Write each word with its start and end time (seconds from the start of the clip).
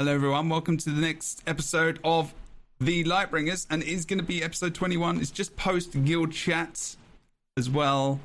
Hello, 0.00 0.14
everyone. 0.14 0.48
Welcome 0.48 0.78
to 0.78 0.88
the 0.88 0.98
next 0.98 1.42
episode 1.46 2.00
of 2.02 2.32
The 2.80 3.04
Lightbringers, 3.04 3.66
and 3.68 3.82
it 3.82 3.88
is 3.90 4.06
going 4.06 4.18
to 4.18 4.24
be 4.24 4.42
episode 4.42 4.74
21. 4.74 5.20
It's 5.20 5.30
just 5.30 5.54
post 5.56 5.92
guild 6.06 6.32
chat 6.32 6.96
as 7.58 7.68
well. 7.68 8.18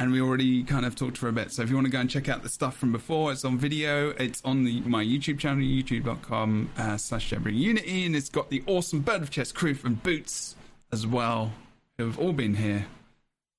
And 0.00 0.10
we 0.10 0.20
already 0.20 0.64
kind 0.64 0.84
of 0.84 0.96
talked 0.96 1.18
for 1.18 1.28
a 1.28 1.32
bit. 1.32 1.52
So 1.52 1.62
if 1.62 1.70
you 1.70 1.76
want 1.76 1.86
to 1.86 1.92
go 1.92 2.00
and 2.00 2.10
check 2.10 2.28
out 2.28 2.42
the 2.42 2.48
stuff 2.48 2.76
from 2.76 2.90
before, 2.90 3.30
it's 3.30 3.44
on 3.44 3.58
video. 3.58 4.10
It's 4.18 4.42
on 4.44 4.64
the, 4.64 4.80
my 4.80 5.04
YouTube 5.04 5.38
channel, 5.38 5.62
youtube.com 5.62 6.70
uh, 6.76 6.96
slash 6.96 7.30
Unity. 7.30 8.04
And 8.04 8.16
it's 8.16 8.28
got 8.28 8.50
the 8.50 8.64
awesome 8.66 9.02
Bird 9.02 9.22
of 9.22 9.30
Chess 9.30 9.52
crew 9.52 9.74
from 9.74 10.00
Bootts 10.02 10.56
as 10.90 11.06
well, 11.06 11.52
who 11.96 12.06
have 12.06 12.18
all 12.18 12.32
been 12.32 12.56
here 12.56 12.86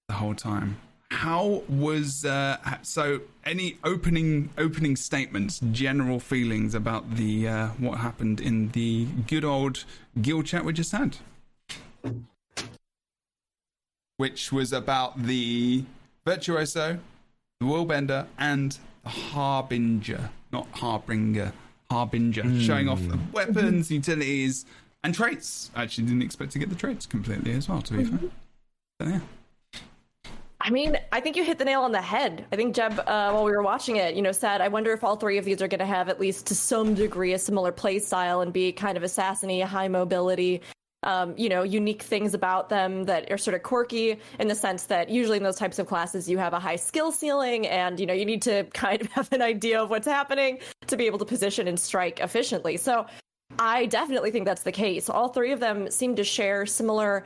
the 0.09 0.15
whole 0.15 0.35
time. 0.35 0.75
How 1.09 1.63
was 1.69 2.25
uh, 2.25 2.57
so? 2.81 3.21
Any 3.45 3.77
opening 3.83 4.49
opening 4.57 4.97
statements, 4.97 5.61
general 5.71 6.19
feelings 6.19 6.75
about 6.75 7.15
the 7.15 7.48
uh, 7.48 7.67
what 7.77 7.99
happened 7.99 8.41
in 8.41 8.70
the 8.71 9.05
good 9.27 9.45
old 9.45 9.85
guild 10.21 10.48
chat 10.48 10.65
we 10.65 10.73
just 10.73 10.91
had, 10.91 11.17
which 14.17 14.51
was 14.51 14.73
about 14.73 15.23
the 15.23 15.85
virtuoso, 16.25 16.99
the 17.62 17.65
willbender, 17.65 18.27
and 18.37 18.77
the 19.03 19.09
harbinger, 19.09 20.29
not 20.51 20.67
harbinger, 20.73 21.53
harbinger, 21.89 22.43
mm. 22.43 22.62
showing 22.62 22.89
off 22.89 22.99
the 23.07 23.17
weapons, 23.31 23.89
utilities, 23.89 24.65
and 25.05 25.15
traits. 25.15 25.71
I 25.73 25.84
actually 25.84 26.07
didn't 26.07 26.23
expect 26.23 26.51
to 26.51 26.59
get 26.59 26.67
the 26.67 26.76
traits 26.76 27.05
completely 27.05 27.53
as 27.53 27.70
well. 27.70 27.81
To 27.81 27.93
be 27.93 28.03
fair, 28.03 28.20
so, 29.01 29.07
yeah. 29.07 29.20
I 30.67 30.70
mean, 30.70 30.98
I 31.13 31.21
think 31.21 31.38
you 31.38 31.45
hit 31.45 31.59
the 31.59 31.63
nail 31.63 31.84
on 31.84 31.94
the 31.94 32.02
head. 32.02 32.45
I 32.52 32.57
think 32.57 32.76
Jeb, 32.76 32.99
uh, 32.99 33.31
while 33.31 33.45
we 33.45 33.52
were 33.52 33.63
watching 33.63 33.95
it, 33.95 34.16
you 34.16 34.21
know, 34.21 34.34
said, 34.34 34.59
"I 34.59 34.67
wonder 34.67 34.91
if 34.91 35.02
all 35.02 35.16
three 35.16 35.38
of 35.38 35.45
these 35.45 35.62
are 35.62 35.67
going 35.70 35.80
to 35.80 35.85
have 35.85 36.09
at 36.09 36.20
least 36.20 36.45
to 36.48 36.55
some 36.55 36.93
degree 36.93 37.31
a 37.31 37.40
similar 37.40 37.71
play 37.71 37.99
style 37.99 38.41
and 38.41 38.52
be 38.52 38.73
kind 38.73 38.98
of 38.98 39.03
assassiny, 39.03 39.63
high 39.63 39.88
mobility, 39.88 40.62
um, 41.04 41.34
you 41.38 41.48
know, 41.48 41.63
unique 41.63 42.01
things 42.01 42.34
about 42.34 42.68
them 42.68 43.05
that 43.05 43.32
are 43.32 43.38
sort 43.38 43.55
of 43.55 43.63
quirky 43.63 44.20
in 44.40 44.49
the 44.49 44.55
sense 44.55 44.84
that 44.88 45.07
usually 45.10 45.38
in 45.38 45.43
those 45.43 45.55
types 45.55 45.79
of 45.79 45.88
classes 45.88 46.29
you 46.29 46.38
have 46.38 46.51
a 46.51 46.60
high 46.60 46.76
skill 46.76 47.13
ceiling 47.13 47.65
and 47.68 47.98
you 47.98 48.05
know 48.05 48.13
you 48.13 48.26
need 48.26 48.41
to 48.41 48.63
kind 48.73 48.99
of 48.99 49.07
have 49.13 49.32
an 49.32 49.41
idea 49.41 49.82
of 49.82 49.90
what's 49.90 50.07
happening 50.07 50.60
to 50.88 50.98
be 50.98 51.05
able 51.05 51.18
to 51.20 51.26
position 51.26 51.70
and 51.70 51.79
strike 51.79 52.20
efficiently. 52.20 52.76
So 52.76 53.05
I 53.57 53.85
definitely 53.85 54.32
think 54.32 54.43
that's 54.43 54.63
the 54.63 54.73
case. 54.73 55.10
All 55.10 55.29
three 55.29 55.54
of 55.54 55.62
them 55.62 55.90
seem 55.90 56.18
to 56.18 56.26
share 56.26 56.65
similar 56.65 57.26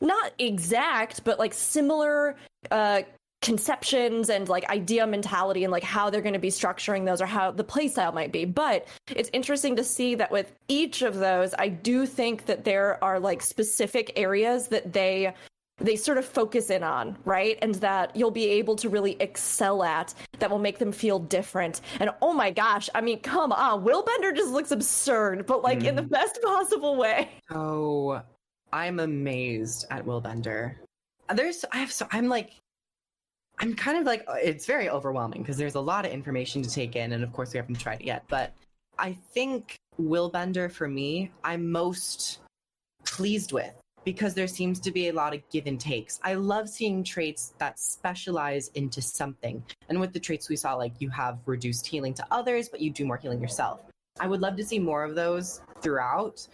not 0.00 0.32
exact, 0.38 1.24
but 1.24 1.38
like 1.38 1.52
similar 1.52 2.36
uh, 2.70 3.02
conceptions 3.40 4.30
and 4.30 4.48
like 4.48 4.68
idea 4.68 5.06
mentality 5.06 5.64
and 5.64 5.70
like 5.70 5.84
how 5.84 6.10
they're 6.10 6.22
going 6.22 6.32
to 6.32 6.40
be 6.40 6.48
structuring 6.48 7.04
those 7.04 7.22
or 7.22 7.26
how 7.26 7.50
the 7.50 7.64
playstyle 7.64 8.12
might 8.12 8.32
be. 8.32 8.44
But 8.44 8.86
it's 9.08 9.30
interesting 9.32 9.76
to 9.76 9.84
see 9.84 10.14
that 10.16 10.30
with 10.30 10.52
each 10.66 11.02
of 11.02 11.16
those, 11.16 11.54
I 11.58 11.68
do 11.68 12.04
think 12.04 12.46
that 12.46 12.64
there 12.64 13.02
are 13.02 13.20
like 13.20 13.42
specific 13.42 14.12
areas 14.16 14.68
that 14.68 14.92
they 14.92 15.32
they 15.80 15.94
sort 15.94 16.18
of 16.18 16.24
focus 16.24 16.70
in 16.70 16.82
on, 16.82 17.16
right? 17.24 17.56
And 17.62 17.76
that 17.76 18.14
you'll 18.16 18.32
be 18.32 18.46
able 18.46 18.74
to 18.74 18.88
really 18.88 19.16
excel 19.20 19.84
at 19.84 20.12
that 20.40 20.50
will 20.50 20.58
make 20.58 20.78
them 20.78 20.90
feel 20.90 21.20
different. 21.20 21.82
And 22.00 22.10
oh 22.20 22.32
my 22.32 22.50
gosh, 22.50 22.90
I 22.96 23.00
mean, 23.00 23.20
come 23.20 23.52
on, 23.52 23.84
Willbender 23.84 24.34
just 24.34 24.50
looks 24.50 24.72
absurd, 24.72 25.46
but 25.46 25.62
like 25.62 25.80
mm. 25.80 25.86
in 25.86 25.94
the 25.94 26.02
mm-hmm. 26.02 26.10
best 26.10 26.40
possible 26.42 26.96
way. 26.96 27.28
Oh, 27.50 28.20
I'm 28.72 29.00
amazed 29.00 29.86
at 29.90 30.04
Willbender. 30.04 30.74
There's, 31.34 31.64
I 31.72 31.78
have 31.78 31.92
so, 31.92 32.06
I'm 32.12 32.28
like, 32.28 32.52
I'm 33.60 33.74
kind 33.74 33.98
of 33.98 34.04
like, 34.04 34.24
it's 34.36 34.66
very 34.66 34.88
overwhelming 34.88 35.42
because 35.42 35.56
there's 35.56 35.74
a 35.74 35.80
lot 35.80 36.06
of 36.06 36.12
information 36.12 36.62
to 36.62 36.70
take 36.70 36.96
in, 36.96 37.12
and 37.12 37.24
of 37.24 37.32
course 37.32 37.52
we 37.52 37.58
haven't 37.58 37.76
tried 37.76 38.00
it 38.00 38.06
yet. 38.06 38.24
But 38.28 38.52
I 38.98 39.16
think 39.32 39.76
Willbender 40.00 40.70
for 40.70 40.88
me, 40.88 41.30
I'm 41.44 41.70
most 41.70 42.38
pleased 43.04 43.52
with 43.52 43.74
because 44.04 44.32
there 44.32 44.46
seems 44.46 44.80
to 44.80 44.90
be 44.90 45.08
a 45.08 45.12
lot 45.12 45.34
of 45.34 45.42
give 45.50 45.66
and 45.66 45.78
takes. 45.78 46.18
I 46.22 46.34
love 46.34 46.68
seeing 46.68 47.04
traits 47.04 47.52
that 47.58 47.78
specialize 47.78 48.68
into 48.74 49.02
something. 49.02 49.62
And 49.88 50.00
with 50.00 50.12
the 50.12 50.20
traits 50.20 50.48
we 50.48 50.56
saw, 50.56 50.74
like 50.74 50.94
you 50.98 51.10
have 51.10 51.38
reduced 51.46 51.86
healing 51.86 52.14
to 52.14 52.26
others, 52.30 52.68
but 52.68 52.80
you 52.80 52.90
do 52.90 53.04
more 53.04 53.18
healing 53.18 53.40
yourself. 53.40 53.80
I 54.20 54.26
would 54.26 54.40
love 54.40 54.56
to 54.56 54.64
see 54.64 54.78
more 54.78 55.04
of 55.04 55.14
those 55.14 55.60
throughout. 55.80 56.46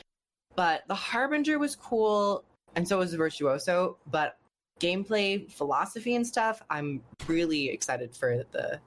But 0.57 0.85
the 0.89 0.95
Harbinger 0.95 1.59
was 1.59 1.77
cool, 1.77 2.45
and 2.77 2.87
so 2.87 2.99
was 2.99 3.13
the 3.13 3.17
Virtuoso. 3.17 3.97
But 4.11 4.39
gameplay, 4.81 5.51
philosophy, 5.51 6.15
and 6.15 6.27
stuff, 6.27 6.63
I'm 6.71 7.03
really 7.27 7.69
excited 7.69 8.15
for 8.17 8.45
the 8.53 8.81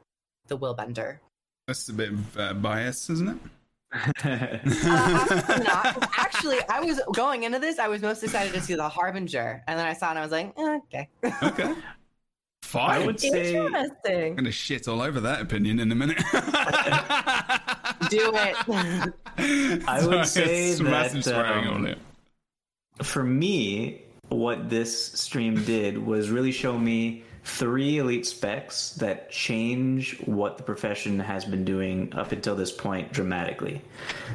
the 0.47 0.57
Willbender. 0.57 1.19
That's 1.67 1.89
a 1.89 1.93
bit 1.93 2.11
of 2.11 2.37
uh, 2.37 2.53
bias, 2.53 3.09
isn't 3.09 3.29
it? 3.29 3.37
uh, 4.23 5.59
not. 5.63 6.09
Actually, 6.17 6.57
I 6.69 6.81
was 6.81 7.01
going 7.13 7.43
into 7.43 7.59
this. 7.59 7.79
I 7.79 7.87
was 7.87 8.01
most 8.01 8.23
excited 8.23 8.53
to 8.53 8.61
see 8.61 8.75
the 8.75 8.87
Harbinger, 8.87 9.63
and 9.67 9.79
then 9.79 9.85
I 9.85 9.93
saw 9.93 10.07
it. 10.07 10.09
and 10.11 10.19
I 10.19 10.21
was 10.23 10.31
like, 10.31 10.53
eh, 10.57 10.79
okay, 10.85 11.09
okay, 11.43 11.73
fine. 12.63 12.89
I 13.01 13.05
would 13.05 13.19
say 13.19 13.55
Interesting. 13.55 14.29
I'm 14.31 14.35
gonna 14.35 14.51
shit 14.51 14.87
all 14.87 15.01
over 15.01 15.21
that 15.21 15.41
opinion 15.41 15.79
in 15.79 15.91
a 15.91 15.95
minute. 15.95 16.21
Do 18.09 18.31
it. 18.33 18.55
I 19.87 20.05
would 20.05 20.25
say 20.25 20.73
that 20.73 21.27
um, 21.35 21.95
for 23.03 23.23
me, 23.23 24.01
what 24.29 24.69
this 24.69 25.13
stream 25.13 25.63
did 25.63 25.97
was 25.97 26.29
really 26.29 26.51
show 26.51 26.77
me 26.77 27.23
three 27.47 27.97
elite 27.97 28.25
specs 28.25 28.91
that 28.95 29.31
change 29.31 30.19
what 30.25 30.57
the 30.57 30.63
profession 30.63 31.17
has 31.17 31.45
been 31.45 31.63
doing 31.63 32.13
up 32.13 32.33
until 32.33 32.55
this 32.55 32.73
point 32.73 33.13
dramatically. 33.13 33.81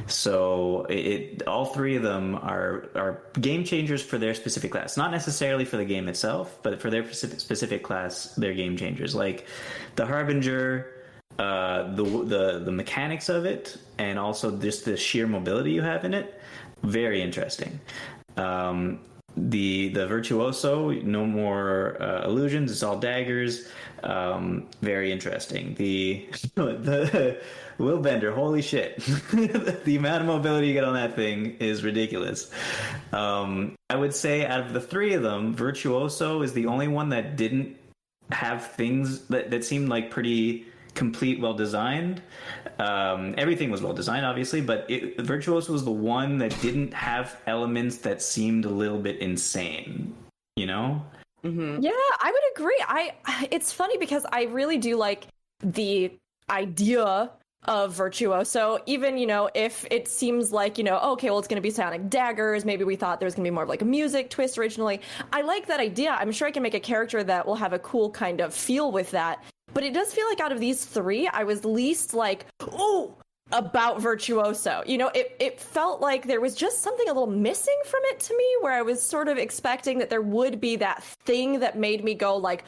So 0.06 0.86
it, 0.88 1.42
all 1.46 1.66
three 1.66 1.96
of 1.96 2.02
them 2.02 2.36
are 2.36 2.88
are 2.94 3.22
game 3.38 3.64
changers 3.64 4.02
for 4.02 4.16
their 4.16 4.34
specific 4.34 4.70
class. 4.72 4.96
Not 4.96 5.10
necessarily 5.10 5.66
for 5.66 5.76
the 5.76 5.84
game 5.84 6.08
itself, 6.08 6.58
but 6.62 6.80
for 6.80 6.88
their 6.88 7.04
specific, 7.04 7.40
specific 7.40 7.82
class, 7.82 8.34
they're 8.36 8.54
game 8.54 8.76
changers. 8.76 9.14
Like 9.14 9.46
the 9.96 10.06
Harbinger 10.06 10.86
uh, 11.38 11.94
the 11.94 12.04
the 12.04 12.62
the 12.64 12.72
mechanics 12.72 13.28
of 13.28 13.44
it, 13.44 13.76
and 13.98 14.18
also 14.18 14.56
just 14.58 14.84
the 14.84 14.96
sheer 14.96 15.26
mobility 15.26 15.72
you 15.72 15.82
have 15.82 16.04
in 16.04 16.14
it, 16.14 16.40
very 16.82 17.22
interesting. 17.22 17.80
Um, 18.36 19.00
the 19.36 19.88
the 19.88 20.06
virtuoso, 20.06 20.90
no 20.90 21.24
more 21.24 22.00
uh, 22.02 22.24
illusions. 22.24 22.70
It's 22.70 22.82
all 22.82 22.98
daggers. 22.98 23.68
Um, 24.02 24.68
very 24.82 25.12
interesting. 25.12 25.74
The 25.74 26.26
the 26.54 27.40
will 27.78 27.98
bender 27.98 28.32
holy 28.32 28.62
shit! 28.62 28.96
the 29.32 29.96
amount 29.96 30.22
of 30.22 30.26
mobility 30.26 30.68
you 30.68 30.72
get 30.74 30.84
on 30.84 30.94
that 30.94 31.16
thing 31.16 31.56
is 31.60 31.82
ridiculous. 31.82 32.50
Um, 33.12 33.74
I 33.88 33.96
would 33.96 34.14
say 34.14 34.44
out 34.44 34.60
of 34.60 34.72
the 34.72 34.80
three 34.80 35.14
of 35.14 35.22
them, 35.22 35.54
virtuoso 35.54 36.42
is 36.42 36.52
the 36.52 36.66
only 36.66 36.88
one 36.88 37.08
that 37.10 37.36
didn't 37.36 37.76
have 38.30 38.66
things 38.72 39.26
that 39.28 39.50
that 39.50 39.64
seemed 39.64 39.88
like 39.88 40.10
pretty 40.10 40.66
complete, 40.94 41.40
well 41.40 41.54
designed. 41.54 42.22
Um, 42.78 43.34
everything 43.38 43.70
was 43.70 43.82
well 43.82 43.92
designed, 43.92 44.26
obviously, 44.26 44.60
but 44.60 44.90
it, 44.90 45.20
Virtuoso 45.20 45.72
was 45.72 45.84
the 45.84 45.90
one 45.90 46.38
that 46.38 46.58
didn't 46.60 46.92
have 46.94 47.40
elements 47.46 47.98
that 47.98 48.22
seemed 48.22 48.64
a 48.64 48.70
little 48.70 48.98
bit 48.98 49.18
insane. 49.18 50.14
You 50.56 50.66
know? 50.66 51.02
Mm-hmm. 51.44 51.82
Yeah, 51.82 51.90
I 51.92 52.30
would 52.30 52.60
agree. 52.60 52.84
I 52.86 53.14
it's 53.50 53.72
funny 53.72 53.98
because 53.98 54.24
I 54.30 54.44
really 54.44 54.78
do 54.78 54.96
like 54.96 55.26
the 55.60 56.12
idea 56.50 57.30
of 57.64 57.94
virtuoso 57.94 58.76
even 58.86 59.16
you 59.16 59.26
know 59.26 59.48
if 59.54 59.86
it 59.88 60.08
seems 60.08 60.50
like 60.50 60.78
you 60.78 60.82
know 60.82 60.98
okay 60.98 61.30
well 61.30 61.38
it's 61.38 61.46
going 61.46 61.56
to 61.56 61.62
be 61.62 61.70
sonic 61.70 62.10
daggers 62.10 62.64
maybe 62.64 62.82
we 62.82 62.96
thought 62.96 63.20
there 63.20 63.26
was 63.26 63.36
going 63.36 63.44
to 63.44 63.50
be 63.50 63.54
more 63.54 63.62
of 63.62 63.68
like 63.68 63.82
a 63.82 63.84
music 63.84 64.28
twist 64.30 64.58
originally 64.58 65.00
i 65.32 65.42
like 65.42 65.66
that 65.66 65.78
idea 65.78 66.10
i'm 66.18 66.32
sure 66.32 66.48
i 66.48 66.50
can 66.50 66.62
make 66.62 66.74
a 66.74 66.80
character 66.80 67.22
that 67.22 67.46
will 67.46 67.54
have 67.54 67.72
a 67.72 67.78
cool 67.78 68.10
kind 68.10 68.40
of 68.40 68.52
feel 68.52 68.90
with 68.90 69.12
that 69.12 69.44
but 69.74 69.84
it 69.84 69.94
does 69.94 70.12
feel 70.12 70.28
like 70.28 70.40
out 70.40 70.52
of 70.52 70.60
these 70.60 70.84
three, 70.84 71.28
I 71.28 71.44
was 71.44 71.64
least 71.64 72.14
like, 72.14 72.46
oh, 72.60 73.14
about 73.50 74.00
Virtuoso. 74.00 74.82
You 74.86 74.98
know, 74.98 75.08
it, 75.08 75.36
it 75.38 75.60
felt 75.60 76.00
like 76.00 76.26
there 76.26 76.40
was 76.40 76.54
just 76.54 76.82
something 76.82 77.08
a 77.08 77.12
little 77.12 77.26
missing 77.26 77.78
from 77.86 78.00
it 78.04 78.20
to 78.20 78.36
me, 78.36 78.56
where 78.60 78.72
I 78.72 78.82
was 78.82 79.02
sort 79.02 79.28
of 79.28 79.38
expecting 79.38 79.98
that 79.98 80.10
there 80.10 80.22
would 80.22 80.60
be 80.60 80.76
that 80.76 81.02
thing 81.04 81.60
that 81.60 81.78
made 81.78 82.02
me 82.02 82.14
go 82.14 82.36
like, 82.36 82.64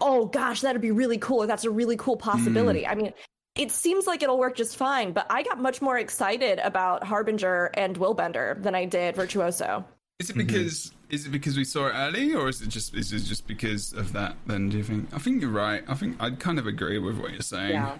oh 0.00 0.26
gosh, 0.26 0.60
that'd 0.60 0.82
be 0.82 0.90
really 0.90 1.18
cool, 1.18 1.46
that's 1.46 1.64
a 1.64 1.70
really 1.70 1.96
cool 1.96 2.16
possibility. 2.16 2.82
Mm. 2.82 2.90
I 2.90 2.94
mean, 2.94 3.12
it 3.56 3.72
seems 3.72 4.06
like 4.06 4.22
it'll 4.22 4.38
work 4.38 4.56
just 4.56 4.76
fine, 4.76 5.12
but 5.12 5.26
I 5.30 5.42
got 5.42 5.60
much 5.60 5.82
more 5.82 5.98
excited 5.98 6.60
about 6.60 7.02
Harbinger 7.02 7.70
and 7.74 7.96
Willbender 7.96 8.62
than 8.62 8.74
I 8.74 8.84
did 8.84 9.16
Virtuoso. 9.16 9.84
Is 10.18 10.30
it 10.30 10.36
mm-hmm. 10.36 10.46
because 10.46 10.86
mm-hmm. 10.86 11.14
is 11.14 11.26
it 11.26 11.30
because 11.30 11.56
we 11.56 11.64
saw 11.64 11.86
it 11.86 11.92
early, 11.94 12.34
or 12.34 12.48
is 12.48 12.60
it 12.60 12.68
just 12.68 12.94
is 12.94 13.12
it 13.12 13.20
just 13.20 13.46
because 13.46 13.92
of 13.92 14.12
that? 14.14 14.34
Then 14.46 14.68
do 14.68 14.78
you 14.78 14.82
think? 14.82 15.08
I 15.12 15.18
think 15.18 15.40
you're 15.40 15.50
right. 15.50 15.84
I 15.86 15.94
think 15.94 16.16
I'd 16.20 16.40
kind 16.40 16.58
of 16.58 16.66
agree 16.66 16.98
with 16.98 17.18
what 17.18 17.32
you're 17.32 17.40
saying. 17.40 17.72
Yeah. 17.72 17.98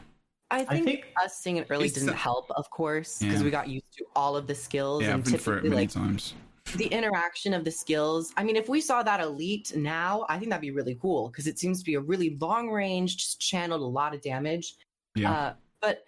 I 0.50 0.64
think, 0.64 0.70
I 0.70 0.84
think 0.84 1.04
us 1.22 1.38
seeing 1.38 1.58
it 1.58 1.66
early 1.68 1.90
didn't 1.90 2.14
help, 2.14 2.50
of 2.52 2.70
course, 2.70 3.18
because 3.18 3.40
yeah. 3.40 3.44
we 3.44 3.50
got 3.50 3.68
used 3.68 3.92
to 3.98 4.06
all 4.16 4.34
of 4.34 4.46
the 4.46 4.54
skills 4.54 5.02
yeah, 5.02 5.14
and 5.14 5.28
I've 5.28 5.40
for 5.40 5.58
it 5.58 5.64
many 5.64 5.76
like, 5.76 5.90
times. 5.90 6.34
The 6.76 6.86
interaction 6.86 7.52
of 7.54 7.64
the 7.64 7.70
skills. 7.70 8.32
I 8.36 8.44
mean, 8.44 8.56
if 8.56 8.68
we 8.68 8.80
saw 8.80 9.02
that 9.02 9.20
elite 9.20 9.72
now, 9.76 10.24
I 10.28 10.38
think 10.38 10.50
that'd 10.50 10.62
be 10.62 10.70
really 10.70 10.98
cool 11.00 11.28
because 11.28 11.46
it 11.46 11.58
seems 11.58 11.78
to 11.80 11.84
be 11.84 11.94
a 11.94 12.00
really 12.00 12.36
long 12.40 12.70
range, 12.70 13.18
just 13.18 13.40
channeled 13.40 13.82
a 13.82 13.86
lot 13.86 14.14
of 14.14 14.22
damage. 14.22 14.74
Yeah. 15.14 15.32
Uh, 15.32 15.52
but 15.82 16.04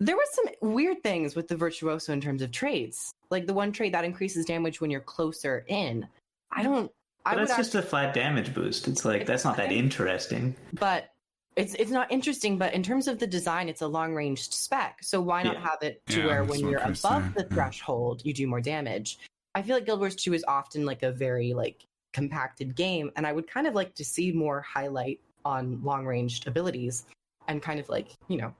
there 0.00 0.16
was 0.16 0.28
some 0.32 0.72
weird 0.72 1.02
things 1.02 1.36
with 1.36 1.48
the 1.48 1.56
virtuoso 1.56 2.12
in 2.12 2.20
terms 2.20 2.42
of 2.42 2.50
traits. 2.50 3.12
Like 3.30 3.46
the 3.46 3.54
one 3.54 3.72
trait 3.72 3.92
that 3.92 4.04
increases 4.04 4.44
damage 4.44 4.80
when 4.80 4.90
you're 4.90 5.00
closer 5.00 5.64
in. 5.68 6.06
I 6.52 6.62
don't. 6.62 6.90
But 7.24 7.38
I 7.38 7.44
that's 7.44 7.56
just 7.56 7.74
a 7.74 7.82
flat 7.82 8.14
damage 8.14 8.52
boost. 8.54 8.86
It's 8.86 9.04
like 9.04 9.22
it's 9.22 9.28
that's 9.28 9.44
not 9.44 9.56
that 9.56 9.72
interesting. 9.72 10.54
But 10.74 11.10
it's 11.56 11.74
it's 11.74 11.90
not 11.90 12.10
interesting. 12.12 12.58
But 12.58 12.74
in 12.74 12.82
terms 12.82 13.08
of 13.08 13.18
the 13.18 13.26
design, 13.26 13.68
it's 13.68 13.82
a 13.82 13.88
long 13.88 14.14
range 14.14 14.50
spec. 14.50 14.98
So 15.02 15.20
why 15.20 15.42
not 15.42 15.54
yeah. 15.54 15.60
have 15.60 15.82
it 15.82 16.02
to 16.08 16.20
yeah, 16.20 16.26
where 16.26 16.44
when 16.44 16.60
you're 16.60 16.80
above 16.80 16.96
say. 16.96 17.30
the 17.36 17.46
yeah. 17.48 17.54
threshold, 17.54 18.22
you 18.24 18.34
do 18.34 18.46
more 18.46 18.60
damage? 18.60 19.18
I 19.54 19.62
feel 19.62 19.76
like 19.76 19.86
Guild 19.86 20.00
Wars 20.00 20.16
Two 20.16 20.34
is 20.34 20.44
often 20.46 20.84
like 20.84 21.02
a 21.02 21.12
very 21.12 21.54
like 21.54 21.86
compacted 22.12 22.76
game, 22.76 23.10
and 23.16 23.26
I 23.26 23.32
would 23.32 23.48
kind 23.48 23.66
of 23.66 23.74
like 23.74 23.94
to 23.94 24.04
see 24.04 24.32
more 24.32 24.60
highlight 24.60 25.20
on 25.44 25.80
long 25.82 26.06
ranged 26.06 26.46
abilities 26.46 27.06
and 27.48 27.62
kind 27.62 27.78
of 27.78 27.88
like 27.88 28.08
you 28.28 28.36
know 28.36 28.54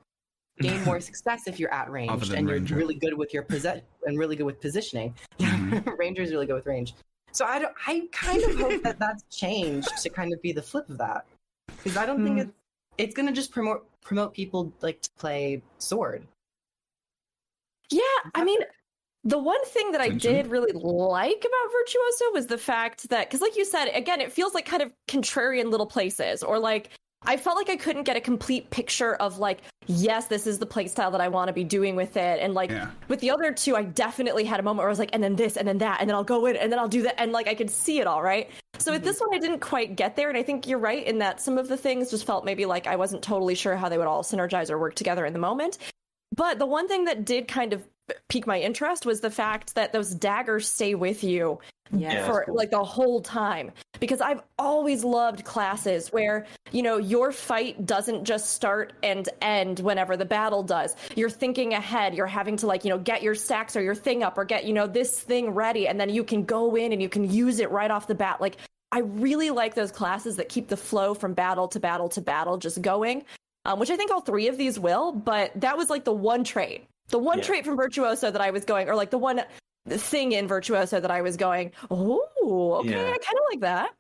gain 0.61 0.83
more 0.85 1.01
success 1.01 1.47
if 1.47 1.59
you're 1.59 1.73
at 1.73 1.91
range 1.91 2.31
and 2.31 2.49
you're 2.49 2.59
Ranger. 2.59 2.77
really 2.77 2.95
good 2.95 3.15
with 3.15 3.35
your 3.35 3.43
possess 3.43 3.81
and 4.06 4.19
really 4.19 4.37
good 4.37 4.47
with 4.47 4.61
positioning. 4.61 5.15
Mm-hmm. 5.39 5.91
Ranger's 5.99 6.31
really 6.31 6.47
good 6.47 6.55
with 6.55 6.67
range. 6.67 6.95
So 7.33 7.45
I 7.47 7.59
don't. 7.59 7.75
I 7.87 8.06
kind 8.12 8.43
of 8.43 8.55
hope 8.56 8.83
that 8.83 8.99
that's 8.99 9.25
changed 9.35 9.89
to 10.03 10.11
kind 10.11 10.33
of 10.33 10.41
be 10.43 10.53
the 10.53 10.62
flip 10.62 10.89
of 10.89 10.99
that 10.99 11.25
because 11.67 11.97
I 11.97 12.06
don't 12.06 12.21
mm. 12.21 12.25
think 12.25 12.35
hmm. 12.35 12.41
it's 12.43 12.53
it's 12.99 13.15
going 13.15 13.27
to 13.27 13.33
just 13.33 13.51
promote 13.51 13.87
promote 14.03 14.35
people 14.35 14.73
like 14.83 15.01
to 15.03 15.11
play 15.19 15.62
sword. 15.79 16.27
Yeah, 17.91 18.01
I 18.35 18.45
mean, 18.45 18.61
the 19.25 19.39
one 19.39 19.65
thing 19.65 19.93
that 19.93 20.01
I 20.01 20.11
did 20.11 20.49
really 20.49 20.73
like 20.73 21.39
about 21.39 21.73
Virtuoso 21.73 22.25
was 22.33 22.47
the 22.47 22.59
fact 22.59 23.09
that, 23.09 23.29
because 23.29 23.41
like 23.41 23.56
you 23.56 23.65
said, 23.65 23.87
again, 23.87 24.21
it 24.21 24.33
feels 24.33 24.55
like 24.55 24.67
kind 24.67 24.83
of 24.83 24.93
contrarian 25.09 25.71
little 25.71 25.87
places, 25.87 26.43
or 26.43 26.59
like 26.59 26.91
I 27.26 27.37
felt 27.37 27.56
like 27.56 27.71
I 27.71 27.76
couldn't 27.76 28.05
get 28.05 28.17
a 28.17 28.21
complete 28.21 28.71
picture 28.71 29.15
of 29.15 29.38
like, 29.38 29.61
yes, 29.87 30.26
this 30.26 30.47
is 30.47 30.59
the 30.59 30.67
playstyle 30.67 31.11
that 31.12 31.21
I 31.21 31.29
want 31.29 31.49
to 31.49 31.53
be 31.53 31.65
doing 31.65 31.97
with 31.97 32.17
it. 32.17 32.41
And 32.41 32.55
like 32.55 32.71
yeah. 32.71 32.91
with 33.09 33.21
the 33.21 33.31
other 33.31 33.53
two, 33.53 33.76
I 33.76 33.85
definitely 33.85 34.44
had 34.44 34.61
a 34.61 34.62
moment 34.62 34.79
where 34.79 34.88
I 34.88 34.91
was 34.91 34.99
like, 34.99 35.11
and 35.12 35.23
then 35.23 35.37
this, 35.37 35.56
and 35.56 35.67
then 35.67 35.79
that, 35.79 36.00
and 36.00 36.09
then 36.09 36.15
I'll 36.15 36.25
go 36.25 36.47
in, 36.47 36.56
and 36.56 36.71
then 36.71 36.79
I'll 36.79 36.88
do 36.88 37.03
that, 37.03 37.21
and 37.21 37.32
like 37.32 37.49
I 37.49 37.55
could 37.55 37.71
see 37.71 37.99
it 37.99 38.06
all, 38.06 38.23
right? 38.23 38.50
So 38.79 38.91
mm-hmm. 38.91 38.97
with 38.97 39.05
this 39.05 39.21
one, 39.21 39.35
I 39.35 39.38
didn't 39.38 39.61
quite 39.61 39.97
get 39.97 40.17
there, 40.17 40.29
and 40.29 40.38
I 40.38 40.43
think 40.43 40.67
you're 40.67 40.79
right 40.79 41.05
in 41.05 41.19
that 41.19 41.41
some 41.41 41.59
of 41.59 41.69
the 41.69 41.76
things 41.76 42.11
just 42.11 42.26
felt 42.26 42.44
maybe 42.44 42.67
like 42.67 42.87
I 42.87 42.97
wasn't 42.97 43.23
totally 43.23 43.55
sure 43.55 43.77
how 43.77 43.88
they 43.88 43.99
would 43.99 44.06
all 44.06 44.23
synergize 44.23 44.70
or 44.70 44.79
work 44.79 44.94
together 44.94 45.25
in 45.25 45.32
the 45.32 45.38
moment. 45.38 45.79
But 46.35 46.59
the 46.59 46.67
one 46.67 46.88
thing 46.88 47.05
that 47.05 47.25
did 47.25 47.49
kind 47.49 47.73
of 47.73 47.82
pique 48.29 48.47
my 48.47 48.61
interest 48.61 49.06
was 49.06 49.21
the 49.21 49.31
fact 49.31 49.75
that 49.75 49.93
those 49.93 50.15
daggers 50.15 50.69
stay 50.69 50.95
with 50.95 51.25
you 51.25 51.59
yeah, 51.91 52.27
for 52.27 52.45
cool. 52.45 52.55
like 52.55 52.71
the 52.71 52.83
whole 52.83 53.21
time 53.21 53.71
because 54.01 54.21
I've 54.21 54.43
always 54.59 55.05
loved 55.05 55.45
classes 55.45 56.09
where 56.09 56.47
you 56.73 56.83
know 56.83 56.97
your 56.97 57.31
fight 57.31 57.87
doesn't 57.87 58.25
just 58.25 58.51
start 58.51 58.95
and 59.03 59.29
end 59.41 59.81
whenever 59.81 60.17
the 60.17 60.25
battle 60.25 60.62
does. 60.62 60.97
You're 61.15 61.31
thinking 61.31 61.75
ahead. 61.75 62.15
You're 62.15 62.27
having 62.27 62.56
to 62.59 62.67
like 62.67 62.85
you 62.85 62.91
know 62.91 62.99
get 62.99 63.23
your 63.23 63.35
stacks 63.35 63.77
or 63.77 63.83
your 63.83 63.95
thing 63.95 64.23
up 64.23 64.39
or 64.39 64.45
get 64.45 64.65
you 64.65 64.73
know 64.73 64.87
this 64.87 65.21
thing 65.21 65.51
ready, 65.51 65.87
and 65.87 66.01
then 66.01 66.11
you 66.11 66.25
can 66.25 66.45
go 66.45 66.75
in 66.75 66.93
and 66.93 67.03
you 67.03 67.09
can 67.09 67.31
use 67.31 67.61
it 67.61 67.71
right 67.71 67.91
off 67.91 68.06
the 68.06 68.15
bat. 68.15 68.41
Like 68.41 68.56
I 68.91 69.01
really 69.01 69.51
like 69.51 69.75
those 69.75 69.93
classes 69.93 70.37
that 70.37 70.49
keep 70.49 70.69
the 70.69 70.77
flow 70.77 71.15
from 71.15 71.35
battle 71.35 71.69
to 71.69 71.81
battle 71.81 72.09
to 72.11 72.21
battle 72.21 72.56
just 72.59 72.81
going. 72.83 73.25
Um, 73.67 73.79
which 73.79 73.89
I 73.89 73.97
think 73.97 74.11
all 74.11 74.21
three 74.21 74.49
of 74.49 74.59
these 74.59 74.79
will, 74.79 75.11
but 75.11 75.51
that 75.62 75.79
was 75.79 75.89
like 75.89 76.05
the 76.05 76.12
one 76.12 76.45
trait 76.45 76.87
the 77.09 77.19
one 77.19 77.39
yeah. 77.39 77.45
trait 77.45 77.65
from 77.65 77.77
Virtuoso 77.77 78.31
that 78.31 78.41
I 78.41 78.51
was 78.51 78.65
going, 78.65 78.89
or 78.89 78.95
like 78.95 79.11
the 79.11 79.19
one 79.19 79.43
thing 79.87 80.33
in 80.33 80.49
Virtuoso 80.49 81.01
that 81.01 81.11
I 81.11 81.23
was 81.23 81.37
going, 81.37 81.73
oh, 81.91 82.75
okay, 82.81 82.91
yeah. 82.91 83.03
I 83.03 83.19
kind 83.19 83.39
of 83.39 83.45
like 83.51 83.61
that. 83.61 83.91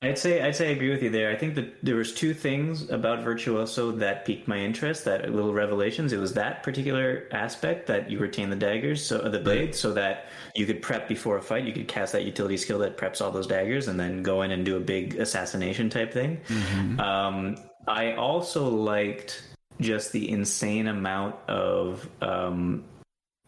I'd 0.00 0.16
say 0.16 0.40
I'd 0.40 0.54
say 0.54 0.68
I 0.68 0.70
agree 0.70 0.90
with 0.90 1.02
you 1.02 1.10
there. 1.10 1.28
I 1.28 1.34
think 1.34 1.56
that 1.56 1.84
there 1.84 1.96
was 1.96 2.14
two 2.14 2.32
things 2.32 2.88
about 2.88 3.24
Virtuoso 3.24 3.90
that 3.90 4.24
piqued 4.24 4.46
my 4.46 4.56
interest. 4.56 5.04
That 5.04 5.28
little 5.34 5.52
revelations. 5.52 6.12
It 6.12 6.18
was 6.18 6.34
that 6.34 6.62
particular 6.62 7.28
aspect 7.32 7.88
that 7.88 8.08
you 8.08 8.20
retain 8.20 8.48
the 8.48 8.54
daggers, 8.54 9.04
so 9.04 9.28
the 9.28 9.40
blade, 9.40 9.74
so 9.74 9.92
that 9.94 10.26
you 10.54 10.66
could 10.66 10.82
prep 10.82 11.08
before 11.08 11.36
a 11.36 11.42
fight. 11.42 11.64
You 11.64 11.72
could 11.72 11.88
cast 11.88 12.12
that 12.12 12.24
utility 12.24 12.56
skill 12.56 12.78
that 12.78 12.96
preps 12.96 13.20
all 13.20 13.32
those 13.32 13.48
daggers, 13.48 13.88
and 13.88 13.98
then 13.98 14.22
go 14.22 14.42
in 14.42 14.52
and 14.52 14.64
do 14.64 14.76
a 14.76 14.80
big 14.80 15.16
assassination 15.16 15.90
type 15.90 16.12
thing. 16.12 16.40
Mm-hmm. 16.46 17.00
Um, 17.00 17.56
I 17.88 18.12
also 18.12 18.68
liked 18.68 19.42
just 19.80 20.12
the 20.12 20.30
insane 20.30 20.88
amount 20.88 21.36
of 21.48 22.08
um, 22.20 22.84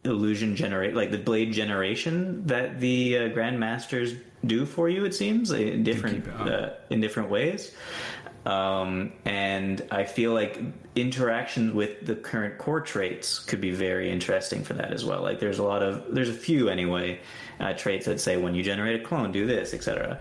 illusion 0.05 0.57
generate 0.57 0.95
like 0.95 1.11
the 1.11 1.19
blade 1.19 1.53
generation 1.53 2.47
that 2.47 2.81
the 2.81 3.17
uh, 3.17 3.21
grandmasters 3.29 4.19
do 4.47 4.65
for 4.65 4.89
you 4.89 5.05
it 5.05 5.15
seems 5.15 5.51
in 5.51 5.83
different 5.83 6.27
uh, 6.29 6.71
in 6.89 7.01
different 7.01 7.29
ways 7.29 7.75
um, 8.47 9.13
and 9.27 9.87
I 9.91 10.05
feel 10.05 10.33
like 10.33 10.59
interactions 10.95 11.75
with 11.75 12.07
the 12.07 12.15
current 12.15 12.59
core 12.59 12.81
traits 12.81 13.39
could 13.39 13.61
be 13.61 13.71
very 13.71 14.11
interesting 14.11 14.65
for 14.65 14.75
that 14.75 14.93
as 14.93 15.05
well. 15.05 15.23
Like 15.23 15.41
there's 15.41 15.59
a 15.59 15.63
lot 15.63 15.83
of 15.83 16.15
there's 16.15 16.31
a 16.31 16.35
few 16.35 16.69
anyway 16.69 17.21
uh, 17.61 17.73
traits 17.75 18.07
that 18.07 18.21
say 18.21 18.37
when 18.37 18.55
you 18.55 18.63
generate 18.63 19.01
a 19.01 19.05
clone, 19.05 19.33
do 19.33 19.47
this, 19.47 19.75
etc. 19.75 20.21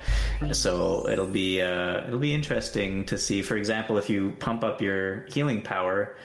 So 0.51 1.07
it'll 1.09 1.27
be 1.27 1.61
uh, 1.61 2.05
it'll 2.07 2.19
be 2.19 2.33
interesting 2.33 3.05
to 3.05 3.17
see. 3.17 3.41
For 3.41 3.57
example, 3.57 3.97
if 3.97 4.09
you 4.09 4.31
pump 4.39 4.63
up 4.63 4.81
your 4.81 5.25
healing 5.27 5.61
power. 5.61 6.15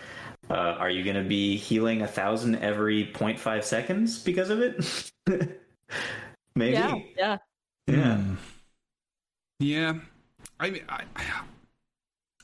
Uh, 0.51 0.77
are 0.79 0.91
you 0.91 1.03
going 1.03 1.17
to 1.17 1.27
be 1.27 1.57
healing 1.57 2.03
a 2.03 2.07
thousand 2.07 2.57
every 2.57 3.07
0.5 3.07 3.65
seconds 3.65 4.19
because 4.19 4.51
of 4.51 4.61
it? 4.61 5.11
Maybe. 6.55 6.75
Yeah. 6.75 6.99
Yeah. 7.17 7.39
Yeah. 7.87 7.97
Mm. 7.97 8.37
Yeah. 9.59 9.95
I 10.61 10.71
mean, 10.71 10.83
I, 10.89 11.05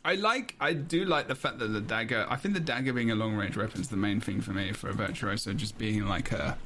I 0.05 0.15
like, 0.15 0.57
I 0.61 0.73
do 0.73 1.05
like 1.05 1.29
the 1.29 1.35
fact 1.35 1.59
that 1.59 1.69
the 1.69 1.81
dagger. 1.81 2.27
I 2.29 2.37
think 2.37 2.55
the 2.55 2.61
dagger 2.61 2.93
being 2.93 3.11
a 3.11 3.15
long 3.15 3.35
range 3.35 3.57
weapon 3.57 3.81
is 3.81 3.89
the 3.89 3.97
main 3.97 4.21
thing 4.21 4.41
for 4.41 4.53
me 4.53 4.73
for 4.73 4.89
a 4.89 4.93
virtuoso, 4.93 5.53
just 5.53 5.77
being 5.79 6.07
like 6.07 6.33
a. 6.33 6.57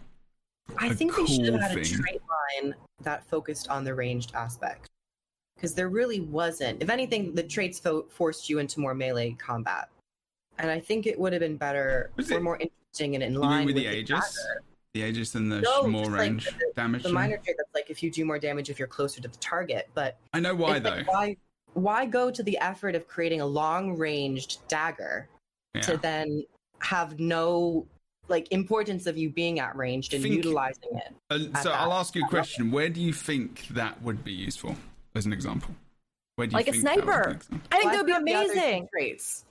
I 0.78 0.88
a 0.88 0.94
think 0.94 1.12
cool 1.12 1.26
they 1.26 1.34
should 1.34 1.52
have 1.54 1.60
had 1.60 1.72
thing. 1.72 1.82
a 1.82 1.84
trait 1.84 2.22
line 2.62 2.74
that 3.02 3.24
focused 3.26 3.68
on 3.68 3.84
the 3.84 3.94
ranged 3.94 4.34
aspect, 4.34 4.88
because 5.56 5.74
there 5.74 5.88
really 5.88 6.20
wasn't. 6.20 6.82
If 6.82 6.90
anything, 6.90 7.34
the 7.34 7.42
traits 7.42 7.78
fo- 7.78 8.06
forced 8.10 8.48
you 8.48 8.58
into 8.58 8.80
more 8.80 8.94
melee 8.94 9.32
combat, 9.32 9.88
and 10.58 10.70
I 10.70 10.80
think 10.80 11.06
it 11.06 11.18
would 11.18 11.32
have 11.32 11.40
been 11.40 11.56
better 11.56 12.10
Was 12.16 12.30
or 12.30 12.38
it, 12.38 12.42
more 12.42 12.58
interesting 12.58 13.14
and 13.14 13.22
in 13.22 13.34
line 13.34 13.66
with, 13.66 13.76
the 13.76 13.86
Aegis. 13.86 14.38
The 14.94 15.02
Aegis 15.02 15.34
and 15.34 15.50
the 15.50 15.60
no, 15.60 15.88
more 15.88 16.08
range 16.08 16.46
like 16.46 16.58
the, 16.58 16.72
damage. 16.76 17.02
The 17.02 17.12
minor 17.12 17.36
trait 17.38 17.56
that's 17.58 17.74
like 17.74 17.90
if 17.90 18.02
you 18.02 18.10
do 18.10 18.24
more 18.24 18.38
damage 18.38 18.70
if 18.70 18.78
you're 18.78 18.86
closer 18.86 19.20
to 19.20 19.28
the 19.28 19.36
target, 19.38 19.88
but 19.92 20.16
I 20.32 20.40
know 20.40 20.54
why 20.54 20.78
though. 20.78 20.90
Like, 20.90 21.08
why 21.08 21.36
why 21.74 22.06
go 22.06 22.30
to 22.30 22.42
the 22.44 22.56
effort 22.58 22.94
of 22.94 23.08
creating 23.08 23.40
a 23.40 23.46
long 23.46 23.96
ranged 23.96 24.60
dagger 24.68 25.28
yeah. 25.74 25.80
to 25.82 25.96
then 25.96 26.44
have 26.78 27.18
no 27.18 27.86
like 28.28 28.50
importance 28.50 29.06
of 29.06 29.16
you 29.16 29.30
being 29.30 29.60
at 29.60 29.76
ranged 29.76 30.14
and 30.14 30.22
think, 30.22 30.36
utilizing 30.36 30.90
it. 30.94 31.14
Uh, 31.30 31.60
so 31.62 31.70
I'll 31.70 31.92
ask 31.92 32.14
you 32.14 32.24
a 32.24 32.28
question. 32.28 32.70
Where 32.70 32.88
do 32.88 33.00
you 33.00 33.12
think 33.12 33.68
that 33.68 34.00
would 34.02 34.24
be 34.24 34.32
useful 34.32 34.76
as 35.14 35.26
an 35.26 35.32
example? 35.32 35.74
Where 36.36 36.46
do 36.46 36.52
you 36.52 36.58
like 36.58 36.66
think 36.66 36.76
a 36.76 36.80
sniper. 36.80 37.38
I 37.70 37.78
think 37.78 37.92
that 37.92 37.98
would 37.98 38.06
be 38.06 38.12
amazing. 38.12 38.88
Traits. 38.92 39.44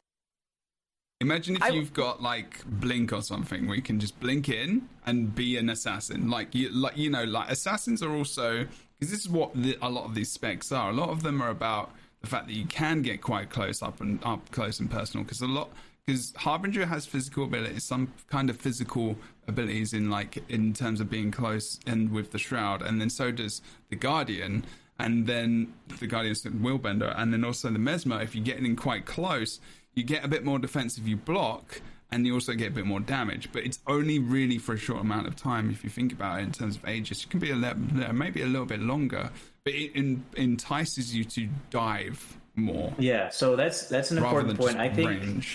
Imagine 1.22 1.56
if 1.56 1.64
I... 1.64 1.70
you've 1.70 1.94
got 1.94 2.22
like 2.22 2.66
blink 2.66 3.14
or 3.14 3.22
something 3.22 3.68
where 3.68 3.76
you 3.76 3.82
can 3.82 4.00
just 4.00 4.20
blink 4.20 4.50
in 4.50 4.90
and 5.06 5.34
be 5.34 5.58
an 5.58 5.70
assassin. 5.70 6.30
Like 6.30 6.54
you, 6.54 6.70
like 6.70 6.98
you 6.98 7.10
know, 7.10 7.24
like 7.24 7.50
assassins 7.50 8.04
are 8.04 8.12
also 8.12 8.66
because 9.00 9.12
this 9.12 9.22
is 9.22 9.30
what 9.30 9.52
the, 9.56 9.78
a 9.82 9.90
lot 9.90 10.06
of 10.06 10.16
these 10.16 10.32
specs 10.32 10.72
are. 10.72 10.90
A 10.90 10.94
lot 10.94 11.10
of 11.10 11.24
them 11.24 11.42
are 11.42 11.50
about 11.50 11.92
the 12.22 12.28
fact 12.28 12.48
that 12.48 12.54
you 12.54 12.66
can 12.66 13.02
get 13.02 13.22
quite 13.22 13.50
close 13.50 13.82
up 13.82 14.02
and 14.02 14.20
up 14.26 14.52
close 14.52 14.80
and 14.80 14.92
personal 14.92 15.24
because 15.24 15.42
a 15.42 15.48
lot 15.48 15.70
because 16.06 16.34
Harbinger 16.38 16.86
has 16.86 17.06
physical 17.06 17.46
abilities, 17.46 17.84
some 17.84 18.14
kind 18.30 18.50
of 18.50 18.58
physical 18.58 19.16
abilities 19.48 19.94
in 19.94 20.10
like 20.10 20.44
in 20.50 20.74
terms 20.74 21.00
of 21.00 21.10
being 21.10 21.32
close 21.32 21.80
and 21.86 22.12
with 22.12 22.32
the 22.32 22.40
shroud, 22.40 22.82
and 22.82 23.00
then 23.00 23.10
so 23.10 23.32
does 23.32 23.62
the 23.90 23.96
Guardian, 23.96 24.66
and 25.00 25.28
then 25.28 25.74
the 26.00 26.08
Guardian's 26.08 26.44
Willbender, 26.44 27.14
and 27.18 27.32
then 27.32 27.44
also 27.44 27.70
the 27.70 27.80
Mesmer. 27.80 28.22
If 28.22 28.36
you're 28.36 28.46
getting 28.46 28.66
in 28.66 28.76
quite 28.76 29.06
close, 29.06 29.60
you 29.94 30.04
get 30.04 30.26
a 30.26 30.28
bit 30.28 30.44
more 30.44 30.60
defense 30.60 30.98
if 30.98 31.08
you 31.08 31.16
block, 31.16 31.82
and 32.12 32.26
you 32.28 32.34
also 32.34 32.54
get 32.54 32.72
a 32.72 32.74
bit 32.74 32.86
more 32.86 33.00
damage. 33.00 33.50
But 33.52 33.64
it's 33.64 33.80
only 33.88 34.20
really 34.20 34.58
for 34.58 34.74
a 34.74 34.78
short 34.78 35.02
amount 35.02 35.28
of 35.28 35.36
time 35.36 35.70
if 35.70 35.84
you 35.84 35.90
think 35.90 36.12
about 36.12 36.40
it 36.40 36.44
in 36.44 36.52
terms 36.52 36.76
of 36.76 36.86
ages. 36.86 37.24
It 37.24 37.30
can 37.30 37.40
be 37.40 37.52
a 37.52 37.56
little, 37.56 38.14
maybe 38.14 38.42
a 38.42 38.48
little 38.48 38.68
bit 38.68 38.82
longer 38.82 39.32
but 39.64 39.74
it 39.74 39.96
in, 39.96 40.26
entices 40.36 41.16
you 41.16 41.24
to 41.24 41.48
dive 41.70 42.38
more. 42.56 42.94
Yeah, 43.00 43.30
so 43.30 43.56
that's 43.56 43.88
that's 43.88 44.12
an 44.12 44.18
important 44.18 44.58
point. 44.58 44.78
I 44.78 44.90
think. 44.90 45.46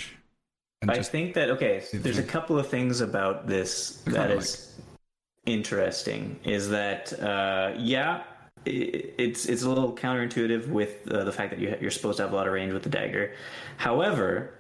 I 0.87 0.94
just, 0.94 1.11
think 1.11 1.35
that 1.35 1.50
okay. 1.50 1.82
There's 1.92 2.18
a 2.18 2.23
couple 2.23 2.58
of 2.58 2.68
things 2.68 3.00
about 3.00 3.47
this 3.47 4.02
that 4.06 4.30
is 4.30 4.75
like. 4.76 4.87
interesting. 5.47 6.38
Is 6.44 6.68
that 6.70 7.12
uh, 7.20 7.73
yeah, 7.76 8.23
it, 8.64 9.14
it's 9.18 9.47
it's 9.47 9.62
a 9.64 9.68
little 9.68 9.92
counterintuitive 9.92 10.68
with 10.68 11.11
uh, 11.11 11.25
the 11.25 11.32
fact 11.32 11.50
that 11.50 11.58
you, 11.58 11.76
you're 11.80 11.90
supposed 11.90 12.18
to 12.18 12.23
have 12.23 12.32
a 12.32 12.37
lot 12.37 12.47
of 12.47 12.52
range 12.52 12.73
with 12.73 12.85
the 12.85 12.88
dagger. 12.88 13.35
However, 13.76 14.54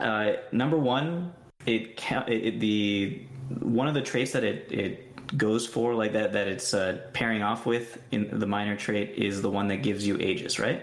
uh, 0.00 0.32
number 0.50 0.76
one, 0.76 1.32
it, 1.66 2.00
it, 2.26 2.28
it 2.28 2.60
the 2.60 3.22
one 3.60 3.86
of 3.86 3.94
the 3.94 4.02
traits 4.02 4.32
that 4.32 4.42
it 4.42 4.70
it 4.72 5.36
goes 5.38 5.66
for, 5.66 5.94
like 5.94 6.12
that 6.12 6.32
that 6.32 6.48
it's 6.48 6.74
uh, 6.74 7.00
pairing 7.12 7.42
off 7.42 7.64
with 7.64 7.98
in 8.10 8.28
the 8.40 8.46
minor 8.46 8.76
trait 8.76 9.10
is 9.16 9.40
the 9.40 9.50
one 9.50 9.68
that 9.68 9.78
gives 9.78 10.06
you 10.06 10.16
Aegis, 10.16 10.58
right? 10.58 10.82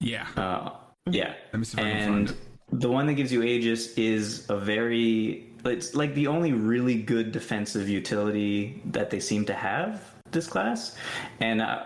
Yeah. 0.00 0.26
Uh, 0.36 0.70
yeah. 1.06 1.34
and 1.76 2.34
the 2.72 2.90
one 2.90 3.06
that 3.06 3.14
gives 3.14 3.32
you 3.32 3.42
Aegis 3.42 3.94
is 3.94 4.48
a 4.48 4.56
very 4.56 5.46
it's 5.64 5.94
like 5.94 6.14
the 6.14 6.26
only 6.26 6.52
really 6.52 7.00
good 7.02 7.32
defensive 7.32 7.88
utility 7.88 8.80
that 8.86 9.10
they 9.10 9.20
seem 9.20 9.44
to 9.46 9.54
have 9.54 10.02
this 10.30 10.46
class, 10.46 10.96
and 11.40 11.60
uh, 11.60 11.84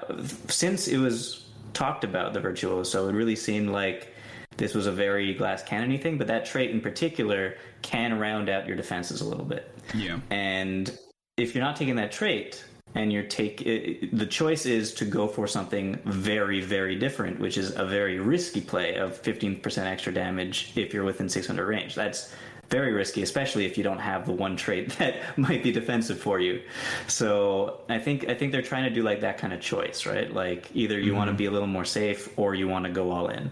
since 0.48 0.86
it 0.86 0.98
was 0.98 1.46
talked 1.72 2.04
about 2.04 2.34
the 2.34 2.40
virtuoso, 2.40 3.08
it 3.08 3.12
really 3.12 3.36
seemed 3.36 3.70
like 3.70 4.14
this 4.58 4.74
was 4.74 4.86
a 4.86 4.92
very 4.92 5.34
glass 5.34 5.62
cannony 5.62 5.98
thing. 5.98 6.18
But 6.18 6.26
that 6.28 6.44
trait 6.44 6.70
in 6.70 6.80
particular 6.80 7.56
can 7.82 8.18
round 8.18 8.48
out 8.48 8.66
your 8.66 8.76
defenses 8.76 9.22
a 9.22 9.24
little 9.24 9.44
bit. 9.46 9.74
Yeah, 9.94 10.20
and 10.30 10.96
if 11.36 11.54
you're 11.54 11.64
not 11.64 11.76
taking 11.76 11.96
that 11.96 12.12
trait, 12.12 12.64
and 12.94 13.12
you're 13.12 13.24
take 13.24 13.62
it, 13.62 14.16
the 14.16 14.26
choice 14.26 14.66
is 14.66 14.94
to 14.94 15.04
go 15.04 15.26
for 15.26 15.46
something 15.46 15.98
very 16.04 16.60
very 16.60 16.96
different 16.96 17.38
which 17.40 17.58
is 17.58 17.74
a 17.76 17.84
very 17.84 18.18
risky 18.18 18.60
play 18.60 18.96
of 18.96 19.20
15% 19.22 19.84
extra 19.84 20.12
damage 20.12 20.72
if 20.76 20.94
you're 20.94 21.04
within 21.04 21.28
600 21.28 21.66
range 21.66 21.94
that's 21.94 22.32
very 22.70 22.92
risky, 22.92 23.22
especially 23.22 23.66
if 23.66 23.76
you 23.76 23.84
don't 23.84 23.98
have 23.98 24.26
the 24.26 24.32
one 24.32 24.56
trait 24.56 24.90
that 24.98 25.16
might 25.38 25.62
be 25.62 25.72
defensive 25.72 26.18
for 26.18 26.40
you. 26.40 26.62
So 27.06 27.80
I 27.88 27.98
think 27.98 28.28
I 28.28 28.34
think 28.34 28.52
they're 28.52 28.62
trying 28.62 28.84
to 28.84 28.90
do 28.90 29.02
like 29.02 29.20
that 29.20 29.38
kind 29.38 29.52
of 29.52 29.60
choice, 29.60 30.06
right? 30.06 30.32
Like 30.32 30.70
either 30.74 30.98
you 30.98 31.10
mm-hmm. 31.10 31.18
want 31.18 31.30
to 31.30 31.34
be 31.34 31.46
a 31.46 31.50
little 31.50 31.68
more 31.68 31.84
safe 31.84 32.28
or 32.36 32.54
you 32.54 32.68
want 32.68 32.84
to 32.84 32.90
go 32.90 33.10
all 33.10 33.28
in. 33.28 33.50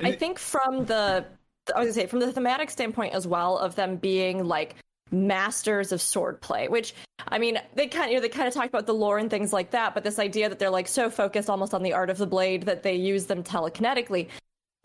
I 0.00 0.12
think 0.12 0.38
from 0.38 0.84
the 0.84 1.24
I 1.74 1.78
was 1.80 1.86
gonna 1.86 1.92
say 1.92 2.06
from 2.06 2.20
the 2.20 2.32
thematic 2.32 2.70
standpoint 2.70 3.14
as 3.14 3.26
well 3.26 3.58
of 3.58 3.74
them 3.74 3.96
being 3.96 4.44
like 4.46 4.76
masters 5.10 5.92
of 5.92 6.00
swordplay, 6.00 6.68
which 6.68 6.94
I 7.28 7.38
mean 7.38 7.58
they 7.74 7.86
kind 7.86 8.06
of 8.06 8.10
you 8.10 8.16
know, 8.16 8.22
they 8.22 8.28
kind 8.28 8.48
of 8.48 8.54
talk 8.54 8.66
about 8.66 8.86
the 8.86 8.94
lore 8.94 9.18
and 9.18 9.30
things 9.30 9.52
like 9.52 9.70
that, 9.70 9.94
but 9.94 10.04
this 10.04 10.18
idea 10.18 10.48
that 10.48 10.58
they're 10.58 10.70
like 10.70 10.88
so 10.88 11.10
focused 11.10 11.48
almost 11.48 11.74
on 11.74 11.82
the 11.82 11.92
art 11.92 12.10
of 12.10 12.18
the 12.18 12.26
blade 12.26 12.64
that 12.64 12.82
they 12.82 12.94
use 12.94 13.26
them 13.26 13.42
telekinetically. 13.42 14.28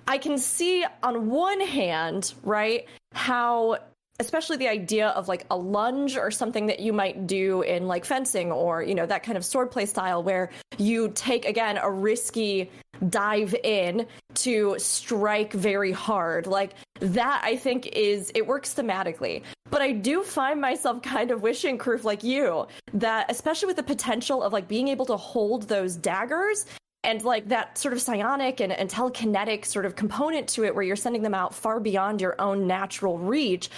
I 0.08 0.18
can 0.18 0.38
see 0.38 0.86
on 1.04 1.30
one 1.30 1.62
hand, 1.62 2.34
right, 2.44 2.88
how 3.13 3.78
especially 4.22 4.56
the 4.56 4.68
idea 4.68 5.10
of 5.10 5.28
like 5.28 5.46
a 5.50 5.58
lunge 5.58 6.16
or 6.16 6.30
something 6.30 6.68
that 6.68 6.80
you 6.80 6.94
might 6.94 7.25
do 7.25 7.63
in 7.63 7.88
like 7.88 8.06
fencing 8.06 8.51
or 8.51 8.84
you 8.84 8.94
know 8.94 9.06
that 9.06 9.24
kind 9.24 9.38
of 9.38 9.44
swordplay 9.44 9.88
style 9.88 10.22
where 10.22 10.51
you 10.78 11.10
take 11.16 11.46
again 11.46 11.78
a 11.78 11.90
risky 11.90 12.70
dive 13.10 13.56
in 13.63 14.06
to 14.36 14.75
strike 14.78 15.54
very 15.54 15.92
hard. 15.92 16.46
Like 16.46 16.75
that 17.00 17.42
i 17.44 17.56
think 17.56 17.88
is 17.88 18.32
it 18.36 18.46
works 18.46 18.74
thematically. 18.75 19.42
But 19.72 19.82
i 19.82 19.92
do 19.92 20.24
find 20.24 20.62
myself 20.62 21.01
kind 21.16 21.32
of 21.32 21.42
wishing 21.42 21.78
Kroof 21.78 22.04
like 22.04 22.24
you 22.24 22.68
that 22.94 23.25
especially 23.30 23.68
with 23.68 23.78
the 23.78 23.84
potential 23.84 24.44
of 24.44 24.54
like 24.54 24.68
being 24.68 24.88
able 24.88 25.08
to 25.08 25.18
hold 25.18 25.63
those 25.63 25.96
daggers 25.96 26.68
and 27.04 27.24
like 27.24 27.48
that 27.48 27.78
sort 27.78 27.94
of 27.94 28.01
psionic 28.01 28.60
and, 28.60 28.72
and 28.72 28.90
telekinetic 28.90 29.66
sort 29.66 29.86
of 29.86 29.96
component 29.96 30.48
to 30.50 30.63
it 30.63 30.75
where 30.75 30.84
you're 30.84 30.96
sending 30.96 31.24
them 31.24 31.34
out 31.34 31.54
far 31.54 31.80
beyond 31.80 32.22
your 32.22 32.40
own 32.40 32.68
natural 32.68 33.18
reach 33.18 33.70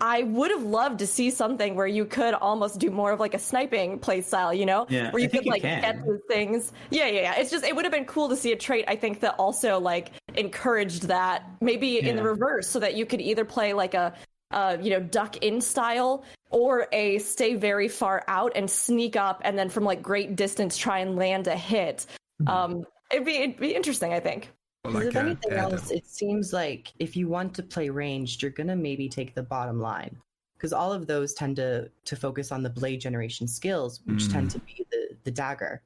I 0.00 0.22
would 0.22 0.50
have 0.50 0.62
loved 0.62 0.98
to 1.00 1.06
see 1.06 1.30
something 1.30 1.74
where 1.74 1.86
you 1.86 2.04
could 2.04 2.34
almost 2.34 2.78
do 2.78 2.90
more 2.90 3.12
of 3.12 3.20
like 3.20 3.34
a 3.34 3.38
sniping 3.38 3.98
play 3.98 4.20
style, 4.22 4.52
you 4.52 4.66
know, 4.66 4.86
yeah, 4.88 5.10
where 5.10 5.22
you 5.22 5.28
I 5.32 5.36
could 5.36 5.46
like 5.46 5.62
you 5.62 5.68
get 5.68 6.04
those 6.04 6.20
things. 6.28 6.72
Yeah, 6.90 7.06
yeah, 7.06 7.20
yeah. 7.20 7.34
It's 7.36 7.50
just 7.50 7.64
it 7.64 7.74
would 7.74 7.84
have 7.84 7.92
been 7.92 8.06
cool 8.06 8.28
to 8.28 8.36
see 8.36 8.52
a 8.52 8.56
trait. 8.56 8.84
I 8.88 8.96
think 8.96 9.20
that 9.20 9.34
also 9.38 9.78
like 9.78 10.12
encouraged 10.34 11.04
that 11.04 11.44
maybe 11.60 11.88
yeah. 11.88 12.08
in 12.08 12.16
the 12.16 12.22
reverse, 12.22 12.68
so 12.68 12.78
that 12.80 12.94
you 12.94 13.06
could 13.06 13.20
either 13.20 13.44
play 13.44 13.72
like 13.72 13.94
a 13.94 14.14
uh, 14.50 14.76
you 14.80 14.90
know 14.90 15.00
duck 15.00 15.36
in 15.38 15.60
style 15.60 16.24
or 16.50 16.88
a 16.92 17.18
stay 17.18 17.54
very 17.54 17.88
far 17.88 18.24
out 18.26 18.52
and 18.56 18.68
sneak 18.68 19.14
up 19.14 19.40
and 19.44 19.56
then 19.56 19.68
from 19.68 19.84
like 19.84 20.02
great 20.02 20.34
distance 20.34 20.76
try 20.76 20.98
and 20.98 21.14
land 21.14 21.46
a 21.46 21.54
hit 21.54 22.06
Mm-hmm. 22.40 22.72
Um, 22.72 22.84
it'd 23.12 23.24
be 23.24 23.36
it'd 23.36 23.60
be 23.60 23.74
interesting, 23.74 24.12
I 24.12 24.20
think. 24.20 24.50
Like 24.84 25.06
if 25.06 25.16
anything 25.16 25.52
else, 25.52 25.90
it 25.90 26.06
seems 26.06 26.52
like 26.52 26.92
if 26.98 27.16
you 27.16 27.28
want 27.28 27.54
to 27.54 27.62
play 27.62 27.90
ranged, 27.90 28.42
you're 28.42 28.50
gonna 28.50 28.76
maybe 28.76 29.08
take 29.08 29.34
the 29.34 29.42
bottom 29.42 29.78
line 29.80 30.16
because 30.56 30.72
all 30.72 30.92
of 30.92 31.06
those 31.06 31.34
tend 31.34 31.56
to 31.56 31.90
to 32.04 32.16
focus 32.16 32.50
on 32.50 32.62
the 32.62 32.70
blade 32.70 33.00
generation 33.00 33.46
skills, 33.46 34.00
which 34.06 34.24
mm. 34.24 34.32
tend 34.32 34.50
to 34.52 34.58
be 34.60 34.86
the 34.90 35.16
the 35.24 35.30
dagger. 35.30 35.82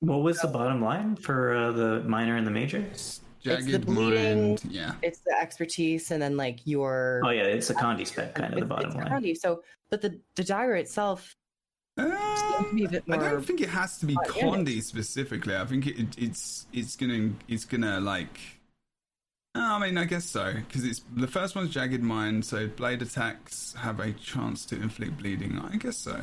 What 0.00 0.22
was 0.22 0.40
so, 0.40 0.46
the 0.46 0.52
bottom 0.52 0.82
line 0.82 1.16
for 1.16 1.56
uh, 1.56 1.72
the 1.72 2.02
minor 2.04 2.36
and 2.36 2.46
the 2.46 2.50
major? 2.50 2.84
Jagged 3.40 3.62
it's 3.62 3.72
the 3.72 3.78
bleeding, 3.78 4.48
mind, 4.48 4.64
yeah. 4.68 4.94
It's 5.02 5.20
the 5.20 5.34
expertise, 5.40 6.10
and 6.10 6.20
then 6.20 6.36
like 6.36 6.60
your. 6.64 7.22
Oh 7.24 7.30
yeah, 7.30 7.42
it's 7.42 7.70
a 7.70 7.74
Condi 7.74 8.06
spec 8.06 8.34
kind 8.34 8.52
of 8.52 8.60
the 8.60 8.66
bottom 8.66 8.92
line. 8.92 9.06
Condi. 9.06 9.36
So, 9.36 9.62
but 9.90 10.00
the 10.02 10.20
the 10.34 10.44
dagger 10.44 10.76
itself 10.76 11.36
uh, 11.98 12.02
I 13.26 13.30
don't 13.30 13.44
think 13.44 13.60
it 13.60 13.68
has 13.70 13.98
to 13.98 14.06
be 14.06 14.14
Condi 14.16 14.82
specifically. 14.82 15.56
I 15.56 15.64
think 15.64 15.86
it, 15.86 16.18
it's 16.18 16.66
it's 16.72 16.96
gonna 16.96 17.30
it's 17.48 17.64
gonna 17.64 18.00
like. 18.00 18.38
I 19.54 19.78
mean, 19.78 19.96
I 19.96 20.04
guess 20.04 20.26
so 20.26 20.52
because 20.52 20.84
it's 20.84 21.02
the 21.14 21.26
first 21.26 21.56
one's 21.56 21.70
jagged 21.70 22.02
mind, 22.02 22.44
so 22.44 22.66
blade 22.66 23.00
attacks 23.00 23.74
have 23.78 24.00
a 24.00 24.12
chance 24.12 24.66
to 24.66 24.76
inflict 24.76 25.16
bleeding. 25.18 25.58
I 25.58 25.76
guess 25.76 25.96
so. 25.96 26.20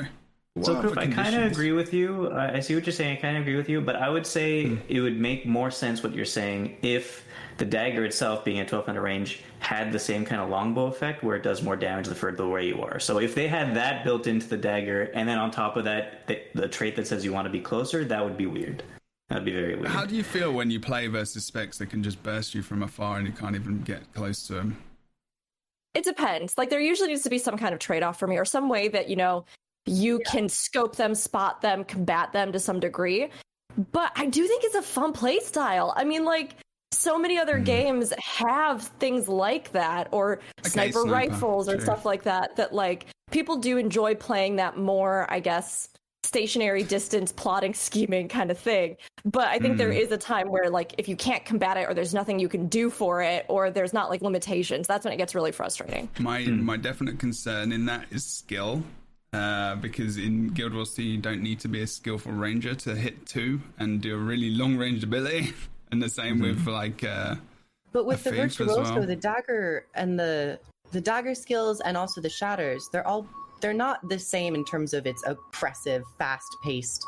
So 0.62 0.94
I 0.98 1.08
kind 1.08 1.36
of 1.36 1.52
agree 1.52 1.72
with 1.72 1.94
you. 1.94 2.32
I 2.32 2.60
see 2.60 2.76
what 2.76 2.86
you're 2.86 2.94
saying. 2.94 3.18
I 3.18 3.22
kind 3.22 3.38
of 3.38 3.42
agree 3.44 3.56
with 3.56 3.70
you, 3.70 3.82
but 3.82 3.96
I 3.96 4.10
would 4.10 4.26
say 4.26 4.68
hmm. 4.68 4.76
it 4.88 5.02
would 5.02 5.20
make 5.20 5.46
more 5.46 5.72
sense 5.72 6.04
what 6.04 6.14
you're 6.14 6.26
saying 6.26 6.78
if 6.82 7.26
the 7.58 7.66
dagger 7.66 8.06
itself, 8.06 8.46
being 8.46 8.60
at 8.60 8.72
1200 8.72 9.02
range, 9.02 9.42
had 9.60 9.92
the 9.92 10.00
same 10.00 10.26
kind 10.26 10.42
of 10.42 10.50
longbow 10.50 10.88
effect 10.88 11.24
where 11.24 11.36
it 11.36 11.44
does 11.44 11.62
more 11.62 11.76
damage 11.76 12.08
the 12.08 12.16
further 12.16 12.44
away 12.44 12.68
you 12.68 12.82
are. 12.82 13.00
So 13.00 13.20
if 13.20 13.36
they 13.36 13.48
had 13.48 13.76
that 13.76 14.04
built 14.04 14.28
into 14.28 14.48
the 14.48 14.58
dagger, 14.58 15.04
and 15.14 15.28
then 15.28 15.38
on 15.38 15.52
top 15.52 15.78
of 15.78 15.84
that, 15.86 16.28
the, 16.28 16.42
the 16.54 16.68
trait 16.68 16.96
that 16.96 17.08
says 17.08 17.24
you 17.26 17.34
want 17.34 17.46
to 17.46 17.52
be 17.52 17.60
closer, 17.60 18.04
that 18.06 18.24
would 18.24 18.38
be 18.38 18.46
weird. 18.46 18.84
That'd 19.30 19.46
be 19.46 19.54
very 19.54 19.76
weird. 19.76 19.88
How 19.88 20.06
do 20.06 20.16
you 20.16 20.24
feel 20.24 20.52
when 20.52 20.70
you 20.70 20.80
play 20.80 21.08
versus 21.08 21.46
specs 21.46 21.78
that 21.80 21.88
can 21.88 22.04
just 22.04 22.22
burst 22.22 22.54
you 22.54 22.62
from 22.62 22.84
afar 22.84 23.18
and 23.18 23.26
you 23.26 23.34
can't 23.34 23.56
even 23.56 23.82
get 23.82 24.14
close 24.14 24.46
to 24.48 24.54
them? 24.54 24.78
It 25.94 26.04
depends. 26.04 26.58
Like 26.58 26.70
there 26.70 26.80
usually 26.80 27.10
needs 27.10 27.24
to 27.24 27.30
be 27.30 27.38
some 27.38 27.58
kind 27.58 27.74
of 27.74 27.80
trade 27.80 28.04
off 28.04 28.20
for 28.20 28.28
me 28.28 28.38
or 28.38 28.46
some 28.46 28.68
way 28.68 28.88
that, 28.90 29.10
you 29.10 29.16
know, 29.16 29.46
you 29.86 30.20
yeah. 30.24 30.32
can 30.32 30.50
scope 30.50 30.96
them, 30.96 31.16
spot 31.16 31.62
them, 31.62 31.84
combat 31.84 32.32
them 32.34 32.52
to 32.52 32.60
some 32.60 32.80
degree. 32.80 33.30
But 33.92 34.12
I 34.16 34.28
do 34.28 34.48
think 34.48 34.64
it's 34.64 34.76
a 34.76 34.82
fun 34.82 35.14
play 35.14 35.40
style. 35.40 35.94
I 35.96 36.04
mean, 36.04 36.26
like 36.26 36.56
so 36.94 37.18
many 37.18 37.38
other 37.38 37.60
mm. 37.60 37.66
games 37.66 38.14
have 38.20 38.84
things 39.00 39.28
like 39.28 39.72
that 39.72 40.08
or 40.12 40.40
okay, 40.60 40.70
sniper, 40.70 40.92
sniper, 40.92 41.10
rifles 41.10 41.68
or 41.68 41.74
sure. 41.74 41.82
stuff 41.82 42.06
like 42.06 42.24
that 42.24 42.56
that 42.56 42.74
like 42.74 43.08
people 43.32 43.58
do 43.58 43.78
enjoy 43.78 44.14
playing 44.16 44.56
that 44.56 44.78
more 44.78 45.26
i 45.30 45.40
guess 45.40 45.90
stationary 46.24 46.84
distance 46.84 47.32
plotting 47.32 47.74
scheming 47.88 48.28
kind 48.28 48.52
of 48.52 48.58
thing 48.58 48.96
but 49.26 49.48
i 49.48 49.58
think 49.60 49.76
mm. 49.76 49.78
there 49.78 49.92
is 49.92 50.12
a 50.12 50.18
time 50.18 50.50
where 50.50 50.70
like 50.70 50.94
if 50.98 51.08
you 51.08 51.16
can't 51.16 51.44
combat 51.46 51.78
it 51.78 51.90
or 51.90 51.94
there's 51.94 52.14
nothing 52.14 52.40
you 52.40 52.48
can 52.48 52.68
do 52.68 52.90
for 52.90 53.22
it 53.22 53.46
or 53.50 53.70
there's 53.70 53.94
not 53.94 54.10
like 54.10 54.22
limitations 54.22 54.88
that's 54.88 55.04
when 55.04 55.14
it 55.14 55.18
gets 55.18 55.36
really 55.36 55.52
frustrating 55.52 56.08
my 56.20 56.42
mm. 56.42 56.62
my 56.62 56.78
definite 56.78 57.20
concern 57.20 57.72
in 57.72 57.86
that 57.86 58.06
is 58.12 58.24
skill 58.24 58.84
uh, 59.34 59.76
because 59.76 60.18
in 60.18 60.50
Guild 60.50 60.74
Wars 60.74 60.94
2 60.94 61.04
you 61.04 61.18
don't 61.18 61.42
need 61.42 61.60
to 61.62 61.68
be 61.68 61.82
a 61.82 61.88
skillful 61.88 62.32
ranger 62.32 62.76
to 62.76 62.96
hit 62.96 63.26
two 63.26 63.62
and 63.80 64.02
do 64.02 64.16
a 64.16 64.18
really 64.18 64.52
long 64.52 64.78
range 64.78 65.04
ability. 65.04 65.54
and 65.94 66.02
the 66.02 66.10
same 66.10 66.40
mm-hmm. 66.40 66.66
with 66.66 66.68
like. 66.68 67.04
Uh, 67.04 67.36
but 67.94 68.06
with 68.06 68.24
the 68.24 68.32
virtuoso, 68.32 68.82
well. 68.82 69.06
the 69.06 69.16
dagger 69.16 69.86
and 69.96 70.20
the 70.20 70.60
the 70.92 71.00
dagger 71.00 71.36
skills 71.36 71.80
and 71.82 71.96
also 71.96 72.20
the 72.20 72.30
shatters, 72.30 72.90
they're 72.92 73.08
all 73.08 73.26
they're 73.62 73.74
not 73.74 74.00
the 74.10 74.20
same 74.20 74.56
in 74.56 74.66
terms 74.66 74.94
of 74.94 75.06
its 75.06 75.24
oppressive, 75.26 76.04
fast 76.18 76.50
paced 76.64 77.06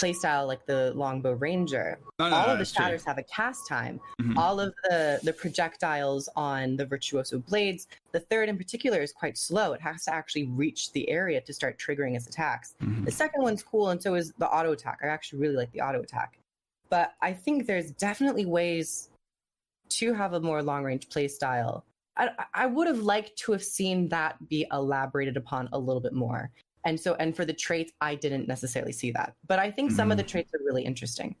playstyle 0.00 0.46
like 0.46 0.64
the 0.66 0.92
longbow 0.94 1.32
ranger. 1.34 1.98
No, 2.18 2.28
no, 2.28 2.36
all 2.36 2.46
no, 2.46 2.52
of 2.54 2.58
the 2.58 2.64
shatters 2.64 3.02
true. 3.02 3.10
have 3.10 3.18
a 3.18 3.22
cast 3.24 3.68
time. 3.68 4.00
Mm-hmm. 4.20 4.38
All 4.38 4.60
of 4.60 4.74
the 4.88 5.20
the 5.22 5.32
projectiles 5.32 6.28
on 6.36 6.76
the 6.76 6.86
virtuoso 6.86 7.38
blades, 7.38 7.88
the 8.12 8.20
third 8.20 8.48
in 8.48 8.56
particular 8.56 9.00
is 9.00 9.12
quite 9.12 9.36
slow. 9.36 9.72
It 9.72 9.80
has 9.80 10.04
to 10.04 10.14
actually 10.14 10.46
reach 10.46 10.92
the 10.92 11.08
area 11.10 11.40
to 11.40 11.52
start 11.52 11.78
triggering 11.78 12.16
its 12.16 12.26
attacks. 12.26 12.74
Mm-hmm. 12.82 13.04
The 13.04 13.12
second 13.12 13.42
one's 13.42 13.62
cool, 13.62 13.90
and 13.90 14.02
so 14.02 14.14
is 14.14 14.32
the 14.38 14.48
auto 14.48 14.72
attack. 14.72 15.00
I 15.02 15.08
actually 15.08 15.40
really 15.40 15.56
like 15.56 15.72
the 15.72 15.80
auto 15.80 16.00
attack. 16.00 16.38
But 16.88 17.14
I 17.20 17.32
think 17.32 17.66
there's 17.66 17.92
definitely 17.92 18.46
ways 18.46 19.10
to 19.90 20.12
have 20.14 20.32
a 20.32 20.40
more 20.40 20.62
long 20.62 20.82
range 20.84 21.08
playstyle. 21.08 21.82
I, 22.16 22.30
I 22.54 22.66
would 22.66 22.86
have 22.86 23.00
liked 23.00 23.38
to 23.38 23.52
have 23.52 23.62
seen 23.62 24.08
that 24.08 24.36
be 24.48 24.66
elaborated 24.72 25.36
upon 25.36 25.68
a 25.72 25.78
little 25.78 26.00
bit 26.00 26.12
more. 26.12 26.50
And 26.84 26.98
so, 26.98 27.14
and 27.14 27.34
for 27.36 27.44
the 27.44 27.52
traits, 27.52 27.92
I 28.00 28.14
didn't 28.14 28.48
necessarily 28.48 28.92
see 28.92 29.10
that. 29.12 29.34
But 29.46 29.58
I 29.58 29.70
think 29.70 29.90
some 29.90 30.04
mm-hmm. 30.04 30.12
of 30.12 30.16
the 30.18 30.22
traits 30.22 30.52
are 30.54 30.60
really 30.64 30.84
interesting. 30.84 31.36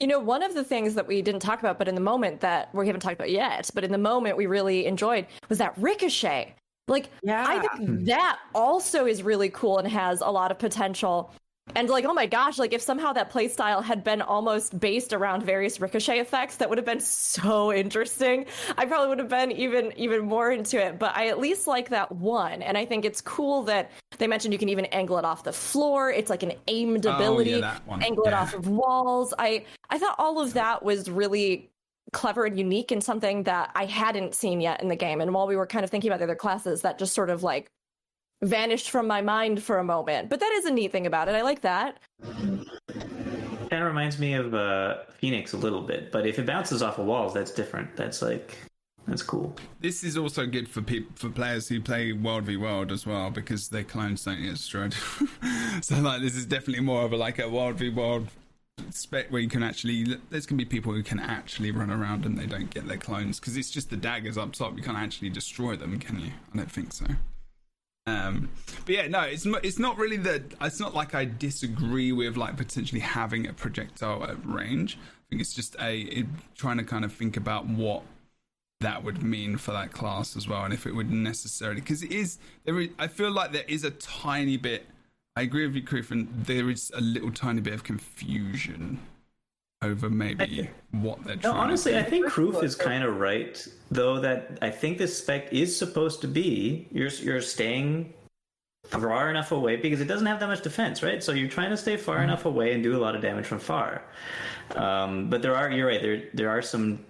You 0.00 0.06
know, 0.06 0.18
one 0.18 0.42
of 0.42 0.54
the 0.54 0.64
things 0.64 0.94
that 0.94 1.06
we 1.06 1.22
didn't 1.22 1.40
talk 1.40 1.60
about, 1.60 1.78
but 1.78 1.88
in 1.88 1.94
the 1.94 2.00
moment 2.00 2.40
that 2.40 2.74
we 2.74 2.86
haven't 2.86 3.00
talked 3.00 3.14
about 3.14 3.30
yet, 3.30 3.70
but 3.74 3.84
in 3.84 3.92
the 3.92 3.98
moment 3.98 4.36
we 4.36 4.46
really 4.46 4.86
enjoyed 4.86 5.26
was 5.48 5.58
that 5.58 5.76
ricochet. 5.78 6.54
Like, 6.88 7.08
yeah. 7.22 7.44
I 7.46 7.60
think 7.60 8.04
that 8.06 8.38
also 8.54 9.06
is 9.06 9.22
really 9.22 9.48
cool 9.50 9.78
and 9.78 9.88
has 9.88 10.20
a 10.20 10.28
lot 10.28 10.50
of 10.50 10.58
potential. 10.58 11.32
And 11.76 11.88
like, 11.88 12.04
oh 12.04 12.12
my 12.12 12.26
gosh, 12.26 12.58
like 12.58 12.72
if 12.72 12.82
somehow 12.82 13.12
that 13.14 13.32
playstyle 13.32 13.82
had 13.82 14.04
been 14.04 14.22
almost 14.22 14.78
based 14.78 15.12
around 15.12 15.42
various 15.42 15.80
ricochet 15.80 16.20
effects, 16.20 16.56
that 16.56 16.68
would 16.68 16.78
have 16.78 16.84
been 16.84 17.00
so 17.00 17.72
interesting. 17.72 18.46
I 18.76 18.84
probably 18.84 19.08
would 19.08 19.18
have 19.18 19.28
been 19.28 19.50
even 19.50 19.92
even 19.96 20.24
more 20.24 20.50
into 20.50 20.80
it. 20.80 20.98
But 20.98 21.16
I 21.16 21.28
at 21.28 21.40
least 21.40 21.66
like 21.66 21.88
that 21.88 22.12
one. 22.12 22.62
And 22.62 22.76
I 22.76 22.84
think 22.84 23.04
it's 23.04 23.20
cool 23.20 23.62
that 23.64 23.90
they 24.18 24.26
mentioned 24.26 24.52
you 24.52 24.58
can 24.58 24.68
even 24.68 24.84
angle 24.86 25.18
it 25.18 25.24
off 25.24 25.42
the 25.42 25.52
floor. 25.52 26.10
It's 26.10 26.30
like 26.30 26.42
an 26.42 26.52
aimed 26.68 27.06
ability. 27.06 27.54
Oh, 27.54 27.58
yeah, 27.58 27.78
angle 28.02 28.24
yeah. 28.26 28.30
it 28.30 28.34
off 28.34 28.54
of 28.54 28.68
walls. 28.68 29.34
I 29.38 29.64
I 29.90 29.98
thought 29.98 30.16
all 30.18 30.40
of 30.40 30.52
that 30.54 30.82
was 30.82 31.10
really 31.10 31.70
clever 32.12 32.44
and 32.44 32.56
unique 32.56 32.92
and 32.92 33.02
something 33.02 33.42
that 33.44 33.70
I 33.74 33.86
hadn't 33.86 34.34
seen 34.34 34.60
yet 34.60 34.80
in 34.80 34.88
the 34.88 34.96
game. 34.96 35.20
And 35.20 35.34
while 35.34 35.48
we 35.48 35.56
were 35.56 35.66
kind 35.66 35.82
of 35.82 35.90
thinking 35.90 36.10
about 36.10 36.18
the 36.18 36.24
other 36.24 36.36
classes, 36.36 36.82
that 36.82 36.98
just 36.98 37.14
sort 37.14 37.30
of 37.30 37.42
like 37.42 37.66
vanished 38.44 38.90
from 38.90 39.06
my 39.06 39.20
mind 39.20 39.62
for 39.62 39.78
a 39.78 39.84
moment. 39.84 40.28
But 40.30 40.40
that 40.40 40.52
is 40.52 40.66
a 40.66 40.70
neat 40.70 40.92
thing 40.92 41.06
about 41.06 41.28
it. 41.28 41.34
I 41.34 41.42
like 41.42 41.62
that. 41.62 41.98
Kind 42.22 43.82
of 43.82 43.86
reminds 43.86 44.18
me 44.18 44.34
of 44.34 44.54
uh, 44.54 44.98
Phoenix 45.18 45.52
a 45.52 45.56
little 45.56 45.82
bit, 45.82 46.12
but 46.12 46.26
if 46.26 46.38
it 46.38 46.46
bounces 46.46 46.82
off 46.82 46.98
of 46.98 47.06
walls, 47.06 47.34
that's 47.34 47.50
different. 47.50 47.96
That's 47.96 48.22
like 48.22 48.56
that's 49.06 49.22
cool. 49.22 49.54
This 49.80 50.02
is 50.02 50.16
also 50.16 50.46
good 50.46 50.68
for 50.68 50.80
people 50.80 51.12
for 51.16 51.28
players 51.28 51.68
who 51.68 51.80
play 51.80 52.12
World 52.12 52.44
v 52.44 52.56
World 52.56 52.90
as 52.92 53.06
well 53.06 53.30
because 53.30 53.68
their 53.68 53.84
clones 53.84 54.24
don't 54.24 54.40
get 54.40 54.52
destroyed. 54.52 54.94
so 55.82 55.96
like 56.00 56.22
this 56.22 56.36
is 56.36 56.46
definitely 56.46 56.84
more 56.84 57.04
of 57.04 57.12
a 57.12 57.16
like 57.16 57.38
a 57.38 57.48
World 57.48 57.76
v 57.76 57.90
World 57.90 58.28
spec 58.90 59.30
where 59.30 59.40
you 59.40 59.48
can 59.48 59.62
actually 59.62 60.16
there's 60.30 60.46
gonna 60.46 60.58
be 60.58 60.64
people 60.64 60.92
who 60.92 61.02
can 61.02 61.18
actually 61.18 61.70
run 61.70 61.90
around 61.90 62.24
and 62.24 62.38
they 62.38 62.46
don't 62.46 62.70
get 62.70 62.86
their 62.88 62.96
clones 62.96 63.38
because 63.38 63.56
it's 63.56 63.70
just 63.70 63.90
the 63.90 63.96
daggers 63.96 64.38
up 64.38 64.52
top. 64.52 64.76
You 64.76 64.82
can't 64.82 64.98
actually 64.98 65.30
destroy 65.30 65.76
them, 65.76 65.98
can 65.98 66.20
you? 66.20 66.32
I 66.52 66.58
don't 66.58 66.70
think 66.70 66.92
so. 66.92 67.06
Um, 68.06 68.50
but 68.84 68.94
yeah, 68.94 69.06
no, 69.08 69.20
it's. 69.22 69.46
It's 69.62 69.78
not 69.78 69.96
really 69.96 70.18
that. 70.18 70.42
It's 70.60 70.80
not 70.80 70.94
like 70.94 71.14
I 71.14 71.24
disagree 71.24 72.12
with 72.12 72.36
like 72.36 72.56
potentially 72.56 73.00
having 73.00 73.46
a 73.46 73.52
projectile 73.52 74.24
at 74.24 74.44
range. 74.44 74.98
I 75.00 75.24
think 75.30 75.40
it's 75.40 75.54
just 75.54 75.74
a 75.80 76.00
it, 76.00 76.26
trying 76.56 76.76
to 76.78 76.84
kind 76.84 77.04
of 77.04 77.12
think 77.12 77.36
about 77.36 77.66
what 77.66 78.02
that 78.80 79.02
would 79.02 79.22
mean 79.22 79.56
for 79.56 79.72
that 79.72 79.92
class 79.92 80.36
as 80.36 80.46
well, 80.46 80.64
and 80.64 80.74
if 80.74 80.86
it 80.86 80.94
would 80.94 81.10
necessarily 81.10 81.80
because 81.80 82.02
it 82.02 82.12
is 82.12 82.38
there. 82.64 82.78
Is, 82.78 82.90
I 82.98 83.08
feel 83.08 83.30
like 83.30 83.52
there 83.52 83.64
is 83.66 83.84
a 83.84 83.90
tiny 83.90 84.58
bit. 84.58 84.86
I 85.36 85.42
agree 85.42 85.66
with 85.66 85.74
you, 85.74 85.82
Griffin. 85.82 86.28
There 86.30 86.70
is 86.70 86.92
a 86.94 87.00
little 87.00 87.32
tiny 87.32 87.62
bit 87.62 87.72
of 87.72 87.84
confusion 87.84 89.00
over 89.84 90.10
maybe 90.10 90.68
what 90.90 91.22
they're 91.24 91.36
trying. 91.36 91.54
No, 91.54 91.60
honestly, 91.60 91.96
I 91.96 92.02
think 92.02 92.26
Kroof 92.26 92.62
is 92.62 92.74
kind 92.74 93.04
of 93.04 93.18
right, 93.18 93.66
though. 93.90 94.18
That 94.20 94.58
I 94.62 94.70
think 94.70 94.98
this 94.98 95.16
spec 95.16 95.52
is 95.52 95.76
supposed 95.76 96.20
to 96.22 96.28
be 96.28 96.88
you're 96.90 97.08
you're 97.08 97.40
staying 97.40 98.12
far 98.86 99.30
enough 99.30 99.52
away 99.52 99.76
because 99.76 100.00
it 100.00 100.06
doesn't 100.06 100.26
have 100.26 100.40
that 100.40 100.48
much 100.48 100.62
defense, 100.62 101.02
right? 101.02 101.22
So 101.22 101.32
you're 101.32 101.48
trying 101.48 101.70
to 101.70 101.76
stay 101.76 101.96
far 101.96 102.16
mm-hmm. 102.16 102.24
enough 102.24 102.44
away 102.44 102.72
and 102.72 102.82
do 102.82 102.96
a 102.96 103.00
lot 103.00 103.14
of 103.14 103.22
damage 103.22 103.46
from 103.46 103.58
far. 103.58 104.02
Um, 104.76 105.30
but 105.30 105.42
there 105.42 105.54
are 105.54 105.70
you're 105.70 105.86
right 105.86 106.00
there 106.00 106.24
there 106.32 106.50
are 106.50 106.62
some 106.62 107.04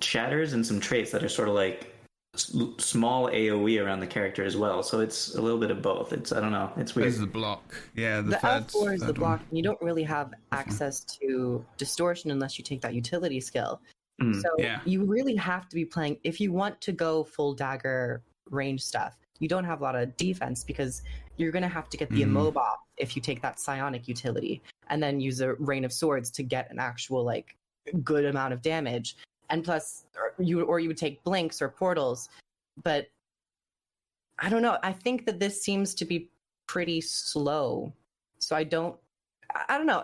shatters 0.00 0.52
and 0.52 0.66
some 0.66 0.80
traits 0.80 1.10
that 1.10 1.22
are 1.22 1.28
sort 1.28 1.48
of 1.48 1.54
like 1.54 1.94
small 2.36 3.28
AOE 3.28 3.84
around 3.84 4.00
the 4.00 4.06
character 4.06 4.44
as 4.44 4.56
well. 4.56 4.82
So 4.82 5.00
it's 5.00 5.34
a 5.34 5.42
little 5.42 5.58
bit 5.58 5.70
of 5.70 5.82
both. 5.82 6.12
It's 6.12 6.32
I 6.32 6.40
don't 6.40 6.52
know. 6.52 6.72
It's 6.76 6.94
weird. 6.94 7.06
There's 7.06 7.18
the 7.18 7.26
block. 7.26 7.74
Yeah, 7.94 8.20
the, 8.20 8.30
the 8.30 8.36
F4 8.36 8.94
is 8.94 9.00
the 9.00 9.12
block. 9.12 9.40
You 9.50 9.62
don't 9.62 9.80
really 9.82 10.04
have 10.04 10.32
access 10.52 11.00
to 11.20 11.64
distortion 11.76 12.30
unless 12.30 12.58
you 12.58 12.64
take 12.64 12.80
that 12.82 12.94
utility 12.94 13.40
skill. 13.40 13.80
Mm, 14.22 14.40
so 14.40 14.48
yeah. 14.58 14.80
you 14.84 15.04
really 15.04 15.34
have 15.36 15.68
to 15.68 15.74
be 15.74 15.84
playing 15.84 16.18
if 16.24 16.40
you 16.40 16.52
want 16.52 16.80
to 16.82 16.92
go 16.92 17.24
full 17.24 17.54
dagger 17.54 18.22
range 18.50 18.82
stuff. 18.82 19.16
You 19.38 19.48
don't 19.48 19.64
have 19.64 19.80
a 19.80 19.82
lot 19.82 19.96
of 19.96 20.16
defense 20.16 20.62
because 20.62 21.02
you're 21.36 21.52
going 21.52 21.62
to 21.62 21.68
have 21.68 21.88
to 21.88 21.96
get 21.96 22.10
the 22.10 22.20
mm. 22.20 22.24
immob 22.24 22.58
if 22.98 23.16
you 23.16 23.22
take 23.22 23.40
that 23.42 23.58
psionic 23.58 24.06
utility 24.06 24.62
and 24.88 25.02
then 25.02 25.20
use 25.20 25.40
a 25.40 25.54
rain 25.54 25.84
of 25.84 25.92
swords 25.92 26.30
to 26.32 26.42
get 26.42 26.70
an 26.70 26.78
actual 26.78 27.24
like 27.24 27.56
good 28.04 28.26
amount 28.26 28.52
of 28.52 28.60
damage 28.60 29.16
and 29.50 29.64
plus 29.64 30.04
or 30.16 30.34
you 30.42 30.62
or 30.62 30.80
you 30.80 30.88
would 30.88 30.96
take 30.96 31.22
blinks 31.24 31.60
or 31.60 31.68
portals 31.68 32.28
but 32.82 33.08
i 34.38 34.48
don't 34.48 34.62
know. 34.62 34.78
I 34.82 34.92
think 34.92 35.26
that 35.26 35.38
this 35.38 35.62
seems 35.62 35.94
to 35.96 36.04
be 36.04 36.30
pretty 36.66 37.00
slow. 37.00 37.92
So 38.38 38.56
i 38.56 38.64
don't 38.64 38.96
i 39.68 39.76
don't 39.76 39.86
know. 39.86 40.02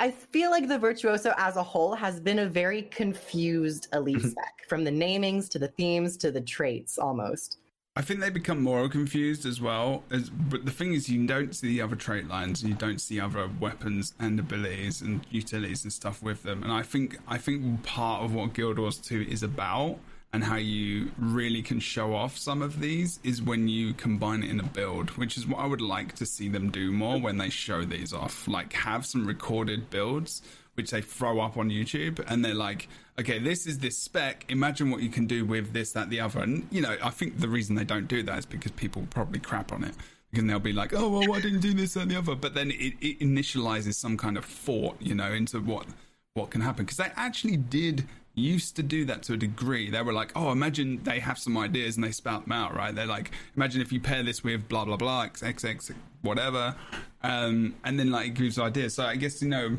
I 0.00 0.10
feel 0.12 0.50
like 0.50 0.68
the 0.68 0.78
Virtuoso 0.78 1.34
as 1.36 1.56
a 1.56 1.62
whole 1.62 1.94
has 1.94 2.20
been 2.20 2.38
a 2.40 2.46
very 2.46 2.82
confused 2.82 3.88
elite 3.92 4.20
spec, 4.20 4.34
mm-hmm. 4.34 4.68
from 4.68 4.84
the 4.84 4.92
namings 4.92 5.48
to 5.50 5.58
the 5.58 5.68
themes 5.68 6.16
to 6.18 6.30
the 6.30 6.40
traits 6.40 6.98
almost. 6.98 7.58
I 7.98 8.00
think 8.00 8.20
they 8.20 8.30
become 8.30 8.62
more 8.62 8.88
confused 8.88 9.44
as 9.44 9.60
well. 9.60 10.04
As, 10.08 10.30
but 10.30 10.64
the 10.64 10.70
thing 10.70 10.94
is, 10.94 11.08
you 11.08 11.26
don't 11.26 11.52
see 11.52 11.66
the 11.66 11.82
other 11.82 11.96
trait 11.96 12.28
lines, 12.28 12.62
and 12.62 12.70
you 12.70 12.76
don't 12.76 13.00
see 13.00 13.18
other 13.18 13.50
weapons 13.58 14.14
and 14.20 14.38
abilities 14.38 15.02
and 15.02 15.26
utilities 15.30 15.82
and 15.82 15.92
stuff 15.92 16.22
with 16.22 16.44
them. 16.44 16.62
And 16.62 16.70
I 16.70 16.82
think 16.82 17.18
I 17.26 17.38
think 17.38 17.82
part 17.82 18.22
of 18.22 18.32
what 18.32 18.54
Guild 18.54 18.78
Wars 18.78 18.98
2 18.98 19.26
is 19.28 19.42
about 19.42 19.98
and 20.32 20.44
how 20.44 20.54
you 20.54 21.10
really 21.18 21.60
can 21.60 21.80
show 21.80 22.14
off 22.14 22.38
some 22.38 22.62
of 22.62 22.78
these 22.78 23.18
is 23.24 23.42
when 23.42 23.66
you 23.66 23.94
combine 23.94 24.44
it 24.44 24.50
in 24.50 24.60
a 24.60 24.62
build, 24.62 25.10
which 25.18 25.36
is 25.36 25.48
what 25.48 25.58
I 25.58 25.66
would 25.66 25.80
like 25.80 26.14
to 26.16 26.26
see 26.26 26.48
them 26.48 26.70
do 26.70 26.92
more 26.92 27.18
when 27.18 27.38
they 27.38 27.50
show 27.50 27.84
these 27.84 28.12
off. 28.12 28.46
Like 28.46 28.74
have 28.74 29.06
some 29.06 29.26
recorded 29.26 29.90
builds 29.90 30.42
which 30.78 30.92
they 30.92 31.02
throw 31.02 31.40
up 31.40 31.56
on 31.56 31.70
YouTube, 31.70 32.24
and 32.28 32.44
they're 32.44 32.54
like, 32.54 32.88
okay, 33.18 33.38
this 33.38 33.66
is 33.66 33.78
this 33.78 33.98
spec. 33.98 34.44
Imagine 34.48 34.90
what 34.90 35.02
you 35.02 35.08
can 35.08 35.26
do 35.26 35.44
with 35.44 35.72
this, 35.72 35.92
that, 35.92 36.10
the 36.10 36.20
other. 36.20 36.40
And 36.40 36.66
you 36.70 36.80
know, 36.80 36.96
I 37.02 37.10
think 37.10 37.40
the 37.40 37.48
reason 37.48 37.74
they 37.74 37.84
don't 37.84 38.08
do 38.08 38.22
that 38.24 38.38
is 38.38 38.46
because 38.46 38.72
people 38.72 39.06
probably 39.10 39.40
crap 39.40 39.72
on 39.72 39.84
it. 39.84 39.94
And 40.34 40.48
they'll 40.48 40.58
be 40.58 40.74
like, 40.74 40.92
oh, 40.92 41.08
well, 41.08 41.26
why 41.26 41.40
didn't 41.40 41.60
do 41.60 41.72
this 41.72 41.96
and 41.96 42.10
the 42.10 42.16
other? 42.16 42.34
But 42.34 42.54
then 42.54 42.70
it, 42.70 42.94
it 43.00 43.20
initializes 43.20 43.94
some 43.94 44.18
kind 44.18 44.36
of 44.36 44.44
thought, 44.44 44.96
you 45.00 45.14
know, 45.14 45.32
into 45.32 45.58
what 45.60 45.86
what 46.34 46.50
can 46.50 46.60
happen. 46.60 46.84
Because 46.84 46.98
they 46.98 47.10
actually 47.16 47.56
did 47.56 48.06
used 48.34 48.76
to 48.76 48.82
do 48.82 49.04
that 49.06 49.22
to 49.24 49.32
a 49.32 49.36
degree. 49.36 49.90
They 49.90 50.02
were 50.02 50.12
like, 50.12 50.32
oh, 50.36 50.52
imagine 50.52 51.02
they 51.02 51.18
have 51.18 51.38
some 51.38 51.56
ideas 51.56 51.96
and 51.96 52.04
they 52.04 52.12
spout 52.12 52.44
them 52.44 52.52
out, 52.52 52.76
right? 52.76 52.94
They're 52.94 53.06
like, 53.06 53.32
imagine 53.56 53.80
if 53.80 53.90
you 53.90 54.00
pair 54.00 54.22
this 54.22 54.44
with 54.44 54.68
blah 54.68 54.84
blah 54.84 54.98
blah, 54.98 55.22
x, 55.22 55.42
x, 55.42 55.64
x, 55.64 55.90
whatever, 56.20 56.76
um, 57.22 57.74
and 57.82 57.98
then 57.98 58.10
like 58.10 58.26
it 58.26 58.34
gives 58.34 58.58
ideas. 58.58 58.94
So 58.94 59.06
I 59.06 59.16
guess 59.16 59.40
you 59.40 59.48
know 59.48 59.78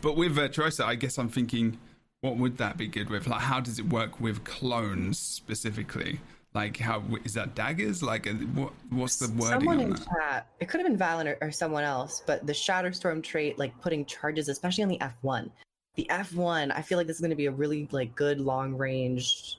but 0.00 0.16
with 0.16 0.32
Virtuoso, 0.32 0.86
I 0.86 0.94
guess 0.94 1.18
I'm 1.18 1.28
thinking, 1.28 1.78
what 2.22 2.36
would 2.38 2.56
that 2.58 2.78
be 2.78 2.86
good 2.86 3.10
with? 3.10 3.26
Like, 3.26 3.42
how 3.42 3.60
does 3.60 3.78
it 3.78 3.88
work 3.88 4.20
with 4.20 4.42
clones 4.44 5.18
specifically? 5.18 6.20
Like, 6.54 6.76
how 6.76 7.02
is 7.24 7.34
that 7.34 7.54
daggers? 7.54 8.02
Like, 8.02 8.26
uh, 8.26 8.32
what 8.54 8.72
what's 8.90 9.16
the 9.16 9.28
wording 9.32 9.58
someone 9.58 9.80
in 9.80 9.90
that? 9.90 10.06
Chat, 10.06 10.46
it 10.60 10.68
could 10.68 10.80
have 10.80 10.88
been 10.88 10.98
Valen 10.98 11.26
or, 11.26 11.38
or 11.40 11.50
someone 11.50 11.82
else, 11.82 12.22
but 12.26 12.46
the 12.46 12.52
Shatterstorm 12.52 13.22
trait, 13.22 13.58
like 13.58 13.78
putting 13.80 14.04
charges, 14.04 14.48
especially 14.48 14.84
on 14.84 14.88
the 14.88 14.98
F1. 14.98 15.50
The 15.96 16.06
F1, 16.10 16.72
I 16.74 16.80
feel 16.80 16.96
like 16.96 17.06
this 17.06 17.16
is 17.16 17.20
going 17.20 17.30
to 17.30 17.36
be 17.36 17.46
a 17.46 17.50
really 17.50 17.88
like 17.90 18.14
good 18.14 18.40
long 18.40 18.74
range 18.74 19.58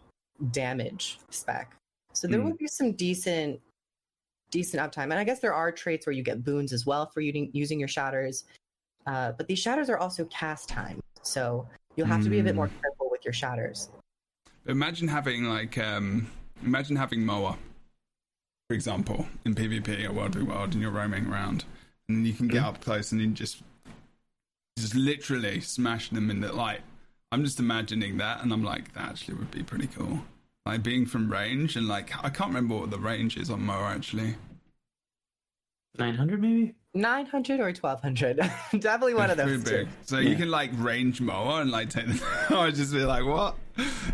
damage 0.52 1.20
spec. 1.30 1.76
So 2.14 2.28
there 2.28 2.40
mm. 2.40 2.46
would 2.46 2.58
be 2.58 2.68
some 2.68 2.94
decent 2.94 3.60
decent 4.52 4.82
uptime. 4.82 5.06
And 5.06 5.16
I 5.16 5.24
guess 5.26 5.40
there 5.40 5.54
are 5.54 5.72
traits 5.72 6.06
where 6.06 6.14
you 6.14 6.24
get 6.24 6.46
boons 6.46 6.72
as 6.72 6.86
well 6.86 7.08
for 7.08 7.20
using 7.20 7.50
using 7.52 7.78
your 7.78 7.90
shatters. 7.90 8.46
Uh, 9.06 9.34
but 9.34 9.48
these 9.48 9.60
shatters 9.60 9.90
are 9.90 9.98
also 9.98 10.24
cast 10.26 10.70
time, 10.70 11.02
so 11.24 11.68
you'll 11.96 12.08
have 12.08 12.22
mm. 12.22 12.26
to 12.26 12.30
be 12.30 12.40
a 12.40 12.44
bit 12.44 12.56
more 12.56 12.68
hmm. 12.68 12.80
careful 12.82 13.10
with 13.12 13.24
your 13.26 13.34
shatters. 13.34 13.90
Imagine 14.66 15.08
having 15.08 15.46
like, 15.46 15.78
um, 15.78 16.32
imagine 16.64 16.96
having 16.96 17.26
Moa, 17.26 17.58
for 18.70 18.74
example, 18.74 19.28
in 19.46 19.56
PvP 19.56 20.08
or 20.08 20.14
World 20.14 20.36
v 20.36 20.44
World, 20.44 20.74
and 20.74 20.82
you're 20.82 20.92
roaming 20.92 21.28
around, 21.28 21.66
and 22.08 22.26
you 22.26 22.34
can 22.34 22.48
get 22.48 22.64
mm. 22.64 22.68
up 22.68 22.82
close 22.82 23.12
and 23.12 23.22
you 23.22 23.28
just, 23.28 23.62
just 24.78 24.96
literally 24.96 25.60
smash 25.60 26.10
them 26.10 26.30
in 26.30 26.40
the 26.40 26.52
light. 26.52 26.82
I'm 27.32 27.44
just 27.44 27.60
imagining 27.60 28.18
that, 28.18 28.42
and 28.42 28.54
I'm 28.54 28.64
like, 28.64 28.94
that 28.94 29.10
actually 29.10 29.36
would 29.36 29.52
be 29.52 29.64
pretty 29.64 29.88
cool. 29.88 30.22
Like 30.66 30.82
being 30.82 31.06
from 31.06 31.32
range, 31.32 31.76
and 31.76 31.88
like 31.88 32.12
I 32.24 32.30
can't 32.30 32.50
remember 32.50 32.76
what 32.76 32.92
the 32.92 33.00
range 33.00 33.36
is 33.38 33.50
on 33.50 33.62
Moa 33.62 33.90
actually. 33.90 34.36
Nine 35.98 36.16
hundred 36.16 36.42
maybe. 36.42 36.76
900 36.94 37.60
or 37.60 37.66
1200 37.66 38.38
definitely 38.80 39.14
one 39.16 39.30
of 39.30 39.38
those 39.38 39.64
two. 39.64 39.88
so 40.04 40.20
yeah. 40.20 40.30
you 40.30 40.36
can 40.36 40.52
like 40.52 40.70
range 40.76 41.22
Moa 41.22 41.62
and 41.62 41.72
like 41.72 41.90
take 41.90 42.06
the 42.08 42.24
i 42.50 42.66
would 42.66 42.76
just 42.76 42.94
be 42.94 43.04
like 43.04 43.26
what 43.26 43.56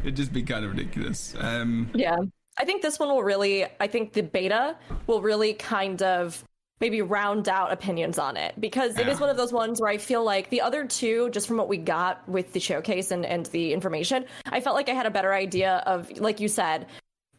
it'd 0.02 0.16
just 0.16 0.32
be 0.32 0.44
kind 0.44 0.64
of 0.64 0.72
ridiculous 0.72 1.36
um 1.40 1.90
yeah 1.94 2.18
i 2.58 2.64
think 2.64 2.82
this 2.82 2.98
one 2.98 3.10
will 3.10 3.24
really 3.24 3.66
i 3.80 3.88
think 3.88 4.14
the 4.14 4.24
beta 4.24 4.78
will 5.08 5.22
really 5.22 5.54
kind 5.54 6.02
of 6.02 6.44
maybe 6.80 7.02
round 7.02 7.50
out 7.50 7.72
opinions 7.72 8.18
on 8.18 8.38
it 8.38 8.60
because 8.60 8.98
it 8.98 9.06
yeah. 9.06 9.12
is 9.12 9.20
one 9.20 9.30
of 9.30 9.38
those 9.38 9.52
ones 9.52 9.82
where 9.82 9.90
I 9.90 9.98
feel 9.98 10.24
like 10.24 10.50
the 10.50 10.62
other 10.62 10.86
two, 10.86 11.30
just 11.32 11.48
from 11.48 11.58
what 11.58 11.68
we 11.68 11.78
got 11.78 12.28
with 12.28 12.54
the 12.54 12.60
showcase 12.60 13.12
and, 13.12 13.26
and 13.26 13.46
the 13.48 13.74
information, 13.74 14.26
I 14.46 14.62
felt 14.62 14.76
like 14.76 14.90
I 14.90 14.94
had 14.94 15.06
a 15.06 15.12
better 15.12 15.34
idea 15.34 15.84
of, 15.86 16.10
like 16.20 16.40
you 16.40 16.48
said, 16.48 16.88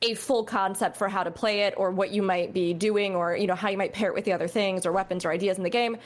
a 0.03 0.15
full 0.15 0.45
concept 0.45 0.97
for 0.97 1.09
how 1.09 1.23
to 1.23 1.31
play 1.31 1.63
it 1.63 1.75
or 1.77 1.91
what 1.91 2.11
you 2.11 2.23
might 2.23 2.53
be 2.53 2.73
doing 2.73 3.15
or 3.15 3.37
you 3.37 3.47
know 3.47 3.55
how 3.55 3.69
you 3.69 3.77
might 3.77 3.93
pair 3.93 4.09
it 4.09 4.15
with 4.15 4.25
the 4.25 4.33
other 4.33 4.49
things 4.49 4.87
or 4.87 4.93
weapons 4.93 5.25
or 5.25 5.31
ideas 5.31 5.59
in 5.59 5.63
the 5.63 5.71
game. 5.71 5.97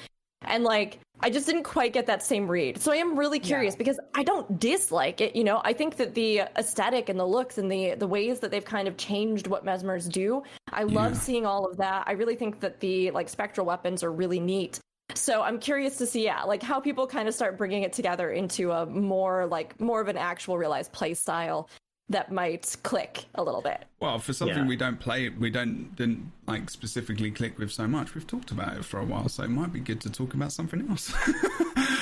And 0.47 0.65
like 0.65 0.99
i 1.21 1.31
just 1.31 1.47
didn't 1.47 1.63
quite 1.63 1.93
get 1.93 2.07
that 2.07 2.23
same 2.23 2.49
read. 2.49 2.81
So 2.81 2.93
i 2.93 2.97
am 2.97 3.17
really 3.19 3.39
curious 3.39 3.75
yeah. 3.75 3.79
because 3.79 4.01
i 4.15 4.23
don't 4.23 4.59
dislike 4.59 5.21
it 5.21 5.37
you 5.37 5.45
know? 5.45 5.61
I 5.65 5.73
think 5.73 5.97
that 5.97 6.15
the 6.15 6.41
aesthetic 6.59 7.09
and 7.09 7.19
the 7.19 7.25
looks 7.27 7.57
and 7.59 7.71
the 7.71 7.95
the 7.95 8.07
ways 8.07 8.41
that 8.41 8.51
they've 8.51 8.65
kind 8.65 8.89
of 8.89 8.97
changed 8.97 9.47
what 9.47 9.65
mesmers 9.65 10.11
do 10.11 10.43
i 10.73 10.83
love 10.83 11.13
yeah. 11.13 11.19
seeing 11.19 11.47
all 11.47 11.65
of 11.65 11.77
that. 11.77 12.05
I 12.07 12.13
really 12.13 12.37
think 12.37 12.61
that 12.61 12.81
the 12.81 13.11
like 13.13 13.29
spectral 13.29 13.67
weapons 13.67 14.03
are 14.03 14.13
really 14.13 14.41
neat. 14.41 14.81
So 15.15 15.43
i'm 15.43 15.61
curious 15.61 15.97
to 15.99 16.07
see 16.07 16.25
yeah 16.25 16.43
like 16.43 16.63
how 16.63 16.81
people 16.81 17.07
kind 17.07 17.29
of 17.29 17.35
start 17.35 17.57
bringing 17.57 17.85
it 17.85 17.93
together 17.93 18.33
into 18.33 18.73
a 18.73 18.87
more 18.87 19.47
like 19.47 19.81
more 19.81 20.01
of 20.01 20.09
an 20.09 20.17
actual 20.17 20.59
realized 20.59 20.93
play 20.93 21.15
style 21.15 21.69
that 22.11 22.31
might 22.31 22.77
click 22.83 23.25
a 23.35 23.43
little 23.43 23.63
bit. 23.63 23.85
Well, 24.01 24.19
for 24.19 24.33
something 24.33 24.59
yeah. 24.59 24.67
we 24.67 24.77
don't 24.77 25.01
play, 25.01 25.31
we 25.31 25.51
don't 25.51 25.95
didn't 25.97 26.31
like 26.47 26.69
specifically 26.69 27.31
click 27.31 27.59
with 27.59 27.73
so 27.73 27.87
much. 27.87 28.15
We've 28.15 28.27
talked 28.27 28.51
about 28.51 28.77
it 28.77 28.85
for 28.85 29.01
a 29.01 29.05
while, 29.05 29.29
so 29.29 29.45
it 29.45 29.51
might 29.51 29.73
be 29.73 29.81
good 29.81 30.01
to 30.03 30.11
talk 30.11 30.35
about 30.35 30.53
something 30.53 30.87
else. 30.91 31.13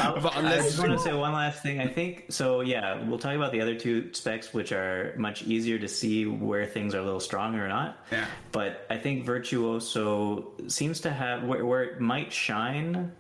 Oh, 0.05 0.19
but 0.21 0.37
I 0.37 0.57
just 0.57 0.79
want 0.79 0.93
to 0.93 0.99
say 0.99 1.13
one 1.13 1.33
last 1.33 1.63
thing. 1.63 1.81
I 1.81 1.87
think 1.87 2.27
so. 2.29 2.61
Yeah, 2.61 3.03
we'll 3.05 3.19
talk 3.19 3.35
about 3.35 3.53
the 3.53 3.61
other 3.61 3.77
two 3.77 4.13
specs, 4.13 4.53
which 4.53 4.73
are 4.73 5.15
much 5.17 5.43
easier 5.45 5.79
to 5.79 5.87
see 5.87 6.27
where 6.27 6.67
things 6.67 6.95
are 6.95 6.99
a 6.99 7.05
little 7.05 7.21
stronger 7.21 7.65
or 7.65 7.69
not. 7.69 7.99
Yeah. 8.11 8.27
But 8.51 8.87
I 8.91 8.97
think 8.97 9.25
Virtuoso 9.25 10.53
seems 10.67 11.01
to 11.03 11.11
have 11.11 11.45
where, 11.45 11.65
where 11.65 11.83
it 11.85 12.01
might 12.01 12.33
shine 12.33 13.13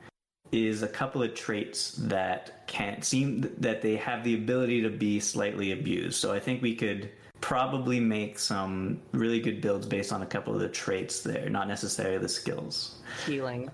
is 0.53 0.83
a 0.83 0.88
couple 0.88 1.23
of 1.23 1.35
traits 1.35 1.93
that 1.93 2.67
can't 2.67 3.05
seem 3.05 3.51
that 3.59 3.81
they 3.81 3.97
have 3.97 4.23
the 4.23 4.35
ability 4.35 4.83
to 4.83 4.91
be 4.91 5.19
slightly 5.19 5.73
abused. 5.73 6.21
So 6.21 6.33
I 6.33 6.38
think 6.38 6.62
we 6.62 6.77
could 6.77 7.11
probably 7.41 7.99
make 7.99 8.38
some 8.38 9.01
really 9.12 9.41
good 9.41 9.61
builds 9.61 9.87
based 9.87 10.12
on 10.12 10.23
a 10.23 10.27
couple 10.27 10.55
of 10.55 10.61
the 10.61 10.69
traits 10.69 11.23
there, 11.23 11.49
not 11.49 11.69
necessarily 11.69 12.19
the 12.19 12.29
skills. 12.29 12.97
Healing. 13.27 13.71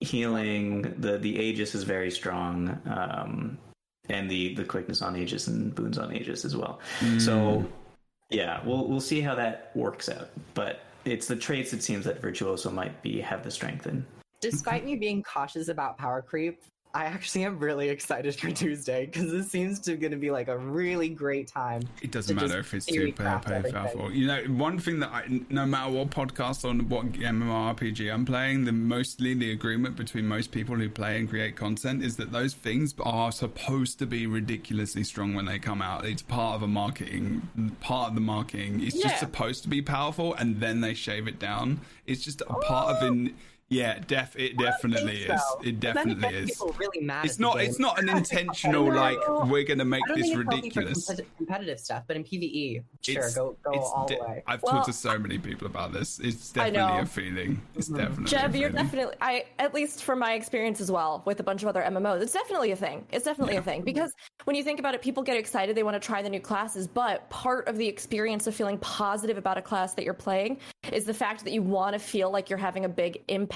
Healing. 0.00 0.94
The 0.98 1.18
the 1.18 1.36
Aegis 1.38 1.74
is 1.74 1.84
very 1.84 2.10
strong. 2.10 2.80
Um, 2.86 3.58
and 4.10 4.30
the 4.30 4.54
the 4.54 4.64
quickness 4.64 5.00
on 5.00 5.16
Aegis 5.16 5.46
and 5.46 5.74
boons 5.74 5.98
on 5.98 6.14
Aegis 6.14 6.44
as 6.44 6.54
well. 6.54 6.80
Mm. 7.00 7.20
So 7.20 7.64
yeah, 8.30 8.60
we'll 8.64 8.86
we'll 8.86 9.00
see 9.00 9.22
how 9.22 9.34
that 9.36 9.70
works 9.74 10.08
out. 10.10 10.28
But 10.52 10.80
it's 11.04 11.26
the 11.26 11.36
traits 11.36 11.72
it 11.72 11.82
seems 11.82 12.04
that 12.04 12.20
Virtuoso 12.20 12.70
might 12.70 13.02
be 13.02 13.20
have 13.20 13.42
the 13.42 13.50
strength 13.50 13.86
in 13.86 14.04
despite 14.50 14.84
me 14.84 14.96
being 14.96 15.22
cautious 15.22 15.68
about 15.68 15.98
power 15.98 16.22
creep, 16.22 16.62
I 16.94 17.06
actually 17.06 17.44
am 17.44 17.58
really 17.58 17.88
excited 17.88 18.36
for 18.36 18.52
Tuesday 18.52 19.06
because 19.06 19.32
this 19.32 19.50
seems 19.50 19.80
to 19.80 19.96
going 19.96 20.12
to 20.12 20.16
be 20.16 20.30
like 20.30 20.46
a 20.46 20.56
really 20.56 21.08
great 21.08 21.48
time. 21.48 21.82
It 22.00 22.12
doesn't 22.12 22.36
matter 22.36 22.60
if 22.60 22.72
it's 22.72 22.86
too 22.86 23.12
powerful. 23.12 24.12
You 24.12 24.28
know, 24.28 24.42
one 24.44 24.78
thing 24.78 25.00
that 25.00 25.10
I, 25.10 25.40
no 25.50 25.66
matter 25.66 25.90
what 25.90 26.10
podcast 26.10 26.64
or 26.64 26.72
what 26.84 27.10
MMORPG 27.12 28.14
I'm 28.14 28.24
playing, 28.24 28.64
the 28.64 28.70
mostly 28.70 29.34
the 29.34 29.50
agreement 29.50 29.96
between 29.96 30.28
most 30.28 30.52
people 30.52 30.76
who 30.76 30.88
play 30.88 31.18
and 31.18 31.28
create 31.28 31.56
content 31.56 32.04
is 32.04 32.16
that 32.18 32.30
those 32.30 32.54
things 32.54 32.94
are 33.02 33.32
supposed 33.32 33.98
to 33.98 34.06
be 34.06 34.28
ridiculously 34.28 35.02
strong 35.02 35.34
when 35.34 35.46
they 35.46 35.58
come 35.58 35.82
out. 35.82 36.06
It's 36.06 36.22
part 36.22 36.54
of 36.54 36.62
a 36.62 36.68
marketing, 36.68 37.76
part 37.80 38.10
of 38.10 38.14
the 38.14 38.20
marketing. 38.20 38.80
It's 38.80 38.94
yeah. 38.94 39.08
just 39.08 39.18
supposed 39.18 39.64
to 39.64 39.68
be 39.68 39.82
powerful, 39.82 40.34
and 40.34 40.60
then 40.60 40.80
they 40.80 40.94
shave 40.94 41.26
it 41.26 41.40
down. 41.40 41.80
It's 42.06 42.22
just 42.22 42.40
a 42.42 42.54
part 42.54 42.94
of 42.94 43.02
oh. 43.02 43.08
an 43.08 43.34
yeah, 43.68 43.98
def 44.06 44.36
it 44.36 44.56
definitely 44.58 45.22
is. 45.22 45.40
So. 45.40 45.60
It 45.64 45.80
definitely 45.80 46.28
is. 46.28 46.62
Really 46.78 47.00
mad 47.00 47.24
it's 47.24 47.38
not. 47.38 47.60
It's 47.60 47.78
not 47.78 48.00
an 48.00 48.08
intentional 48.16 48.92
like 48.92 49.18
we're 49.46 49.64
going 49.64 49.78
to 49.78 49.84
make 49.84 50.02
this 50.14 50.34
ridiculous. 50.34 51.10
competitive 51.36 51.80
stuff, 51.80 52.04
but 52.06 52.16
in 52.16 52.24
PVE, 52.24 52.82
sure, 53.00 53.24
it's, 53.24 53.34
go 53.34 53.56
go 53.64 53.72
all 53.72 54.06
the 54.06 54.18
way. 54.20 54.42
I've 54.46 54.62
well, 54.62 54.74
talked 54.74 54.86
to 54.86 54.92
so 54.92 55.18
many 55.18 55.38
people 55.38 55.66
about 55.66 55.92
this. 55.92 56.20
It's 56.20 56.52
definitely 56.52 57.00
a 57.00 57.06
feeling. 57.06 57.60
It's 57.74 57.88
mm-hmm. 57.88 57.96
definitely. 57.96 58.26
Jeb, 58.26 58.54
you're 58.54 58.70
definitely. 58.70 59.14
I 59.20 59.46
at 59.58 59.72
least 59.72 60.04
from 60.04 60.18
my 60.18 60.34
experience 60.34 60.80
as 60.80 60.90
well 60.90 61.22
with 61.24 61.40
a 61.40 61.42
bunch 61.42 61.62
of 61.62 61.68
other 61.68 61.82
MMOs, 61.82 62.20
it's 62.22 62.32
definitely 62.32 62.72
a 62.72 62.76
thing. 62.76 63.06
It's 63.12 63.24
definitely 63.24 63.54
yeah. 63.54 63.60
a 63.60 63.64
thing 63.64 63.82
because 63.82 64.12
when 64.44 64.56
you 64.56 64.62
think 64.62 64.78
about 64.78 64.94
it, 64.94 65.02
people 65.02 65.22
get 65.22 65.36
excited. 65.36 65.76
They 65.76 65.82
want 65.82 66.00
to 66.00 66.06
try 66.06 66.22
the 66.22 66.30
new 66.30 66.40
classes, 66.40 66.86
but 66.86 67.28
part 67.30 67.66
of 67.66 67.76
the 67.76 67.86
experience 67.86 68.46
of 68.46 68.54
feeling 68.54 68.78
positive 68.78 69.38
about 69.38 69.56
a 69.56 69.62
class 69.62 69.94
that 69.94 70.04
you're 70.04 70.14
playing 70.14 70.58
is 70.92 71.04
the 71.04 71.14
fact 71.14 71.44
that 71.44 71.52
you 71.52 71.62
want 71.62 71.94
to 71.94 71.98
feel 71.98 72.30
like 72.30 72.50
you're 72.50 72.58
having 72.58 72.84
a 72.84 72.88
big 72.88 73.22
impact. 73.28 73.53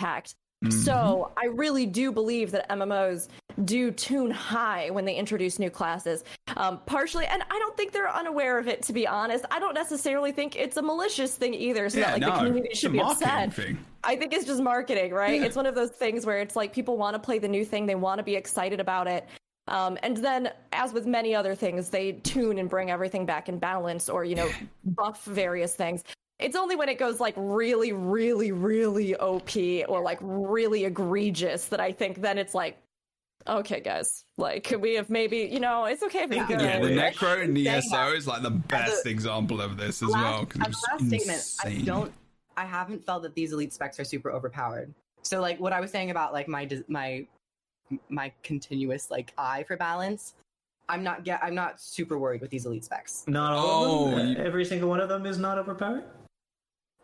Mm-hmm. 0.64 0.76
So 0.80 1.30
I 1.36 1.46
really 1.46 1.86
do 1.86 2.10
believe 2.10 2.50
that 2.50 2.68
MMOs 2.68 3.28
do 3.64 3.92
tune 3.92 4.30
high 4.30 4.90
when 4.90 5.04
they 5.04 5.14
introduce 5.14 5.58
new 5.58 5.70
classes. 5.70 6.24
Um, 6.56 6.80
partially, 6.84 7.26
and 7.26 7.42
I 7.42 7.58
don't 7.58 7.76
think 7.76 7.92
they're 7.92 8.12
unaware 8.12 8.58
of 8.58 8.66
it. 8.66 8.82
To 8.82 8.92
be 8.92 9.06
honest, 9.06 9.44
I 9.52 9.60
don't 9.60 9.74
necessarily 9.74 10.32
think 10.32 10.56
it's 10.56 10.76
a 10.76 10.82
malicious 10.82 11.36
thing 11.36 11.54
either. 11.54 11.88
So 11.88 11.98
yeah, 11.98 12.06
that 12.06 12.12
like 12.14 12.20
no, 12.22 12.30
the 12.30 12.46
community 12.46 12.74
should 12.74 12.92
be 12.92 13.00
upset. 13.00 13.54
Thing. 13.54 13.78
I 14.02 14.16
think 14.16 14.32
it's 14.32 14.46
just 14.46 14.60
marketing, 14.60 15.12
right? 15.12 15.40
Yeah. 15.40 15.46
It's 15.46 15.56
one 15.56 15.66
of 15.66 15.76
those 15.76 15.90
things 15.90 16.26
where 16.26 16.38
it's 16.38 16.56
like 16.56 16.72
people 16.72 16.96
want 16.96 17.14
to 17.14 17.20
play 17.20 17.38
the 17.38 17.48
new 17.48 17.64
thing, 17.64 17.86
they 17.86 17.94
want 17.94 18.18
to 18.18 18.24
be 18.24 18.34
excited 18.34 18.80
about 18.80 19.06
it. 19.06 19.28
Um, 19.68 19.98
and 20.02 20.16
then, 20.16 20.50
as 20.72 20.92
with 20.92 21.06
many 21.06 21.34
other 21.34 21.54
things, 21.54 21.90
they 21.90 22.12
tune 22.12 22.58
and 22.58 22.68
bring 22.70 22.90
everything 22.90 23.26
back 23.26 23.48
in 23.48 23.58
balance, 23.58 24.08
or 24.08 24.24
you 24.24 24.34
know, 24.34 24.50
buff 24.84 25.24
various 25.24 25.74
things. 25.74 26.02
It's 26.38 26.54
only 26.54 26.76
when 26.76 26.88
it 26.88 26.98
goes 26.98 27.18
like 27.18 27.34
really, 27.36 27.92
really, 27.92 28.52
really 28.52 29.16
OP 29.16 29.56
or 29.88 30.02
like 30.02 30.18
really 30.20 30.84
egregious 30.84 31.66
that 31.66 31.80
I 31.80 31.90
think 31.90 32.20
then 32.20 32.38
it's 32.38 32.54
like, 32.54 32.78
okay, 33.48 33.80
guys, 33.80 34.24
like 34.36 34.62
could 34.62 34.80
we 34.80 34.94
have 34.94 35.10
maybe, 35.10 35.38
you 35.38 35.58
know, 35.58 35.86
it's 35.86 36.02
okay 36.04 36.20
if 36.20 36.30
we 36.30 36.36
yeah. 36.36 36.48
yeah, 36.50 36.78
the 36.78 36.90
Necro 36.90 37.42
and 37.42 37.56
the 37.56 37.68
ESO 37.68 38.12
is 38.12 38.28
like 38.28 38.42
the 38.42 38.50
best 38.50 39.04
a, 39.04 39.10
example 39.10 39.60
of 39.60 39.76
this 39.76 40.00
as 40.00 40.10
last, 40.10 40.54
well. 40.56 40.66
As 40.66 40.76
last 40.92 41.06
statement, 41.08 41.42
I 41.64 41.82
don't, 41.84 42.12
I 42.56 42.64
haven't 42.64 43.04
felt 43.04 43.24
that 43.24 43.34
these 43.34 43.52
elite 43.52 43.72
specs 43.72 43.98
are 43.98 44.04
super 44.04 44.30
overpowered. 44.30 44.94
So 45.22 45.40
like 45.40 45.58
what 45.58 45.72
I 45.72 45.80
was 45.80 45.90
saying 45.90 46.10
about 46.10 46.32
like 46.32 46.46
my 46.46 46.68
my 46.86 47.26
my 48.08 48.32
continuous 48.44 49.10
like 49.10 49.32
eye 49.36 49.64
for 49.66 49.76
balance. 49.76 50.34
I'm 50.90 51.02
not 51.02 51.24
get 51.24 51.42
I'm 51.42 51.54
not 51.54 51.80
super 51.80 52.16
worried 52.16 52.40
with 52.40 52.50
these 52.50 52.64
elite 52.64 52.84
specs. 52.84 53.24
Not 53.26 53.52
all 53.52 53.84
oh, 53.84 54.10
of 54.10 54.16
them. 54.16 54.36
Every 54.38 54.64
single 54.64 54.88
one 54.88 55.00
of 55.00 55.08
them 55.08 55.26
is 55.26 55.36
not 55.36 55.58
overpowered 55.58 56.04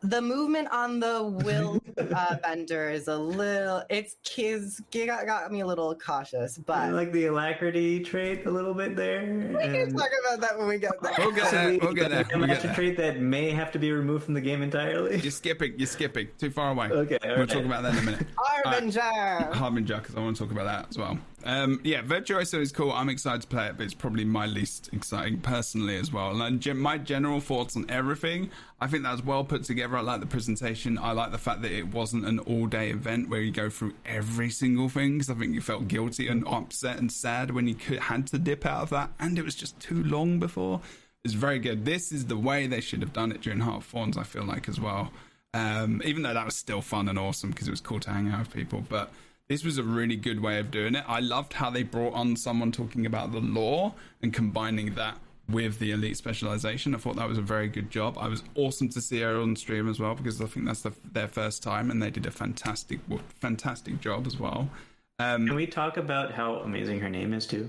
the 0.05 0.21
movement 0.21 0.69
on 0.71 1.01
the 1.01 1.23
will 1.45 1.81
uh, 2.15 2.37
bender 2.43 2.91
is 2.91 3.09
a 3.09 3.17
little 3.17 3.83
it's 3.89 4.17
kids 4.23 4.81
got, 4.93 5.27
got 5.27 5.51
me 5.51 5.61
a 5.61 5.67
little 5.67 5.95
cautious 5.95 6.59
but 6.59 6.77
I 6.77 6.91
like 6.91 7.13
the 7.13 7.27
alacrity 7.27 8.01
trait 8.01 8.45
a 8.47 8.51
little 8.51 8.75
bit 8.75 8.97
there? 8.97 9.23
We 9.23 9.63
and... 9.63 9.75
can 9.75 9.97
talk 9.97 10.11
about 10.21 10.41
that 10.41 10.59
when 10.59 10.69
we 10.69 10.79
get 10.79 10.93
there. 11.03 11.15
We'll 11.19 11.33
get 11.33 11.51
there 11.51 11.79
we'll 11.81 11.95
get 11.95 12.11
there 12.11 12.27
we'll 12.35 12.47
get 12.47 12.75
trait 12.75 12.97
that 12.99 13.21
may 13.21 13.51
have 13.51 13.73
to 13.73 13.79
be 13.79 13.93
removed 13.93 14.25
from 14.25 14.35
the 14.35 14.41
game 14.41 14.63
entirely? 14.63 15.19
You're 15.19 15.31
skipping 15.31 15.75
you're 15.79 15.87
skipping 15.87 16.29
too 16.39 16.51
far 16.51 16.71
away. 16.71 16.89
Okay 16.89 17.19
we'll 17.25 17.39
right. 17.39 17.49
talk 17.49 17.65
about 17.65 17.83
that 17.83 17.95
in 17.95 17.99
a 18.01 18.03
minute. 18.03 18.27
Harbinger. 18.37 19.01
Right. 19.01 19.55
harbinger 19.55 19.97
because 19.99 20.15
i 20.17 20.21
want 20.21 20.37
to 20.37 20.43
talk 20.43 20.53
about 20.53 20.65
that 20.65 20.89
as 20.91 20.99
well 20.99 21.19
um, 21.45 21.81
yeah, 21.85 22.01
Virtuoso 22.01 22.59
is 22.61 22.73
cool. 22.73 22.91
I'm 22.91 23.11
excited 23.11 23.43
to 23.43 23.47
play 23.49 23.67
it, 23.67 23.77
but 23.77 23.85
it's 23.85 23.93
probably 23.93 24.25
my 24.25 24.47
least 24.47 24.89
exciting 24.95 25.41
personally 25.41 25.97
as 25.97 26.11
well. 26.11 26.41
And 26.41 26.65
my 26.81 26.97
general 26.97 27.39
thoughts 27.39 27.77
on 27.77 27.85
everything, 27.91 28.51
I 28.81 28.87
think 28.87 29.03
that's 29.03 29.23
well 29.23 29.45
put 29.45 29.65
together. 29.65 29.99
I 29.99 30.01
like 30.01 30.21
the 30.21 30.27
presentation. 30.27 30.97
I 30.97 31.13
like 31.13 31.33
the 31.33 31.39
fact 31.39 31.61
that 31.61 31.71
it 31.71 31.89
wasn't 31.89 32.25
an 32.25 32.39
all 32.41 32.67
day 32.67 32.91
event 32.91 33.29
where 33.29 33.43
you 33.43 33.53
go 33.53 33.69
through 33.69 33.93
every 34.07 34.49
single 34.49 34.89
thing 34.89 35.19
because 35.19 35.29
I 35.29 35.35
think 35.35 35.55
you 35.55 35.61
felt 35.61 35.87
guilty 35.87 36.29
and 36.29 36.49
upset 36.49 36.99
and 36.99 37.13
sad 37.13 37.51
when 37.51 37.69
you 37.69 37.75
could, 37.75 37.99
had 37.99 38.27
to 38.29 38.39
dip 38.39 38.65
out 38.65 38.85
of 38.85 38.91
that. 38.91 39.11
And 39.21 39.39
it 39.39 39.45
was 39.45 39.55
just 39.55 39.79
too 39.79 40.03
long 40.03 40.39
before. 40.39 40.81
It's 41.25 41.35
very 41.35 41.59
good. 41.59 41.85
This 41.85 42.11
is 42.11 42.27
the 42.27 42.39
way 42.39 42.67
they 42.67 42.81
should 42.81 43.03
have 43.03 43.13
done 43.13 43.33
it 43.33 43.43
during 43.43 43.61
Heart 43.61 43.77
of 43.77 43.85
Thorns, 43.85 44.17
I 44.17 44.23
feel 44.23 44.45
like, 44.45 44.67
as 44.67 44.81
well. 44.81 45.13
Um, 45.53 46.01
even 46.07 46.23
though 46.23 46.35
that 46.35 46.45
was 46.47 46.57
still 46.57 46.81
fun 46.81 47.09
and 47.09 47.19
awesome 47.19 47.51
because 47.51 47.69
it 47.69 47.71
was 47.71 47.83
cool 47.83 48.01
to 48.01 48.11
hang 48.11 48.29
out 48.29 48.41
with 48.41 48.53
people. 48.53 48.83
But 48.89 49.13
this 49.49 49.65
was 49.65 49.79
a 49.79 49.83
really 49.83 50.17
good 50.17 50.41
way 50.41 50.59
of 50.59 50.71
doing 50.71 50.95
it. 50.95 51.05
I 51.07 51.21
loved 51.21 51.53
how 51.53 51.71
they 51.71 51.83
brought 51.83 52.15
on 52.15 52.37
someone 52.37 52.73
talking 52.73 53.05
about 53.07 53.33
the 53.33 53.41
lore 53.41 53.95
and 54.23 54.33
combining 54.33 54.95
that 54.95 55.19
with 55.49 55.79
the 55.79 55.91
elite 55.91 56.17
specialization. 56.17 56.95
I 56.95 56.99
thought 56.99 57.17
that 57.17 57.29
was 57.29 57.37
a 57.37 57.43
very 57.43 57.69
good 57.69 57.91
job. 57.91 58.17
I 58.19 58.29
was 58.29 58.43
awesome 58.55 58.89
to 58.91 59.01
see 59.01 59.21
her 59.21 59.37
on 59.37 59.57
stream 59.57 59.89
as 59.89 60.01
well 60.01 60.15
because 60.15 60.41
I 60.41 60.47
think 60.47 60.65
that's 60.67 60.83
the, 60.83 60.93
their 61.13 61.29
first 61.29 61.63
time 61.63 61.91
and 61.91 62.03
they 62.03 62.11
did 62.11 62.25
a 62.25 62.31
fantastic, 62.31 63.01
fantastic 63.41 64.01
job 64.01 64.27
as 64.27 64.39
well. 64.39 64.71
Um, 65.19 65.47
Can 65.47 65.57
we 65.57 65.67
talk 65.67 65.99
about 65.99 66.33
how 66.33 66.57
amazing 66.57 67.01
her 67.01 67.11
name 67.11 67.35
is 67.35 67.47
too? 67.47 67.69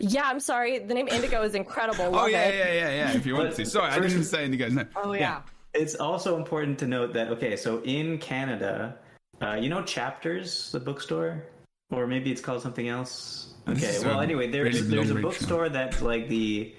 Yeah, 0.00 0.24
I'm 0.24 0.40
sorry. 0.40 0.80
The 0.80 0.92
name 0.92 1.06
Indigo 1.06 1.42
is 1.42 1.54
incredible. 1.54 2.06
Oh, 2.06 2.10
Love 2.10 2.22
oh 2.24 2.26
yeah, 2.26 2.46
it. 2.46 2.54
yeah, 2.56 2.72
yeah, 2.72 2.96
yeah. 2.96 3.16
If 3.16 3.24
you 3.24 3.36
want 3.36 3.54
to, 3.54 3.64
sorry, 3.64 3.92
I 3.92 4.00
didn't 4.00 4.24
say 4.24 4.44
Indigo's 4.44 4.72
name. 4.72 4.88
Oh 4.96 5.12
yeah. 5.12 5.20
yeah. 5.20 5.40
It's 5.74 5.94
also 5.94 6.36
important 6.36 6.80
to 6.80 6.86
note 6.88 7.12
that 7.12 7.28
okay, 7.28 7.56
so 7.56 7.80
in 7.82 8.18
Canada, 8.18 8.96
uh, 9.42 9.54
you 9.54 9.68
know 9.68 9.82
Chapters, 9.82 10.72
the 10.72 10.80
bookstore, 10.80 11.44
or 11.90 12.06
maybe 12.06 12.30
it's 12.30 12.40
called 12.40 12.62
something 12.62 12.88
else. 12.88 13.54
Okay. 13.68 13.98
Well, 14.04 14.20
anyway, 14.20 14.50
there's 14.50 14.88
there's 14.88 15.10
a 15.10 15.14
bookstore 15.14 15.68
that's 15.68 16.00
like 16.02 16.28
the 16.28 16.74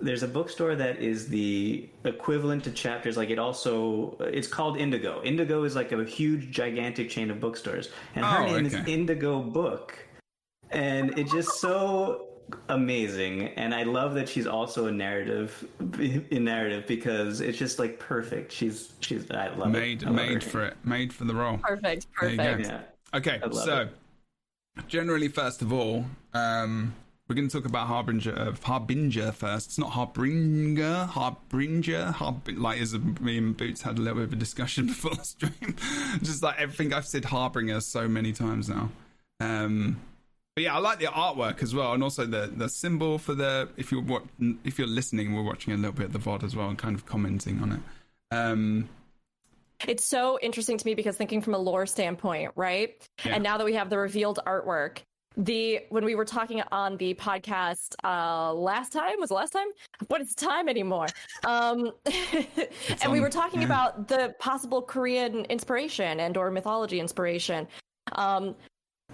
there's 0.00 0.22
a 0.22 0.28
bookstore 0.28 0.74
that 0.76 0.98
is 0.98 1.28
the 1.28 1.88
equivalent 2.04 2.64
to 2.64 2.70
chapters 2.70 3.16
like 3.16 3.30
it 3.30 3.38
also 3.38 4.14
it's 4.20 4.46
called 4.46 4.76
indigo 4.76 5.22
indigo 5.24 5.64
is 5.64 5.74
like 5.74 5.90
a 5.92 6.04
huge 6.04 6.50
gigantic 6.50 7.08
chain 7.08 7.30
of 7.30 7.40
bookstores 7.40 7.88
and 8.14 8.24
her 8.24 8.42
oh, 8.42 8.46
name 8.46 8.66
okay. 8.66 8.78
is 8.78 8.86
Indigo 8.86 9.40
Boock 9.40 9.98
and 10.70 11.18
it's 11.18 11.32
just 11.32 11.60
so 11.60 12.28
amazing 12.68 13.48
and 13.56 13.74
i 13.74 13.82
love 13.82 14.14
that 14.14 14.28
she's 14.28 14.46
also 14.46 14.86
a 14.86 14.92
narrative 14.92 15.66
in 16.30 16.44
narrative 16.44 16.86
because 16.86 17.40
it's 17.40 17.58
just 17.58 17.78
like 17.78 17.98
perfect 17.98 18.52
she's 18.52 18.92
she's 19.00 19.28
i 19.32 19.48
love 19.48 19.70
made 19.70 20.02
it. 20.02 20.08
I 20.08 20.10
made 20.10 20.44
for 20.44 20.64
it 20.64 20.76
made 20.84 21.12
for 21.12 21.24
the 21.24 21.34
role 21.34 21.58
perfect 21.58 22.12
perfect 22.12 22.66
yeah. 22.66 22.80
okay 23.14 23.40
so 23.50 23.88
it. 24.78 24.88
generally 24.88 25.28
first 25.28 25.60
of 25.60 25.72
all 25.72 26.04
um 26.34 26.94
we're 27.28 27.34
going 27.34 27.48
to 27.48 27.56
talk 27.56 27.66
about 27.66 27.88
Harbinger, 27.88 28.38
uh, 28.38 28.54
Harbinger 28.62 29.32
first. 29.32 29.66
It's 29.66 29.78
not 29.78 29.90
Harbinger, 29.90 31.06
Harbinger, 31.06 32.12
Harb- 32.12 32.48
like 32.56 32.80
as 32.80 32.94
me 32.94 33.38
and 33.38 33.56
Bootts 33.56 33.82
had 33.82 33.98
a 33.98 34.00
little 34.00 34.18
bit 34.18 34.24
of 34.24 34.32
a 34.32 34.36
discussion 34.36 34.86
before 34.86 35.16
the 35.16 35.24
stream. 35.24 35.74
Just 36.22 36.44
like 36.44 36.60
everything 36.60 36.92
I've 36.92 37.06
said 37.06 37.24
Harbinger 37.24 37.80
so 37.80 38.06
many 38.06 38.32
times 38.32 38.68
now. 38.68 38.90
Um, 39.40 40.00
but 40.56 40.62
yeah, 40.62 40.74
I 40.74 40.78
like 40.78 40.98
the 40.98 41.06
artwork 41.06 41.62
as 41.62 41.74
well, 41.74 41.92
and 41.92 42.02
also 42.02 42.24
the 42.24 42.50
the 42.52 42.70
symbol 42.70 43.18
for 43.18 43.34
the 43.34 43.68
if 43.76 43.92
you're 43.92 44.00
what 44.00 44.24
if 44.64 44.78
you're 44.78 44.88
listening, 44.88 45.34
we're 45.34 45.42
watching 45.42 45.74
a 45.74 45.76
little 45.76 45.92
bit 45.92 46.06
of 46.06 46.12
the 46.14 46.18
VOD 46.18 46.44
as 46.44 46.56
well 46.56 46.70
and 46.70 46.78
kind 46.78 46.94
of 46.94 47.04
commenting 47.04 47.60
on 47.60 47.72
it. 47.72 47.80
Um, 48.34 48.88
it's 49.86 50.06
so 50.06 50.38
interesting 50.40 50.78
to 50.78 50.86
me 50.86 50.94
because 50.94 51.14
thinking 51.14 51.42
from 51.42 51.52
a 51.52 51.58
lore 51.58 51.84
standpoint, 51.84 52.52
right? 52.56 53.06
Yeah. 53.22 53.34
And 53.34 53.44
now 53.44 53.58
that 53.58 53.66
we 53.66 53.74
have 53.74 53.90
the 53.90 53.98
revealed 53.98 54.38
artwork, 54.46 55.00
the 55.36 55.80
when 55.90 56.06
we 56.06 56.14
were 56.14 56.24
talking 56.24 56.62
on 56.72 56.96
the 56.96 57.12
podcast 57.12 57.94
uh 58.02 58.54
last 58.54 58.94
time 58.94 59.16
was 59.18 59.28
the 59.28 59.34
last 59.34 59.50
time 59.50 59.66
but 60.08 60.22
it's 60.22 60.34
time 60.34 60.66
anymore 60.66 61.06
um 61.44 61.92
and 63.02 63.12
we 63.12 63.20
were 63.20 63.28
talking 63.28 63.60
yeah. 63.60 63.66
about 63.66 64.08
the 64.08 64.34
possible 64.38 64.80
korean 64.80 65.44
inspiration 65.50 66.20
and 66.20 66.38
or 66.38 66.50
mythology 66.50 67.00
inspiration 67.00 67.68
um 68.12 68.54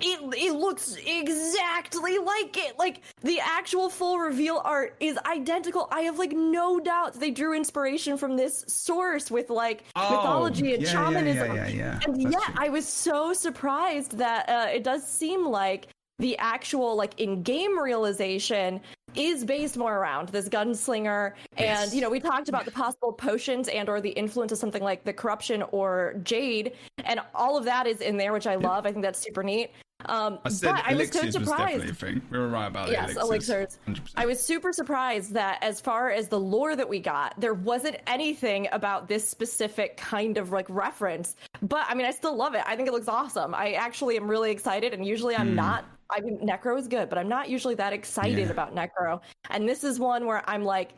it, 0.00 0.34
it 0.36 0.54
looks 0.54 0.96
exactly 1.06 2.18
like 2.18 2.56
it. 2.56 2.78
Like 2.78 3.02
the 3.22 3.40
actual 3.40 3.88
full 3.88 4.18
reveal 4.18 4.60
art 4.64 4.96
is 5.00 5.18
identical. 5.26 5.88
I 5.90 6.02
have 6.02 6.18
like 6.18 6.32
no 6.32 6.80
doubt 6.80 7.14
they 7.14 7.30
drew 7.30 7.54
inspiration 7.54 8.16
from 8.16 8.36
this 8.36 8.64
source 8.66 9.30
with 9.30 9.50
like 9.50 9.84
oh, 9.94 10.16
mythology 10.16 10.74
and 10.74 10.82
yeah, 10.82 10.90
shamanism. 10.90 11.54
Yeah, 11.54 11.68
yeah, 11.68 12.00
And 12.04 12.14
That's 12.16 12.34
yeah, 12.34 12.54
true. 12.54 12.54
I 12.58 12.68
was 12.68 12.88
so 12.88 13.32
surprised 13.32 14.18
that 14.18 14.48
uh, 14.48 14.70
it 14.70 14.82
does 14.82 15.06
seem 15.06 15.46
like 15.46 15.88
the 16.22 16.38
actual 16.38 16.94
like 16.94 17.18
in-game 17.20 17.76
realization 17.78 18.80
is 19.14 19.44
based 19.44 19.76
more 19.76 19.98
around 19.98 20.28
this 20.28 20.48
gunslinger 20.48 21.32
yes. 21.58 21.84
and 21.84 21.92
you 21.92 22.00
know 22.00 22.08
we 22.08 22.20
talked 22.20 22.48
about 22.48 22.64
the 22.64 22.70
possible 22.70 23.12
potions 23.12 23.68
and 23.68 23.88
or 23.88 24.00
the 24.00 24.10
influence 24.10 24.52
of 24.52 24.56
something 24.56 24.82
like 24.82 25.04
the 25.04 25.12
corruption 25.12 25.62
or 25.72 26.14
jade 26.22 26.72
and 27.04 27.20
all 27.34 27.58
of 27.58 27.64
that 27.64 27.86
is 27.86 28.00
in 28.00 28.16
there 28.16 28.32
which 28.32 28.46
i 28.46 28.54
love 28.54 28.86
i 28.86 28.92
think 28.92 29.02
that's 29.02 29.18
super 29.18 29.42
neat 29.42 29.70
um, 30.06 30.40
I 30.44 30.48
said 30.48 30.72
but 30.72 30.84
I 30.84 30.94
was 30.94 31.10
so 31.10 31.30
surprised. 31.30 31.86
Was 31.86 32.02
we 32.02 32.38
were 32.38 32.48
right 32.48 32.66
about 32.66 32.90
yes, 32.90 33.14
elixirs. 33.14 33.78
elixirs. 33.86 34.14
I 34.16 34.26
was 34.26 34.42
super 34.42 34.72
surprised 34.72 35.32
that 35.34 35.62
as 35.62 35.80
far 35.80 36.10
as 36.10 36.26
the 36.26 36.40
lore 36.40 36.74
that 36.74 36.88
we 36.88 36.98
got, 36.98 37.40
there 37.40 37.54
wasn't 37.54 37.98
anything 38.08 38.66
about 38.72 39.06
this 39.06 39.28
specific 39.28 39.96
kind 39.96 40.38
of 40.38 40.50
like 40.50 40.66
reference. 40.68 41.36
But 41.62 41.86
I 41.88 41.94
mean, 41.94 42.06
I 42.06 42.10
still 42.10 42.34
love 42.34 42.54
it. 42.54 42.62
I 42.66 42.74
think 42.74 42.88
it 42.88 42.92
looks 42.92 43.06
awesome. 43.06 43.54
I 43.54 43.74
actually 43.74 44.16
am 44.16 44.28
really 44.28 44.50
excited, 44.50 44.92
and 44.92 45.06
usually 45.06 45.36
I'm 45.36 45.50
mm. 45.50 45.54
not 45.54 45.84
I 46.10 46.20
mean, 46.20 46.38
Necro 46.38 46.78
is 46.78 46.88
good, 46.88 47.08
but 47.08 47.18
I'm 47.18 47.28
not 47.28 47.48
usually 47.48 47.74
that 47.76 47.92
excited 47.92 48.38
yeah. 48.38 48.50
about 48.50 48.74
Necro. 48.74 49.20
And 49.50 49.68
this 49.68 49.84
is 49.84 49.98
one 49.98 50.26
where 50.26 50.42
I'm 50.48 50.64
like, 50.64 50.92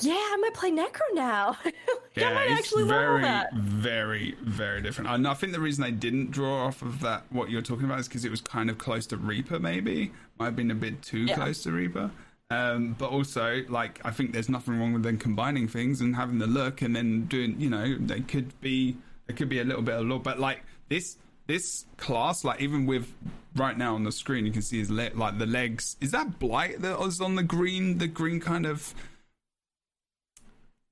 yeah, 0.00 0.14
I 0.14 0.36
might 0.40 0.54
play 0.54 0.70
Necro 0.70 1.00
now. 1.12 1.56
yeah, 2.14 2.30
I 2.30 2.34
might 2.34 2.50
actually 2.50 2.84
very, 2.84 3.22
that. 3.22 3.52
very, 3.54 4.34
very 4.40 4.80
different. 4.80 5.10
And 5.10 5.28
I 5.28 5.34
think 5.34 5.52
the 5.52 5.60
reason 5.60 5.84
I 5.84 5.90
didn't 5.90 6.30
draw 6.30 6.66
off 6.66 6.80
of 6.80 7.00
that, 7.00 7.24
what 7.30 7.50
you're 7.50 7.62
talking 7.62 7.84
about, 7.84 8.00
is 8.00 8.08
because 8.08 8.24
it 8.24 8.30
was 8.30 8.40
kind 8.40 8.70
of 8.70 8.78
close 8.78 9.06
to 9.08 9.18
Reaper. 9.18 9.58
Maybe 9.58 10.12
might 10.38 10.46
have 10.46 10.56
been 10.56 10.70
a 10.70 10.74
bit 10.74 11.02
too 11.02 11.24
yeah. 11.24 11.34
close 11.34 11.62
to 11.64 11.72
Reaper. 11.72 12.10
Um, 12.50 12.96
but 12.98 13.10
also, 13.10 13.62
like, 13.68 14.00
I 14.04 14.10
think 14.10 14.32
there's 14.32 14.48
nothing 14.48 14.78
wrong 14.78 14.92
with 14.92 15.02
them 15.02 15.18
combining 15.18 15.68
things 15.68 16.00
and 16.00 16.16
having 16.16 16.38
the 16.38 16.46
look, 16.46 16.82
and 16.82 16.96
then 16.96 17.26
doing, 17.26 17.60
you 17.60 17.68
know, 17.68 17.96
they 17.98 18.20
could 18.20 18.58
be, 18.60 18.96
there 19.26 19.36
could 19.36 19.48
be 19.48 19.60
a 19.60 19.64
little 19.64 19.82
bit 19.82 19.94
of 19.94 20.06
look, 20.06 20.22
but 20.22 20.38
like 20.38 20.62
this 20.88 21.16
this 21.52 21.84
class, 21.98 22.44
like 22.44 22.62
even 22.62 22.86
with 22.86 23.12
right 23.56 23.76
now 23.76 23.94
on 23.94 24.04
the 24.04 24.12
screen, 24.12 24.46
you 24.46 24.52
can 24.52 24.62
see 24.62 24.78
his 24.78 24.90
le- 24.90 25.10
like 25.14 25.38
the 25.38 25.46
legs. 25.46 25.96
Is 26.00 26.10
that 26.12 26.38
blight 26.38 26.80
that 26.80 26.98
was 26.98 27.20
on 27.20 27.34
the 27.34 27.42
green? 27.42 27.98
The 27.98 28.08
green 28.08 28.40
kind 28.40 28.64
of. 28.64 28.94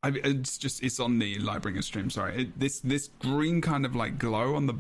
I, 0.03 0.09
it's 0.09 0.59
just 0.59 0.83
it's 0.83 1.01
on 1.01 1.19
the 1.19 1.37
Lightbringer 1.39 1.83
stream. 1.83 2.11
Sorry, 2.11 2.43
it, 2.43 2.59
this 2.59 2.81
this 2.81 3.09
green 3.21 3.63
kind 3.63 3.87
of 3.87 3.97
like 3.97 4.19
glow 4.19 4.55
on 4.55 4.67
the 4.67 4.75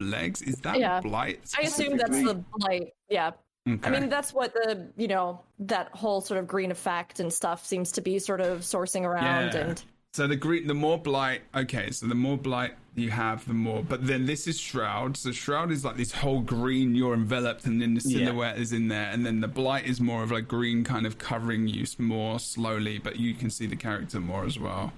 legs 0.00 0.40
is 0.40 0.56
that 0.56 0.78
yeah. 0.78 1.00
blight? 1.00 1.40
I 1.58 1.62
assume 1.62 1.98
that's 1.98 2.22
the 2.22 2.42
blight. 2.54 2.94
Yeah. 3.10 3.32
Okay. 3.68 3.88
I 3.88 3.90
mean, 3.90 4.08
that's 4.08 4.32
what 4.32 4.54
the 4.54 4.88
you 4.96 5.08
know 5.08 5.42
that 5.58 5.90
whole 5.92 6.22
sort 6.22 6.40
of 6.40 6.46
green 6.46 6.70
effect 6.70 7.20
and 7.20 7.30
stuff 7.30 7.66
seems 7.66 7.92
to 7.92 8.00
be 8.00 8.18
sort 8.18 8.40
of 8.40 8.60
sourcing 8.60 9.02
around 9.02 9.52
yeah. 9.52 9.60
and 9.60 9.82
so 10.16 10.26
the 10.26 10.34
green, 10.34 10.66
the 10.66 10.72
more 10.72 10.96
blight. 10.96 11.42
Okay, 11.54 11.90
so 11.90 12.06
the 12.06 12.14
more 12.14 12.38
blight 12.38 12.72
you 12.94 13.10
have, 13.10 13.46
the 13.46 13.52
more. 13.52 13.82
But 13.82 14.06
then 14.06 14.24
this 14.24 14.46
is 14.46 14.58
shroud. 14.58 15.14
So 15.18 15.30
shroud 15.30 15.70
is 15.70 15.84
like 15.84 15.98
this 15.98 16.10
whole 16.10 16.40
green. 16.40 16.94
You're 16.94 17.12
enveloped, 17.12 17.66
and 17.66 17.82
then 17.82 17.92
the 17.92 18.00
silhouette 18.00 18.56
yeah. 18.56 18.62
is 18.62 18.72
in 18.72 18.88
there, 18.88 19.10
and 19.10 19.26
then 19.26 19.42
the 19.42 19.48
blight 19.48 19.84
is 19.84 20.00
more 20.00 20.22
of 20.22 20.30
like 20.30 20.48
green, 20.48 20.84
kind 20.84 21.04
of 21.04 21.18
covering 21.18 21.68
you 21.68 21.84
more 21.98 22.40
slowly, 22.40 22.98
but 22.98 23.16
you 23.16 23.34
can 23.34 23.50
see 23.50 23.66
the 23.66 23.76
character 23.76 24.18
more 24.18 24.46
as 24.46 24.58
well. 24.58 24.90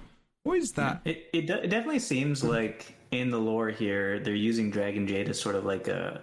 What 0.43 0.59
is 0.59 0.71
that? 0.73 1.01
It 1.03 1.29
it, 1.33 1.49
it 1.49 1.69
definitely 1.69 1.99
seems 1.99 2.41
like 2.41 2.95
in 3.11 3.29
the 3.29 3.39
lore 3.39 3.71
here 3.71 4.19
they're 4.19 4.35
using 4.35 4.71
Dragon 4.71 5.05
Jade 5.05 5.27
as 5.27 5.37
sort 5.37 5.55
of 5.55 5.65
like 5.65 5.89
a 5.89 6.21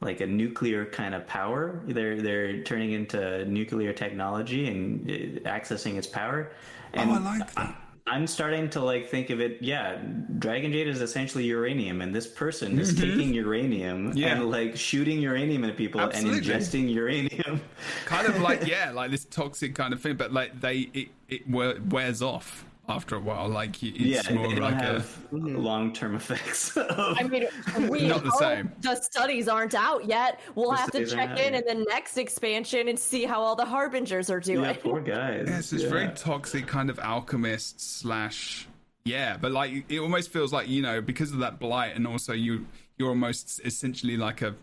like 0.00 0.22
a 0.22 0.26
nuclear 0.26 0.86
kind 0.86 1.14
of 1.14 1.26
power. 1.26 1.82
They're 1.86 2.22
they're 2.22 2.62
turning 2.62 2.92
into 2.92 3.44
nuclear 3.44 3.92
technology 3.92 4.68
and 4.68 5.06
uh, 5.06 5.50
accessing 5.50 5.96
its 5.96 6.06
power. 6.06 6.52
And 6.94 7.10
oh, 7.10 7.14
I 7.14 7.18
like 7.18 7.54
that. 7.56 7.81
I'm 8.06 8.26
starting 8.26 8.68
to 8.70 8.80
like 8.80 9.08
think 9.08 9.30
of 9.30 9.40
it. 9.40 9.58
Yeah, 9.60 9.96
Dragon 10.38 10.72
Jade 10.72 10.88
is 10.88 11.00
essentially 11.00 11.44
uranium, 11.44 12.02
and 12.02 12.14
this 12.14 12.26
person 12.26 12.78
is 12.78 12.92
mm-hmm. 12.92 13.10
taking 13.10 13.34
uranium 13.34 14.12
yeah. 14.16 14.28
and 14.28 14.50
like 14.50 14.76
shooting 14.76 15.20
uranium 15.20 15.64
at 15.64 15.76
people 15.76 16.00
Absolutely. 16.00 16.38
and 16.38 16.46
ingesting 16.46 16.92
uranium. 16.92 17.60
kind 18.06 18.26
of 18.26 18.40
like 18.40 18.66
yeah, 18.66 18.90
like 18.90 19.12
this 19.12 19.24
toxic 19.26 19.74
kind 19.74 19.92
of 19.92 20.00
thing, 20.00 20.16
but 20.16 20.32
like 20.32 20.60
they 20.60 20.90
it 20.92 21.08
it 21.28 21.48
wears 21.48 22.22
off 22.22 22.64
after 22.96 23.16
a 23.16 23.20
while. 23.20 23.48
Like 23.48 23.82
it's 23.82 23.98
yeah, 23.98 24.34
more 24.34 24.48
like 24.56 24.74
have 24.74 25.18
a 25.32 25.34
mm-hmm. 25.34 25.56
long 25.56 25.92
term 25.92 26.14
effects. 26.14 26.76
I 26.76 27.22
mean, 27.24 27.46
we 27.88 28.06
not 28.06 28.24
the 28.24 28.30
same. 28.32 28.72
The 28.80 28.96
studies 28.96 29.48
aren't 29.48 29.74
out 29.74 30.04
yet. 30.04 30.40
We'll 30.54 30.70
the 30.70 30.76
have 30.76 30.90
to 30.92 31.06
check 31.06 31.38
in 31.38 31.54
in 31.54 31.64
the 31.66 31.84
next 31.88 32.16
expansion 32.16 32.88
and 32.88 32.98
see 32.98 33.24
how 33.24 33.40
all 33.40 33.56
the 33.56 33.64
harbingers 33.64 34.30
are 34.30 34.40
doing. 34.40 34.64
Yeah, 34.64 34.72
poor 34.74 35.00
guys. 35.00 35.46
Yeah, 35.48 35.58
it's 35.58 35.70
this 35.70 35.82
yeah. 35.82 35.88
very 35.88 36.08
toxic 36.14 36.66
kind 36.66 36.90
of 36.90 36.98
alchemist 36.98 37.80
slash. 37.80 38.68
Yeah, 39.04 39.36
but 39.36 39.52
like 39.52 39.84
it 39.88 39.98
almost 39.98 40.30
feels 40.30 40.52
like 40.52 40.68
you 40.68 40.82
know 40.82 41.00
because 41.00 41.32
of 41.32 41.38
that 41.38 41.58
blight, 41.58 41.96
and 41.96 42.06
also 42.06 42.32
you 42.32 42.66
you're 42.98 43.08
almost 43.08 43.60
essentially 43.64 44.16
like 44.16 44.42
a 44.42 44.54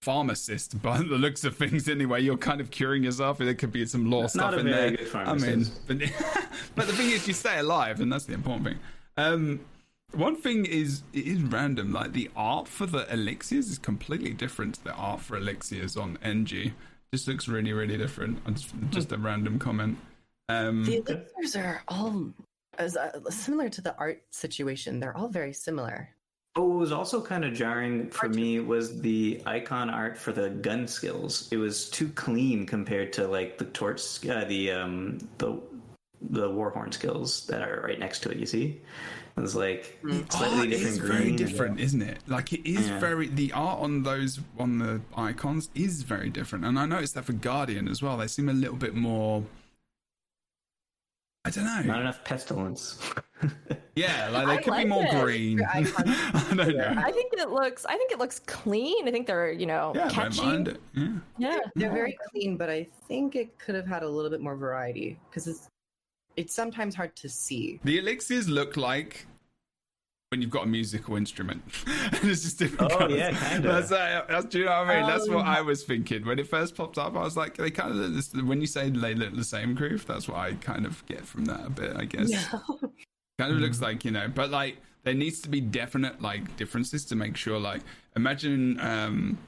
pharmacist 0.00 0.80
by 0.82 0.98
the 0.98 1.18
looks 1.18 1.44
of 1.44 1.56
things 1.56 1.88
anyway 1.88 2.20
you're 2.20 2.36
kind 2.36 2.60
of 2.60 2.70
curing 2.70 3.02
yourself 3.02 3.38
there 3.38 3.54
could 3.54 3.72
be 3.72 3.84
some 3.84 4.10
lore 4.10 4.28
stuff 4.28 4.54
in 4.54 4.66
there. 4.66 4.96
i 5.14 5.34
mean 5.34 5.66
but, 5.86 5.98
but 6.76 6.86
the 6.86 6.92
thing 6.92 7.10
is 7.10 7.26
you 7.26 7.34
stay 7.34 7.58
alive 7.58 8.00
and 8.00 8.12
that's 8.12 8.24
the 8.24 8.34
important 8.34 8.66
thing. 8.66 8.78
Um, 9.16 9.60
one 10.12 10.36
thing 10.36 10.64
is 10.64 11.02
it 11.12 11.26
is 11.26 11.42
random 11.42 11.92
like 11.92 12.12
the 12.12 12.30
art 12.34 12.68
for 12.68 12.86
the 12.86 13.12
elixirs 13.12 13.68
is 13.68 13.78
completely 13.78 14.32
different 14.32 14.76
to 14.76 14.84
the 14.84 14.92
art 14.92 15.20
for 15.20 15.36
elixirs 15.36 15.96
on 15.96 16.18
ng 16.22 16.72
just 17.12 17.28
looks 17.28 17.48
really 17.48 17.72
really 17.72 17.96
different. 17.96 18.44
Just, 18.54 18.74
just 18.90 19.12
a 19.12 19.18
random 19.18 19.58
comment. 19.58 19.98
Um, 20.48 20.84
the 20.84 21.02
elixirs 21.06 21.56
are 21.56 21.82
all 21.88 22.32
as, 22.78 22.96
uh, 22.96 23.20
similar 23.28 23.68
to 23.68 23.80
the 23.80 23.96
art 23.96 24.22
situation. 24.30 25.00
They're 25.00 25.16
all 25.16 25.28
very 25.28 25.52
similar 25.52 26.10
what 26.64 26.78
was 26.78 26.92
also 26.92 27.20
kind 27.20 27.44
of 27.44 27.54
jarring 27.54 28.08
for 28.10 28.28
me 28.28 28.60
was 28.60 29.00
the 29.00 29.42
icon 29.46 29.90
art 29.90 30.16
for 30.16 30.32
the 30.32 30.50
gun 30.50 30.86
skills. 30.86 31.48
It 31.50 31.56
was 31.56 31.88
too 31.88 32.08
clean 32.10 32.66
compared 32.66 33.12
to 33.14 33.26
like 33.28 33.58
the 33.58 33.66
torch, 33.66 34.26
uh, 34.26 34.44
the 34.44 34.72
um, 34.72 35.18
the 35.38 35.60
the 36.20 36.50
warhorn 36.50 36.92
skills 36.92 37.46
that 37.46 37.62
are 37.62 37.82
right 37.82 37.98
next 37.98 38.20
to 38.20 38.30
it. 38.30 38.38
You 38.38 38.46
see, 38.46 38.80
it 39.36 39.40
was 39.40 39.54
like 39.54 39.98
mm. 40.02 40.30
slightly 40.32 40.60
oh, 40.60 40.66
different. 40.66 40.96
It's 40.96 40.98
very 40.98 41.32
different, 41.32 41.80
isn't 41.80 42.02
it? 42.02 42.18
Like 42.26 42.52
it 42.52 42.68
is 42.68 42.88
yeah. 42.88 42.98
very 42.98 43.28
the 43.28 43.52
art 43.52 43.80
on 43.80 44.02
those 44.02 44.40
on 44.58 44.78
the 44.78 45.00
icons 45.16 45.70
is 45.74 46.02
very 46.02 46.30
different, 46.30 46.64
and 46.64 46.78
I 46.78 46.86
noticed 46.86 47.14
that 47.14 47.24
for 47.24 47.34
Guardian 47.34 47.88
as 47.88 48.02
well. 48.02 48.16
They 48.16 48.26
seem 48.26 48.48
a 48.48 48.54
little 48.54 48.76
bit 48.76 48.94
more 48.94 49.44
I 51.48 51.50
don't 51.50 51.64
know. 51.64 51.80
Not 51.80 52.02
enough 52.02 52.22
pestilence. 52.24 52.98
yeah, 53.96 54.28
like 54.28 54.46
they 54.48 54.56
could 54.58 54.70
like 54.72 54.84
be 54.84 54.90
more 54.90 55.04
it. 55.04 55.10
green. 55.12 55.62
I 55.72 55.82
don't 56.54 56.76
know. 56.76 56.94
I 56.98 57.10
think 57.10 57.32
it 57.32 57.48
looks. 57.48 57.86
I 57.86 57.96
think 57.96 58.12
it 58.12 58.18
looks 58.18 58.40
clean. 58.40 59.08
I 59.08 59.10
think 59.10 59.26
they're 59.26 59.50
you 59.50 59.64
know 59.64 59.92
yeah, 59.94 60.10
catchy. 60.10 60.42
Mind 60.42 60.68
it. 60.68 60.80
Yeah. 60.94 61.08
yeah, 61.38 61.58
they're 61.74 61.90
very 61.90 62.18
clean, 62.30 62.58
but 62.58 62.68
I 62.68 62.86
think 63.06 63.34
it 63.34 63.58
could 63.58 63.74
have 63.74 63.86
had 63.86 64.02
a 64.02 64.08
little 64.08 64.30
bit 64.30 64.42
more 64.42 64.56
variety 64.56 65.18
because 65.30 65.46
it's 65.46 65.68
it's 66.36 66.54
sometimes 66.54 66.94
hard 66.94 67.16
to 67.16 67.30
see. 67.30 67.80
The 67.82 67.98
elixirs 67.98 68.46
look 68.46 68.76
like 68.76 69.26
when 70.30 70.42
you've 70.42 70.50
got 70.50 70.64
a 70.64 70.68
musical 70.68 71.16
instrument. 71.16 71.62
it's 71.86 72.42
just 72.42 72.58
different. 72.58 72.92
Oh 72.92 73.08
yeah, 73.08 73.32
kind 73.32 73.64
of. 73.64 73.72
That's, 73.72 73.92
uh, 73.92 74.24
that's, 74.28 74.46
do 74.46 74.58
you 74.58 74.64
know 74.66 74.70
what 74.70 74.88
I 74.88 74.94
mean? 74.94 75.04
Um, 75.04 75.10
that's 75.10 75.28
what 75.28 75.46
I 75.46 75.60
was 75.62 75.84
thinking 75.84 76.26
when 76.26 76.38
it 76.38 76.46
first 76.46 76.74
popped 76.74 76.98
up. 76.98 77.16
I 77.16 77.20
was 77.20 77.36
like, 77.36 77.56
they 77.56 77.70
kind 77.70 77.98
of 77.98 78.14
this, 78.14 78.34
when 78.34 78.60
you 78.60 78.66
say 78.66 78.90
they 78.90 79.14
look 79.14 79.34
the 79.34 79.44
same 79.44 79.74
groove. 79.74 80.06
That's 80.06 80.28
what 80.28 80.38
I 80.38 80.54
kind 80.54 80.84
of 80.84 81.04
get 81.06 81.24
from 81.24 81.46
that 81.46 81.66
a 81.66 81.70
bit. 81.70 81.96
I 81.96 82.04
guess. 82.04 82.30
Yeah. 82.30 82.40
kind 83.38 83.52
of 83.52 83.58
mm. 83.58 83.60
looks 83.60 83.80
like 83.80 84.04
you 84.04 84.10
know, 84.10 84.28
but 84.28 84.50
like 84.50 84.78
there 85.04 85.14
needs 85.14 85.40
to 85.40 85.48
be 85.48 85.60
definite 85.60 86.20
like 86.20 86.56
differences 86.56 87.04
to 87.06 87.16
make 87.16 87.36
sure. 87.36 87.58
Like 87.58 87.80
imagine. 88.14 88.78
um 88.80 89.38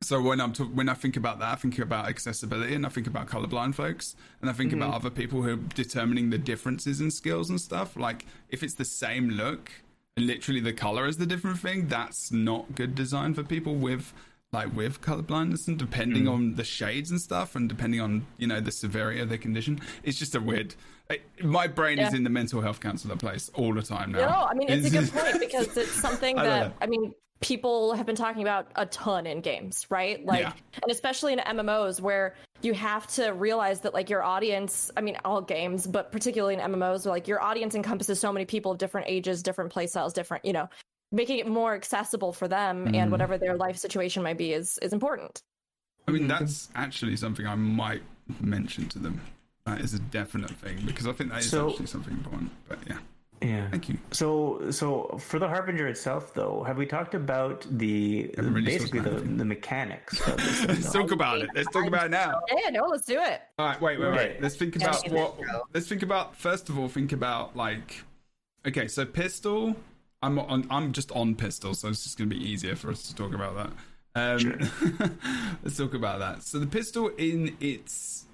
so 0.00 0.22
when 0.22 0.40
I'm 0.40 0.52
to, 0.52 0.64
when 0.64 0.88
I 0.88 0.94
think 0.94 1.16
about 1.16 1.40
that, 1.40 1.52
I 1.52 1.56
think 1.56 1.76
about 1.80 2.06
accessibility 2.06 2.72
and 2.76 2.86
I 2.86 2.88
think 2.88 3.08
about 3.08 3.26
colorblind 3.26 3.74
folks 3.74 4.14
and 4.40 4.48
I 4.48 4.52
think 4.52 4.70
mm-hmm. 4.70 4.80
about 4.80 4.94
other 4.94 5.10
people 5.10 5.42
who 5.42 5.54
are 5.54 5.56
determining 5.56 6.30
the 6.30 6.38
differences 6.38 7.00
in 7.00 7.10
skills 7.10 7.50
and 7.50 7.60
stuff. 7.60 7.96
Like 7.96 8.24
if 8.48 8.62
it's 8.62 8.74
the 8.74 8.84
same 8.84 9.30
look, 9.30 9.72
literally 10.18 10.60
the 10.60 10.72
color 10.72 11.06
is 11.06 11.16
the 11.16 11.26
different 11.26 11.58
thing, 11.58 11.88
that's 11.88 12.32
not 12.32 12.74
good 12.74 12.94
design 12.94 13.34
for 13.34 13.42
people 13.42 13.74
with 13.74 14.12
like 14.52 14.74
with 14.74 15.00
color 15.00 15.22
blindness 15.22 15.68
and 15.68 15.78
depending 15.78 16.24
mm. 16.24 16.32
on 16.32 16.54
the 16.54 16.64
shades 16.64 17.10
and 17.10 17.20
stuff 17.20 17.54
and 17.54 17.68
depending 17.68 18.00
on 18.00 18.26
you 18.38 18.46
know 18.46 18.60
the 18.60 18.72
severity 18.72 19.20
of 19.20 19.28
the 19.28 19.36
condition 19.36 19.78
it's 20.02 20.18
just 20.18 20.34
a 20.34 20.40
weird 20.40 20.74
it, 21.10 21.22
my 21.44 21.66
brain 21.66 21.98
yeah. 21.98 22.08
is 22.08 22.14
in 22.14 22.24
the 22.24 22.30
mental 22.30 22.62
health 22.62 22.80
counselor 22.80 23.16
place 23.16 23.50
all 23.54 23.74
the 23.74 23.82
time 23.82 24.12
now 24.12 24.18
no 24.18 24.46
i 24.50 24.54
mean 24.54 24.68
it's, 24.70 24.86
a 24.86 24.90
good 24.90 25.12
point 25.12 25.38
because 25.38 25.76
it's 25.76 25.90
something 26.00 26.36
that 26.36 26.72
I, 26.80 26.84
I, 26.84 26.86
mean 26.86 27.12
people 27.40 27.94
have 27.94 28.06
been 28.06 28.16
talking 28.16 28.42
about 28.42 28.66
a 28.76 28.86
ton 28.86 29.26
in 29.26 29.40
games 29.40 29.86
right 29.90 30.24
like 30.24 30.40
yeah. 30.40 30.52
and 30.82 30.90
especially 30.90 31.32
in 31.32 31.38
mmos 31.38 32.00
where 32.00 32.34
you 32.62 32.74
have 32.74 33.06
to 33.06 33.30
realize 33.30 33.80
that 33.80 33.94
like 33.94 34.10
your 34.10 34.22
audience 34.22 34.90
i 34.96 35.00
mean 35.00 35.16
all 35.24 35.40
games 35.40 35.86
but 35.86 36.10
particularly 36.10 36.54
in 36.54 36.60
mmos 36.60 37.06
like 37.06 37.28
your 37.28 37.40
audience 37.40 37.74
encompasses 37.74 38.18
so 38.18 38.32
many 38.32 38.44
people 38.44 38.72
of 38.72 38.78
different 38.78 39.06
ages 39.08 39.42
different 39.42 39.70
play 39.70 39.86
styles 39.86 40.12
different 40.12 40.44
you 40.44 40.52
know 40.52 40.68
making 41.12 41.38
it 41.38 41.46
more 41.46 41.74
accessible 41.74 42.32
for 42.32 42.48
them 42.48 42.86
mm. 42.86 42.96
and 42.96 43.10
whatever 43.10 43.38
their 43.38 43.56
life 43.56 43.76
situation 43.76 44.22
might 44.22 44.38
be 44.38 44.52
is 44.52 44.78
is 44.82 44.92
important. 44.92 45.42
I 46.06 46.10
mean, 46.10 46.26
that's 46.26 46.68
actually 46.74 47.16
something 47.16 47.46
I 47.46 47.54
might 47.54 48.02
mention 48.40 48.88
to 48.90 48.98
them. 48.98 49.20
That 49.64 49.80
is 49.80 49.92
a 49.92 49.98
definite 49.98 50.50
thing 50.50 50.78
because 50.86 51.06
I 51.06 51.12
think 51.12 51.30
that 51.30 51.40
is 51.40 51.50
so, 51.50 51.70
actually 51.70 51.86
something 51.86 52.14
important. 52.14 52.50
But 52.68 52.78
yeah. 52.86 52.98
Yeah. 53.40 53.70
Thank 53.70 53.88
you. 53.88 53.98
So, 54.10 54.70
so 54.70 55.18
for 55.20 55.38
the 55.38 55.46
Harbinger 55.46 55.86
itself, 55.86 56.34
though, 56.34 56.64
have 56.64 56.76
we 56.76 56.86
talked 56.86 57.14
about 57.14 57.66
the 57.70 58.34
basically 58.64 59.00
the, 59.00 59.10
the 59.10 59.44
mechanics? 59.44 60.20
let's 60.66 60.92
talk 60.92 61.12
about 61.12 61.38
it. 61.38 61.50
Let's 61.54 61.70
talk 61.70 61.86
about 61.86 62.06
it 62.06 62.10
now. 62.10 62.40
Yeah, 62.50 62.70
no, 62.70 62.86
let's 62.86 63.06
do 63.06 63.20
it. 63.20 63.42
All 63.58 63.66
right, 63.66 63.80
wait, 63.80 64.00
wait, 64.00 64.12
wait. 64.12 64.42
Let's 64.42 64.56
think 64.56 64.76
about 64.76 65.08
what. 65.10 65.38
Let's 65.72 65.88
think 65.88 66.02
about 66.02 66.36
first 66.36 66.68
of 66.68 66.78
all. 66.78 66.88
Think 66.88 67.12
about 67.12 67.56
like, 67.56 68.02
okay, 68.66 68.88
so 68.88 69.04
pistol 69.04 69.76
I'm 70.22 70.38
on, 70.38 70.66
I'm 70.70 70.92
just 70.92 71.12
on 71.12 71.34
pistol, 71.34 71.74
so 71.74 71.88
it's 71.88 72.02
just 72.02 72.18
going 72.18 72.28
to 72.28 72.36
be 72.36 72.42
easier 72.42 72.74
for 72.74 72.90
us 72.90 73.04
to 73.04 73.14
talk 73.14 73.34
about 73.34 73.54
that. 73.56 73.70
Um, 74.14 74.38
sure. 74.38 74.58
let's 75.62 75.76
talk 75.76 75.94
about 75.94 76.18
that. 76.18 76.42
So 76.42 76.58
the 76.58 76.66
pistol 76.66 77.08
in 77.18 77.56
its 77.60 78.24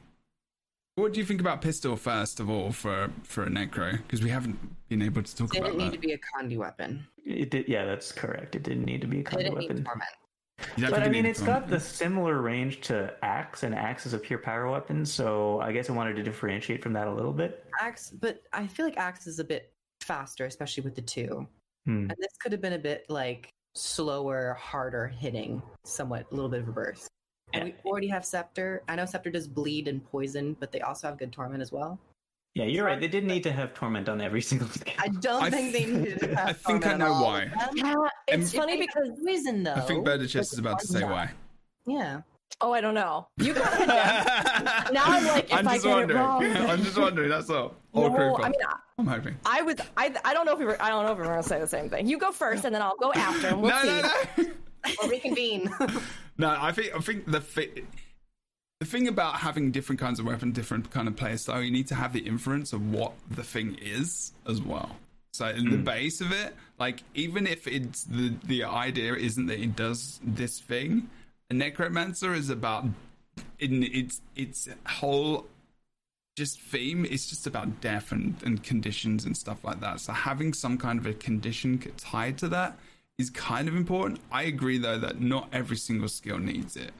what 0.96 1.12
do 1.12 1.20
you 1.20 1.26
think 1.26 1.40
about 1.40 1.60
pistol 1.60 1.96
first 1.96 2.40
of 2.40 2.48
all 2.48 2.70
for 2.70 3.10
for 3.24 3.44
a 3.44 3.48
necro? 3.48 3.92
Because 3.92 4.22
we 4.22 4.30
haven't 4.30 4.58
been 4.88 5.02
able 5.02 5.22
to 5.22 5.36
talk 5.36 5.54
it 5.54 5.58
about 5.58 5.72
that. 5.72 5.76
It 5.76 5.78
didn't 5.78 5.90
need 5.90 5.92
to 5.92 5.98
be 5.98 6.12
a 6.12 6.18
Condi 6.18 6.56
weapon. 6.56 7.06
It 7.24 7.50
did. 7.50 7.68
Yeah, 7.68 7.84
that's 7.84 8.12
correct. 8.12 8.54
It 8.54 8.62
didn't 8.62 8.84
need 8.84 9.00
to 9.00 9.06
be 9.06 9.20
a 9.20 9.24
Condi 9.24 9.52
weapon. 9.52 9.86
But 10.78 11.02
I 11.02 11.08
mean, 11.08 11.26
it's 11.26 11.42
got 11.42 11.68
the 11.68 11.80
similar 11.80 12.40
range 12.40 12.80
to 12.82 13.12
Axe, 13.22 13.64
and 13.64 13.74
Axe 13.74 14.06
is 14.06 14.12
a 14.12 14.18
pure 14.18 14.38
power 14.38 14.70
weapon. 14.70 15.04
So 15.04 15.60
I 15.60 15.72
guess 15.72 15.90
I 15.90 15.92
wanted 15.92 16.14
to 16.16 16.22
differentiate 16.22 16.82
from 16.82 16.92
that 16.92 17.08
a 17.08 17.12
little 17.12 17.32
bit. 17.32 17.64
Axe, 17.80 18.10
but 18.10 18.42
I 18.52 18.66
feel 18.66 18.86
like 18.86 18.96
Axe 18.96 19.26
is 19.26 19.40
a 19.40 19.44
bit 19.44 19.72
faster, 20.00 20.46
especially 20.46 20.84
with 20.84 20.94
the 20.94 21.02
two. 21.02 21.46
Hmm. 21.86 22.08
And 22.08 22.14
this 22.18 22.36
could 22.40 22.52
have 22.52 22.60
been 22.60 22.74
a 22.74 22.78
bit 22.78 23.04
like 23.08 23.50
slower, 23.74 24.54
harder 24.54 25.08
hitting, 25.08 25.60
somewhat 25.84 26.26
a 26.30 26.34
little 26.34 26.50
bit 26.50 26.60
of 26.60 26.68
a 26.68 26.72
burst. 26.72 27.10
And 27.54 27.64
we 27.64 27.90
already 27.90 28.08
have 28.08 28.24
Scepter. 28.24 28.82
I 28.88 28.96
know 28.96 29.06
Scepter 29.06 29.30
does 29.30 29.46
bleed 29.46 29.88
and 29.88 30.04
poison, 30.04 30.56
but 30.60 30.72
they 30.72 30.80
also 30.80 31.08
have 31.08 31.18
good 31.18 31.32
torment 31.32 31.62
as 31.62 31.72
well. 31.72 31.98
Yeah, 32.54 32.64
you're 32.66 32.84
right. 32.84 33.00
They 33.00 33.08
didn't 33.08 33.28
need 33.28 33.42
to 33.44 33.52
have 33.52 33.74
torment 33.74 34.08
on 34.08 34.20
every 34.20 34.42
single 34.50 34.68
skill. 34.68 34.94
I 34.98 35.08
don't 35.08 35.42
I 35.42 35.50
think 35.50 35.72
they 35.72 35.86
needed 35.86 36.20
to 36.20 36.36
have 36.36 36.48
I 36.48 36.52
think 36.52 36.86
I 36.86 36.94
know 36.96 37.12
why. 37.14 37.50
Yeah, 37.74 37.94
it's 38.28 38.52
and 38.52 38.62
funny 38.62 38.78
because 38.78 39.10
reason 39.22 39.62
though. 39.62 39.74
I 39.74 39.80
think 39.80 40.06
Chess 40.28 40.52
is 40.52 40.58
about 40.58 40.78
to 40.80 40.86
say 40.86 41.04
why. 41.04 41.30
Yeah. 41.86 42.20
Oh, 42.60 42.72
I 42.72 42.80
don't 42.80 42.94
know. 42.94 43.26
You 43.38 43.52
got 43.52 43.80
it. 43.80 43.86
now 44.92 45.04
I'm 45.06 45.26
like, 45.26 45.46
if 45.46 45.54
I'm 45.54 45.64
just 45.64 45.84
I 45.84 45.88
get 45.88 45.96
wondering. 45.96 46.20
it 46.20 46.22
wrong. 46.22 46.70
I'm 46.70 46.84
just 46.84 46.96
wondering. 46.96 47.28
That's 47.28 47.50
all. 47.50 47.74
All 47.92 48.08
no, 48.10 48.36
I 48.36 48.48
mean, 48.48 48.60
I'm 48.98 49.06
hoping. 49.06 49.36
I 49.44 49.62
was. 49.62 49.76
I. 49.96 50.14
I 50.24 50.32
don't 50.32 50.46
know 50.46 50.52
if 50.52 50.58
we 50.60 50.64
were. 50.64 50.80
I 50.80 50.88
don't 50.88 51.04
know 51.04 51.12
if 51.12 51.18
we 51.18 51.24
are 51.24 51.26
going 51.26 51.42
to 51.42 51.48
say 51.48 51.58
the 51.58 51.66
same 51.66 51.90
thing. 51.90 52.06
You 52.06 52.16
go 52.16 52.30
first, 52.30 52.64
and 52.64 52.74
then 52.74 52.80
I'll 52.80 52.96
go 52.96 53.12
after, 53.12 53.48
and 53.48 53.60
we'll 53.60 53.70
no, 53.70 53.82
see. 53.82 53.88
No, 53.88 54.10
no, 54.48 54.52
We'll 55.00 55.10
reconvene. 55.10 55.70
No, 56.38 56.48
I 56.48 56.72
think. 56.72 56.94
I 56.94 57.00
think 57.00 57.26
the 57.26 57.42
the 58.80 58.86
thing 58.86 59.08
about 59.08 59.36
having 59.36 59.70
different 59.70 60.00
kinds 60.00 60.18
of 60.18 60.26
weapon, 60.26 60.52
different 60.52 60.90
kind 60.90 61.08
of 61.08 61.16
play 61.16 61.36
style, 61.36 61.62
you 61.62 61.70
need 61.70 61.88
to 61.88 61.94
have 61.94 62.12
the 62.12 62.20
inference 62.20 62.72
of 62.72 62.90
what 62.90 63.12
the 63.30 63.44
thing 63.44 63.78
is 63.80 64.32
as 64.46 64.60
well. 64.60 64.96
So 65.32 65.46
in 65.46 65.70
the 65.70 65.76
hmm. 65.76 65.84
base 65.84 66.20
of 66.20 66.32
it, 66.32 66.54
like 66.78 67.02
even 67.14 67.46
if 67.46 67.66
it's 67.66 68.04
the 68.04 68.34
the 68.44 68.64
idea 68.64 69.14
isn't 69.14 69.46
that 69.46 69.60
it 69.60 69.76
does 69.76 70.20
this 70.22 70.60
thing, 70.60 71.08
a 71.50 71.54
necromancer 71.54 72.34
is 72.34 72.50
about 72.50 72.84
in 73.58 73.82
its 73.82 74.20
its 74.36 74.68
whole 74.86 75.46
just 76.36 76.60
theme 76.60 77.04
it's 77.04 77.28
just 77.28 77.46
about 77.46 77.80
death 77.80 78.10
and, 78.10 78.34
and 78.44 78.62
conditions 78.64 79.24
and 79.24 79.36
stuff 79.36 79.62
like 79.64 79.80
that 79.80 80.00
so 80.00 80.12
having 80.12 80.52
some 80.52 80.76
kind 80.76 80.98
of 80.98 81.06
a 81.06 81.12
condition 81.14 81.78
tied 81.96 82.36
to 82.36 82.48
that 82.48 82.76
is 83.18 83.30
kind 83.30 83.68
of 83.68 83.76
important 83.76 84.20
i 84.30 84.42
agree 84.42 84.78
though 84.78 84.98
that 84.98 85.20
not 85.20 85.48
every 85.52 85.76
single 85.76 86.08
skill 86.08 86.38
needs 86.38 86.76
it 86.76 86.92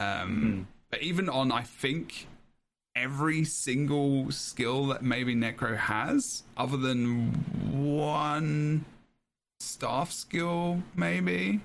um, 0.00 0.66
mm. 0.66 0.90
but 0.90 1.02
even 1.02 1.28
on 1.28 1.52
i 1.52 1.62
think 1.62 2.26
every 2.96 3.44
single 3.44 4.30
skill 4.30 4.86
that 4.86 5.02
maybe 5.02 5.34
necro 5.34 5.76
has 5.76 6.42
other 6.56 6.76
than 6.76 7.32
one 7.70 8.84
staff 9.60 10.10
skill 10.10 10.82
maybe 10.96 11.60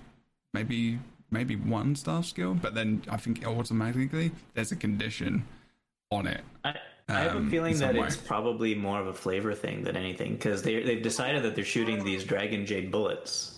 maybe 0.54 1.00
maybe 1.36 1.56
one 1.56 1.96
staff 1.96 2.26
skill, 2.26 2.54
but 2.54 2.74
then 2.74 3.04
I 3.10 3.18
think 3.18 3.46
automatically 3.46 4.32
there's 4.54 4.72
a 4.72 4.76
condition 4.76 5.46
on 6.12 6.28
it. 6.28 6.42
I, 6.64 6.76
I 7.10 7.20
have 7.20 7.36
um, 7.36 7.48
a 7.48 7.50
feeling 7.50 7.78
that 7.80 7.94
way. 7.94 8.08
it's 8.08 8.18
probably 8.18 8.74
more 8.74 9.00
of 9.00 9.08
a 9.08 9.14
flavor 9.14 9.54
thing 9.54 9.84
than 9.84 9.96
anything 9.96 10.34
because 10.34 10.64
they 10.64 10.82
they've 10.82 11.04
decided 11.04 11.44
that 11.44 11.56
they're 11.56 11.66
shooting 11.66 12.04
these 12.04 12.24
Dragon 12.24 12.66
Jade 12.66 12.92
bullets, 12.92 13.55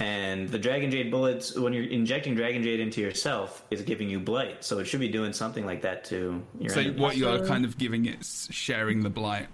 and 0.00 0.48
the 0.48 0.58
Dragon 0.58 0.90
Jade 0.90 1.10
bullets, 1.10 1.54
when 1.56 1.74
you're 1.74 1.84
injecting 1.84 2.34
Dragon 2.34 2.62
Jade 2.62 2.80
into 2.80 3.02
yourself, 3.02 3.64
is 3.70 3.82
giving 3.82 4.08
you 4.08 4.18
blight. 4.18 4.64
So 4.64 4.78
it 4.78 4.86
should 4.86 5.00
be 5.00 5.08
doing 5.08 5.32
something 5.34 5.66
like 5.66 5.82
that 5.82 6.04
to 6.04 6.42
your. 6.58 6.70
So 6.70 6.80
enemies. 6.80 7.00
what 7.00 7.16
you 7.18 7.28
are 7.28 7.46
kind 7.46 7.66
of 7.66 7.76
giving 7.76 8.06
it, 8.06 8.24
sharing 8.24 9.02
the 9.02 9.10
blight 9.10 9.48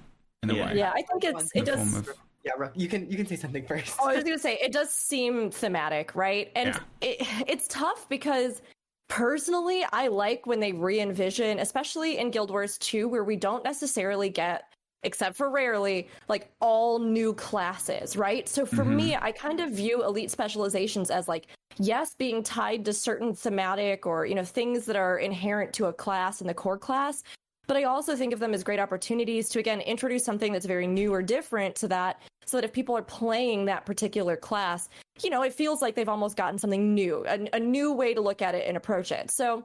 in 0.44 0.50
a 0.50 0.54
yeah. 0.54 0.66
way. 0.66 0.78
Yeah, 0.78 0.92
I 0.94 1.02
think 1.02 1.24
it's 1.24 1.50
it 1.52 1.64
does. 1.64 1.96
Of, 1.96 2.11
yeah, 2.44 2.52
you 2.76 2.88
can 2.88 3.11
you 3.11 3.16
can 3.16 3.26
say 3.26 3.35
something 3.35 3.66
first. 3.66 3.96
oh, 4.00 4.09
I 4.09 4.14
was 4.14 4.22
gonna 4.22 4.38
say 4.38 4.56
it 4.62 4.70
does 4.70 4.90
seem 4.90 5.50
thematic, 5.50 6.14
right? 6.14 6.52
And 6.54 6.68
yeah. 6.68 7.09
it, 7.09 7.26
it's 7.48 7.66
tough 7.66 8.09
because 8.09 8.62
personally, 9.09 9.85
I 9.92 10.06
like 10.06 10.46
when 10.46 10.61
they 10.61 10.70
re-envision, 10.72 11.59
especially 11.59 12.18
in 12.18 12.30
Guild 12.30 12.50
Wars 12.50 12.78
2, 12.78 13.09
where 13.09 13.24
we 13.24 13.35
don't 13.35 13.64
necessarily 13.64 14.28
get 14.28 14.64
except 15.02 15.37
for 15.37 15.50
rarely, 15.50 16.09
like 16.28 16.50
all 16.61 16.98
new 16.98 17.32
classes, 17.35 18.16
right? 18.16 18.48
So 18.48 18.66
for 18.66 18.85
mm-hmm. 18.85 18.96
me, 18.96 19.16
I 19.16 19.32
kind 19.32 19.61
of 19.61 19.70
view 19.70 20.04
elite 20.04 20.30
specializations 20.30 21.11
as 21.11 21.28
like, 21.28 21.46
yes, 21.78 22.14
being 22.14 22.42
tied 22.42 22.85
to 22.87 22.92
certain 22.92 23.35
thematic 23.35 24.06
or, 24.06 24.26
you 24.26 24.35
know, 24.35 24.44
things 24.44 24.85
that 24.87 24.96
are 24.96 25.18
inherent 25.18 25.72
to 25.74 25.87
a 25.87 25.92
class 25.92 26.40
in 26.40 26.46
the 26.46 26.54
core 26.54 26.78
class, 26.78 27.22
but 27.66 27.76
I 27.76 27.85
also 27.85 28.14
think 28.14 28.32
of 28.32 28.38
them 28.38 28.54
as 28.54 28.62
great 28.62 28.78
opportunities 28.78 29.48
to, 29.50 29.59
again, 29.59 29.80
introduce 29.80 30.24
something 30.24 30.52
that's 30.52 30.66
very 30.66 30.87
new 30.87 31.12
or 31.12 31.22
different 31.22 31.74
to 31.76 31.88
that, 31.88 32.20
so 32.44 32.56
that 32.56 32.64
if 32.64 32.72
people 32.72 32.96
are 32.96 33.02
playing 33.02 33.64
that 33.64 33.85
particular 33.85 34.37
class, 34.37 34.88
you 35.22 35.30
know, 35.30 35.42
it 35.42 35.52
feels 35.52 35.82
like 35.82 35.94
they've 35.94 36.09
almost 36.09 36.37
gotten 36.37 36.59
something 36.59 36.94
new, 36.94 37.24
a, 37.26 37.48
a 37.54 37.61
new 37.61 37.92
way 37.92 38.14
to 38.14 38.20
look 38.20 38.40
at 38.40 38.54
it 38.54 38.66
and 38.68 38.76
approach 38.76 39.11
it. 39.11 39.30
So, 39.30 39.64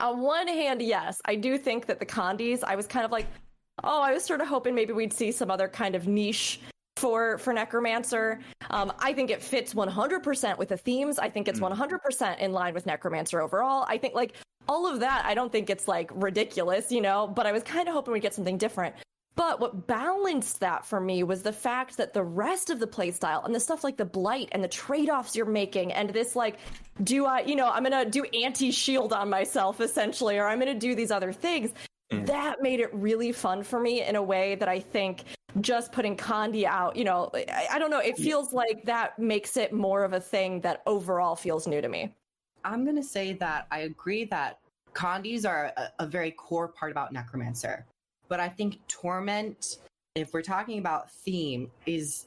on 0.00 0.20
one 0.20 0.48
hand, 0.48 0.80
yes, 0.80 1.20
I 1.24 1.34
do 1.34 1.58
think 1.58 1.86
that 1.86 1.98
the 1.98 2.06
Condis, 2.06 2.64
I 2.64 2.76
was 2.76 2.86
kind 2.86 3.04
of 3.04 3.10
like, 3.10 3.26
oh, 3.82 4.02
I 4.02 4.12
was 4.12 4.24
sort 4.24 4.40
of 4.40 4.48
hoping 4.48 4.74
maybe 4.74 4.92
we'd 4.92 5.12
see 5.12 5.32
some 5.32 5.50
other 5.50 5.68
kind 5.68 5.94
of 5.94 6.06
niche 6.06 6.60
for 6.96 7.38
for 7.38 7.52
necromancer 7.52 8.38
um, 8.70 8.92
i 9.00 9.12
think 9.12 9.28
it 9.28 9.42
fits 9.42 9.74
100% 9.74 10.58
with 10.58 10.68
the 10.68 10.76
themes 10.76 11.18
i 11.18 11.28
think 11.28 11.48
it's 11.48 11.58
100% 11.58 11.72
mm. 11.72 12.38
in 12.38 12.52
line 12.52 12.72
with 12.72 12.86
necromancer 12.86 13.40
overall 13.40 13.84
i 13.88 13.98
think 13.98 14.14
like 14.14 14.36
all 14.68 14.86
of 14.86 15.00
that, 15.00 15.24
I 15.24 15.34
don't 15.34 15.52
think 15.52 15.70
it's 15.70 15.88
like 15.88 16.10
ridiculous, 16.14 16.90
you 16.90 17.00
know, 17.00 17.26
but 17.26 17.46
I 17.46 17.52
was 17.52 17.62
kind 17.62 17.88
of 17.88 17.94
hoping 17.94 18.12
we'd 18.12 18.20
get 18.20 18.34
something 18.34 18.58
different. 18.58 18.94
But 19.36 19.58
what 19.58 19.88
balanced 19.88 20.60
that 20.60 20.86
for 20.86 21.00
me 21.00 21.24
was 21.24 21.42
the 21.42 21.52
fact 21.52 21.96
that 21.96 22.14
the 22.14 22.22
rest 22.22 22.70
of 22.70 22.78
the 22.78 22.86
playstyle 22.86 23.44
and 23.44 23.52
the 23.52 23.58
stuff 23.58 23.82
like 23.82 23.96
the 23.96 24.04
blight 24.04 24.48
and 24.52 24.62
the 24.62 24.68
trade 24.68 25.10
offs 25.10 25.34
you're 25.34 25.44
making, 25.44 25.92
and 25.92 26.10
this 26.10 26.36
like, 26.36 26.58
do 27.02 27.26
I, 27.26 27.40
you 27.40 27.56
know, 27.56 27.68
I'm 27.68 27.82
gonna 27.82 28.04
do 28.04 28.22
anti 28.32 28.70
shield 28.70 29.12
on 29.12 29.28
myself 29.28 29.80
essentially, 29.80 30.38
or 30.38 30.46
I'm 30.46 30.60
gonna 30.60 30.74
do 30.74 30.94
these 30.94 31.10
other 31.10 31.32
things. 31.32 31.72
Mm. 32.12 32.26
That 32.26 32.62
made 32.62 32.80
it 32.80 32.92
really 32.92 33.32
fun 33.32 33.62
for 33.62 33.80
me 33.80 34.02
in 34.02 34.16
a 34.16 34.22
way 34.22 34.54
that 34.56 34.68
I 34.68 34.80
think 34.80 35.24
just 35.60 35.92
putting 35.92 36.16
Condi 36.16 36.64
out, 36.64 36.96
you 36.96 37.04
know, 37.04 37.30
I, 37.34 37.68
I 37.72 37.78
don't 37.78 37.90
know, 37.90 38.00
it 38.00 38.16
feels 38.16 38.52
yeah. 38.52 38.58
like 38.58 38.84
that 38.84 39.18
makes 39.18 39.56
it 39.56 39.72
more 39.72 40.04
of 40.04 40.12
a 40.12 40.20
thing 40.20 40.60
that 40.60 40.82
overall 40.86 41.36
feels 41.36 41.66
new 41.66 41.80
to 41.80 41.88
me. 41.88 42.14
I'm 42.64 42.84
going 42.84 42.96
to 42.96 43.02
say 43.02 43.34
that 43.34 43.66
I 43.70 43.80
agree 43.80 44.24
that 44.26 44.58
Condis 44.94 45.46
are 45.48 45.72
a, 45.76 45.90
a 45.98 46.06
very 46.06 46.30
core 46.30 46.68
part 46.68 46.90
about 46.90 47.12
Necromancer. 47.12 47.84
But 48.28 48.40
I 48.40 48.48
think 48.48 48.78
Torment, 48.88 49.78
if 50.14 50.32
we're 50.32 50.42
talking 50.42 50.78
about 50.78 51.10
theme, 51.10 51.70
is 51.86 52.26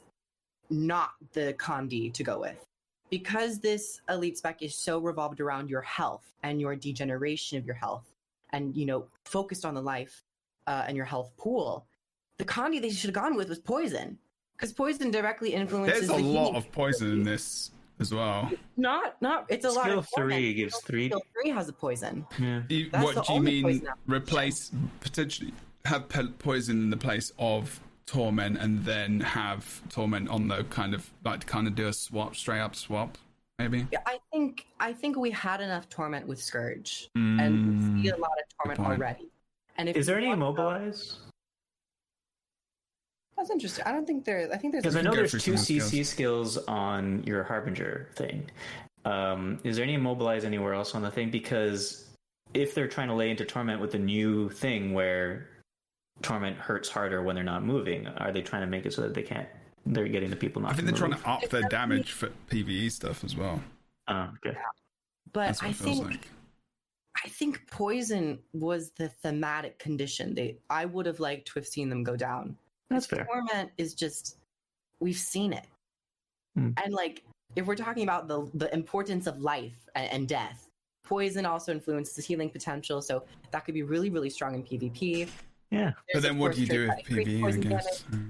not 0.70 1.12
the 1.32 1.54
Condi 1.54 2.12
to 2.12 2.22
go 2.22 2.40
with. 2.40 2.64
Because 3.10 3.58
this 3.58 4.00
elite 4.10 4.38
spec 4.38 4.62
is 4.62 4.74
so 4.74 4.98
revolved 4.98 5.40
around 5.40 5.70
your 5.70 5.80
health 5.80 6.30
and 6.42 6.60
your 6.60 6.76
degeneration 6.76 7.58
of 7.58 7.64
your 7.64 7.74
health 7.74 8.04
and, 8.52 8.76
you 8.76 8.86
know, 8.86 9.06
focused 9.24 9.64
on 9.64 9.74
the 9.74 9.82
life 9.82 10.22
uh, 10.66 10.84
and 10.86 10.96
your 10.96 11.06
health 11.06 11.30
pool, 11.36 11.86
the 12.38 12.44
Condi 12.44 12.80
they 12.80 12.90
should 12.90 13.08
have 13.08 13.14
gone 13.14 13.36
with 13.36 13.48
was 13.48 13.58
poison. 13.58 14.18
Because 14.56 14.72
poison 14.72 15.10
directly 15.10 15.54
influences. 15.54 16.08
There's 16.08 16.20
a 16.20 16.22
the 16.22 16.28
lot 16.28 16.56
of 16.56 16.70
poison 16.72 17.12
in 17.12 17.22
this 17.22 17.70
as 18.00 18.12
well. 18.12 18.50
Not, 18.76 19.20
not. 19.22 19.46
It's 19.48 19.64
a 19.64 19.70
lot. 19.70 19.84
Skill 19.84 19.98
of 20.00 20.08
three 20.14 20.32
torment. 20.34 20.56
gives 20.56 20.76
three. 20.78 21.08
Skill 21.08 21.22
three 21.32 21.50
has 21.50 21.68
a 21.68 21.72
poison. 21.72 22.26
Yeah. 22.40 22.62
You- 22.68 22.90
what 22.90 23.24
do 23.26 23.34
you 23.34 23.40
mean? 23.40 23.88
Replace 24.06 24.72
potentially 25.00 25.52
have 25.84 26.08
pe- 26.08 26.26
poison 26.38 26.78
in 26.82 26.90
the 26.90 26.96
place 26.96 27.32
of 27.38 27.80
torment, 28.06 28.58
and 28.58 28.84
then 28.84 29.20
have 29.20 29.80
torment 29.90 30.28
on 30.28 30.48
the 30.48 30.64
kind 30.64 30.92
of 30.94 31.08
like 31.24 31.40
to 31.40 31.46
kind 31.46 31.68
of 31.68 31.74
do 31.76 31.86
a 31.86 31.92
swap, 31.92 32.34
straight 32.34 32.60
up 32.60 32.74
swap, 32.74 33.16
maybe. 33.58 33.86
Yeah, 33.92 34.00
I 34.06 34.18
think 34.32 34.66
I 34.80 34.92
think 34.92 35.16
we 35.16 35.30
had 35.30 35.60
enough 35.60 35.88
torment 35.88 36.26
with 36.26 36.40
Scourge, 36.40 37.10
and 37.14 37.96
we 37.96 38.02
see 38.02 38.08
a 38.10 38.16
lot 38.16 38.30
of 38.38 38.44
torment 38.62 38.80
Mm. 38.80 38.86
already. 38.86 39.28
And 39.76 39.88
if 39.88 39.96
Is 39.96 40.06
there 40.06 40.16
any 40.16 40.28
want 40.28 40.40
to- 40.40 40.44
immobilize? 40.46 41.18
That's 43.36 43.50
interesting. 43.50 43.84
I 43.86 43.92
don't 43.92 44.06
think 44.06 44.24
there. 44.24 44.48
I 44.52 44.56
think 44.56 44.72
there's. 44.72 44.82
Because 44.82 44.96
I 44.96 45.00
can 45.02 45.10
know 45.10 45.16
there's 45.16 45.32
two 45.32 45.38
some 45.38 45.54
of 45.54 45.60
CC 45.60 46.04
skills 46.04 46.58
on 46.66 47.22
your 47.24 47.44
Harbinger 47.44 48.08
thing. 48.14 48.50
Um, 49.04 49.60
is 49.62 49.76
there 49.76 49.84
any 49.84 49.94
immobilize 49.94 50.44
anywhere 50.44 50.74
else 50.74 50.94
on 50.96 51.02
the 51.02 51.10
thing? 51.10 51.30
Because 51.30 52.08
if 52.54 52.74
they're 52.74 52.88
trying 52.88 53.08
to 53.08 53.14
lay 53.14 53.30
into 53.30 53.44
torment 53.44 53.80
with 53.80 53.92
the 53.92 53.98
new 53.98 54.48
thing 54.50 54.92
where 54.92 55.48
torment 56.20 56.56
hurts 56.56 56.88
harder 56.88 57.22
when 57.22 57.36
they're 57.36 57.44
not 57.44 57.62
moving, 57.64 58.08
are 58.08 58.32
they 58.32 58.42
trying 58.42 58.62
to 58.62 58.66
make 58.66 58.86
it 58.86 58.92
so 58.92 59.02
that 59.02 59.14
they 59.14 59.22
can't? 59.22 59.48
They're 59.86 60.08
getting 60.08 60.30
the 60.30 60.36
people 60.36 60.62
not. 60.62 60.72
I 60.72 60.74
think 60.74 60.86
they're 60.88 60.96
trying 60.96 61.10
move? 61.12 61.22
to 61.22 61.28
up 61.30 61.48
their 61.48 61.62
damage 61.62 62.12
for 62.12 62.28
PVE 62.50 62.90
stuff 62.92 63.24
as 63.24 63.36
well. 63.36 63.60
Oh, 64.08 64.28
okay. 64.46 64.56
but 65.32 65.62
I 65.62 65.72
think 65.72 66.04
like. 66.06 66.28
I 67.24 67.28
think 67.28 67.66
poison 67.70 68.38
was 68.52 68.90
the 68.92 69.08
thematic 69.08 69.78
condition. 69.78 70.34
They 70.34 70.58
I 70.70 70.84
would 70.84 71.06
have 71.06 71.20
liked 71.20 71.48
to 71.48 71.54
have 71.54 71.66
seen 71.66 71.88
them 71.88 72.04
go 72.04 72.16
down. 72.16 72.56
That's 72.90 73.06
fair. 73.06 73.24
Torment 73.24 73.70
is 73.76 73.94
just 73.94 74.36
we've 75.00 75.16
seen 75.16 75.52
it, 75.52 75.66
Hmm. 76.56 76.70
and 76.82 76.92
like 76.94 77.24
if 77.56 77.66
we're 77.66 77.74
talking 77.76 78.02
about 78.02 78.28
the 78.28 78.48
the 78.54 78.72
importance 78.72 79.26
of 79.26 79.40
life 79.40 79.88
and, 79.94 80.10
and 80.12 80.28
death, 80.28 80.68
poison 81.04 81.44
also 81.44 81.72
influences 81.72 82.24
healing 82.24 82.50
potential. 82.50 83.02
So 83.02 83.24
that 83.50 83.64
could 83.64 83.74
be 83.74 83.82
really 83.82 84.10
really 84.10 84.30
strong 84.30 84.54
in 84.54 84.62
PvP. 84.62 85.28
Yeah. 85.70 85.92
But 86.14 86.22
then 86.22 86.38
what 86.38 86.54
do 86.54 86.60
you 86.62 86.66
do 86.66 86.86
with 86.88 86.90
traits 87.04 87.08
that 87.08 87.18
increase 87.18 87.28
PVE? 87.28 87.38
I 87.38 87.42
poison 87.42 87.60
guess. 87.62 88.02
damage. 88.02 88.26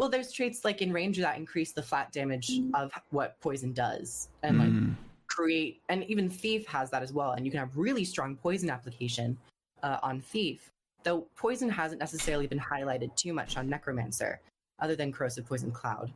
Well, 0.00 0.08
there's 0.08 0.32
traits 0.32 0.64
like 0.64 0.80
in 0.80 0.94
range 0.94 1.18
that 1.18 1.36
increase 1.36 1.72
the 1.72 1.82
flat 1.82 2.10
damage 2.10 2.58
of 2.72 2.90
what 3.10 3.38
poison 3.40 3.74
does, 3.74 4.30
and 4.42 4.58
like 4.58 4.70
Mm. 4.70 4.94
create 5.26 5.82
and 5.90 6.04
even 6.04 6.30
thief 6.30 6.66
has 6.66 6.88
that 6.90 7.02
as 7.02 7.12
well 7.12 7.32
and 7.32 7.44
you 7.44 7.52
can 7.52 7.60
have 7.60 7.76
really 7.76 8.04
strong 8.04 8.34
poison 8.34 8.68
application 8.70 9.36
uh, 9.82 9.98
on 10.02 10.20
thief 10.20 10.72
though 11.04 11.26
poison 11.36 11.68
hasn't 11.68 12.00
necessarily 12.00 12.46
been 12.48 12.58
highlighted 12.58 13.14
too 13.14 13.32
much 13.32 13.56
on 13.56 13.68
necromancer 13.68 14.40
other 14.80 14.96
than 14.96 15.12
corrosive 15.12 15.46
poison 15.46 15.70
cloud 15.70 16.12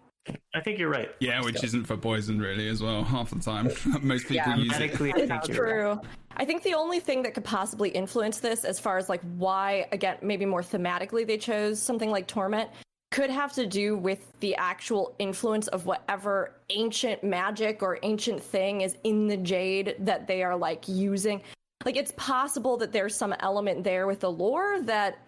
I 0.55 0.61
think 0.61 0.79
you're 0.79 0.89
right. 0.89 1.11
Yeah, 1.21 1.43
which 1.43 1.59
Still. 1.59 1.67
isn't 1.67 1.85
for 1.85 1.99
poison 1.99 2.41
really 2.41 2.67
as 2.69 2.83
well. 2.83 3.05
Half 3.05 3.29
the 3.31 3.41
time, 3.41 3.71
most 4.03 4.23
people 4.27 4.37
Yeah, 4.37 4.57
use 4.57 4.73
it. 4.75 4.81
Medically, 4.81 5.13
I 5.13 5.27
think 5.27 5.49
you're 5.49 5.63
right. 5.63 6.01
True. 6.01 6.09
I 6.39 6.47
think 6.47 6.63
the 6.63 6.73
only 6.73 6.99
thing 6.99 7.23
that 7.25 7.35
could 7.35 7.45
possibly 7.45 7.91
influence 7.91 8.39
this, 8.41 8.65
as 8.65 8.81
far 8.81 8.97
as 8.97 9.11
like 9.11 9.21
why, 9.37 9.87
again, 9.93 10.17
maybe 10.23 10.47
more 10.47 10.63
thematically 10.63 11.27
they 11.27 11.37
chose 11.37 11.79
something 11.83 12.11
like 12.11 12.27
Torment, 12.27 12.71
could 13.15 13.31
have 13.31 13.53
to 13.53 13.65
do 13.65 13.97
with 13.97 14.33
the 14.41 14.57
actual 14.57 15.15
influence 15.21 15.69
of 15.69 15.87
whatever 15.87 16.51
ancient 16.71 17.23
magic 17.23 17.81
or 17.81 18.01
ancient 18.03 18.43
thing 18.43 18.81
is 18.81 18.97
in 19.05 19.29
the 19.29 19.37
jade 19.37 19.95
that 20.01 20.27
they 20.27 20.43
are 20.43 20.57
like 20.57 20.89
using. 20.89 21.41
Like 21.85 21.97
it's 21.97 22.13
possible 22.17 22.77
that 22.79 22.91
there's 22.91 23.15
some 23.15 23.33
element 23.39 23.85
there 23.85 24.09
with 24.09 24.19
the 24.19 24.33
lore 24.33 24.83
that 24.83 25.19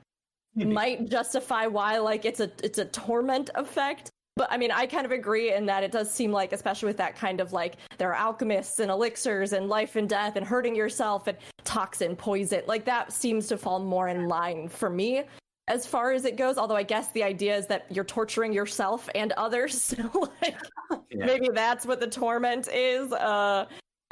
might 0.57 1.09
justify 1.09 1.68
why 1.68 1.99
like 1.99 2.24
it's 2.24 2.41
a 2.41 2.51
it's 2.61 2.78
a 2.78 2.87
torment 2.87 3.51
effect. 3.55 4.11
But 4.34 4.49
I 4.51 4.57
mean, 4.57 4.72
I 4.72 4.87
kind 4.87 5.07
of 5.07 5.12
agree 5.12 5.55
in 5.55 5.64
that 5.66 5.84
it 5.84 5.93
does 5.93 6.12
seem 6.12 6.32
like, 6.32 6.53
especially 6.53 6.89
with 6.89 6.97
that 6.97 7.14
kind 7.14 7.41
of 7.41 7.53
like, 7.53 7.76
there 7.99 8.12
are 8.12 8.16
alchemists 8.16 8.80
and 8.80 8.91
elixirs 8.91 9.53
and 9.53 9.68
life 9.68 9.95
and 9.95 10.09
death 10.09 10.34
and 10.34 10.45
hurting 10.45 10.74
yourself 10.74 11.28
and 11.28 11.39
toxin, 11.62 12.16
poison. 12.16 12.62
Like 12.66 12.84
that 12.87 13.12
seems 13.12 13.47
to 13.47 13.57
fall 13.57 13.78
more 13.78 14.09
in 14.09 14.26
line 14.26 14.68
for 14.68 14.91
me 14.91 15.22
as 15.69 15.87
far 15.87 16.12
as 16.12 16.25
it 16.25 16.37
goes. 16.37 16.59
Although 16.59 16.77
I 16.77 16.83
guess 16.83 17.09
the 17.12 17.23
idea 17.23 17.57
is 17.57 17.67
that 17.67 17.87
you're 17.91 18.05
torturing 18.05 18.53
yourself 18.53 19.09
and 19.14 19.33
others. 19.33 19.95
So 19.97 20.29
like, 20.43 20.57
Yeah. 21.11 21.27
maybe 21.27 21.49
that's 21.53 21.87
what 21.87 22.01
the 22.01 22.07
torment 22.07 22.69
is. 22.73 23.12
Uh, 23.12 23.67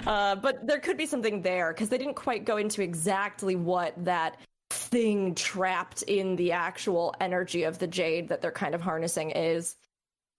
uh, 0.06 0.36
but 0.36 0.66
there 0.66 0.78
could 0.78 0.96
be 0.96 1.06
something 1.06 1.42
there 1.42 1.72
because 1.72 1.88
they 1.88 1.98
didn't 1.98 2.14
quite 2.14 2.44
go 2.44 2.56
into 2.56 2.82
exactly 2.82 3.56
what 3.56 3.92
that 4.04 4.38
thing 4.70 5.34
trapped 5.34 6.02
in 6.02 6.36
the 6.36 6.52
actual 6.52 7.14
energy 7.20 7.64
of 7.64 7.78
the 7.78 7.86
jade 7.86 8.28
that 8.28 8.40
they're 8.40 8.52
kind 8.52 8.74
of 8.74 8.80
harnessing 8.80 9.30
is. 9.30 9.76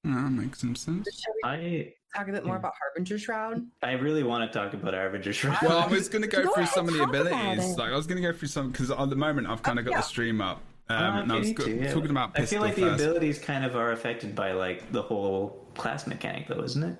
No, 0.03 0.23
that 0.23 0.29
makes 0.29 0.61
some 0.61 0.75
sense. 0.75 1.07
I 1.43 1.93
talk 2.15 2.27
a 2.27 2.31
bit 2.31 2.45
more 2.45 2.55
about 2.55 2.73
harbinger 2.79 3.17
shroud 3.17 3.65
I 3.83 3.93
really 3.93 4.23
want 4.23 4.49
to 4.49 4.57
talk 4.57 4.73
about 4.73 4.93
Harbinger 4.93 5.33
Shroud. 5.33 5.57
Well, 5.61 5.79
I 5.79 5.87
was 5.87 6.07
going 6.07 6.21
to 6.21 6.27
go 6.27 6.37
Go 6.43 6.53
through 6.53 6.63
ahead, 6.63 6.73
some 6.73 6.87
of 6.87 6.93
the 6.93 7.03
abilities. 7.03 7.77
Like 7.77 7.91
I 7.91 7.95
was 7.95 8.07
going 8.07 8.21
to 8.21 8.31
go 8.31 8.37
through 8.37 8.47
some 8.47 8.71
because 8.71 8.91
at 8.91 9.09
the 9.09 9.15
moment 9.15 9.47
I've 9.47 9.63
kind 9.63 9.79
of 9.79 9.85
got 9.85 9.91
yeah. 9.91 9.97
the 9.97 10.03
stream 10.03 10.41
up. 10.41 10.61
Um, 10.89 10.97
Uh, 10.97 11.21
and 11.21 11.31
I 11.31 11.35
you 11.35 11.39
was 11.41 11.51
go- 11.53 11.65
to, 11.65 11.75
yeah. 11.75 11.93
talking 11.93 12.11
about 12.11 12.39
I 12.39 12.45
feel 12.45 12.61
like 12.61 12.75
the 12.75 12.81
first. 12.81 13.03
abilities 13.03 13.39
kind 13.39 13.65
of 13.65 13.75
are 13.75 13.91
affected 13.91 14.35
by 14.35 14.51
like 14.51 14.91
the 14.91 15.01
whole 15.01 15.65
class 15.75 16.05
mechanic, 16.07 16.47
though, 16.47 16.61
isn't 16.63 16.83
it? 16.83 16.97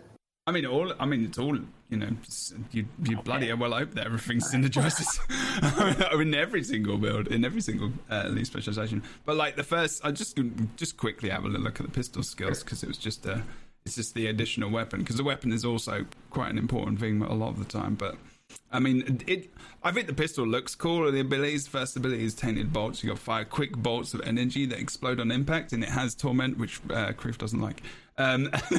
I 0.48 0.52
mean, 0.52 0.66
all. 0.66 0.94
I 1.00 1.06
mean, 1.06 1.24
it's 1.26 1.38
all. 1.40 1.58
You 1.90 1.98
know, 1.98 2.10
you 2.72 2.86
you 3.04 3.18
bloody 3.18 3.52
well 3.54 3.72
hope 3.74 3.92
that 3.94 4.06
everything 4.08 4.40
synergizes 4.40 5.20
in 6.20 6.34
every 6.46 6.64
single 6.64 6.98
build, 6.98 7.28
in 7.28 7.46
every 7.46 7.62
single 7.62 7.92
uh, 8.10 8.30
specialization. 8.44 9.04
But 9.26 9.36
like 9.38 9.56
the 9.56 9.64
first, 9.64 10.04
I 10.06 10.12
just 10.12 10.40
just 10.78 10.98
quickly 10.98 11.30
have 11.30 11.46
a 11.46 11.48
little 11.48 11.62
look 11.64 11.80
at 11.80 11.86
the 11.86 11.92
pistol 11.92 12.24
skills 12.24 12.64
because 12.64 12.84
it 12.84 12.88
was 12.88 12.98
just 12.98 13.26
a. 13.26 13.44
It's 13.86 13.96
just 13.96 14.16
the 14.16 14.28
additional 14.28 14.72
weapon 14.72 15.02
because 15.02 15.16
the 15.18 15.24
weapon 15.24 15.52
is 15.52 15.64
also 15.64 16.06
quite 16.32 16.50
an 16.50 16.58
important 16.58 17.00
thing 17.00 17.22
a 17.22 17.34
lot 17.34 17.50
of 17.50 17.60
the 17.60 17.66
time. 17.66 17.94
But 17.94 18.16
I 18.76 18.80
mean, 18.80 19.24
it. 19.26 19.50
I 19.84 19.92
think 19.92 20.08
the 20.08 20.14
pistol 20.14 20.46
looks 20.46 20.76
cool. 20.76 21.10
The 21.12 21.22
abilities, 21.22 21.68
first 21.68 21.96
ability 21.96 22.26
is 22.26 22.34
tainted 22.34 22.74
bolts. 22.74 23.04
You 23.04 23.10
got 23.10 23.20
five 23.20 23.50
quick 23.50 23.72
bolts 23.76 24.14
of 24.14 24.22
energy 24.22 24.66
that 24.66 24.80
explode 24.80 25.20
on 25.20 25.32
impact, 25.32 25.72
and 25.72 25.82
it 25.82 25.90
has 25.90 26.14
torment, 26.14 26.58
which 26.58 26.82
uh, 26.90 27.14
doesn't 27.14 27.62
like. 27.62 27.82
Um, 28.18 28.44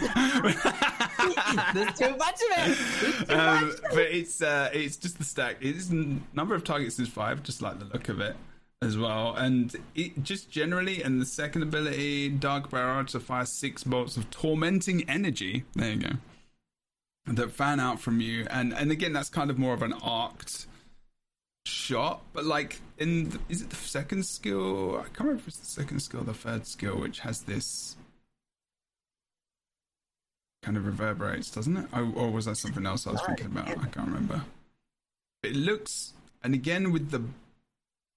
there's 1.75 1.99
too 1.99 2.17
much 2.17 2.41
of 2.41 2.53
it 2.53 3.27
too 3.27 3.35
um, 3.35 3.69
much. 3.69 3.77
but 3.91 3.99
it's 3.99 4.43
uh, 4.43 4.71
it's 4.73 4.97
just 4.97 5.19
the 5.19 5.25
stack. 5.25 5.57
It's 5.61 5.91
number 5.91 6.55
of 6.55 6.65
targets 6.65 6.99
is 6.99 7.09
five, 7.09 7.43
just 7.43 7.63
like 7.63 7.79
the 7.79 7.87
look 7.87 8.09
of 8.11 8.21
it 8.21 8.37
as 8.83 8.99
well. 8.99 9.35
And 9.35 9.75
it 9.95 10.23
just 10.23 10.51
generally, 10.51 11.03
and 11.03 11.21
the 11.21 11.27
second 11.27 11.63
ability, 11.63 12.29
Dark 12.31 12.71
Barrage, 12.71 13.13
to 13.13 13.21
fire 13.21 13.47
six 13.47 13.85
bolts 13.85 14.17
of 14.17 14.31
tormenting 14.31 15.09
energy. 15.09 15.65
There 15.75 15.91
you 15.93 15.97
go. 15.97 16.11
That 17.29 17.51
fan 17.51 17.81
out 17.81 18.01
from 18.01 18.21
you, 18.21 18.47
and 18.51 18.73
and 18.73 18.93
again, 18.93 19.13
that's 19.13 19.29
kind 19.29 19.51
of 19.51 19.59
more 19.59 19.75
of 19.75 19.83
an 19.83 19.93
arced 19.95 20.69
shot. 21.65 22.23
But 22.33 22.45
like 22.45 22.81
in, 22.99 23.31
the, 23.31 23.41
is 23.49 23.63
it 23.63 23.71
the 23.71 23.77
second 23.77 24.25
skill? 24.25 24.99
I 24.99 25.05
can't 25.05 25.21
remember 25.21 25.41
if 25.41 25.49
it's 25.49 25.59
the 25.59 25.67
second 25.67 26.01
skill, 26.01 26.21
or 26.21 26.25
the 26.25 26.35
third 26.35 26.67
skill, 26.67 27.01
which 27.01 27.21
has 27.21 27.43
this 27.43 27.97
kind 30.63 30.77
of 30.77 30.87
reverberates, 30.87 31.51
doesn't 31.51 31.77
it? 31.77 31.87
Or, 31.93 32.13
or 32.15 32.31
was 32.31 32.45
that 32.45 32.57
something 32.57 32.87
else 32.87 33.07
I 33.07 33.13
was 33.13 33.23
thinking 33.23 33.47
about? 33.47 33.69
I 33.69 33.87
can't 33.87 34.09
remember. 34.09 34.43
It 35.43 35.57
looks, 35.57 36.13
and 36.43 36.55
again 36.55 36.93
with 36.93 37.11
the, 37.11 37.23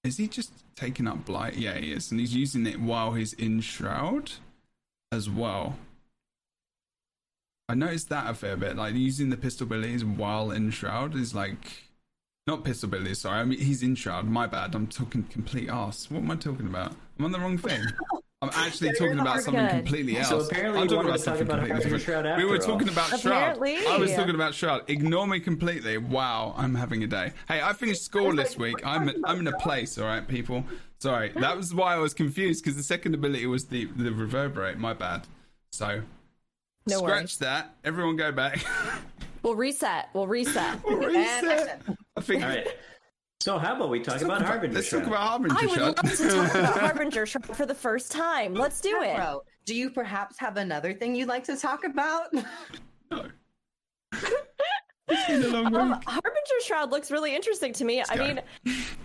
is 0.04 0.16
he 0.16 0.28
just 0.28 0.52
taking 0.76 1.06
up 1.06 1.24
blight? 1.24 1.56
Yeah, 1.56 1.76
he 1.76 1.92
is, 1.92 2.10
and 2.10 2.18
he's 2.18 2.34
using 2.34 2.66
it 2.66 2.80
while 2.80 3.12
he's 3.12 3.32
in 3.32 3.60
shroud, 3.60 4.32
as 5.12 5.28
well. 5.28 5.76
I 7.70 7.74
noticed 7.74 8.08
that 8.08 8.28
a 8.28 8.34
fair 8.34 8.56
bit, 8.56 8.76
like 8.76 8.94
using 8.94 9.30
the 9.30 9.36
pistol 9.36 9.66
abilities 9.66 10.04
while 10.04 10.50
in 10.50 10.70
shroud 10.70 11.14
is 11.14 11.34
like, 11.34 11.84
not 12.46 12.64
pistol 12.64 12.88
abilities. 12.88 13.20
Sorry, 13.20 13.38
I 13.38 13.44
mean 13.44 13.60
he's 13.60 13.82
in 13.82 13.94
shroud. 13.94 14.26
My 14.26 14.46
bad. 14.46 14.74
I'm 14.74 14.86
talking 14.88 15.22
complete 15.24 15.68
ass. 15.68 16.10
What 16.10 16.18
am 16.22 16.30
I 16.30 16.36
talking 16.36 16.66
about? 16.66 16.92
I'm 17.18 17.24
on 17.26 17.32
the 17.32 17.38
wrong 17.38 17.58
thing. 17.58 17.80
I'm 18.42 18.48
actually 18.54 18.88
Yeah, 18.88 18.92
talking 18.94 19.18
about 19.18 19.42
something 19.42 19.62
good. 19.66 19.70
completely 19.70 20.16
else. 20.16 20.28
So 20.30 20.40
apparently 20.40 20.80
I'm 20.80 20.88
talking 20.88 21.04
about 21.10 21.18
to 21.18 21.24
talk 21.26 21.40
about 21.40 21.58
completely 21.68 21.98
different. 21.98 22.38
We 22.38 22.44
were 22.46 22.56
after 22.56 22.70
all. 22.70 22.78
talking 22.78 22.88
about 22.88 23.20
Shroud. 23.20 23.56
Apparently. 23.56 23.86
I 23.86 23.96
was 23.98 24.14
talking 24.14 24.34
about 24.34 24.54
Shroud. 24.54 24.88
Ignore 24.88 25.26
me 25.26 25.40
completely. 25.40 25.98
Wow, 25.98 26.54
I'm 26.56 26.74
having 26.74 27.04
a 27.04 27.06
day. 27.06 27.32
Hey, 27.48 27.60
I 27.60 27.74
finished 27.74 28.02
school 28.02 28.34
this 28.34 28.56
week. 28.56 28.76
I'm 28.84 29.10
I'm 29.26 29.40
in 29.40 29.46
a 29.46 29.58
place. 29.58 29.98
All 29.98 30.06
right, 30.06 30.26
people. 30.26 30.64
Sorry, 31.00 31.32
that 31.36 31.54
was 31.56 31.74
why 31.74 31.94
I 31.94 31.98
was 31.98 32.14
confused 32.14 32.64
because 32.64 32.76
the 32.78 32.82
second 32.82 33.14
ability 33.14 33.46
was 33.46 33.66
the 33.66 33.84
the 33.84 34.10
reverberate. 34.10 34.78
My 34.78 34.94
bad. 34.94 35.26
So 35.70 36.00
No 36.90 36.98
scratch 36.98 37.16
worries. 37.18 37.38
that. 37.38 37.74
Everyone 37.84 38.16
go 38.16 38.32
back. 38.32 38.64
We'll 39.42 39.56
reset. 39.56 40.10
We'll 40.12 40.26
reset. 40.26 40.84
And 40.86 40.98
Reset. 40.98 41.44
action. 41.80 41.96
I 42.14 42.20
think. 42.20 42.42
All 42.42 42.50
right. 42.50 42.68
So 43.40 43.56
how 43.56 43.74
about 43.74 43.88
we 43.88 44.00
talk 44.00 44.20
Let's 44.20 44.24
about 44.24 44.40
talk 44.40 44.40
about, 44.42 44.48
Harbinger 44.50 44.74
let's 44.74 44.88
Shroud? 44.88 44.98
talk 44.98 45.08
about 45.08 45.22
Harbinger 45.28 45.56
I 45.58 45.62
would 45.64 45.74
Shroud. 45.74 45.96
love 46.04 46.16
to 46.18 46.28
talk 46.28 46.54
about 46.54 46.78
Harbinger 46.80 47.24
Shroud 47.26 47.56
for 47.56 47.64
the 47.64 47.74
first 47.74 48.12
time. 48.12 48.52
Let's 48.52 48.82
do 48.82 49.00
it. 49.00 49.16
Bro, 49.16 49.44
do 49.64 49.74
you 49.74 49.88
perhaps 49.88 50.38
have 50.38 50.58
another 50.58 50.92
thing 50.92 51.14
you'd 51.14 51.28
like 51.28 51.44
to 51.44 51.56
talk 51.56 51.84
about 51.84 52.34
no. 53.10 53.24
It's 55.10 55.46
a 55.46 55.48
long 55.48 55.74
Um. 55.76 56.00
Harbinger 56.06 56.60
Shroud 56.64 56.90
looks 56.90 57.10
really 57.10 57.34
interesting 57.34 57.72
to 57.74 57.84
me. 57.84 58.02
I 58.02 58.16
go. 58.16 58.26
mean, 58.26 58.40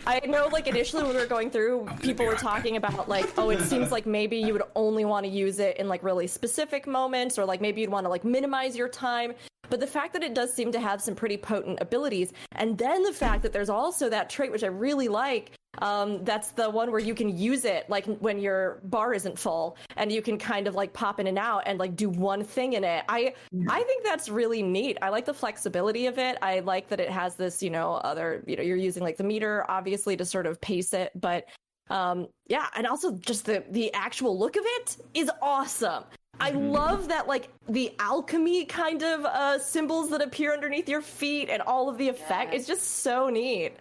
I 0.05 0.19
know, 0.19 0.47
like 0.51 0.67
initially 0.67 1.03
when 1.03 1.13
we 1.13 1.19
were 1.19 1.27
going 1.27 1.49
through, 1.49 1.87
people 2.01 2.25
were 2.25 2.35
talking 2.35 2.77
about 2.77 3.09
like, 3.09 3.27
oh, 3.37 3.49
it 3.49 3.61
seems 3.61 3.91
like 3.91 4.05
maybe 4.05 4.37
you 4.37 4.53
would 4.53 4.63
only 4.75 5.05
want 5.05 5.25
to 5.25 5.31
use 5.31 5.59
it 5.59 5.77
in 5.77 5.87
like 5.87 6.03
really 6.03 6.27
specific 6.27 6.87
moments, 6.87 7.37
or 7.39 7.45
like 7.45 7.61
maybe 7.61 7.81
you'd 7.81 7.89
want 7.89 8.05
to 8.05 8.09
like 8.09 8.23
minimize 8.23 8.75
your 8.75 8.89
time. 8.89 9.33
But 9.69 9.79
the 9.79 9.87
fact 9.87 10.13
that 10.13 10.23
it 10.23 10.35
does 10.35 10.53
seem 10.53 10.71
to 10.73 10.79
have 10.79 11.01
some 11.01 11.15
pretty 11.15 11.37
potent 11.37 11.79
abilities, 11.81 12.33
and 12.53 12.77
then 12.77 13.01
the 13.03 13.13
fact 13.13 13.41
that 13.43 13.51
there's 13.51 13.69
also 13.69 14.09
that 14.09 14.29
trait 14.29 14.51
which 14.51 14.63
I 14.63 14.67
really 14.67 15.07
like, 15.07 15.53
um, 15.79 16.23
that's 16.23 16.51
the 16.51 16.69
one 16.69 16.91
where 16.91 16.99
you 16.99 17.15
can 17.15 17.35
use 17.37 17.65
it 17.65 17.89
like 17.89 18.05
when 18.19 18.39
your 18.39 18.79
bar 18.83 19.13
isn't 19.13 19.37
full, 19.37 19.77
and 19.97 20.11
you 20.11 20.21
can 20.21 20.37
kind 20.37 20.67
of 20.67 20.75
like 20.75 20.93
pop 20.93 21.19
in 21.19 21.27
and 21.27 21.37
out 21.37 21.63
and 21.65 21.79
like 21.79 21.95
do 21.95 22.09
one 22.09 22.43
thing 22.43 22.73
in 22.73 22.83
it. 22.83 23.03
I 23.09 23.33
I 23.67 23.83
think 23.83 24.03
that's 24.03 24.29
really 24.29 24.61
neat. 24.61 24.97
I 25.01 25.09
like 25.09 25.25
the 25.25 25.33
flexibility 25.33 26.07
of 26.07 26.17
it. 26.17 26.37
I 26.41 26.59
like 26.59 26.87
that 26.89 26.99
it 26.99 27.09
has 27.09 27.35
this, 27.35 27.63
you 27.63 27.69
know, 27.69 27.93
other 27.95 28.43
you 28.47 28.55
know 28.55 28.63
you're 28.63 28.77
using 28.77 29.03
like 29.03 29.17
the 29.17 29.23
meter 29.23 29.65
obviously 29.69 30.17
to 30.17 30.25
sort 30.25 30.45
of 30.45 30.59
pace 30.61 30.93
it, 30.93 31.11
but 31.15 31.45
um 31.91 32.27
yeah 32.47 32.65
and 32.75 32.87
also 32.87 33.11
just 33.11 33.45
the 33.45 33.63
the 33.69 33.93
actual 33.93 34.39
look 34.39 34.55
of 34.55 34.63
it 34.65 34.97
is 35.13 35.29
awesome 35.39 36.03
I 36.39 36.51
Mm-hmm. 36.51 36.67
love 36.67 37.07
that, 37.07 37.27
like 37.27 37.49
the 37.69 37.93
alchemy 37.99 38.65
kind 38.65 39.01
of 39.03 39.25
uh, 39.25 39.59
symbols 39.59 40.09
that 40.09 40.21
appear 40.21 40.53
underneath 40.53 40.89
your 40.89 41.01
feet 41.01 41.49
and 41.49 41.61
all 41.61 41.89
of 41.89 41.97
the 41.97 42.09
effect. 42.09 42.53
It's 42.53 42.67
just 42.67 42.83
so 43.03 43.29
neat. 43.29 43.73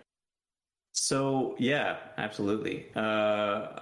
So 0.95 1.57
yeah, 1.59 1.97
absolutely. 2.18 2.86
Uh, 2.95 3.80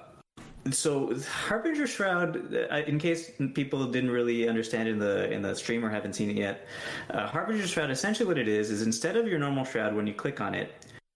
so 0.70 1.14
Harbinger 1.46 1.86
Shroud, 1.86 2.54
uh, 2.54 2.76
in 2.86 2.98
case 2.98 3.32
people 3.52 3.84
didn't 3.86 4.10
really 4.10 4.48
understand 4.48 4.88
in 4.88 4.98
the 4.98 5.30
in 5.30 5.42
the 5.42 5.54
stream 5.54 5.84
or 5.84 5.90
haven't 5.90 6.14
seen 6.14 6.30
it 6.30 6.36
yet, 6.36 6.66
uh, 7.10 7.26
Harbinger 7.26 7.66
Shroud 7.66 7.90
essentially 7.90 8.26
what 8.26 8.38
it 8.38 8.48
is 8.48 8.70
is 8.70 8.82
instead 8.82 9.16
of 9.16 9.28
your 9.28 9.38
normal 9.38 9.64
shroud, 9.64 9.94
when 9.94 10.06
you 10.06 10.14
click 10.14 10.40
on 10.40 10.54
it, 10.54 10.72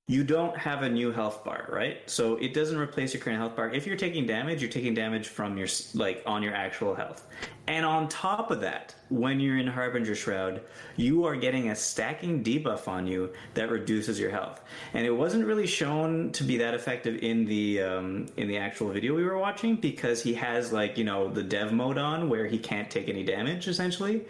you 0.09 0.23
don't 0.23 0.57
have 0.57 0.83
a 0.83 0.89
new 0.89 1.11
health 1.11 1.43
bar, 1.43 1.69
right? 1.69 2.09
So 2.09 2.37
it 2.37 2.55
doesn't 2.55 2.79
replace 2.79 3.13
your 3.13 3.21
current 3.21 3.41
health 3.41 3.57
bar. 3.57 3.71
If 3.71 3.89
you're 3.89 3.97
taking 3.97 4.25
damage, 4.25 4.63
you're 4.63 4.71
taking 4.71 4.95
damage 4.95 5.27
from 5.27 5.59
your 5.59 5.67
like 5.95 6.23
on 6.25 6.45
your 6.45 6.55
actual 6.55 6.95
health. 6.95 7.27
And 7.67 7.85
on 7.85 8.09
top 8.09 8.53
of 8.53 8.61
that, 8.61 8.95
when 9.09 9.41
you're 9.41 9.59
in 9.59 9.67
Harbinger 9.67 10.15
Shroud, 10.15 10.61
you 10.95 11.25
are 11.25 11.35
getting 11.35 11.71
a 11.71 11.75
stacking 11.75 12.45
debuff 12.45 12.87
on 12.87 13.09
you 13.09 13.33
that 13.55 13.69
reduces 13.69 14.21
your 14.21 14.31
health. 14.31 14.61
And 14.95 15.05
it 15.05 15.11
wasn't 15.11 15.45
really 15.45 15.67
shown 15.67 16.31
to 16.33 16.45
be 16.45 16.57
that 16.59 16.75
effective 16.75 17.17
in 17.25 17.45
the 17.45 17.83
um, 17.83 18.27
in 18.37 18.47
the 18.47 18.59
actual 18.59 18.91
video 18.91 19.13
we 19.13 19.25
were 19.25 19.39
watching 19.39 19.75
because 19.75 20.23
he 20.23 20.35
has 20.35 20.73
like 20.73 20.97
you 20.97 21.05
know 21.05 21.29
the 21.29 21.43
dev 21.43 21.73
mode 21.73 21.99
on 21.99 22.29
where 22.29 22.47
he 22.47 22.61
can't 22.61 22.89
take 22.89 23.09
any 23.09 23.25
damage 23.25 23.67
essentially. 23.67 24.25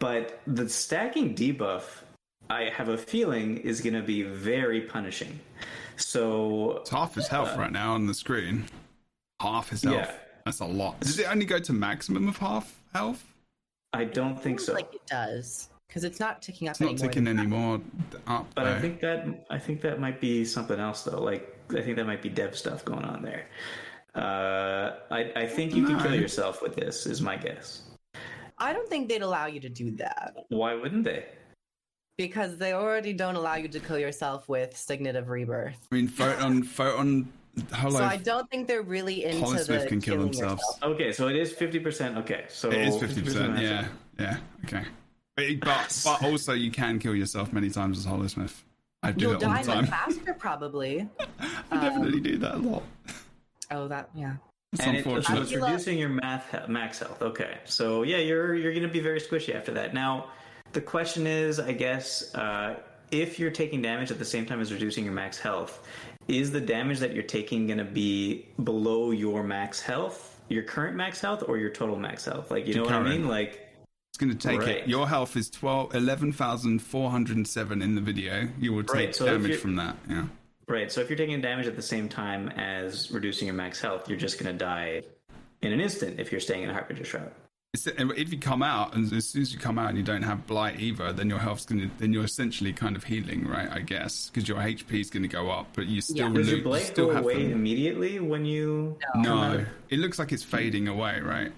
But 0.00 0.40
the 0.48 0.68
stacking 0.68 1.36
debuff 1.36 2.02
I 2.50 2.64
have 2.64 2.88
a 2.88 2.98
feeling 2.98 3.58
is 3.58 3.80
going 3.80 3.94
to 3.94 4.02
be 4.02 4.22
very 4.22 4.82
punishing. 4.82 5.40
So 5.96 6.78
It's 6.78 6.90
half 6.90 7.14
his 7.14 7.28
health 7.28 7.56
right 7.56 7.72
now 7.72 7.94
on 7.94 8.06
the 8.06 8.14
screen. 8.14 8.64
Half 9.40 9.70
his 9.70 9.82
health. 9.82 9.94
Yeah. 9.96 10.12
That's 10.44 10.60
a 10.60 10.66
lot. 10.66 11.00
Does 11.00 11.18
it 11.18 11.30
only 11.30 11.46
go 11.46 11.58
to 11.58 11.72
maximum 11.72 12.28
of 12.28 12.36
half 12.36 12.80
health? 12.92 13.24
I 13.92 14.04
don't 14.04 14.40
think 14.40 14.60
so. 14.60 14.74
Like 14.74 14.94
it 14.94 15.06
does 15.06 15.68
because 15.88 16.04
it's 16.04 16.18
not 16.18 16.42
ticking 16.42 16.68
up. 16.68 16.72
It's 16.72 16.80
not 16.80 16.98
ticking 16.98 17.24
than 17.24 17.36
that. 17.36 17.42
any 17.42 17.50
more 17.50 17.80
up. 18.26 18.46
But 18.54 18.66
I 18.66 18.80
think 18.80 19.00
that 19.00 19.46
I 19.50 19.58
think 19.58 19.80
that 19.82 20.00
might 20.00 20.20
be 20.20 20.44
something 20.44 20.78
else 20.78 21.02
though. 21.02 21.22
Like 21.22 21.56
I 21.70 21.80
think 21.80 21.96
that 21.96 22.04
might 22.06 22.20
be 22.20 22.28
dev 22.28 22.56
stuff 22.56 22.84
going 22.84 23.04
on 23.04 23.22
there. 23.22 23.46
Uh, 24.14 24.96
I 25.10 25.32
I 25.36 25.46
think 25.46 25.74
you 25.74 25.86
can 25.86 26.00
kill 26.00 26.14
yourself 26.14 26.60
with 26.60 26.74
this. 26.74 27.06
Is 27.06 27.22
my 27.22 27.36
guess. 27.36 27.82
I 28.58 28.72
don't 28.72 28.88
think 28.88 29.08
they'd 29.08 29.22
allow 29.22 29.46
you 29.46 29.58
to 29.60 29.68
do 29.68 29.90
that 29.96 30.34
Why 30.48 30.74
wouldn't 30.74 31.02
they? 31.04 31.26
Because 32.16 32.56
they 32.58 32.72
already 32.72 33.12
don't 33.12 33.34
allow 33.34 33.56
you 33.56 33.68
to 33.68 33.80
kill 33.80 33.98
yourself 33.98 34.48
with 34.48 34.76
Signative 34.76 35.28
Rebirth. 35.28 35.76
I 35.90 35.94
mean, 35.94 36.06
photon, 36.08 36.62
photon, 36.62 37.28
hello. 37.72 37.98
So 37.98 38.04
I 38.04 38.16
don't 38.18 38.48
think 38.50 38.68
they're 38.68 38.82
really 38.82 39.24
into 39.24 39.44
Holosmith 39.44 39.82
the 39.82 39.86
can 39.88 40.00
kill 40.00 40.18
themselves. 40.18 40.62
yourself. 40.62 40.82
Okay, 40.94 41.12
so 41.12 41.26
it 41.28 41.34
is 41.36 41.52
fifty 41.52 41.80
percent. 41.80 42.16
Okay, 42.18 42.44
so 42.48 42.70
it 42.70 42.82
is 42.82 42.96
fifty 42.98 43.20
percent. 43.20 43.54
50% 43.56 43.62
Yeah, 43.62 43.86
yeah. 44.20 44.36
Okay. 44.64 44.84
But, 45.36 45.46
but 45.60 46.02
but 46.04 46.22
also 46.22 46.52
you 46.52 46.70
can 46.70 47.00
kill 47.00 47.16
yourself 47.16 47.52
many 47.52 47.68
times 47.68 47.98
as 47.98 48.06
Holosmith. 48.06 48.62
I 49.02 49.10
do 49.10 49.30
You'll 49.30 49.38
that 49.40 49.46
all 49.46 49.52
die 49.54 49.62
the 49.64 49.72
time. 49.72 49.86
faster, 49.86 50.34
probably. 50.34 51.08
I 51.72 51.80
definitely 51.80 52.20
do 52.20 52.38
that 52.38 52.54
a 52.54 52.58
lot. 52.58 52.84
Oh, 53.72 53.88
that 53.88 54.08
yeah. 54.14 54.34
It's 54.72 54.82
And 54.82 54.96
it, 54.96 55.04
so 55.04 55.16
unfortunate. 55.16 55.42
it's 55.42 55.52
reducing 55.52 55.98
your 55.98 56.08
math 56.10 56.68
max 56.68 57.00
health. 57.00 57.20
Okay, 57.20 57.58
so 57.64 58.04
yeah, 58.04 58.18
you're 58.18 58.54
you're 58.54 58.72
going 58.72 58.84
to 58.86 58.88
be 58.88 59.00
very 59.00 59.20
squishy 59.20 59.54
after 59.54 59.72
that. 59.72 59.92
Now, 59.94 60.30
the 60.74 60.80
question 60.80 61.26
is, 61.26 61.58
I 61.58 61.72
guess, 61.72 62.34
uh, 62.34 62.76
if 63.10 63.38
you're 63.38 63.50
taking 63.50 63.80
damage 63.80 64.10
at 64.10 64.18
the 64.18 64.24
same 64.24 64.44
time 64.44 64.60
as 64.60 64.72
reducing 64.72 65.04
your 65.04 65.14
max 65.14 65.38
health, 65.38 65.86
is 66.28 66.50
the 66.50 66.60
damage 66.60 66.98
that 67.00 67.14
you're 67.14 67.22
taking 67.22 67.66
going 67.66 67.78
to 67.78 67.84
be 67.84 68.46
below 68.62 69.10
your 69.10 69.42
max 69.42 69.80
health, 69.80 70.40
your 70.48 70.62
current 70.62 70.96
max 70.96 71.20
health, 71.20 71.44
or 71.48 71.56
your 71.58 71.70
total 71.70 71.96
max 71.96 72.24
health? 72.24 72.50
Like, 72.50 72.66
you 72.66 72.74
know 72.74 72.82
what 72.82 72.92
I 72.92 73.02
mean? 73.02 73.28
Like, 73.28 73.60
It's 74.10 74.18
going 74.18 74.36
to 74.36 74.48
take 74.48 74.60
Right. 74.60 74.76
it. 74.78 74.88
Your 74.88 75.08
health 75.08 75.36
is 75.36 75.50
12, 75.50 75.94
11,407 75.94 77.82
in 77.82 77.94
the 77.94 78.00
video. 78.00 78.48
You 78.60 78.72
will 78.72 78.84
take 78.84 78.94
Right, 78.94 79.14
so 79.14 79.26
damage 79.26 79.56
from 79.56 79.76
that. 79.76 79.96
Yeah. 80.08 80.26
right. 80.68 80.90
So 80.90 81.00
if 81.00 81.08
you're 81.10 81.16
taking 81.16 81.40
damage 81.40 81.66
at 81.66 81.74
the 81.76 81.82
same 81.82 82.08
time 82.08 82.48
as 82.50 83.10
reducing 83.10 83.46
your 83.46 83.56
max 83.56 83.80
health, 83.80 84.08
you're 84.08 84.18
just 84.18 84.38
going 84.38 84.52
to 84.56 84.58
die 84.58 85.02
in 85.62 85.72
an 85.72 85.80
instant 85.80 86.20
if 86.20 86.30
you're 86.30 86.40
staying 86.40 86.62
in 86.62 86.70
a 86.70 86.72
Harbinger 86.72 87.04
Shroud. 87.04 87.32
It's, 87.74 87.88
if 87.88 88.32
you 88.32 88.38
come 88.38 88.62
out, 88.62 88.94
and 88.94 89.12
as 89.12 89.26
soon 89.28 89.42
as 89.42 89.52
you 89.52 89.58
come 89.58 89.78
out 89.80 89.88
and 89.88 89.98
you 89.98 90.04
don't 90.04 90.22
have 90.22 90.46
blight 90.46 90.78
either, 90.80 91.12
then 91.12 91.28
your 91.28 91.40
health's 91.40 91.64
going 91.66 91.80
to, 91.82 91.90
then 91.98 92.12
you're 92.12 92.22
essentially 92.24 92.72
kind 92.72 92.94
of 92.94 93.02
healing, 93.02 93.48
right? 93.48 93.68
I 93.68 93.80
guess 93.80 94.30
because 94.30 94.48
your 94.48 94.58
HP 94.58 95.00
is 95.00 95.10
going 95.10 95.24
to 95.24 95.28
go 95.28 95.50
up, 95.50 95.66
but 95.74 95.86
you 95.86 96.00
still 96.00 96.28
Yeah. 96.28 96.34
Does 96.34 96.46
your 96.48 96.58
lo- 96.58 96.58
you 96.58 96.62
blight 96.64 96.82
still 96.84 97.06
go 97.08 97.14
have 97.14 97.24
away 97.24 97.42
them. 97.42 97.52
immediately 97.52 98.20
when 98.20 98.44
you? 98.44 98.96
No, 99.16 99.66
it 99.90 99.98
looks 99.98 100.20
like 100.20 100.30
it's 100.30 100.44
fading 100.44 100.86
away, 100.86 101.18
right? 101.20 101.52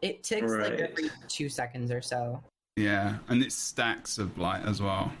It 0.00 0.22
ticks 0.22 0.50
like 0.50 0.80
every 0.80 1.10
two 1.28 1.50
seconds 1.50 1.90
or 1.90 2.00
so. 2.00 2.42
Yeah, 2.76 3.18
and 3.28 3.42
it's 3.42 3.54
stacks 3.54 4.16
of 4.16 4.34
blight 4.34 4.64
as 4.64 4.80
well. 4.80 5.12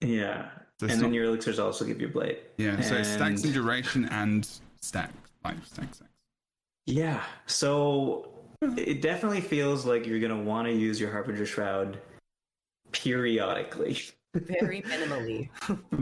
Yeah. 0.00 0.48
So 0.80 0.86
and 0.86 0.90
it's 0.90 1.00
then 1.02 1.14
your 1.14 1.26
elixirs 1.26 1.60
also 1.60 1.84
give 1.84 2.00
you 2.00 2.08
blight. 2.08 2.40
Yeah, 2.56 2.80
so 2.80 2.96
it 2.96 3.04
stacks 3.04 3.44
in 3.44 3.52
duration 3.52 4.06
and 4.06 4.48
stack, 4.80 5.12
like 5.44 5.54
stack, 5.64 5.94
stack. 5.94 6.08
Yeah. 6.86 7.22
So 7.46 8.31
it 8.62 9.02
definitely 9.02 9.40
feels 9.40 9.84
like 9.84 10.06
you're 10.06 10.20
gonna 10.20 10.42
want 10.42 10.68
to 10.68 10.72
use 10.74 11.00
your 11.00 11.10
Harbinger 11.10 11.46
Shroud 11.46 11.98
periodically. 12.92 13.98
Very 14.34 14.82
minimally. 14.86 15.48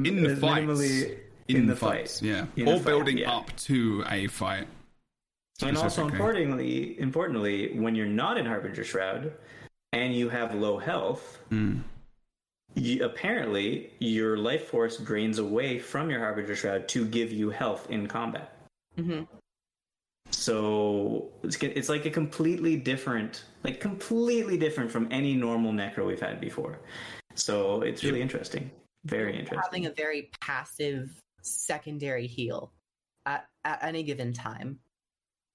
In 0.05 0.23
the 0.23 0.31
As 0.31 0.39
fights. 0.39 0.61
minimally 0.67 1.19
In, 1.49 1.57
in 1.57 1.67
the 1.67 1.75
the 1.75 1.77
fights, 1.81 2.21
fight. 2.21 2.29
yeah, 2.29 2.47
In 2.57 2.65
the 2.67 2.73
or 2.73 2.77
fight, 2.77 2.87
building 2.87 3.19
yeah. 3.19 3.33
up 3.37 3.55
to 3.59 4.05
a 4.09 4.27
fight. 4.29 4.67
And 5.63 5.77
also 5.77 6.05
importantly, 6.07 6.99
importantly, 7.01 7.77
when 7.79 7.95
you're 7.95 8.07
not 8.07 8.39
in 8.39 8.47
Harbinger 8.47 8.85
Shroud 8.85 9.33
and 9.93 10.15
you 10.15 10.29
have 10.29 10.55
low 10.55 10.79
health, 10.79 11.39
Mm. 11.51 11.83
you, 12.77 13.05
apparently 13.05 13.91
your 13.99 14.39
life 14.39 14.69
force 14.69 14.97
drains 14.97 15.39
away 15.39 15.79
from 15.79 16.09
your 16.09 16.21
Harbinger 16.21 16.55
Shroud 16.57 16.89
to 16.89 17.05
give 17.05 17.31
you 17.33 17.51
health 17.51 17.91
in 17.91 18.07
combat. 18.07 18.57
hmm 18.97 19.23
So 20.31 21.29
it's 21.43 21.57
it's 21.57 21.89
like 21.89 22.07
a 22.07 22.11
completely 22.11 22.77
different, 22.77 23.45
like 23.65 23.81
completely 23.81 24.57
different 24.57 24.91
from 24.91 25.09
any 25.11 25.35
normal 25.35 25.73
necro 25.73 26.07
we've 26.07 26.21
had 26.21 26.41
before. 26.41 26.79
So 27.35 27.83
it's 27.83 28.03
really 28.05 28.23
interesting, 28.23 28.71
very 29.05 29.33
interesting. 29.39 29.61
Having 29.63 29.87
a 29.87 29.93
very 29.93 30.31
passive 30.41 31.11
secondary 31.43 32.27
heal 32.27 32.73
at, 33.27 33.47
at 33.65 33.83
any 33.83 34.03
given 34.03 34.33
time. 34.33 34.79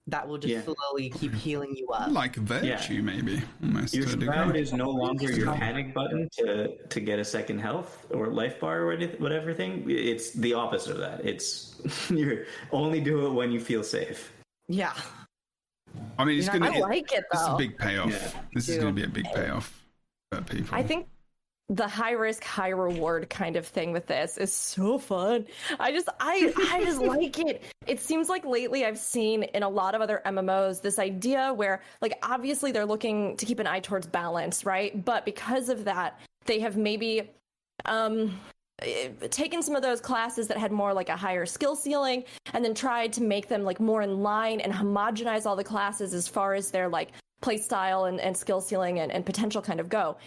That 0.07 0.27
will 0.27 0.37
just 0.37 0.53
Yeah. 0.53 0.61
slowly 0.61 1.09
keep 1.09 1.33
healing 1.33 1.75
you 1.75 1.87
up. 1.87 2.11
Like 2.11 2.35
virtue, 2.35 3.01
maybe 3.01 3.41
almost. 3.63 3.95
Your 3.95 4.05
to 4.05 4.23
shroud 4.23 4.55
is 4.55 4.71
no 4.71 4.91
longer 4.91 5.31
your 5.31 5.51
panic 5.55 5.95
button 5.95 6.29
to 6.37 6.77
to 6.77 6.99
get 6.99 7.17
a 7.17 7.25
second 7.25 7.57
health 7.57 8.05
or 8.11 8.27
life 8.27 8.59
bar 8.59 8.83
or 8.83 8.91
anything, 8.91 9.19
whatever 9.19 9.51
thing. 9.51 9.83
It's 9.89 10.29
the 10.31 10.53
opposite 10.53 10.91
of 10.91 10.99
that. 10.99 11.25
It's 11.25 11.81
you 12.11 12.45
only 12.71 13.01
do 13.01 13.25
it 13.25 13.31
when 13.31 13.51
you 13.51 13.59
feel 13.59 13.83
safe. 13.83 14.31
Yeah. 14.67 14.93
I 16.17 16.25
mean, 16.25 16.39
it's 16.39 16.49
gonna. 16.49 16.69
I 16.69 16.79
like 16.79 17.11
it 17.11 17.23
This 17.31 17.41
is 17.41 17.47
a 17.47 17.55
big 17.55 17.77
payoff. 17.77 18.11
Yeah, 18.11 18.41
this 18.53 18.69
is 18.69 18.77
going 18.77 18.93
to 18.93 18.93
be 18.93 19.03
a 19.03 19.09
big 19.09 19.25
payoff 19.33 19.85
for 20.31 20.41
people. 20.41 20.75
I 20.75 20.83
think 20.83 21.07
the 21.69 21.87
high 21.87 22.11
risk, 22.11 22.43
high 22.43 22.69
reward 22.69 23.29
kind 23.29 23.55
of 23.55 23.65
thing 23.65 23.91
with 23.91 24.05
this 24.05 24.37
is 24.37 24.53
so 24.53 24.99
fun. 24.99 25.47
I 25.79 25.91
just, 25.91 26.07
I, 26.19 26.53
I 26.71 26.83
just 26.83 27.01
like 27.01 27.39
it. 27.39 27.63
It 27.87 27.99
seems 27.99 28.29
like 28.29 28.45
lately 28.45 28.85
I've 28.85 28.99
seen 28.99 29.43
in 29.43 29.63
a 29.63 29.69
lot 29.69 29.95
of 29.95 30.01
other 30.01 30.21
MMOs 30.25 30.81
this 30.81 30.99
idea 30.99 31.53
where, 31.53 31.81
like, 32.01 32.13
obviously 32.21 32.71
they're 32.71 32.85
looking 32.85 33.35
to 33.37 33.45
keep 33.45 33.59
an 33.59 33.67
eye 33.67 33.79
towards 33.79 34.05
balance, 34.05 34.63
right? 34.63 35.03
But 35.03 35.25
because 35.25 35.69
of 35.69 35.85
that, 35.85 36.19
they 36.45 36.59
have 36.59 36.77
maybe, 36.77 37.31
um, 37.85 38.39
Uh, 38.81 39.27
taken 39.29 39.63
some 39.63 39.75
of 39.75 39.81
those 39.81 40.01
classes 40.01 40.47
that 40.49 40.57
had 40.57 40.71
more 40.71 40.93
like 40.93 41.07
a 41.07 41.15
higher 41.15 41.45
skill 41.45 41.77
ceiling 41.77 42.25
and 42.53 42.63
then 42.63 42.73
tried 42.73 43.13
to 43.13 43.23
make 43.23 43.47
them 43.47 43.63
like 43.63 43.79
more 43.79 44.01
in 44.01 44.21
line 44.21 44.59
and 44.59 44.73
homogenize 44.73 45.45
all 45.45 45.55
the 45.55 45.63
classes 45.63 46.13
as 46.13 46.27
far 46.27 46.53
as 46.53 46.71
their 46.71 46.89
like 46.89 47.11
play 47.41 47.57
style 47.57 48.05
and, 48.05 48.19
and 48.19 48.35
skill 48.35 48.59
ceiling 48.59 48.99
and, 48.99 49.13
and 49.13 49.25
potential 49.25 49.61
kind 49.61 49.79
of 49.79 49.87
go. 49.87 50.17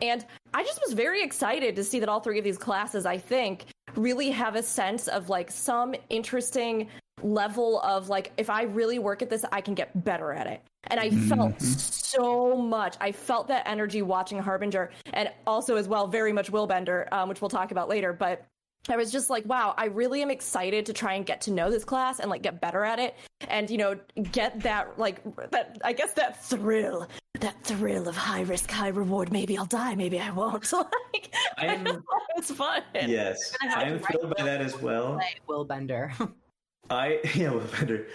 And 0.00 0.24
I 0.54 0.62
just 0.62 0.80
was 0.86 0.94
very 0.94 1.22
excited 1.22 1.76
to 1.76 1.84
see 1.84 1.98
that 2.00 2.08
all 2.08 2.20
three 2.20 2.38
of 2.38 2.44
these 2.44 2.56
classes, 2.56 3.04
I 3.04 3.18
think, 3.18 3.66
really 3.94 4.30
have 4.30 4.54
a 4.56 4.62
sense 4.62 5.08
of 5.08 5.28
like 5.28 5.50
some 5.50 5.94
interesting 6.08 6.88
level 7.22 7.80
of 7.80 8.08
like, 8.08 8.32
if 8.36 8.50
I 8.50 8.62
really 8.62 8.98
work 8.98 9.22
at 9.22 9.30
this, 9.30 9.44
I 9.52 9.60
can 9.60 9.74
get 9.74 10.04
better 10.04 10.32
at 10.32 10.46
it. 10.46 10.62
And 10.88 11.00
I 11.00 11.10
mm-hmm. 11.10 11.28
felt 11.28 11.60
so 11.60 12.56
much. 12.56 12.96
I 13.00 13.12
felt 13.12 13.48
that 13.48 13.66
energy 13.66 14.02
watching 14.02 14.38
Harbinger 14.38 14.90
and 15.12 15.30
also 15.46 15.76
as 15.76 15.88
well, 15.88 16.06
very 16.06 16.32
much 16.32 16.50
Willbender, 16.50 17.10
um, 17.12 17.28
which 17.28 17.40
we'll 17.40 17.50
talk 17.50 17.70
about 17.70 17.88
later. 17.88 18.12
But 18.12 18.46
I 18.88 18.96
was 18.96 19.12
just 19.12 19.28
like, 19.28 19.44
wow, 19.44 19.74
I 19.76 19.86
really 19.86 20.22
am 20.22 20.30
excited 20.30 20.86
to 20.86 20.92
try 20.92 21.14
and 21.14 21.26
get 21.26 21.42
to 21.42 21.50
know 21.50 21.70
this 21.70 21.84
class 21.84 22.20
and 22.20 22.30
like 22.30 22.42
get 22.42 22.60
better 22.60 22.84
at 22.84 22.98
it 22.98 23.16
and, 23.48 23.68
you 23.68 23.76
know, 23.76 23.98
get 24.32 24.60
that 24.60 24.98
like 24.98 25.22
that 25.50 25.78
I 25.84 25.92
guess 25.92 26.12
that 26.14 26.42
thrill, 26.44 27.06
that 27.40 27.62
thrill 27.64 28.08
of 28.08 28.16
high 28.16 28.42
risk, 28.42 28.70
high 28.70 28.88
reward. 28.88 29.30
Maybe 29.30 29.58
I'll 29.58 29.66
die, 29.66 29.94
maybe 29.94 30.18
I 30.18 30.30
won't. 30.30 30.72
like 30.72 31.34
I'm, 31.58 31.86
it's 32.36 32.50
fun. 32.50 32.82
Yes. 32.94 33.54
I'm 33.62 33.98
thrilled 33.98 34.34
by 34.36 34.44
that 34.44 34.60
as 34.60 34.76
well. 34.80 35.20
Will 35.46 35.64
Bender. 35.64 36.12
I 36.90 37.20
yeah, 37.34 37.58
Bender. 37.78 38.06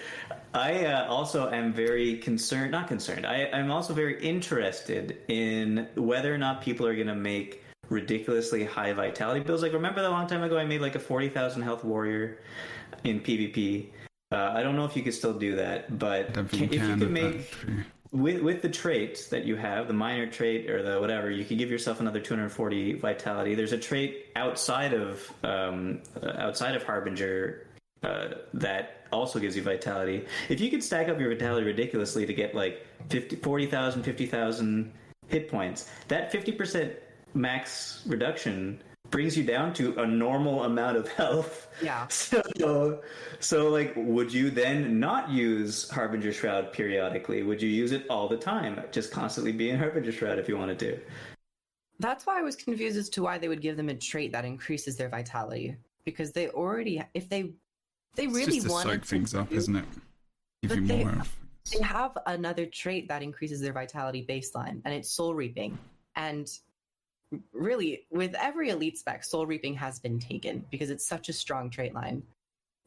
I 0.54 0.86
uh, 0.86 1.08
also 1.08 1.50
am 1.52 1.74
very 1.74 2.18
concerned, 2.18 2.72
not 2.72 2.88
concerned. 2.88 3.26
I, 3.26 3.50
I'm 3.52 3.72
also 3.72 3.94
very 3.94 4.22
interested 4.22 5.18
in 5.28 5.88
whether 5.96 6.34
or 6.34 6.38
not 6.38 6.62
people 6.62 6.86
are 6.86 6.94
going 6.94 7.08
to 7.08 7.16
make 7.16 7.64
ridiculously 7.90 8.64
high 8.64 8.94
vitality 8.94 9.40
builds. 9.40 9.64
Like 9.64 9.74
remember 9.74 10.02
that 10.02 10.12
long 10.12 10.28
time 10.28 10.44
ago 10.44 10.58
I 10.58 10.66
made 10.66 10.82
like 10.82 10.96
a 10.96 11.00
forty 11.00 11.30
thousand 11.30 11.64
health 11.64 11.84
warrior 11.84 12.40
in 13.04 13.20
PvP. 13.20 13.88
Uh, 14.32 14.52
I 14.56 14.64
don't 14.64 14.76
know 14.76 14.86
if 14.86 14.96
you 14.96 15.04
could 15.04 15.14
still 15.14 15.34
do 15.34 15.56
that, 15.56 16.00
but 16.00 16.36
if 16.38 16.54
you, 16.54 16.68
can, 16.68 17.00
could 17.00 17.12
make 17.12 17.54
with 18.12 18.42
with 18.42 18.62
the 18.62 18.70
traits 18.70 19.28
that 19.28 19.44
you 19.46 19.56
have, 19.56 19.88
the 19.88 19.94
minor 19.94 20.28
trait 20.28 20.70
or 20.70 20.82
the 20.84 21.00
whatever, 21.00 21.30
you 21.30 21.44
could 21.44 21.58
give 21.58 21.70
yourself 21.70 22.00
another 22.00 22.20
240 22.20 22.94
vitality. 22.94 23.56
There's 23.56 23.74
a 23.74 23.78
trait 23.78 24.28
outside 24.36 24.94
of 24.94 25.32
um, 25.44 26.02
uh, 26.22 26.34
outside 26.38 26.76
of 26.76 26.84
Harbinger 26.84 27.68
uh, 28.04 28.28
that 28.54 29.06
also 29.12 29.39
gives 29.39 29.56
you 29.56 29.62
vitality. 29.62 30.26
If 30.49 30.60
you 30.60 30.70
could 30.70 30.84
stack 30.84 31.10
up 31.10 31.20
your 31.20 31.30
vitality 31.30 31.66
ridiculously 31.66 32.26
to 32.26 32.34
get 32.34 32.56
like 32.56 32.86
50, 33.10 33.38
40,000, 33.38 34.04
50,000 34.04 34.91
hit 35.28 35.49
points, 35.49 35.89
that 36.08 36.32
50% 36.32 36.95
max 37.34 38.04
reduction 38.06 38.82
brings 39.10 39.38
you 39.38 39.43
down 39.43 39.74
to 39.74 39.99
a 40.01 40.08
normal 40.08 40.64
amount 40.64 40.97
of 40.97 41.08
health. 41.08 41.68
Yeah. 41.82 42.08
So, 42.58 43.01
so 43.39 43.70
like, 43.70 43.93
would 43.95 44.34
you 44.34 44.49
then 44.49 44.99
not 44.99 45.30
use 45.30 45.89
Harbinger 45.89 46.32
Shroud 46.32 46.74
periodically? 46.74 47.43
Would 47.43 47.62
you 47.62 47.70
use 47.70 47.91
it 47.91 48.06
all 48.10 48.28
the 48.28 48.38
time? 48.38 48.82
Just 48.91 49.12
constantly 49.12 49.51
be 49.51 49.70
in 49.70 49.78
Harbinger 49.78 50.12
Shroud 50.12 50.39
if 50.39 50.47
you 50.47 50.58
wanted 50.58 50.80
to. 50.80 50.99
That's 51.99 52.26
why 52.26 52.39
I 52.39 52.41
was 52.41 52.56
confused 52.56 52.97
as 52.97 53.10
to 53.10 53.22
why 53.22 53.38
they 53.38 53.47
would 53.47 53.62
give 53.62 53.78
them 53.78 53.89
a 53.89 53.93
trait 53.93 54.32
that 54.32 54.45
increases 54.45 54.95
their 54.97 55.10
vitality 55.10 55.76
because 56.06 56.32
they 56.32 56.49
already, 56.49 57.04
if 57.14 57.30
they, 57.30 57.54
they 58.16 58.28
really 58.28 58.61
want 58.61 58.88
to 58.88 58.93
soak 58.93 59.05
things 59.05 59.34
up, 59.34 59.51
isn't 59.51 59.76
it? 59.76 59.86
Give 60.61 60.76
you 60.78 60.88
they, 60.88 61.03
more. 61.03 61.24
They 61.72 61.82
have 61.82 62.18
another 62.26 62.66
trait 62.66 63.07
that 63.07 63.24
increases 63.24 63.61
their 63.61 63.74
vitality 63.74 64.26
baseline, 64.28 64.82
and 64.86 64.93
it's 64.93 65.09
Soul 65.09 65.34
Reaping. 65.34 65.78
And 66.16 66.47
really 67.51 68.05
with 68.11 68.36
every 68.36 68.70
elite 68.70 68.97
spec, 68.97 69.24
soul 69.24 69.45
reaping 69.45 69.74
has 69.76 69.99
been 69.99 70.20
taken 70.20 70.66
because 70.72 70.89
it's 70.89 71.07
such 71.07 71.30
a 71.30 71.34
strong 71.34 71.70
trait 71.70 71.93
line. 71.93 72.24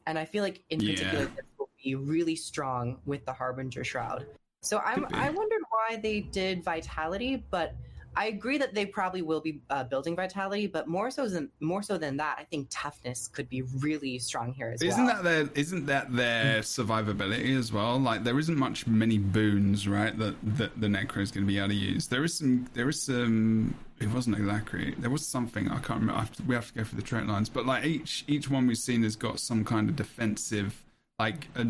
And 0.05 0.17
I 0.17 0.25
feel 0.25 0.43
like 0.43 0.63
in 0.69 0.79
yeah. 0.79 0.93
particular 0.93 1.25
this 1.25 1.45
will 1.57 1.69
be 1.83 1.95
really 1.95 2.35
strong 2.35 2.97
with 3.05 3.25
the 3.25 3.33
Harbinger 3.33 3.83
Shroud. 3.83 4.25
So 4.61 4.79
I'm 4.79 5.05
I 5.13 5.29
wondered 5.29 5.61
why 5.69 5.97
they 5.97 6.21
did 6.21 6.63
vitality, 6.63 7.43
but 7.49 7.75
I 8.17 8.25
agree 8.25 8.57
that 8.57 8.73
they 8.73 8.87
probably 8.87 9.21
will 9.21 9.41
be 9.41 9.61
uh, 9.69 9.83
building 9.83 10.15
vitality, 10.15 10.65
but 10.65 10.87
more 10.87 11.11
so 11.11 11.27
than 11.27 11.49
more 11.59 11.83
so 11.83 11.99
than 11.99 12.17
that, 12.17 12.37
I 12.39 12.45
think 12.45 12.67
toughness 12.71 13.27
could 13.27 13.47
be 13.47 13.61
really 13.61 14.17
strong 14.17 14.53
here 14.53 14.69
as 14.69 14.81
isn't 14.81 15.05
well. 15.05 15.21
That 15.21 15.23
their, 15.23 15.49
isn't 15.53 15.85
that 15.85 16.15
their 16.15 16.61
survivability 16.61 17.55
as 17.55 17.71
well? 17.71 17.99
Like 17.99 18.23
there 18.23 18.39
isn't 18.39 18.57
much 18.57 18.87
many 18.87 19.19
boons, 19.19 19.87
right? 19.87 20.17
That, 20.17 20.35
that 20.57 20.81
the 20.81 20.87
Necro 20.87 21.19
is 21.19 21.29
going 21.29 21.45
to 21.45 21.47
be 21.47 21.59
able 21.59 21.69
to 21.69 21.75
use. 21.75 22.07
There 22.07 22.23
is 22.23 22.33
some. 22.35 22.67
There 22.73 22.89
is 22.89 22.99
some. 23.03 23.75
It 23.99 24.09
wasn't 24.09 24.37
exactly. 24.37 24.95
There 24.97 25.11
was 25.11 25.25
something 25.25 25.69
I 25.69 25.77
can't 25.77 25.99
remember. 25.99 26.19
Have 26.19 26.35
to, 26.37 26.43
we 26.43 26.55
have 26.55 26.69
to 26.69 26.73
go 26.73 26.83
through 26.85 26.99
the 26.99 27.05
trait 27.05 27.27
lines, 27.27 27.49
but 27.49 27.67
like 27.67 27.85
each 27.85 28.25
each 28.27 28.49
one 28.49 28.65
we've 28.65 28.79
seen 28.79 29.03
has 29.03 29.15
got 29.15 29.39
some 29.39 29.63
kind 29.63 29.89
of 29.89 29.95
defensive, 29.95 30.83
like 31.19 31.49
a 31.55 31.67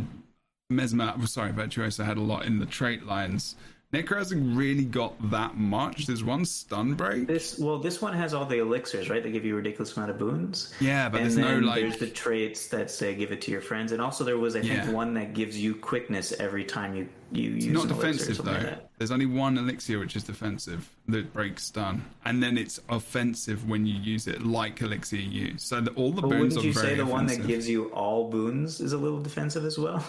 Mesmer. 0.69 1.13
Sorry, 1.25 1.51
Virtuoso 1.51 2.05
had 2.05 2.15
a 2.15 2.21
lot 2.21 2.45
in 2.45 2.59
the 2.59 2.65
trait 2.65 3.05
lines 3.05 3.57
Necro 3.93 4.17
hasn't 4.17 4.57
really 4.57 4.83
got 4.83 5.15
that 5.31 5.55
much. 5.55 6.07
There's 6.07 6.23
one 6.23 6.43
stun 6.43 6.95
break. 6.95 7.25
This 7.25 7.57
well, 7.57 7.79
this 7.79 8.01
one 8.01 8.13
has 8.13 8.33
all 8.33 8.45
the 8.45 8.57
elixirs, 8.57 9.09
right? 9.09 9.23
They 9.23 9.31
give 9.31 9.45
you 9.45 9.53
a 9.53 9.57
ridiculous 9.57 9.95
amount 9.95 10.11
of 10.11 10.17
boons. 10.17 10.73
Yeah, 10.81 11.07
but 11.07 11.21
and 11.21 11.31
there's 11.31 11.38
no 11.38 11.59
like. 11.59 11.81
There's 11.81 11.97
the 11.97 12.09
traits 12.09 12.67
that 12.67 12.91
say 12.91 13.15
give 13.15 13.31
it 13.31 13.41
to 13.43 13.51
your 13.51 13.61
friends, 13.61 13.93
and 13.93 14.01
also 14.01 14.25
there 14.25 14.38
was 14.38 14.57
I 14.57 14.61
think 14.61 14.93
one 14.93 15.13
that 15.13 15.33
gives 15.33 15.57
you 15.57 15.73
quickness 15.73 16.33
every 16.33 16.65
time 16.65 16.95
you 16.95 17.07
you 17.31 17.55
it's 17.55 17.65
use. 17.65 17.73
Not 17.73 17.88
defensive 17.88 18.43
though. 18.43 18.51
Like 18.51 18.89
there's 18.97 19.11
only 19.11 19.25
one 19.25 19.57
elixir 19.57 19.99
which 19.99 20.17
is 20.17 20.23
defensive 20.23 20.89
that 21.07 21.31
breaks 21.31 21.63
stun, 21.63 22.03
and 22.25 22.43
then 22.43 22.57
it's 22.57 22.81
offensive 22.89 23.69
when 23.69 23.85
you 23.85 23.93
use 23.93 24.27
it, 24.27 24.43
like 24.45 24.81
elixir 24.81 25.15
use. 25.15 25.63
So 25.63 25.79
the, 25.79 25.91
all 25.91 26.11
the 26.11 26.21
but 26.21 26.31
boons 26.31 26.57
wouldn't 26.57 26.65
you 26.65 26.73
say 26.73 26.95
the 26.95 27.03
offensive. 27.03 27.09
one 27.09 27.25
that 27.27 27.47
gives 27.47 27.69
you 27.69 27.85
all 27.91 28.29
boons 28.29 28.81
is 28.81 28.91
a 28.91 28.97
little 28.97 29.21
defensive 29.21 29.63
as 29.63 29.79
well? 29.79 30.03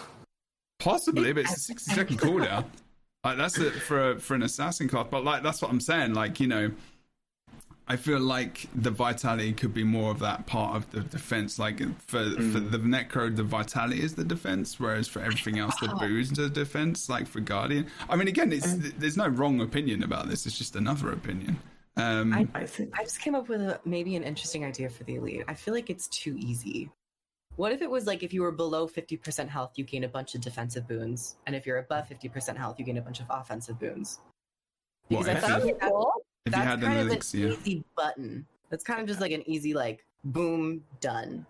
Possibly, 0.79 1.31
but 1.31 1.41
it's 1.41 1.55
a 1.55 1.59
60 1.59 1.93
second 1.93 2.19
cooldown. 2.19 2.65
Like 3.23 3.37
that's 3.37 3.57
it 3.57 3.73
for 3.73 4.17
for 4.19 4.35
an 4.35 4.43
assassin 4.43 4.87
class, 4.87 5.07
but 5.09 5.23
like 5.23 5.43
that's 5.43 5.61
what 5.61 5.69
I'm 5.69 5.81
saying. 5.81 6.13
Like 6.13 6.39
you 6.39 6.47
know, 6.47 6.71
I 7.85 7.97
feel 7.97 8.19
like 8.19 8.67
the 8.73 8.91
vitality 8.91 9.51
could 9.51 9.73
be 9.73 9.83
more 9.83 10.11
of 10.11 10.19
that 10.19 10.45
part 10.45 10.77
of 10.77 10.89
the 10.91 11.01
defense. 11.01 11.59
Like 11.59 11.79
for 12.07 12.19
mm. 12.19 12.53
for 12.53 12.59
the 12.59 12.77
necro, 12.77 13.35
the 13.35 13.43
vitality 13.43 14.01
is 14.01 14.15
the 14.15 14.23
defense, 14.23 14.79
whereas 14.79 15.07
for 15.07 15.19
everything 15.19 15.59
else, 15.59 15.75
the 15.81 15.87
boost 15.99 16.33
is 16.33 16.37
the 16.37 16.49
defense. 16.49 17.09
Like 17.09 17.27
for 17.27 17.41
guardian, 17.41 17.87
I 18.07 18.15
mean, 18.15 18.29
again, 18.29 18.53
it's 18.53 18.67
mm. 18.67 18.93
there's 18.97 19.17
no 19.17 19.27
wrong 19.27 19.59
opinion 19.59 20.03
about 20.03 20.29
this. 20.29 20.45
It's 20.45 20.57
just 20.57 20.77
another 20.77 21.11
opinion. 21.11 21.59
Um, 21.97 22.33
I, 22.33 22.47
I, 22.55 22.67
I 22.93 23.03
just 23.03 23.19
came 23.19 23.35
up 23.35 23.49
with 23.49 23.59
a, 23.59 23.79
maybe 23.83 24.15
an 24.15 24.23
interesting 24.23 24.63
idea 24.63 24.89
for 24.89 25.03
the 25.03 25.15
elite. 25.15 25.43
I 25.49 25.53
feel 25.53 25.73
like 25.73 25.89
it's 25.89 26.07
too 26.07 26.37
easy. 26.37 26.89
What 27.59 27.73
if 27.73 27.81
it 27.81 27.91
was 27.91 28.07
like 28.07 28.23
if 28.23 28.33
you 28.33 28.41
were 28.41 28.53
below 28.53 28.87
50% 28.87 29.49
health, 29.49 29.73
you 29.75 29.83
gain 29.83 30.05
a 30.05 30.07
bunch 30.07 30.33
of 30.33 30.39
defensive 30.39 30.87
boons, 30.87 31.35
and 31.45 31.53
if 31.53 31.65
you're 31.65 31.79
above 31.79 32.07
50% 32.07 32.55
health, 32.55 32.79
you 32.79 32.85
gain 32.85 32.95
a 32.95 33.01
bunch 33.01 33.19
of 33.19 33.25
offensive 33.29 33.77
boons? 33.77 34.19
Because 35.09 35.27
well, 35.27 35.57
I 35.57 35.59
feel 35.59 35.75
cool. 35.75 36.13
that's 36.45 36.55
kind 36.55 36.81
of 36.81 37.11
an 37.11 37.17
easy 37.17 37.83
button. 37.97 38.45
That's 38.69 38.85
kind 38.85 39.01
of 39.01 39.07
just 39.07 39.19
like 39.19 39.33
an 39.33 39.43
easy 39.45 39.73
like 39.73 40.05
boom 40.23 40.85
done. 41.01 41.45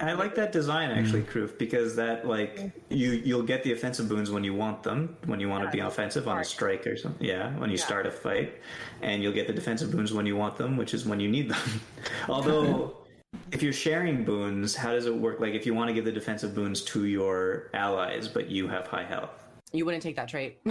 I 0.00 0.14
like 0.14 0.34
that 0.34 0.50
design 0.50 0.90
actually, 0.90 1.22
mm. 1.22 1.30
Kroof, 1.30 1.56
because 1.56 1.94
that 1.94 2.26
like 2.26 2.72
you 2.88 3.12
you'll 3.12 3.44
get 3.44 3.62
the 3.62 3.72
offensive 3.74 4.08
boons 4.08 4.32
when 4.32 4.42
you 4.42 4.54
want 4.54 4.82
them, 4.82 5.16
when 5.26 5.38
you 5.38 5.48
want 5.48 5.62
yeah, 5.62 5.70
to 5.70 5.76
be 5.76 5.78
offensive 5.78 6.26
on 6.26 6.40
a 6.40 6.44
strike 6.44 6.84
or 6.84 6.96
something. 6.96 7.24
Yeah, 7.24 7.56
when 7.58 7.70
you 7.70 7.76
yeah. 7.76 7.84
start 7.84 8.06
a 8.06 8.10
fight, 8.10 8.60
and 9.02 9.22
you'll 9.22 9.32
get 9.32 9.46
the 9.46 9.52
defensive 9.52 9.92
boons 9.92 10.12
when 10.12 10.26
you 10.26 10.36
want 10.36 10.56
them, 10.56 10.76
which 10.76 10.94
is 10.94 11.06
when 11.06 11.20
you 11.20 11.28
need 11.28 11.48
them. 11.48 11.80
Although 12.28 13.03
if 13.52 13.62
you're 13.62 13.72
sharing 13.72 14.24
boons, 14.24 14.74
how 14.74 14.92
does 14.92 15.06
it 15.06 15.14
work? 15.14 15.40
Like 15.40 15.54
if 15.54 15.66
you 15.66 15.74
want 15.74 15.88
to 15.88 15.94
give 15.94 16.04
the 16.04 16.12
defensive 16.12 16.54
boons 16.54 16.82
to 16.82 17.06
your 17.06 17.70
allies, 17.74 18.28
but 18.28 18.50
you 18.50 18.68
have 18.68 18.86
high 18.86 19.04
health, 19.04 19.44
you 19.72 19.84
wouldn't 19.84 20.02
take 20.02 20.16
that 20.16 20.28
trait. 20.28 20.58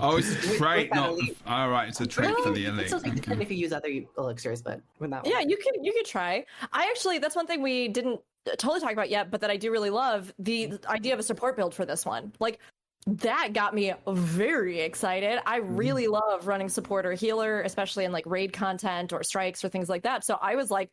oh, 0.00 0.16
it's 0.16 0.32
a 0.32 0.56
trait, 0.56 0.94
not. 0.94 1.18
All 1.46 1.68
right, 1.70 1.88
it's 1.88 2.00
a 2.00 2.06
trait 2.06 2.30
really? 2.30 2.42
for 2.42 2.50
the 2.52 2.66
elite. 2.66 2.92
It's 2.92 2.94
okay. 2.94 3.42
if 3.42 3.50
you 3.50 3.56
use 3.56 3.72
other 3.72 3.88
elixirs, 4.16 4.62
but 4.62 4.80
with 4.98 5.10
that. 5.10 5.26
Yeah, 5.26 5.40
you 5.40 5.56
can 5.56 5.82
you 5.82 5.92
could 5.92 6.06
try. 6.06 6.44
I 6.72 6.84
actually 6.84 7.18
that's 7.18 7.36
one 7.36 7.46
thing 7.46 7.62
we 7.62 7.88
didn't 7.88 8.20
totally 8.58 8.80
talk 8.80 8.92
about 8.92 9.10
yet, 9.10 9.30
but 9.30 9.40
that 9.40 9.50
I 9.50 9.56
do 9.56 9.70
really 9.70 9.90
love 9.90 10.32
the 10.38 10.78
idea 10.86 11.14
of 11.14 11.18
a 11.18 11.22
support 11.22 11.56
build 11.56 11.74
for 11.74 11.84
this 11.84 12.04
one. 12.04 12.32
Like 12.40 12.60
that 13.06 13.52
got 13.52 13.74
me 13.74 13.92
very 14.06 14.80
excited. 14.80 15.40
I 15.46 15.60
mm-hmm. 15.60 15.76
really 15.76 16.06
love 16.06 16.46
running 16.46 16.68
support 16.68 17.04
or 17.04 17.12
healer, 17.12 17.62
especially 17.62 18.04
in 18.04 18.12
like 18.12 18.24
raid 18.26 18.52
content 18.52 19.12
or 19.12 19.22
strikes 19.22 19.64
or 19.64 19.68
things 19.68 19.88
like 19.88 20.02
that. 20.04 20.24
So 20.24 20.38
I 20.40 20.56
was 20.56 20.70
like, 20.70 20.90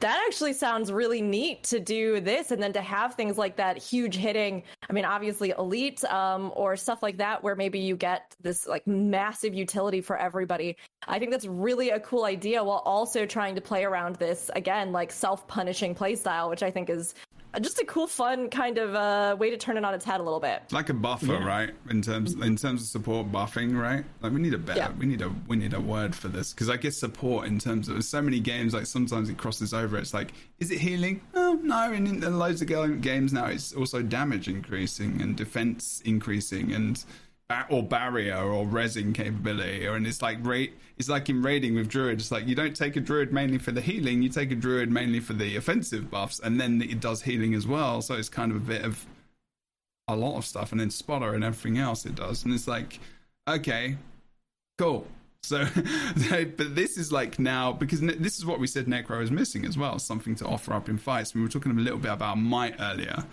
that 0.00 0.22
actually 0.28 0.52
sounds 0.52 0.92
really 0.92 1.20
neat 1.20 1.64
to 1.64 1.80
do 1.80 2.20
this 2.20 2.52
and 2.52 2.62
then 2.62 2.72
to 2.72 2.80
have 2.80 3.14
things 3.14 3.36
like 3.36 3.56
that 3.56 3.76
huge 3.76 4.14
hitting 4.14 4.62
i 4.88 4.92
mean 4.92 5.04
obviously 5.04 5.50
elite 5.58 6.04
um, 6.04 6.52
or 6.54 6.76
stuff 6.76 7.02
like 7.02 7.16
that 7.16 7.42
where 7.42 7.56
maybe 7.56 7.78
you 7.78 7.96
get 7.96 8.36
this 8.40 8.66
like 8.66 8.86
massive 8.86 9.54
utility 9.54 10.00
for 10.00 10.16
everybody 10.16 10.76
i 11.08 11.18
think 11.18 11.30
that's 11.30 11.46
really 11.46 11.90
a 11.90 12.00
cool 12.00 12.24
idea 12.24 12.62
while 12.62 12.82
also 12.84 13.26
trying 13.26 13.54
to 13.54 13.60
play 13.60 13.84
around 13.84 14.14
this 14.16 14.50
again 14.54 14.92
like 14.92 15.10
self-punishing 15.10 15.94
playstyle 15.94 16.48
which 16.48 16.62
i 16.62 16.70
think 16.70 16.88
is 16.88 17.14
just 17.58 17.80
a 17.80 17.84
cool, 17.84 18.06
fun 18.06 18.50
kind 18.50 18.78
of 18.78 18.94
uh, 18.94 19.36
way 19.38 19.50
to 19.50 19.56
turn 19.56 19.76
it 19.76 19.84
on 19.84 19.94
its 19.94 20.04
head 20.04 20.20
a 20.20 20.22
little 20.22 20.40
bit. 20.40 20.62
Like 20.70 20.88
a 20.88 20.94
buffer, 20.94 21.26
yeah. 21.26 21.44
right? 21.44 21.70
In 21.90 22.02
terms 22.02 22.34
in 22.34 22.56
terms 22.56 22.82
of 22.82 22.88
support 22.88 23.30
buffing, 23.32 23.78
right? 23.78 24.04
Like 24.20 24.32
we 24.32 24.40
need 24.40 24.54
a 24.54 24.58
better, 24.58 24.78
yeah. 24.78 24.92
we 24.92 25.06
need 25.06 25.22
a 25.22 25.30
we 25.46 25.56
need 25.56 25.74
a 25.74 25.80
word 25.80 26.14
for 26.14 26.28
this 26.28 26.52
because 26.52 26.68
I 26.68 26.76
guess 26.76 26.96
support 26.96 27.46
in 27.46 27.58
terms 27.58 27.88
of 27.88 28.02
so 28.04 28.20
many 28.22 28.40
games, 28.40 28.74
like 28.74 28.86
sometimes 28.86 29.28
it 29.28 29.38
crosses 29.38 29.74
over. 29.74 29.98
It's 29.98 30.14
like, 30.14 30.32
is 30.58 30.70
it 30.70 30.78
healing? 30.78 31.20
Oh 31.34 31.58
no, 31.62 31.92
and 31.92 32.06
in 32.06 32.38
loads 32.38 32.62
of 32.62 32.68
games 33.00 33.32
now, 33.32 33.46
it's 33.46 33.72
also 33.72 34.02
damage 34.02 34.48
increasing 34.48 35.20
and 35.20 35.36
defense 35.36 36.02
increasing 36.04 36.72
and 36.72 37.04
or 37.70 37.82
barrier 37.82 38.36
or 38.36 38.66
resin 38.66 39.12
capability, 39.12 39.86
or 39.86 39.96
and 39.96 40.06
it's 40.06 40.20
like 40.20 40.44
rate. 40.44 40.74
It's 40.98 41.08
like 41.08 41.28
in 41.30 41.42
raiding 41.42 41.74
with 41.74 41.88
druid. 41.88 42.18
It's 42.18 42.30
like 42.30 42.46
you 42.46 42.54
don't 42.54 42.76
take 42.76 42.96
a 42.96 43.00
druid 43.00 43.32
mainly 43.32 43.58
for 43.58 43.72
the 43.72 43.80
healing. 43.80 44.22
You 44.22 44.28
take 44.28 44.50
a 44.50 44.54
druid 44.54 44.90
mainly 44.90 45.20
for 45.20 45.32
the 45.32 45.56
offensive 45.56 46.10
buffs, 46.10 46.40
and 46.40 46.60
then 46.60 46.82
it 46.82 47.00
does 47.00 47.22
healing 47.22 47.54
as 47.54 47.66
well. 47.66 48.02
So 48.02 48.14
it's 48.14 48.28
kind 48.28 48.52
of 48.52 48.58
a 48.58 48.60
bit 48.60 48.82
of 48.82 49.06
a 50.08 50.16
lot 50.16 50.36
of 50.36 50.44
stuff, 50.44 50.72
and 50.72 50.80
then 50.80 50.90
spotter 50.90 51.34
and 51.34 51.42
everything 51.42 51.78
else 51.78 52.04
it 52.04 52.14
does. 52.14 52.44
And 52.44 52.52
it's 52.52 52.68
like, 52.68 53.00
okay, 53.48 53.96
cool. 54.76 55.06
So, 55.42 55.66
but 56.56 56.74
this 56.74 56.98
is 56.98 57.12
like 57.12 57.38
now 57.38 57.72
because 57.72 58.00
this 58.00 58.36
is 58.36 58.44
what 58.44 58.60
we 58.60 58.66
said 58.66 58.86
Necro 58.86 59.22
is 59.22 59.30
missing 59.30 59.64
as 59.64 59.78
well, 59.78 59.98
something 59.98 60.34
to 60.36 60.46
offer 60.46 60.74
up 60.74 60.90
in 60.90 60.98
fights. 60.98 61.34
We 61.34 61.40
were 61.40 61.48
talking 61.48 61.72
a 61.72 61.74
little 61.74 61.98
bit 61.98 62.12
about 62.12 62.36
might 62.36 62.74
earlier, 62.78 63.24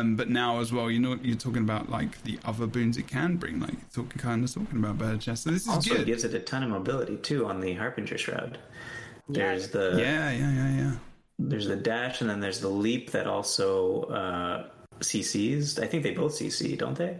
um, 0.00 0.16
but 0.16 0.28
now 0.28 0.60
as 0.60 0.72
well, 0.72 0.90
you 0.90 0.98
know, 0.98 1.18
you're 1.22 1.36
talking 1.36 1.62
about 1.62 1.90
like 1.90 2.22
the 2.22 2.38
other 2.44 2.66
boons 2.66 2.96
it 2.96 3.08
can 3.08 3.36
bring, 3.36 3.60
like 3.60 3.90
talking 3.92 4.18
kind 4.18 4.44
of 4.44 4.52
talking 4.52 4.78
about 4.78 4.98
better 4.98 5.16
chest. 5.16 5.44
So 5.44 5.50
this 5.50 5.62
is 5.62 5.68
also 5.68 5.96
good. 5.96 6.06
gives 6.06 6.24
it 6.24 6.34
a 6.34 6.40
ton 6.40 6.62
of 6.62 6.70
mobility 6.70 7.16
too 7.16 7.46
on 7.46 7.60
the 7.60 7.74
Harbinger 7.74 8.18
Shroud. 8.18 8.58
There's 9.28 9.68
the 9.68 9.96
yeah, 9.98 10.30
yeah, 10.30 10.52
yeah, 10.52 10.76
yeah. 10.76 10.92
There's 11.38 11.66
the 11.66 11.76
dash, 11.76 12.20
and 12.20 12.30
then 12.30 12.40
there's 12.40 12.60
the 12.60 12.68
leap 12.68 13.10
that 13.12 13.26
also 13.26 14.02
uh, 14.02 14.68
CCs. 15.00 15.82
I 15.82 15.86
think 15.86 16.02
they 16.02 16.12
both 16.12 16.32
CC, 16.32 16.76
don't 16.76 16.96
they? 16.96 17.18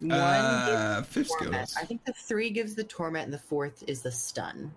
One 0.00 0.12
uh, 0.12 1.02
fifth 1.02 1.30
skills. 1.30 1.74
I 1.76 1.84
think 1.84 2.04
the 2.04 2.12
three 2.12 2.50
gives 2.50 2.74
the 2.74 2.84
torment, 2.84 3.24
and 3.24 3.32
the 3.32 3.38
fourth 3.38 3.82
is 3.88 4.02
the 4.02 4.12
stun. 4.12 4.72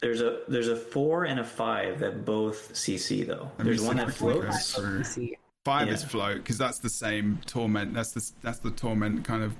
There's 0.00 0.20
a 0.20 0.40
there's 0.48 0.68
a 0.68 0.76
four 0.76 1.24
and 1.24 1.40
a 1.40 1.44
five 1.44 2.00
that 2.00 2.24
both 2.26 2.74
CC 2.74 3.26
though. 3.26 3.50
There's 3.56 3.80
one 3.80 3.96
that 3.96 4.12
floats. 4.12 4.78
Five 5.66 5.88
yeah. 5.88 5.94
is 5.94 6.04
float 6.04 6.36
because 6.36 6.58
that's 6.58 6.78
the 6.78 6.88
same 6.88 7.40
torment. 7.44 7.92
That's 7.92 8.12
the 8.12 8.30
that's 8.40 8.60
the 8.60 8.70
torment 8.70 9.24
kind 9.24 9.42
of 9.42 9.52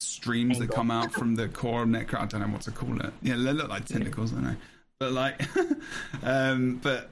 streams 0.00 0.56
Angle. 0.56 0.66
that 0.66 0.74
come 0.74 0.90
out 0.90 1.12
from 1.12 1.36
the 1.36 1.46
core 1.60 1.84
of 1.84 1.88
Necro. 1.88 2.22
I 2.22 2.26
don't 2.26 2.40
know 2.40 2.48
what 2.48 2.62
to 2.62 2.72
call 2.72 3.00
it. 3.00 3.12
Yeah, 3.22 3.36
they 3.36 3.52
look 3.52 3.68
like 3.68 3.84
tentacles, 3.84 4.32
yeah. 4.32 4.38
I 4.38 4.42
know. 4.42 4.56
But 4.98 5.12
like, 5.12 5.42
um, 6.24 6.80
but 6.82 7.08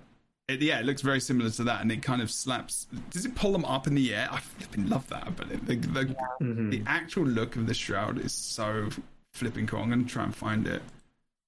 it, 0.49 0.61
yeah, 0.61 0.81
it 0.81 0.87
looks 0.87 1.03
very 1.03 1.21
similar 1.21 1.51
to 1.51 1.62
that, 1.62 1.83
and 1.83 1.93
it 1.93 2.03
kind 2.03 2.21
of 2.21 2.33
slaps. 2.33 2.89
Does 3.11 3.25
it 3.25 3.37
pull 3.37 3.53
them 3.53 3.65
up 3.65 3.87
in 3.87 3.95
the 3.95 4.12
air? 4.12 4.27
I 4.33 4.41
flipping 4.41 4.89
love 4.89 5.09
that, 5.11 5.37
but 5.37 5.53
it, 5.53 5.65
the 5.69 5.77
the, 5.77 6.07
yeah. 6.09 6.15
mm-hmm. 6.43 6.71
the 6.71 6.83
actual 6.85 7.27
look 7.27 7.55
of 7.55 7.69
the 7.69 7.75
shroud 7.75 8.19
is 8.19 8.33
so 8.33 8.89
flipping 9.35 9.69
cool. 9.69 9.79
I'm 9.79 9.89
gonna 9.89 10.03
try 10.03 10.25
and 10.25 10.35
find 10.35 10.67
it. 10.67 10.83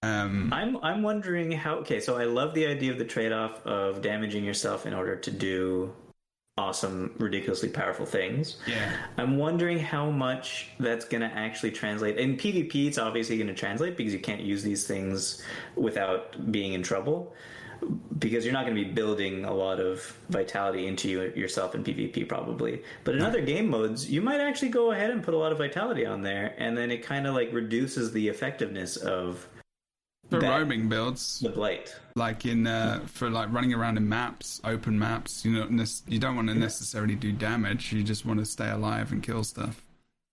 Um, 0.02 0.52
I'm 0.52 0.76
I'm 0.84 1.02
wondering 1.02 1.52
how. 1.52 1.76
Okay, 1.76 2.00
so 2.00 2.16
I 2.16 2.24
love 2.24 2.54
the 2.54 2.66
idea 2.66 2.92
of 2.92 2.98
the 2.98 3.04
trade 3.04 3.32
off 3.32 3.64
of 3.66 4.02
damaging 4.02 4.44
yourself 4.44 4.86
in 4.86 4.94
order 4.94 5.16
to 5.16 5.30
do 5.30 5.92
awesome, 6.58 7.14
ridiculously 7.18 7.68
powerful 7.68 8.06
things. 8.06 8.58
Yeah. 8.66 8.96
I'm 9.18 9.36
wondering 9.36 9.78
how 9.78 10.10
much 10.10 10.70
that's 10.78 11.04
going 11.04 11.20
to 11.20 11.26
actually 11.26 11.70
translate. 11.70 12.16
In 12.16 12.36
PvP, 12.36 12.86
it's 12.86 12.98
obviously 12.98 13.36
going 13.36 13.48
to 13.48 13.54
translate 13.54 13.96
because 13.96 14.12
you 14.12 14.20
can't 14.20 14.40
use 14.40 14.62
these 14.62 14.86
things 14.86 15.42
without 15.74 16.50
being 16.50 16.72
in 16.72 16.82
trouble. 16.82 17.34
Because 18.18 18.46
you're 18.46 18.54
not 18.54 18.64
going 18.64 18.74
to 18.74 18.82
be 18.82 18.90
building 18.90 19.44
a 19.44 19.52
lot 19.52 19.80
of 19.80 20.18
vitality 20.30 20.86
into 20.86 21.10
you, 21.10 21.32
yourself 21.36 21.74
in 21.74 21.84
PvP, 21.84 22.26
probably. 22.26 22.82
But 23.04 23.16
in 23.16 23.22
other 23.22 23.42
game 23.42 23.68
modes, 23.68 24.10
you 24.10 24.22
might 24.22 24.40
actually 24.40 24.70
go 24.70 24.92
ahead 24.92 25.10
and 25.10 25.22
put 25.22 25.34
a 25.34 25.36
lot 25.36 25.52
of 25.52 25.58
vitality 25.58 26.06
on 26.06 26.22
there, 26.22 26.54
and 26.56 26.76
then 26.76 26.90
it 26.90 27.02
kind 27.02 27.26
of 27.26 27.34
like 27.34 27.52
reduces 27.52 28.12
the 28.12 28.28
effectiveness 28.28 28.96
of 28.96 29.46
for 30.30 30.40
roaming 30.40 30.88
builds 30.88 31.40
the 31.40 31.48
blight 31.48 31.94
like 32.14 32.46
in 32.46 32.66
uh, 32.66 33.00
for 33.06 33.30
like 33.30 33.52
running 33.52 33.72
around 33.72 33.96
in 33.96 34.08
maps 34.08 34.60
open 34.64 34.98
maps 34.98 35.44
you 35.44 35.52
know 35.52 35.84
you 36.08 36.18
don't 36.18 36.36
want 36.36 36.48
to 36.48 36.54
necessarily 36.54 37.14
do 37.14 37.32
damage 37.32 37.92
you 37.92 38.02
just 38.02 38.26
want 38.26 38.38
to 38.38 38.44
stay 38.44 38.70
alive 38.70 39.12
and 39.12 39.22
kill 39.22 39.44
stuff 39.44 39.82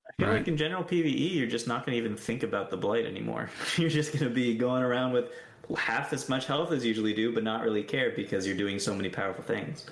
I 0.05 0.21
feel 0.21 0.31
right? 0.31 0.37
like 0.39 0.47
in 0.47 0.57
general 0.57 0.83
PVE, 0.83 1.33
you're 1.33 1.47
just 1.47 1.67
not 1.67 1.85
going 1.85 1.97
to 1.97 2.03
even 2.03 2.15
think 2.15 2.43
about 2.43 2.69
the 2.69 2.77
blight 2.77 3.05
anymore. 3.05 3.49
you're 3.77 3.89
just 3.89 4.13
going 4.13 4.25
to 4.25 4.29
be 4.29 4.55
going 4.55 4.83
around 4.83 5.11
with 5.11 5.31
half 5.75 6.13
as 6.13 6.29
much 6.29 6.45
health 6.45 6.71
as 6.71 6.83
you 6.83 6.89
usually 6.89 7.13
do, 7.13 7.33
but 7.33 7.43
not 7.43 7.63
really 7.63 7.83
care 7.83 8.11
because 8.11 8.45
you're 8.45 8.57
doing 8.57 8.79
so 8.79 8.93
many 8.93 9.09
powerful 9.09 9.43
things. 9.43 9.85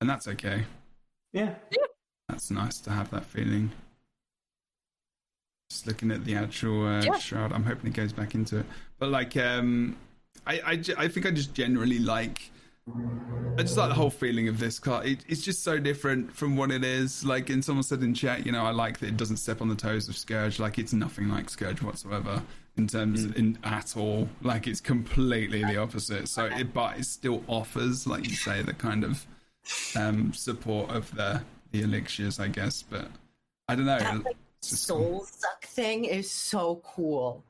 And 0.00 0.08
that's 0.08 0.26
okay. 0.28 0.64
Yeah. 1.32 1.54
That's 2.28 2.50
nice 2.50 2.78
to 2.80 2.90
have 2.90 3.10
that 3.10 3.24
feeling. 3.26 3.72
Just 5.70 5.86
looking 5.86 6.10
at 6.10 6.24
the 6.24 6.34
actual 6.34 6.86
uh, 6.86 7.02
yeah. 7.02 7.16
shroud, 7.18 7.52
I'm 7.52 7.62
hoping 7.62 7.90
it 7.90 7.94
goes 7.94 8.12
back 8.12 8.34
into 8.34 8.58
it. 8.58 8.66
But 8.98 9.10
like, 9.10 9.36
um, 9.36 9.96
I, 10.46 10.60
I, 10.66 10.82
I 10.98 11.08
think 11.08 11.26
I 11.26 11.30
just 11.30 11.54
generally 11.54 12.00
like. 12.00 12.50
I 13.56 13.62
just 13.62 13.76
like 13.76 13.88
the 13.88 13.94
whole 13.94 14.10
feeling 14.10 14.48
of 14.48 14.58
this 14.58 14.80
car. 14.80 15.04
It, 15.04 15.20
it's 15.28 15.42
just 15.42 15.62
so 15.62 15.78
different 15.78 16.34
from 16.34 16.56
what 16.56 16.72
it 16.72 16.82
is. 16.82 17.24
Like, 17.24 17.50
and 17.50 17.64
someone 17.64 17.84
said 17.84 18.02
in 18.02 18.14
chat, 18.14 18.44
you 18.44 18.50
know, 18.50 18.64
I 18.64 18.70
like 18.70 18.98
that 18.98 19.06
it 19.06 19.16
doesn't 19.16 19.36
step 19.36 19.60
on 19.60 19.68
the 19.68 19.76
toes 19.76 20.08
of 20.08 20.16
Scourge. 20.16 20.58
Like, 20.58 20.78
it's 20.78 20.92
nothing 20.92 21.28
like 21.28 21.48
Scourge 21.50 21.82
whatsoever 21.82 22.42
in 22.76 22.88
terms 22.88 23.26
mm. 23.26 23.36
in 23.36 23.58
at 23.62 23.96
all. 23.96 24.28
Like, 24.42 24.66
it's 24.66 24.80
completely 24.80 25.62
the 25.62 25.76
opposite. 25.76 26.28
So, 26.28 26.46
it 26.46 26.74
but 26.74 26.98
it 26.98 27.04
still 27.04 27.44
offers, 27.46 28.08
like 28.08 28.28
you 28.28 28.34
say, 28.34 28.62
the 28.62 28.74
kind 28.74 29.04
of 29.04 29.24
um 29.94 30.32
support 30.32 30.90
of 30.90 31.14
the 31.14 31.42
the 31.70 31.82
elixirs, 31.82 32.40
I 32.40 32.48
guess. 32.48 32.82
But 32.82 33.08
I 33.68 33.76
don't 33.76 33.86
know 33.86 34.24
soul 34.62 35.18
cool. 35.18 35.26
suck 35.26 35.64
thing 35.64 36.04
is 36.04 36.30
so 36.30 36.82
cool. 36.84 37.44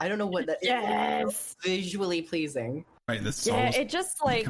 I 0.00 0.08
don't 0.08 0.18
know 0.18 0.26
what 0.26 0.46
that 0.46 0.58
yes. 0.62 1.56
visually 1.62 2.22
pleasing. 2.22 2.84
Right, 3.08 3.22
the 3.22 3.32
soul. 3.32 3.56
Yeah, 3.56 3.74
it 3.74 3.88
just 3.88 4.24
like 4.24 4.46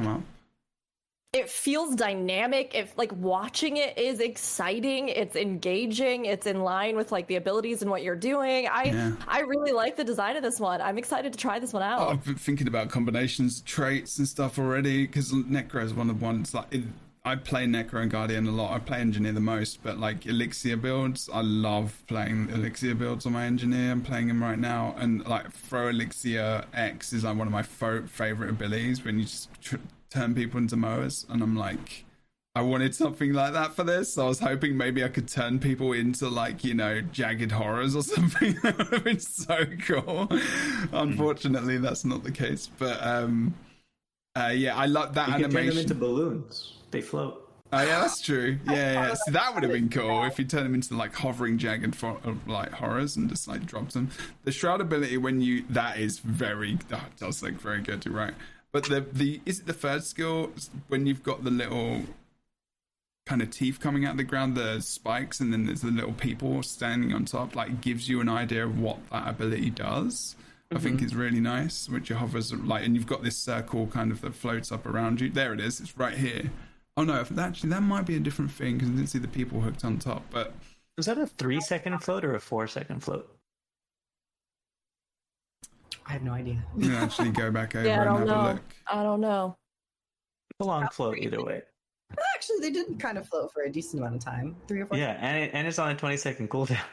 it 1.31 1.49
feels 1.49 1.95
dynamic. 1.95 2.73
If 2.73 2.97
like 2.97 3.11
watching 3.13 3.77
it 3.77 3.97
is 3.97 4.19
exciting, 4.19 5.09
it's 5.09 5.35
engaging, 5.35 6.25
it's 6.25 6.47
in 6.47 6.61
line 6.61 6.95
with 6.95 7.11
like 7.11 7.27
the 7.27 7.35
abilities 7.35 7.81
and 7.81 7.91
what 7.91 8.03
you're 8.03 8.15
doing. 8.15 8.67
I 8.67 8.85
yeah. 8.85 9.11
I 9.27 9.41
really 9.41 9.71
like 9.71 9.95
the 9.95 10.03
design 10.03 10.35
of 10.37 10.43
this 10.43 10.59
one. 10.59 10.81
I'm 10.81 10.97
excited 10.97 11.31
to 11.33 11.39
try 11.39 11.59
this 11.59 11.71
one 11.71 11.83
out. 11.83 12.09
I've 12.09 12.25
been 12.25 12.35
thinking 12.35 12.67
about 12.67 12.89
combinations, 12.89 13.61
traits, 13.61 14.17
and 14.17 14.27
stuff 14.27 14.57
already 14.57 15.05
because 15.05 15.31
Necro 15.31 15.83
is 15.83 15.93
one 15.93 16.09
of 16.09 16.19
the 16.19 16.25
ones 16.25 16.53
like. 16.53 16.67
It, 16.71 16.83
I 17.29 17.35
play 17.35 17.65
Necro 17.67 18.01
and 18.01 18.09
Guardian 18.09 18.47
a 18.47 18.51
lot. 18.51 18.71
I 18.71 18.79
play 18.79 18.97
Engineer 18.99 19.33
the 19.33 19.39
most, 19.39 19.83
but 19.83 19.99
like 19.99 20.25
Elixir 20.25 20.75
builds, 20.75 21.29
I 21.31 21.41
love 21.41 22.01
playing 22.07 22.49
Elixir 22.49 22.95
builds 22.95 23.27
on 23.27 23.33
my 23.33 23.45
Engineer. 23.45 23.91
I'm 23.91 24.01
playing 24.01 24.29
him 24.29 24.41
right 24.41 24.57
now, 24.57 24.95
and 24.97 25.23
like 25.27 25.51
throw 25.51 25.89
Elixir 25.89 26.65
X 26.73 27.13
is 27.13 27.23
like 27.23 27.37
one 27.37 27.45
of 27.45 27.53
my 27.53 27.61
fo- 27.61 28.07
favorite 28.07 28.49
abilities 28.49 29.05
when 29.05 29.19
you 29.19 29.25
just 29.25 29.49
tr- 29.61 29.75
turn 30.09 30.33
people 30.33 30.57
into 30.57 30.75
Moas, 30.75 31.29
and 31.29 31.43
I'm 31.43 31.55
like. 31.55 32.05
I 32.55 32.61
wanted 32.61 32.95
something 32.95 33.31
like 33.31 33.53
that 33.53 33.75
for 33.75 33.83
this. 33.83 34.17
I 34.17 34.25
was 34.25 34.39
hoping 34.39 34.75
maybe 34.75 35.03
I 35.03 35.07
could 35.07 35.27
turn 35.27 35.59
people 35.59 35.93
into 35.93 36.27
like, 36.27 36.63
you 36.63 36.73
know, 36.73 36.99
jagged 36.99 37.51
horrors 37.51 37.95
or 37.95 38.01
something. 38.15 38.57
that 38.63 38.75
would 38.75 38.87
have 38.87 39.03
been 39.03 39.19
so 39.19 39.65
cool. 39.85 40.27
Unfortunately, 40.91 41.77
that's 41.77 42.03
not 42.03 42.23
the 42.23 42.31
case. 42.31 42.67
But 42.77 43.01
um 43.05 43.53
uh 44.35 44.51
yeah, 44.53 44.75
I 44.75 44.87
love 44.87 45.13
that 45.13 45.29
you 45.29 45.45
animation. 45.45 45.51
Can 45.51 45.65
turn 45.67 45.69
them 45.69 45.77
into 45.77 45.95
balloons. 45.95 46.78
They 46.91 47.01
float. 47.01 47.49
Oh 47.71 47.81
yeah, 47.81 47.99
that's 47.99 48.19
true. 48.19 48.57
Yeah, 48.65 48.93
yeah. 48.93 49.13
So 49.13 49.31
that 49.31 49.53
would 49.53 49.63
have 49.63 49.71
been 49.71 49.89
cool 49.89 50.23
if 50.23 50.39
you 50.39 50.45
turn 50.45 50.63
them 50.63 50.73
into 50.73 50.95
like 50.95 51.13
hovering 51.13 51.57
jagged 51.57 51.95
for, 51.95 52.19
like 52.47 52.71
horrors 52.71 53.15
and 53.15 53.29
just 53.29 53.47
like 53.47 53.65
drops 53.65 53.93
them. 53.93 54.09
The 54.43 54.51
shroud 54.51 54.81
ability 54.81 55.17
when 55.17 55.41
you 55.41 55.65
that 55.69 55.99
is 55.99 56.19
very 56.19 56.79
that 56.89 57.17
does 57.17 57.43
look 57.43 57.55
very 57.55 57.81
good. 57.81 58.05
You're 58.05 58.15
right. 58.15 58.33
But 58.71 58.85
the 58.85 59.05
the 59.11 59.41
is 59.45 59.59
it 59.59 59.67
the 59.67 59.73
third 59.73 60.03
skill 60.03 60.51
when 60.87 61.05
you've 61.05 61.23
got 61.23 61.43
the 61.43 61.51
little 61.51 62.03
kind 63.27 63.43
of 63.43 63.51
teeth 63.51 63.79
coming 63.79 64.05
out 64.05 64.11
of 64.11 64.17
the 64.17 64.23
ground, 64.23 64.55
the 64.55 64.79
spikes, 64.79 65.39
and 65.39 65.53
then 65.53 65.67
there's 65.67 65.81
the 65.81 65.91
little 65.91 66.13
people 66.13 66.63
standing 66.63 67.13
on 67.13 67.25
top. 67.25 67.55
Like 67.55 67.81
gives 67.81 68.09
you 68.09 68.19
an 68.19 68.29
idea 68.29 68.65
of 68.65 68.79
what 68.79 68.97
that 69.11 69.27
ability 69.27 69.69
does. 69.69 70.35
Mm-hmm. 70.35 70.77
I 70.77 70.79
think 70.79 70.97
mm-hmm. 70.97 71.05
is 71.05 71.15
really 71.15 71.39
nice. 71.39 71.87
Which 71.87 72.09
you 72.09 72.15
hovers 72.15 72.51
like, 72.51 72.83
and 72.83 72.95
you've 72.95 73.05
got 73.05 73.21
this 73.21 73.37
circle 73.37 73.85
kind 73.85 74.11
of 74.11 74.21
that 74.21 74.33
floats 74.33 74.71
up 74.71 74.87
around 74.87 75.21
you. 75.21 75.29
There 75.29 75.53
it 75.53 75.59
is. 75.59 75.79
It's 75.79 75.95
right 75.95 76.17
here 76.17 76.49
Oh 76.99 77.03
no, 77.05 77.25
actually 77.39 77.69
that 77.69 77.81
might 77.81 78.05
be 78.05 78.17
a 78.17 78.19
different 78.19 78.51
thing 78.51 78.73
because 78.73 78.89
I 78.89 78.91
didn't 78.91 79.07
see 79.07 79.19
the 79.19 79.27
people 79.29 79.61
hooked 79.61 79.85
on 79.85 79.99
top. 79.99 80.25
But 80.31 80.53
was 80.97 81.05
that 81.05 81.17
a 81.17 81.25
three 81.25 81.61
second 81.61 81.97
float 81.99 82.25
or 82.25 82.35
a 82.35 82.41
four 82.41 82.67
second 82.67 83.01
float? 83.01 83.33
I 86.05 86.11
have 86.11 86.23
no 86.23 86.33
idea. 86.33 86.61
You 86.75 86.93
actually 86.95 87.29
go 87.29 87.51
back 87.51 87.73
over 87.77 87.87
yeah, 87.87 88.01
and 88.01 88.09
have 88.17 88.27
know. 88.27 88.41
a 88.41 88.43
look. 88.51 88.61
I 88.91 89.03
don't 89.03 89.21
know. 89.21 89.55
A 90.59 90.65
long 90.65 90.89
float 90.91 91.19
either 91.19 91.41
way. 91.41 91.61
Actually, 92.35 92.57
they 92.59 92.71
did 92.71 92.99
kind 92.99 93.17
of 93.17 93.25
float 93.29 93.53
for 93.53 93.61
a 93.63 93.71
decent 93.71 94.01
amount 94.01 94.15
of 94.15 94.21
time, 94.21 94.57
three 94.67 94.81
or 94.81 94.85
four. 94.85 94.97
Yeah, 94.97 95.17
and 95.21 95.45
it, 95.45 95.51
and 95.53 95.65
it's 95.65 95.79
on 95.79 95.91
a 95.91 95.95
twenty 95.95 96.17
second 96.17 96.49
cooldown. 96.49 96.79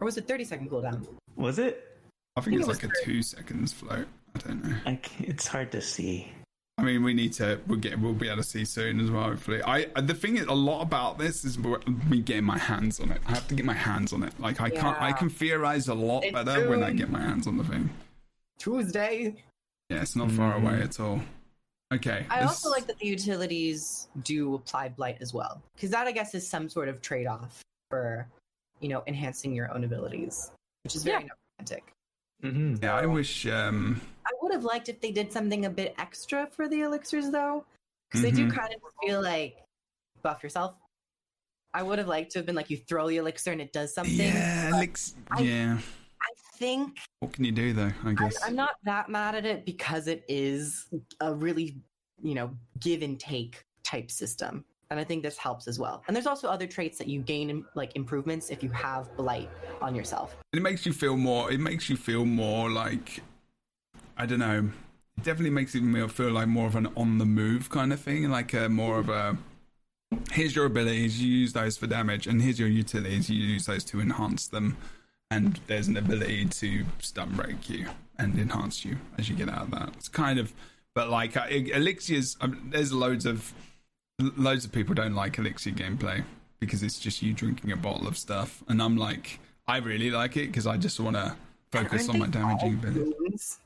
Or 0.00 0.06
was 0.06 0.16
it 0.16 0.26
thirty 0.26 0.42
second 0.42 0.68
cooldown? 0.68 1.06
Was 1.36 1.60
it? 1.60 2.00
I 2.34 2.40
think, 2.40 2.56
I 2.56 2.58
think 2.58 2.68
it's 2.68 2.80
it 2.80 2.86
like 2.86 2.94
30. 2.96 3.02
a 3.02 3.04
two 3.04 3.22
seconds 3.22 3.72
float. 3.72 4.08
I 4.34 4.38
don't 4.40 4.64
know. 4.64 4.76
I 4.86 4.98
it's 5.20 5.46
hard 5.46 5.70
to 5.70 5.80
see. 5.80 6.32
I 6.82 6.84
mean, 6.84 7.04
we 7.04 7.14
need 7.14 7.32
to. 7.34 7.60
We'll 7.68 7.78
get. 7.78 7.98
We'll 8.00 8.12
be 8.12 8.26
able 8.26 8.38
to 8.38 8.42
see 8.42 8.64
soon 8.64 8.98
as 8.98 9.08
well. 9.08 9.22
Hopefully, 9.22 9.62
I. 9.62 9.84
The 10.00 10.14
thing 10.14 10.36
is, 10.36 10.46
a 10.46 10.52
lot 10.52 10.82
about 10.82 11.16
this 11.16 11.44
is 11.44 11.56
me 11.56 12.20
getting 12.20 12.42
my 12.42 12.58
hands 12.58 12.98
on 12.98 13.12
it. 13.12 13.20
I 13.24 13.34
have 13.34 13.46
to 13.48 13.54
get 13.54 13.64
my 13.64 13.72
hands 13.72 14.12
on 14.12 14.24
it. 14.24 14.32
Like 14.40 14.60
I 14.60 14.66
yeah. 14.66 14.80
can't. 14.80 15.00
I 15.00 15.12
can 15.12 15.30
theorize 15.30 15.86
a 15.86 15.94
lot 15.94 16.24
it's 16.24 16.32
better 16.32 16.54
soon. 16.54 16.70
when 16.70 16.82
I 16.82 16.92
get 16.92 17.08
my 17.08 17.20
hands 17.20 17.46
on 17.46 17.56
the 17.56 17.62
thing. 17.62 17.88
Tuesday. 18.58 19.36
Yeah, 19.90 20.02
it's 20.02 20.16
not 20.16 20.28
mm. 20.28 20.36
far 20.36 20.56
away 20.56 20.80
at 20.82 20.98
all. 20.98 21.20
Okay. 21.94 22.26
I 22.28 22.40
this... 22.40 22.48
also 22.48 22.70
like 22.70 22.86
that 22.88 22.98
the 22.98 23.06
utilities 23.06 24.08
do 24.24 24.54
apply 24.54 24.88
blight 24.88 25.18
as 25.20 25.32
well, 25.32 25.62
because 25.74 25.90
that 25.90 26.08
I 26.08 26.12
guess 26.12 26.34
is 26.34 26.48
some 26.48 26.68
sort 26.68 26.88
of 26.88 27.00
trade-off 27.00 27.62
for, 27.90 28.26
you 28.80 28.88
know, 28.88 29.04
enhancing 29.06 29.54
your 29.54 29.72
own 29.72 29.84
abilities, 29.84 30.50
which 30.82 30.96
is 30.96 31.04
very 31.04 31.24
yeah. 31.24 31.28
romantic. 31.58 31.91
Mm-hmm. 32.44 32.76
Yeah, 32.82 32.94
I 32.94 33.06
wish. 33.06 33.46
Um... 33.46 34.00
I 34.26 34.30
would 34.40 34.52
have 34.52 34.64
liked 34.64 34.88
if 34.88 35.00
they 35.00 35.10
did 35.10 35.32
something 35.32 35.64
a 35.64 35.70
bit 35.70 35.94
extra 35.98 36.46
for 36.46 36.68
the 36.68 36.82
elixirs, 36.82 37.30
though, 37.30 37.64
because 38.10 38.24
mm-hmm. 38.24 38.34
they 38.34 38.42
do 38.42 38.48
mm-hmm. 38.48 38.56
kind 38.56 38.74
of 38.74 38.80
feel 39.02 39.22
like 39.22 39.58
buff 40.22 40.42
yourself. 40.42 40.74
I 41.74 41.82
would 41.82 41.98
have 41.98 42.08
liked 42.08 42.32
to 42.32 42.38
have 42.38 42.46
been 42.46 42.54
like 42.54 42.70
you 42.70 42.76
throw 42.76 43.08
the 43.08 43.16
elixir 43.16 43.52
and 43.52 43.60
it 43.60 43.72
does 43.72 43.94
something. 43.94 44.14
Yeah, 44.14 44.70
elix- 44.72 45.14
I, 45.30 45.40
yeah. 45.40 45.78
I 46.20 46.58
think. 46.58 46.98
What 47.20 47.32
can 47.32 47.44
you 47.44 47.52
do 47.52 47.72
though? 47.72 47.90
I 48.04 48.12
guess 48.12 48.42
I, 48.42 48.48
I'm 48.48 48.56
not 48.56 48.76
that 48.84 49.08
mad 49.08 49.34
at 49.34 49.46
it 49.46 49.64
because 49.64 50.06
it 50.06 50.24
is 50.28 50.86
a 51.20 51.34
really, 51.34 51.78
you 52.22 52.34
know, 52.34 52.50
give 52.78 53.02
and 53.02 53.18
take 53.18 53.64
type 53.84 54.10
system 54.10 54.64
and 54.92 55.00
I 55.00 55.04
think 55.04 55.22
this 55.22 55.38
helps 55.38 55.66
as 55.66 55.78
well. 55.78 56.02
And 56.06 56.14
there's 56.14 56.26
also 56.26 56.48
other 56.48 56.66
traits 56.66 56.98
that 56.98 57.08
you 57.08 57.20
gain 57.20 57.64
like 57.74 57.96
improvements 57.96 58.50
if 58.50 58.62
you 58.62 58.68
have 58.70 59.14
blight 59.16 59.50
on 59.80 59.94
yourself. 59.94 60.36
It 60.52 60.62
makes 60.62 60.84
you 60.84 60.92
feel 60.92 61.16
more. 61.16 61.50
It 61.50 61.60
makes 61.60 61.88
you 61.88 61.96
feel 61.96 62.26
more 62.26 62.70
like 62.70 63.22
I 64.18 64.26
don't 64.26 64.38
know. 64.38 64.70
It 65.16 65.24
definitely 65.24 65.50
makes 65.50 65.74
it 65.74 66.10
feel 66.10 66.30
like 66.30 66.46
more 66.46 66.66
of 66.66 66.76
an 66.76 66.88
on 66.96 67.18
the 67.18 67.24
move 67.24 67.70
kind 67.70 67.92
of 67.92 68.00
thing, 68.00 68.30
like 68.30 68.52
a 68.52 68.68
more 68.68 68.98
of 68.98 69.08
a 69.08 69.38
here's 70.30 70.54
your 70.54 70.66
abilities, 70.66 71.22
you 71.22 71.28
use 71.28 71.54
those 71.54 71.78
for 71.78 71.86
damage, 71.86 72.26
and 72.26 72.42
here's 72.42 72.58
your 72.58 72.68
utilities, 72.68 73.30
you 73.30 73.42
use 73.42 73.64
those 73.64 73.84
to 73.84 74.00
enhance 74.00 74.46
them. 74.46 74.76
And 75.30 75.58
there's 75.66 75.88
an 75.88 75.96
ability 75.96 76.44
to 76.46 76.84
stun 76.98 77.34
break 77.34 77.70
you 77.70 77.88
and 78.18 78.38
enhance 78.38 78.84
you 78.84 78.98
as 79.18 79.30
you 79.30 79.34
get 79.34 79.48
out 79.48 79.62
of 79.62 79.70
that. 79.70 79.88
It's 79.96 80.08
kind 80.08 80.38
of, 80.38 80.52
but 80.94 81.08
like 81.08 81.34
uh, 81.38 81.46
elixirs, 81.48 82.36
um, 82.42 82.68
there's 82.70 82.92
loads 82.92 83.24
of 83.24 83.54
loads 84.18 84.64
of 84.64 84.72
people 84.72 84.94
don't 84.94 85.14
like 85.14 85.38
Elixir 85.38 85.70
gameplay 85.70 86.24
because 86.60 86.82
it's 86.82 86.98
just 86.98 87.22
you 87.22 87.32
drinking 87.32 87.72
a 87.72 87.76
bottle 87.76 88.06
of 88.06 88.16
stuff, 88.16 88.62
and 88.68 88.82
I'm 88.82 88.96
like, 88.96 89.40
I 89.66 89.78
really 89.78 90.10
like 90.10 90.36
it 90.36 90.46
because 90.46 90.66
I 90.66 90.76
just 90.76 91.00
want 91.00 91.16
to 91.16 91.36
focus 91.70 92.08
on 92.08 92.18
my 92.18 92.26
damaging 92.26 92.76
bits. 92.76 93.58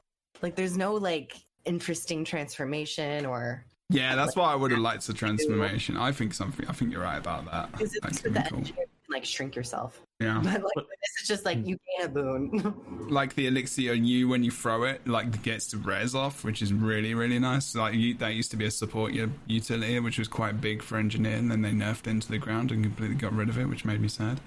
Like, 0.43 0.55
there's 0.55 0.77
no 0.77 0.95
like 0.95 1.37
interesting 1.65 2.25
transformation 2.25 3.27
or. 3.27 3.65
Yeah, 3.89 4.17
that's 4.17 4.37
like, 4.37 4.47
why 4.47 4.53
I 4.53 4.57
would 4.57 4.73
have 4.73 4.81
liked 4.81 5.07
the 5.07 5.13
transformation. 5.13 5.97
I 5.97 6.11
think 6.11 6.35
something. 6.35 6.67
I 6.69 6.73
think 6.73 6.91
you're 6.93 7.03
right 7.03 7.19
about 7.19 7.45
that. 7.51 7.73
Because 7.73 7.95
it's 7.95 8.23
that 8.23 8.51
cool. 8.51 8.65
like 9.09 9.25
shrink 9.25 9.55
yourself. 9.55 10.01
Yeah. 10.21 10.41
But 10.43 10.63
like 10.63 10.87
this 11.03 11.23
is 11.23 11.29
just 11.29 11.45
like 11.45 11.67
you 11.67 11.79
gain 11.99 12.07
a 12.07 12.09
boon. 12.09 13.09
like 13.11 13.35
the 13.35 13.47
elixir 13.47 13.93
on 13.93 14.05
you 14.05 14.29
when 14.29 14.43
you 14.43 14.51
throw 14.51 14.85
it, 14.85 15.07
like 15.07 15.43
gets 15.43 15.67
the 15.67 15.77
res 15.77 16.15
off, 16.15 16.43
which 16.43 16.63
is 16.63 16.73
really 16.73 17.15
really 17.15 17.39
nice. 17.39 17.75
Like 17.75 17.95
you, 17.95 18.15
that 18.15 18.35
used 18.35 18.51
to 18.53 18.57
be 18.57 18.65
a 18.65 18.71
support 18.71 19.13
utility, 19.47 20.01
which 20.01 20.19
was 20.19 20.29
quite 20.29 20.61
big 20.61 20.83
for 20.83 20.97
engineer, 20.97 21.37
and 21.37 21.51
then 21.51 21.63
they 21.63 21.73
nerfed 21.73 22.07
into 22.07 22.29
the 22.29 22.39
ground 22.39 22.73
and 22.73 22.83
completely 22.83 23.17
got 23.17 23.35
rid 23.35 23.49
of 23.49 23.59
it, 23.59 23.67
which 23.67 23.85
made 23.85 24.01
me 24.01 24.09
sad. 24.09 24.41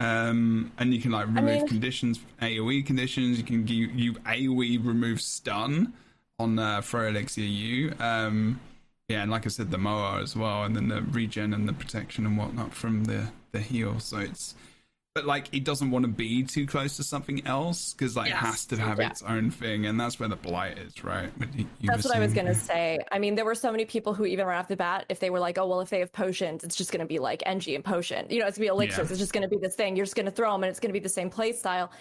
Um, 0.00 0.72
and 0.78 0.92
you 0.92 1.00
can 1.00 1.12
like 1.12 1.26
remove 1.26 1.44
I 1.44 1.58
mean, 1.58 1.68
conditions, 1.68 2.20
AOE 2.42 2.84
conditions. 2.84 3.38
You 3.38 3.44
can 3.44 3.66
you, 3.66 3.86
you 3.88 4.12
AOE 4.14 4.84
remove 4.84 5.20
stun 5.20 5.94
on 6.38 6.58
uh, 6.58 6.82
throw 6.82 7.08
elixir 7.08 7.40
U. 7.40 7.94
Um, 7.98 8.60
yeah, 9.08 9.22
and 9.22 9.30
like 9.30 9.46
I 9.46 9.48
said, 9.48 9.70
the 9.70 9.78
Moa 9.78 10.20
as 10.20 10.34
well, 10.36 10.64
and 10.64 10.74
then 10.74 10.88
the 10.88 11.02
regen 11.02 11.54
and 11.54 11.68
the 11.68 11.72
protection 11.72 12.26
and 12.26 12.36
whatnot 12.36 12.74
from 12.74 13.04
the 13.04 13.28
the 13.52 13.60
heal. 13.60 14.00
So 14.00 14.18
it's 14.18 14.54
but 15.14 15.26
like 15.26 15.48
it 15.52 15.62
doesn't 15.62 15.92
want 15.92 16.02
to 16.04 16.10
be 16.10 16.42
too 16.42 16.66
close 16.66 16.96
to 16.96 17.04
something 17.04 17.46
else 17.46 17.92
because 17.92 18.16
like 18.16 18.30
yes. 18.30 18.42
it 18.42 18.46
has 18.46 18.66
to 18.66 18.76
have 18.76 18.98
yeah. 18.98 19.10
its 19.10 19.22
own 19.22 19.48
thing 19.48 19.86
and 19.86 19.98
that's 19.98 20.18
where 20.18 20.28
the 20.28 20.34
blight 20.34 20.76
is 20.76 21.04
right? 21.04 21.30
You, 21.54 21.66
you 21.78 21.88
that's 21.88 22.04
what 22.04 22.16
i 22.16 22.18
was 22.18 22.34
gonna 22.34 22.54
say. 22.54 22.98
I 23.12 23.20
mean 23.20 23.36
there 23.36 23.44
were 23.44 23.54
so 23.54 23.70
many 23.70 23.84
people 23.84 24.12
who 24.12 24.24
even 24.24 24.44
right 24.44 24.58
off 24.58 24.66
the 24.66 24.76
bat 24.76 25.06
if 25.08 25.20
they 25.20 25.30
were 25.30 25.38
like 25.38 25.56
oh 25.56 25.68
well 25.68 25.80
if 25.80 25.88
they 25.88 26.00
have 26.00 26.12
potions 26.12 26.64
it's 26.64 26.74
just 26.74 26.90
gonna 26.90 27.06
be 27.06 27.20
like 27.20 27.44
ng 27.46 27.62
and 27.76 27.84
potion. 27.84 28.26
You 28.28 28.40
know 28.40 28.46
it's 28.48 28.58
gonna 28.58 28.64
be 28.64 28.70
elixirs. 28.70 29.08
Yeah. 29.08 29.12
it's 29.12 29.20
just 29.20 29.32
gonna 29.32 29.46
be 29.46 29.58
this 29.58 29.76
thing. 29.76 29.94
You're 29.94 30.04
just 30.04 30.16
gonna 30.16 30.32
throw 30.32 30.50
them 30.50 30.64
and 30.64 30.70
it's 30.70 30.80
gonna 30.80 30.92
be 30.92 30.98
the 30.98 31.08
same 31.08 31.30
play 31.30 31.52
style 31.52 31.92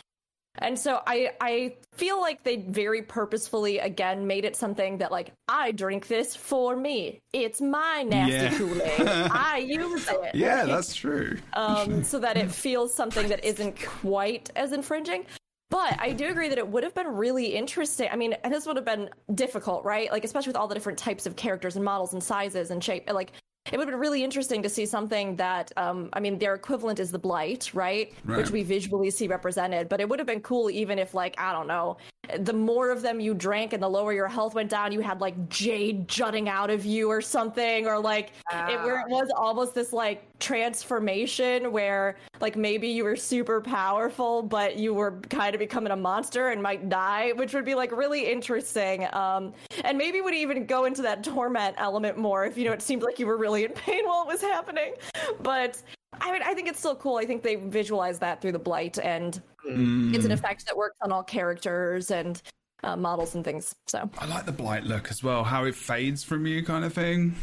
and 0.60 0.78
so 0.78 1.02
I 1.08 1.32
I 1.42 1.76
feel 1.94 2.22
like 2.22 2.44
they 2.44 2.58
very 2.58 3.02
purposefully 3.02 3.80
again 3.80 4.28
made 4.28 4.46
it 4.46 4.56
something 4.56 4.98
that 5.00 5.12
like 5.12 5.32
I 5.48 5.72
drink 5.72 6.08
this 6.08 6.36
for 6.36 6.76
me. 6.76 7.20
It's 7.34 7.60
my 7.60 8.04
nasty 8.04 8.34
yeah. 8.34 8.58
Kool-Aid. 8.58 9.08
I 9.32 9.58
use 9.58 10.08
it. 10.08 10.36
Yeah, 10.36 10.66
that's 10.66 10.94
true. 10.94 11.38
Um, 11.54 12.04
so 12.04 12.20
that 12.20 12.38
it 12.38 12.52
feels 12.52 12.94
something 12.94 13.28
that 13.30 13.44
isn't 13.44 13.80
quite 13.84 14.52
as 14.56 14.74
infringing. 14.74 15.26
But 15.72 16.00
I 16.00 16.12
do 16.12 16.28
agree 16.28 16.50
that 16.50 16.60
it 16.60 16.68
would 16.68 16.84
have 16.84 16.94
been 16.94 17.08
really 17.08 17.48
interesting. 17.48 18.08
I 18.12 18.16
mean, 18.16 18.34
and 18.44 18.54
this 18.54 18.68
would 18.68 18.76
have 18.76 18.86
been 18.86 19.10
difficult, 19.34 19.84
right? 19.84 20.12
Like 20.12 20.24
especially 20.24 20.50
with 20.50 20.56
all 20.56 20.68
the 20.68 20.76
different 20.76 21.00
types 21.00 21.26
of 21.26 21.36
characters 21.36 21.76
and 21.76 21.84
models 21.84 22.14
and 22.14 22.22
sizes 22.24 22.70
and 22.70 22.84
shape. 22.84 23.12
Like 23.12 23.32
it 23.72 23.78
would 23.78 23.88
have 23.88 23.94
been 23.94 24.00
really 24.00 24.24
interesting 24.24 24.62
to 24.62 24.70
see 24.70 24.86
something 24.86 25.36
that 25.36 25.72
um, 25.78 26.10
i 26.14 26.20
mean 26.20 26.38
their 26.38 26.54
equivalent 26.54 27.00
is 27.00 27.12
the 27.12 27.20
blight 27.20 27.72
right? 27.74 28.14
right? 28.26 28.38
which 28.38 28.52
we 28.52 28.64
visually 28.64 29.10
see 29.10 29.28
represented 29.28 29.88
but 29.88 30.02
it 30.02 30.10
would 30.10 30.20
have 30.20 30.28
been 30.28 30.42
cool 30.42 30.70
even 30.70 31.00
if 31.00 31.14
like 31.14 31.36
i 31.38 31.52
don't 31.54 31.68
know 31.68 31.98
the 32.40 32.54
more 32.54 32.90
of 32.90 33.02
them 33.02 33.20
you 33.20 33.34
drank 33.34 33.74
and 33.74 33.82
the 33.82 33.90
lower 33.90 34.14
your 34.14 34.28
health 34.28 34.54
went 34.54 34.70
down 34.70 34.92
you 34.92 35.00
had 35.00 35.22
like 35.22 35.50
jade 35.50 36.08
jutting 36.08 36.50
out 36.50 36.70
of 36.70 36.86
you 36.86 37.10
or 37.10 37.22
something 37.22 37.88
or 37.88 38.00
like 38.00 38.32
uh, 38.52 38.68
it, 38.70 38.82
where 38.82 39.00
it 39.00 39.10
was 39.10 39.30
almost 39.36 39.74
this 39.74 39.94
like 39.94 40.26
transformation 40.44 41.72
where 41.72 42.18
like 42.42 42.58
maybe 42.58 42.90
you 42.90 43.06
were 43.06 43.16
super 43.16 43.62
powerful 43.62 44.44
but 44.44 44.76
you 44.76 44.94
were 44.94 45.22
kind 45.30 45.56
of 45.56 45.60
becoming 45.60 45.94
a 45.94 45.96
monster 45.96 46.50
and 46.50 46.62
might 46.62 46.90
die 46.90 47.32
which 47.38 47.54
would 47.54 47.64
be 47.64 47.74
like 47.74 47.92
really 47.94 48.30
interesting 48.30 49.08
um 49.14 49.54
and 49.86 49.98
maybe 49.98 50.20
would 50.20 50.34
even 50.34 50.66
go 50.66 50.84
into 50.84 51.02
that 51.02 51.24
torment 51.24 51.74
element 51.78 52.18
more 52.18 52.46
if 52.46 52.58
you 52.58 52.66
know 52.66 52.74
it 52.74 52.82
seemed 52.82 53.04
like 53.04 53.20
you 53.20 53.26
were 53.26 53.38
really 53.38 53.64
in 53.64 53.72
pain 53.72 54.06
while 54.06 54.22
it 54.22 54.28
was 54.28 54.42
happening 54.42 54.94
but 55.42 55.82
I 56.22 56.32
mean, 56.32 56.44
I 56.44 56.54
think 56.54 56.68
it's 56.68 56.78
still 56.78 56.96
cool. 56.96 57.18
I 57.18 57.26
think 57.26 57.42
they 57.42 57.56
visualize 57.56 58.20
that 58.20 58.40
through 58.40 58.52
the 58.52 58.60
blight, 58.60 59.00
and 59.00 59.42
mm. 59.68 60.14
it's 60.14 60.26
an 60.26 60.32
effect 60.32 60.64
that 60.68 60.78
works 60.78 60.96
on 61.02 61.12
all 61.12 61.24
characters 61.24 62.12
and 62.12 62.40
uh, 62.84 62.96
models 62.96 63.34
and 63.34 63.44
things. 63.44 63.74
So 63.88 64.08
I 64.20 64.28
like 64.28 64.46
the 64.46 64.52
blight 64.52 64.84
look 64.84 65.10
as 65.10 65.24
well. 65.24 65.44
How 65.44 65.66
it 65.66 65.74
fades 65.74 66.24
from 66.24 66.46
you, 66.46 66.64
kind 66.64 66.86
of 66.86 66.94
thing. 66.94 67.36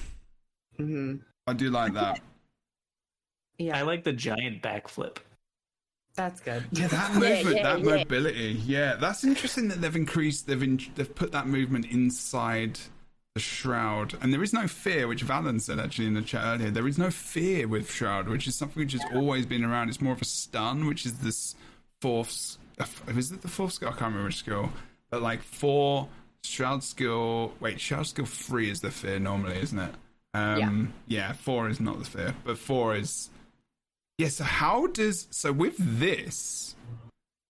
Mm-hmm. 0.79 1.17
I 1.47 1.53
do 1.53 1.71
like 1.71 1.95
that. 1.95 2.21
Yeah, 3.61 3.79
I 3.79 3.83
like 3.83 4.05
the 4.05 4.13
giant 4.13 4.63
backflip. 4.63 5.19
That's 6.15 6.41
good. 6.41 6.65
Yeah, 6.73 6.89
that 6.89 7.15
movement, 7.15 7.45
yeah, 7.45 7.51
yeah, 7.51 7.63
that 7.63 7.81
yeah. 7.81 7.97
mobility. 7.97 8.61
Yeah, 8.65 8.95
that's 8.97 9.23
interesting 9.23 9.69
that 9.69 9.81
they've 9.81 9.95
increased. 9.95 10.47
They've 10.47 10.63
in, 10.63 10.81
they've 10.97 11.15
put 11.15 11.33
that 11.33 11.47
movement 11.47 11.87
inside 11.87 12.79
the 13.35 13.41
shroud, 13.41 14.15
and 14.21 14.33
there 14.33 14.43
is 14.43 14.53
no 14.53 14.67
fear, 14.67 15.07
which 15.07 15.25
Valen 15.25 15.61
said 15.61 15.79
actually 15.79 16.07
in 16.07 16.15
the 16.15 16.23
chat 16.23 16.43
earlier. 16.45 16.71
There 16.71 16.89
is 16.89 16.99
no 16.99 17.11
fear 17.11 17.69
with 17.69 17.91
shroud, 17.91 18.29
which 18.29 18.49
is 18.49 18.57
something 18.57 18.83
which 18.83 18.93
has 18.93 19.05
always 19.15 19.47
been 19.47 19.63
around. 19.63 19.89
It's 19.89 20.01
more 20.01 20.15
of 20.15 20.23
a 20.23 20.25
stun, 20.25 20.87
which 20.87 21.05
is 21.05 21.19
this 21.19 21.55
fourth. 22.01 22.57
Is 23.09 23.31
it 23.31 23.43
the 23.43 23.49
fourth 23.49 23.75
skill? 23.75 23.89
I 23.89 23.93
can't 23.93 24.03
remember 24.03 24.25
which 24.25 24.37
skill, 24.37 24.73
but 25.11 25.21
like 25.21 25.43
four 25.43 26.09
shroud 26.43 26.83
skill. 26.83 27.53
Wait, 27.61 27.79
shroud 27.79 28.07
skill 28.07 28.25
three 28.25 28.71
is 28.71 28.81
the 28.81 28.91
fear 28.91 29.19
normally, 29.19 29.61
isn't 29.61 29.79
it? 29.79 29.95
Um, 30.33 30.93
yeah. 31.07 31.29
yeah, 31.29 31.33
four 31.35 31.69
is 31.69 31.79
not 31.79 31.99
the 31.99 32.05
fear, 32.07 32.35
but 32.45 32.57
four 32.57 32.97
is. 32.97 33.29
Yeah. 34.21 34.29
So 34.29 34.45
how 34.45 34.87
does 34.89 35.29
so 35.31 35.51
with 35.51 35.77
this? 35.79 36.77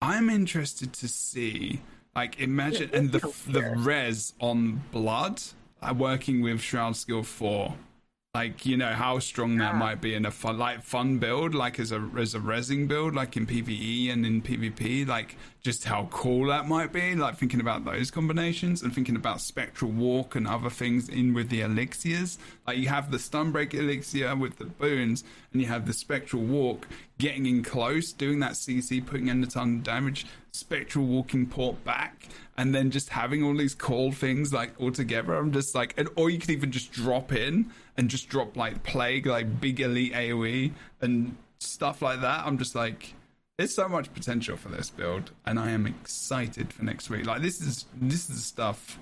I'm 0.01 0.31
interested 0.31 0.93
to 0.93 1.09
see 1.09 1.81
like 2.15 2.39
imagine 2.39 2.91
and 2.93 3.11
the 3.11 3.19
the 3.49 3.75
res 3.77 4.35
on 4.41 4.81
blood 4.93 5.43
uh, 5.83 5.93
working 5.93 6.43
with 6.43 6.61
Shroud 6.61 6.95
Skill 6.95 7.25
4. 7.25 7.75
Like, 8.33 8.65
you 8.65 8.77
know, 8.77 8.93
how 8.93 9.19
strong 9.19 9.57
that 9.57 9.75
might 9.75 10.01
be 10.01 10.15
in 10.15 10.25
a 10.25 10.31
fun, 10.31 10.57
like, 10.57 10.85
fun 10.85 11.19
build, 11.19 11.53
like 11.53 11.81
as 11.81 11.91
a, 11.91 12.09
as 12.17 12.33
a 12.33 12.39
resing 12.39 12.87
build, 12.87 13.13
like 13.13 13.37
in 13.37 13.45
PvE 13.45 14.13
and 14.13 14.25
in 14.25 14.41
PvP, 14.41 15.05
like, 15.05 15.37
just 15.63 15.83
how 15.83 16.07
cool 16.13 16.47
that 16.47 16.69
might 16.69 16.93
be. 16.93 17.17
Like, 17.17 17.39
thinking 17.39 17.59
about 17.59 17.85
those 17.85 18.13
combinations 18.13 18.83
and 18.83 18.95
thinking 18.95 19.17
about 19.17 19.41
Spectral 19.41 19.91
Walk 19.91 20.37
and 20.37 20.47
other 20.47 20.71
things 20.71 21.09
in 21.09 21.35
with 21.35 21.49
the 21.49 21.63
elixirs. 21.63 22.39
Like, 22.69 22.79
you 22.79 22.87
have 22.87 23.11
the 23.11 23.17
Stunbreak 23.17 23.75
elixir 23.75 24.37
with 24.37 24.59
the 24.59 24.67
boons, 24.67 25.25
and 25.53 25.61
you 25.61 25.67
have 25.67 25.89
the 25.89 25.93
Spectral 25.93 26.43
Walk 26.43 26.87
getting 27.19 27.47
in 27.47 27.65
close, 27.65 28.13
doing 28.13 28.39
that 28.39 28.53
CC, 28.53 29.05
putting 29.05 29.27
in 29.27 29.43
a 29.43 29.47
ton 29.49 29.79
of 29.79 29.83
damage, 29.83 30.25
Spectral 30.53 31.05
Walking 31.05 31.47
port 31.47 31.83
back 31.83 32.29
and 32.61 32.75
then 32.75 32.91
just 32.91 33.09
having 33.09 33.43
all 33.43 33.57
these 33.57 33.75
cool 33.75 34.13
things 34.13 34.53
like 34.53 34.79
all 34.79 34.93
together. 34.93 35.35
I'm 35.35 35.51
just 35.51 35.75
like, 35.75 35.95
and, 35.97 36.11
or 36.15 36.29
you 36.29 36.39
could 36.39 36.51
even 36.51 36.71
just 36.71 36.93
drop 36.93 37.33
in 37.33 37.71
and 38.01 38.09
just 38.09 38.31
drop 38.31 38.57
like 38.57 38.83
plague, 38.83 39.27
like 39.27 39.61
big 39.61 39.79
elite 39.79 40.15
AOE 40.15 40.73
and 41.03 41.37
stuff 41.59 42.01
like 42.01 42.23
that. 42.23 42.47
I'm 42.47 42.57
just 42.57 42.75
like, 42.75 43.13
there's 43.59 43.75
so 43.75 43.91
much 43.91 44.11
potential 44.15 44.57
for 44.57 44.71
this 44.71 44.89
build, 44.89 45.33
and 45.45 45.61
I 45.61 45.73
am 45.73 45.87
excited 45.87 46.73
for 46.73 46.83
next 46.83 47.11
week. 47.11 47.27
Like 47.27 47.43
this 47.43 47.61
is 47.61 47.85
this 47.95 48.31
is 48.31 48.43
stuff. 48.43 48.99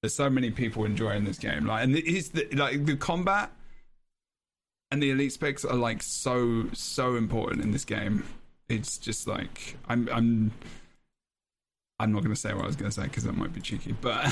There's 0.00 0.14
so 0.14 0.30
many 0.30 0.52
people 0.52 0.84
enjoying 0.84 1.24
this 1.24 1.38
game. 1.38 1.66
Like, 1.66 1.82
and 1.82 1.96
it's 1.96 2.28
the 2.28 2.46
like 2.52 2.86
the 2.86 2.96
combat 2.96 3.50
and 4.92 5.02
the 5.02 5.10
elite 5.10 5.32
specs 5.32 5.64
are 5.64 5.74
like 5.74 6.00
so 6.00 6.66
so 6.72 7.16
important 7.16 7.64
in 7.64 7.72
this 7.72 7.84
game. 7.84 8.22
It's 8.68 8.96
just 8.96 9.26
like 9.26 9.76
I'm 9.88 10.08
I'm 10.12 10.52
I'm 11.98 12.12
not 12.12 12.22
going 12.22 12.32
to 12.32 12.40
say 12.40 12.54
what 12.54 12.62
I 12.62 12.66
was 12.68 12.76
going 12.76 12.92
to 12.92 12.94
say 12.94 13.08
because 13.08 13.24
that 13.24 13.36
might 13.36 13.52
be 13.52 13.60
cheeky, 13.60 13.96
but 14.00 14.18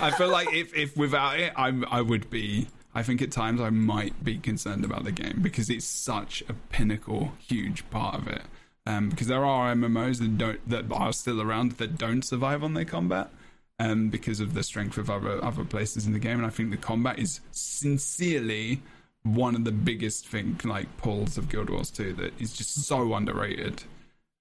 I 0.00 0.12
feel 0.16 0.28
like 0.28 0.54
if, 0.54 0.72
if 0.76 0.96
without 0.96 1.40
it, 1.40 1.52
I'm 1.56 1.84
I 1.90 2.00
would 2.00 2.30
be 2.30 2.68
I 2.94 3.02
think 3.02 3.20
at 3.20 3.32
times 3.32 3.60
I 3.60 3.70
might 3.70 4.22
be 4.22 4.38
concerned 4.38 4.84
about 4.84 5.04
the 5.04 5.12
game 5.12 5.40
because 5.42 5.68
it's 5.68 5.84
such 5.84 6.42
a 6.48 6.54
pinnacle, 6.54 7.32
huge 7.38 7.88
part 7.90 8.14
of 8.14 8.28
it. 8.28 8.42
Um, 8.86 9.08
because 9.08 9.26
there 9.28 9.44
are 9.44 9.74
MMOs 9.74 10.18
that 10.18 10.36
don't 10.36 10.68
that 10.68 10.84
are 10.92 11.12
still 11.12 11.40
around 11.40 11.72
that 11.72 11.96
don't 11.96 12.22
survive 12.22 12.62
on 12.62 12.74
their 12.74 12.84
combat, 12.84 13.30
um, 13.78 14.08
because 14.08 14.40
of 14.40 14.54
the 14.54 14.62
strength 14.62 14.98
of 14.98 15.10
other 15.10 15.42
other 15.44 15.64
places 15.64 16.06
in 16.06 16.12
the 16.12 16.18
game, 16.18 16.38
and 16.38 16.46
I 16.46 16.50
think 16.50 16.70
the 16.70 16.76
combat 16.76 17.18
is 17.18 17.40
sincerely 17.50 18.82
one 19.22 19.54
of 19.54 19.64
the 19.64 19.72
biggest 19.72 20.28
thing 20.28 20.60
like 20.64 20.96
pulls 20.98 21.38
of 21.38 21.48
Guild 21.48 21.70
Wars 21.70 21.90
2 21.90 22.12
that 22.14 22.38
is 22.38 22.52
just 22.52 22.74
so 22.84 23.14
underrated. 23.14 23.82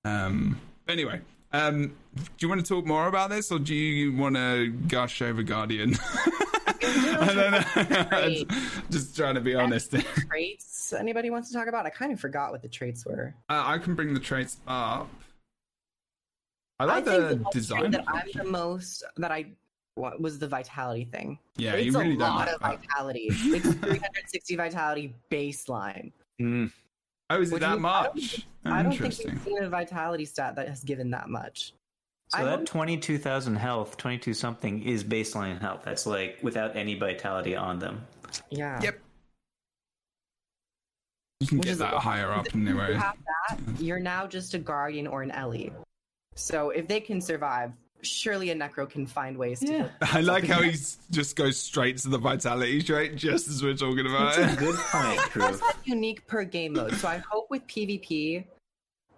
Um, 0.03 0.59
anyway, 0.89 1.21
um, 1.53 1.95
do 2.15 2.23
you 2.39 2.49
want 2.49 2.59
to 2.59 2.67
talk 2.67 2.85
more 2.85 3.07
about 3.07 3.29
this, 3.29 3.51
or 3.51 3.59
do 3.59 3.73
you 3.73 4.13
want 4.13 4.35
to 4.35 4.69
gush 4.69 5.21
over 5.21 5.41
Guardian? 5.41 5.95
I 7.19 7.33
don't 7.33 8.49
know. 8.49 8.57
Just 8.89 9.15
trying 9.15 9.35
to 9.35 9.41
be 9.41 9.55
honest. 9.55 9.91
traits 10.29 10.93
anybody 10.93 11.29
wants 11.29 11.49
to 11.49 11.55
talk 11.55 11.67
about? 11.67 11.85
I 11.85 11.89
kind 11.89 12.11
of 12.11 12.19
forgot 12.19 12.51
what 12.51 12.61
the 12.61 12.67
traits 12.67 13.05
were. 13.05 13.33
Uh, 13.49 13.63
I 13.65 13.77
can 13.77 13.95
bring 13.95 14.13
the 14.13 14.19
traits 14.19 14.57
up. 14.67 15.09
I 16.79 16.85
like 16.85 17.07
I 17.07 17.17
the, 17.17 17.21
the 17.35 17.45
design. 17.51 17.91
That 17.91 18.03
I'm 18.07 18.27
the 18.33 18.43
most 18.43 19.03
that 19.17 19.31
I 19.31 19.47
what 19.95 20.19
was 20.19 20.39
the 20.39 20.47
vitality 20.47 21.05
thing. 21.05 21.39
Yeah, 21.55 21.73
it's 21.73 21.85
you 21.85 21.99
really 21.99 22.15
a 22.15 22.19
lot 22.19 22.47
of 22.49 22.59
that. 22.59 22.81
vitality. 22.81 23.27
It's 23.29 23.43
360 23.43 24.55
vitality 24.55 25.15
baseline. 25.31 26.11
Mm. 26.41 26.71
Oh, 27.29 27.41
is 27.41 27.51
it 27.51 27.59
that 27.61 27.79
much? 27.79 28.45
I 28.65 28.83
don't, 28.83 28.91
think 28.91 29.03
we've 29.03 29.41
seen 29.43 29.63
a 29.63 29.69
vitality 29.69 30.25
stat 30.25 30.55
that 30.55 30.67
has 30.67 30.83
given 30.83 31.11
that 31.11 31.29
much. 31.29 31.73
So 32.29 32.39
I 32.39 32.43
that 32.45 32.65
twenty-two 32.65 33.17
thousand 33.17 33.57
health, 33.57 33.97
twenty-two 33.97 34.33
something 34.33 34.83
is 34.83 35.03
baseline 35.03 35.59
health. 35.59 35.81
That's 35.83 36.05
like 36.05 36.39
without 36.41 36.75
any 36.75 36.95
vitality 36.95 37.55
on 37.55 37.79
them. 37.79 38.05
Yeah. 38.49 38.79
Yep. 38.81 38.99
You 41.41 41.47
can 41.47 41.57
Which 41.59 41.67
get 41.67 41.77
that 41.79 41.93
higher 41.95 42.31
up 42.31 42.47
anyway. 42.55 42.93
You 42.93 42.99
have 42.99 43.17
that, 43.49 43.59
you're 43.79 43.99
now 43.99 44.25
just 44.27 44.53
a 44.53 44.57
guardian 44.59 45.07
or 45.07 45.21
an 45.21 45.31
ele. 45.31 45.69
So 46.35 46.69
if 46.69 46.87
they 46.87 46.99
can 47.01 47.19
survive, 47.21 47.73
surely 48.01 48.49
a 48.49 48.55
necro 48.55 48.89
can 48.89 49.05
find 49.05 49.37
ways 49.37 49.59
to. 49.59 49.71
Yeah. 49.71 49.89
I 50.01 50.21
like 50.21 50.45
how 50.45 50.61
he 50.61 50.71
just 51.11 51.35
goes 51.35 51.59
straight 51.59 51.97
to 51.99 52.09
the 52.09 52.17
vitality 52.17 52.81
trait, 52.81 53.15
just 53.15 53.47
as 53.47 53.61
we're 53.61 53.75
talking 53.75 54.05
about 54.05 54.35
That's 54.35 54.53
it. 54.53 54.57
a 54.57 54.59
good 54.59 54.75
point. 54.75 55.19
That's 55.35 55.59
not 55.61 55.75
unique 55.83 56.25
per 56.27 56.43
game 56.45 56.73
mode. 56.73 56.95
So 56.95 57.07
I 57.07 57.17
hope 57.29 57.49
with 57.49 57.67
PvP 57.67 58.45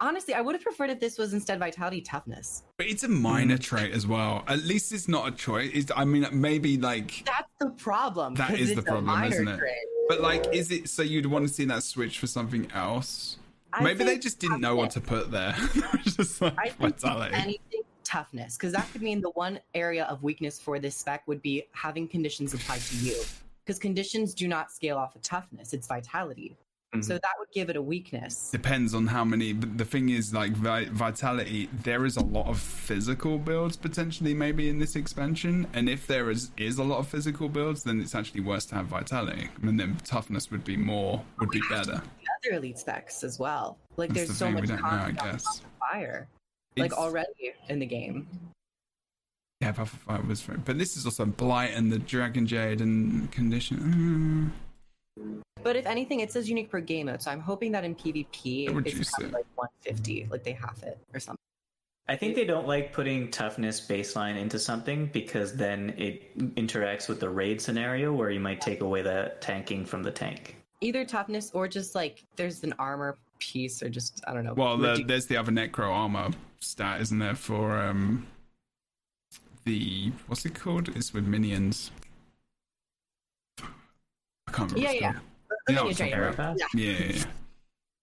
honestly, 0.05 0.33
I 0.33 0.41
would 0.41 0.55
have 0.55 0.63
preferred 0.63 0.89
if 0.89 0.99
this 0.99 1.17
was 1.17 1.33
instead 1.33 1.59
vitality 1.59 2.01
toughness. 2.01 2.63
But 2.77 2.87
it's 2.87 3.03
a 3.03 3.07
minor 3.07 3.57
mm. 3.57 3.61
trait 3.61 3.93
as 3.93 4.05
well. 4.05 4.43
At 4.47 4.63
least 4.63 4.91
it's 4.91 5.07
not 5.07 5.27
a 5.27 5.31
choice. 5.31 5.71
It's, 5.73 5.91
I 5.95 6.05
mean, 6.05 6.27
maybe 6.31 6.77
like 6.77 7.23
that's 7.25 7.51
the 7.59 7.69
problem. 7.71 8.35
That 8.35 8.59
is 8.59 8.75
the 8.75 8.81
problem, 8.81 9.23
isn't 9.23 9.47
it? 9.47 9.57
Trait. 9.57 9.73
But 10.07 10.21
like, 10.21 10.53
is 10.53 10.71
it 10.71 10.87
so 10.87 11.01
you'd 11.01 11.25
want 11.25 11.47
to 11.47 11.53
see 11.53 11.65
that 11.65 11.83
switch 11.83 12.19
for 12.19 12.27
something 12.27 12.71
else? 12.73 13.37
I 13.73 13.83
maybe 13.83 14.03
they 14.03 14.17
just 14.17 14.39
didn't 14.39 14.61
know 14.61 14.75
what 14.75 14.91
to 14.91 15.01
put 15.01 15.31
there. 15.31 15.55
just 16.03 16.41
like 16.41 16.57
I 16.57 16.69
vitality. 16.79 17.35
anything 17.35 17.81
toughness, 18.03 18.55
because 18.55 18.71
that 18.73 18.87
could 18.91 19.01
mean 19.01 19.19
the 19.19 19.31
one 19.31 19.59
area 19.73 20.05
of 20.05 20.23
weakness 20.23 20.59
for 20.59 20.79
this 20.79 20.95
spec 20.95 21.27
would 21.27 21.41
be 21.41 21.63
having 21.71 22.07
conditions 22.07 22.53
applied 22.53 22.81
to 22.81 22.95
you. 22.97 23.21
Because 23.65 23.79
conditions 23.79 24.33
do 24.35 24.47
not 24.47 24.71
scale 24.71 24.97
off 24.97 25.15
of 25.15 25.23
toughness; 25.23 25.73
it's 25.73 25.87
vitality. 25.87 26.55
Mm-hmm. 27.01 27.07
So 27.07 27.13
that 27.13 27.33
would 27.39 27.51
give 27.51 27.69
it 27.69 27.75
a 27.75 27.81
weakness. 27.81 28.49
Depends 28.51 28.93
on 28.93 29.07
how 29.07 29.23
many. 29.23 29.53
But 29.53 29.77
the 29.77 29.85
thing 29.85 30.09
is, 30.09 30.33
like 30.33 30.53
vitality, 30.53 31.69
there 31.83 32.05
is 32.05 32.17
a 32.17 32.23
lot 32.23 32.47
of 32.47 32.59
physical 32.59 33.37
builds 33.37 33.77
potentially 33.77 34.33
maybe 34.33 34.69
in 34.69 34.79
this 34.79 34.95
expansion, 34.95 35.67
and 35.73 35.89
if 35.89 36.07
there 36.07 36.29
is 36.29 36.51
is 36.57 36.77
a 36.77 36.83
lot 36.83 36.99
of 36.99 37.07
physical 37.07 37.49
builds, 37.49 37.83
then 37.83 38.01
it's 38.01 38.15
actually 38.15 38.41
worse 38.41 38.65
to 38.67 38.75
have 38.75 38.85
vitality, 38.87 39.49
and 39.61 39.79
then 39.79 39.97
toughness 40.03 40.51
would 40.51 40.63
be 40.63 40.77
more 40.77 41.23
would 41.39 41.49
be 41.49 41.61
better. 41.69 42.01
Other 42.43 42.57
elite 42.57 42.79
specs 42.79 43.23
as 43.23 43.39
well. 43.39 43.77
Like 43.97 44.09
That's 44.09 44.27
there's 44.27 44.29
the 44.29 44.35
so 44.35 44.51
much 44.51 44.67
know, 44.67 44.77
fire, 44.77 46.27
like 46.77 46.91
it's... 46.91 46.93
already 46.93 47.53
in 47.69 47.79
the 47.79 47.85
game. 47.85 48.27
Yeah, 49.61 49.71
Fire 49.71 50.21
was, 50.27 50.41
very, 50.41 50.59
but 50.59 50.77
this 50.77 50.97
is 50.97 51.05
also 51.05 51.25
Blight 51.25 51.71
and 51.73 51.91
the 51.91 51.97
Dragon 51.97 52.45
Jade 52.45 52.81
and 52.81 53.31
Condition. 53.31 54.51
Mm. 55.17 55.41
But 55.65 55.75
if 55.75 55.87
anything, 55.87 56.19
it 56.19 56.31
says 56.31 56.47
unique 56.47 56.69
per 56.69 56.79
game 56.79 57.07
mode. 57.07 57.23
So 57.23 57.31
I'm 57.31 57.39
hoping 57.39 57.71
that 57.71 57.83
in 57.83 57.95
PvP 57.95 58.85
it's 58.85 59.09
kind 59.09 59.25
of 59.25 59.33
like 59.33 59.47
150, 59.55 60.27
like 60.29 60.43
they 60.43 60.51
have 60.51 60.77
it 60.83 60.99
or 61.11 61.19
something. 61.19 61.41
I 62.07 62.15
think 62.15 62.35
they 62.35 62.45
don't 62.45 62.67
like 62.67 62.93
putting 62.93 63.31
toughness 63.31 63.81
baseline 63.81 64.37
into 64.37 64.59
something 64.59 65.07
because 65.07 65.55
then 65.55 65.95
it 65.97 66.37
interacts 66.55 67.09
with 67.09 67.19
the 67.19 67.29
raid 67.29 67.59
scenario 67.59 68.13
where 68.13 68.29
you 68.29 68.39
might 68.39 68.61
take 68.61 68.81
away 68.81 69.01
the 69.01 69.33
tanking 69.41 69.85
from 69.85 70.03
the 70.03 70.11
tank. 70.11 70.55
Either 70.81 71.03
toughness 71.03 71.49
or 71.55 71.67
just 71.67 71.95
like 71.95 72.23
there's 72.35 72.63
an 72.63 72.75
armor 72.77 73.17
piece 73.39 73.81
or 73.81 73.89
just 73.89 74.23
I 74.27 74.35
don't 74.35 74.43
know. 74.43 74.53
Well, 74.53 74.77
the, 74.77 75.03
there's 75.03 75.25
the 75.25 75.37
other 75.37 75.51
necro 75.51 75.89
armor 75.89 76.29
stat, 76.59 77.01
isn't 77.01 77.17
there? 77.17 77.33
For 77.33 77.75
um 77.75 78.27
the 79.63 80.11
what's 80.27 80.45
it 80.45 80.53
called? 80.53 80.95
It's 80.95 81.11
with 81.11 81.25
minions. 81.25 81.89
I 83.57 84.51
can't 84.51 84.71
remember. 84.71 84.79
Yeah, 84.79 84.91
yeah. 84.91 85.19
You 85.67 85.75
know 85.75 85.89
yeah. 85.89 86.33
yeah. 86.35 86.55
yeah, 86.73 87.23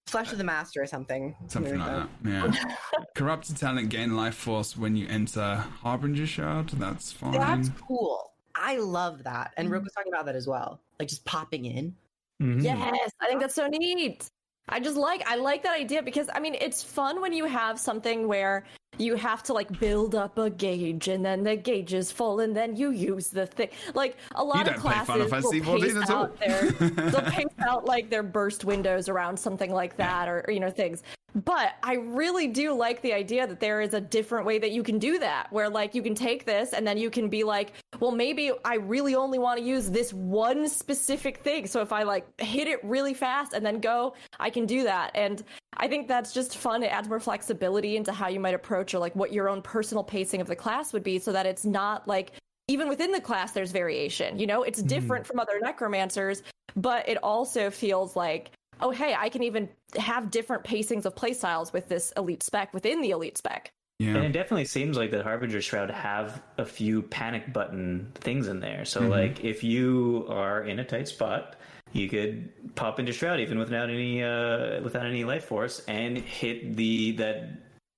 Flesh 0.06 0.32
of 0.32 0.38
the 0.38 0.44
Master 0.44 0.82
or 0.82 0.86
something. 0.86 1.34
Something 1.46 1.78
like 1.78 1.88
that. 1.88 2.08
Yeah. 2.24 2.52
Corrupted 3.14 3.56
talent 3.56 3.88
gain 3.88 4.16
life 4.16 4.34
force 4.34 4.76
when 4.76 4.96
you 4.96 5.06
enter 5.08 5.64
Harbinger 5.80 6.26
Shroud. 6.26 6.70
That's 6.70 7.12
fine. 7.12 7.32
That's 7.32 7.70
cool. 7.86 8.32
I 8.54 8.76
love 8.78 9.24
that. 9.24 9.52
And 9.56 9.70
Rook 9.70 9.84
was 9.84 9.92
talking 9.92 10.12
about 10.12 10.26
that 10.26 10.36
as 10.36 10.46
well. 10.46 10.80
Like 10.98 11.08
just 11.08 11.24
popping 11.24 11.64
in. 11.64 11.94
Mm-hmm. 12.42 12.60
Yes, 12.60 13.12
I 13.20 13.26
think 13.26 13.40
that's 13.40 13.54
so 13.54 13.68
neat. 13.68 14.30
I 14.68 14.80
just 14.80 14.96
like 14.96 15.26
I 15.26 15.36
like 15.36 15.62
that 15.62 15.78
idea 15.78 16.02
because 16.02 16.28
I 16.34 16.40
mean 16.40 16.54
it's 16.60 16.82
fun 16.82 17.20
when 17.20 17.32
you 17.32 17.44
have 17.46 17.78
something 17.78 18.28
where 18.28 18.64
you 18.98 19.14
have 19.16 19.42
to 19.42 19.52
like 19.52 19.78
build 19.80 20.14
up 20.14 20.36
a 20.38 20.50
gauge 20.50 21.08
and 21.08 21.24
then 21.24 21.42
the 21.42 21.56
gauge 21.56 21.94
is 21.94 22.12
full 22.12 22.40
and 22.40 22.54
then 22.54 22.76
you 22.76 22.90
use 22.90 23.28
the 23.28 23.46
thing. 23.46 23.68
Like 23.94 24.16
a 24.34 24.44
lot 24.44 24.68
of 24.68 24.76
classes 24.76 25.30
will 25.30 25.50
pace 25.80 26.10
out 26.10 26.38
their 26.38 26.70
they'll 26.70 27.22
pace 27.30 27.46
out 27.66 27.86
like 27.86 28.10
their 28.10 28.22
burst 28.22 28.64
windows 28.64 29.08
around 29.08 29.38
something 29.38 29.72
like 29.72 29.96
that 29.96 30.28
or, 30.28 30.44
or 30.46 30.52
you 30.52 30.60
know 30.60 30.70
things. 30.70 31.02
But 31.34 31.74
I 31.82 31.94
really 31.94 32.48
do 32.48 32.74
like 32.74 33.00
the 33.00 33.12
idea 33.12 33.46
that 33.46 33.58
there 33.58 33.80
is 33.80 33.94
a 33.94 34.00
different 34.00 34.46
way 34.46 34.58
that 34.58 34.70
you 34.70 34.82
can 34.82 34.98
do 34.98 35.18
that, 35.18 35.50
where 35.50 35.68
like 35.68 35.94
you 35.94 36.02
can 36.02 36.14
take 36.14 36.44
this 36.44 36.72
and 36.72 36.86
then 36.86 36.98
you 36.98 37.10
can 37.10 37.28
be 37.28 37.42
like, 37.42 37.72
well, 38.00 38.10
maybe 38.10 38.52
I 38.64 38.76
really 38.76 39.14
only 39.14 39.38
want 39.38 39.58
to 39.58 39.64
use 39.64 39.90
this 39.90 40.12
one 40.12 40.68
specific 40.68 41.38
thing. 41.38 41.66
So 41.66 41.80
if 41.80 41.92
I 41.92 42.02
like 42.02 42.26
hit 42.40 42.68
it 42.68 42.84
really 42.84 43.14
fast 43.14 43.54
and 43.54 43.64
then 43.64 43.80
go, 43.80 44.14
I 44.38 44.50
can 44.50 44.66
do 44.66 44.82
that. 44.84 45.12
And 45.14 45.42
I 45.76 45.88
think 45.88 46.06
that's 46.06 46.32
just 46.32 46.58
fun. 46.58 46.82
It 46.82 46.92
adds 46.92 47.08
more 47.08 47.20
flexibility 47.20 47.96
into 47.96 48.12
how 48.12 48.28
you 48.28 48.40
might 48.40 48.54
approach 48.54 48.92
or 48.92 48.98
like 48.98 49.16
what 49.16 49.32
your 49.32 49.48
own 49.48 49.62
personal 49.62 50.04
pacing 50.04 50.40
of 50.40 50.46
the 50.46 50.56
class 50.56 50.92
would 50.92 51.02
be 51.02 51.18
so 51.18 51.32
that 51.32 51.46
it's 51.46 51.64
not 51.64 52.06
like 52.06 52.32
even 52.68 52.88
within 52.88 53.10
the 53.10 53.20
class 53.20 53.52
there's 53.52 53.72
variation. 53.72 54.38
You 54.38 54.46
know, 54.46 54.62
it's 54.62 54.80
mm-hmm. 54.80 54.88
different 54.88 55.24
mm. 55.24 55.28
from 55.28 55.40
other 55.40 55.58
necromancers, 55.60 56.42
but 56.76 57.08
it 57.08 57.16
also 57.22 57.70
feels 57.70 58.16
like 58.16 58.50
oh, 58.82 58.90
hey, 58.90 59.14
I 59.18 59.28
can 59.28 59.42
even 59.42 59.68
have 59.96 60.30
different 60.30 60.64
pacings 60.64 61.06
of 61.06 61.14
playstyles 61.14 61.72
with 61.72 61.88
this 61.88 62.12
elite 62.16 62.42
spec 62.42 62.74
within 62.74 63.00
the 63.00 63.10
elite 63.10 63.38
spec. 63.38 63.72
Yeah. 63.98 64.16
And 64.16 64.24
it 64.24 64.32
definitely 64.32 64.64
seems 64.64 64.96
like 64.96 65.12
the 65.12 65.22
Harbinger 65.22 65.60
Shroud 65.60 65.90
have 65.90 66.42
a 66.58 66.64
few 66.64 67.02
panic 67.02 67.52
button 67.52 68.10
things 68.16 68.48
in 68.48 68.58
there. 68.58 68.84
So, 68.84 69.00
mm-hmm. 69.00 69.10
like, 69.10 69.44
if 69.44 69.62
you 69.62 70.26
are 70.28 70.64
in 70.64 70.80
a 70.80 70.84
tight 70.84 71.06
spot, 71.06 71.56
you 71.92 72.08
could 72.08 72.74
pop 72.74 72.98
into 72.98 73.12
Shroud 73.12 73.38
even 73.38 73.58
without 73.58 73.90
any 73.90 74.22
uh, 74.22 74.80
without 74.82 75.06
any 75.06 75.24
life 75.24 75.44
force 75.44 75.80
and 75.86 76.18
hit 76.18 76.74
the 76.74 77.12
that 77.12 77.50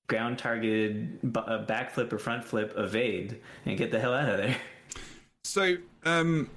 ground 0.09 0.39
targeted 0.39 1.32
b- 1.32 1.41
uh, 1.47 1.64
backflip 1.64 2.12
or 2.12 2.18
front 2.18 2.45
flip 2.45 2.74
evade 2.76 3.41
and 3.64 3.78
get 3.78 3.91
the 3.91 3.99
hell 3.99 4.12
out 4.12 4.28
of 4.28 4.37
there. 4.37 4.57
So, 5.45 5.76
um, 6.05 6.51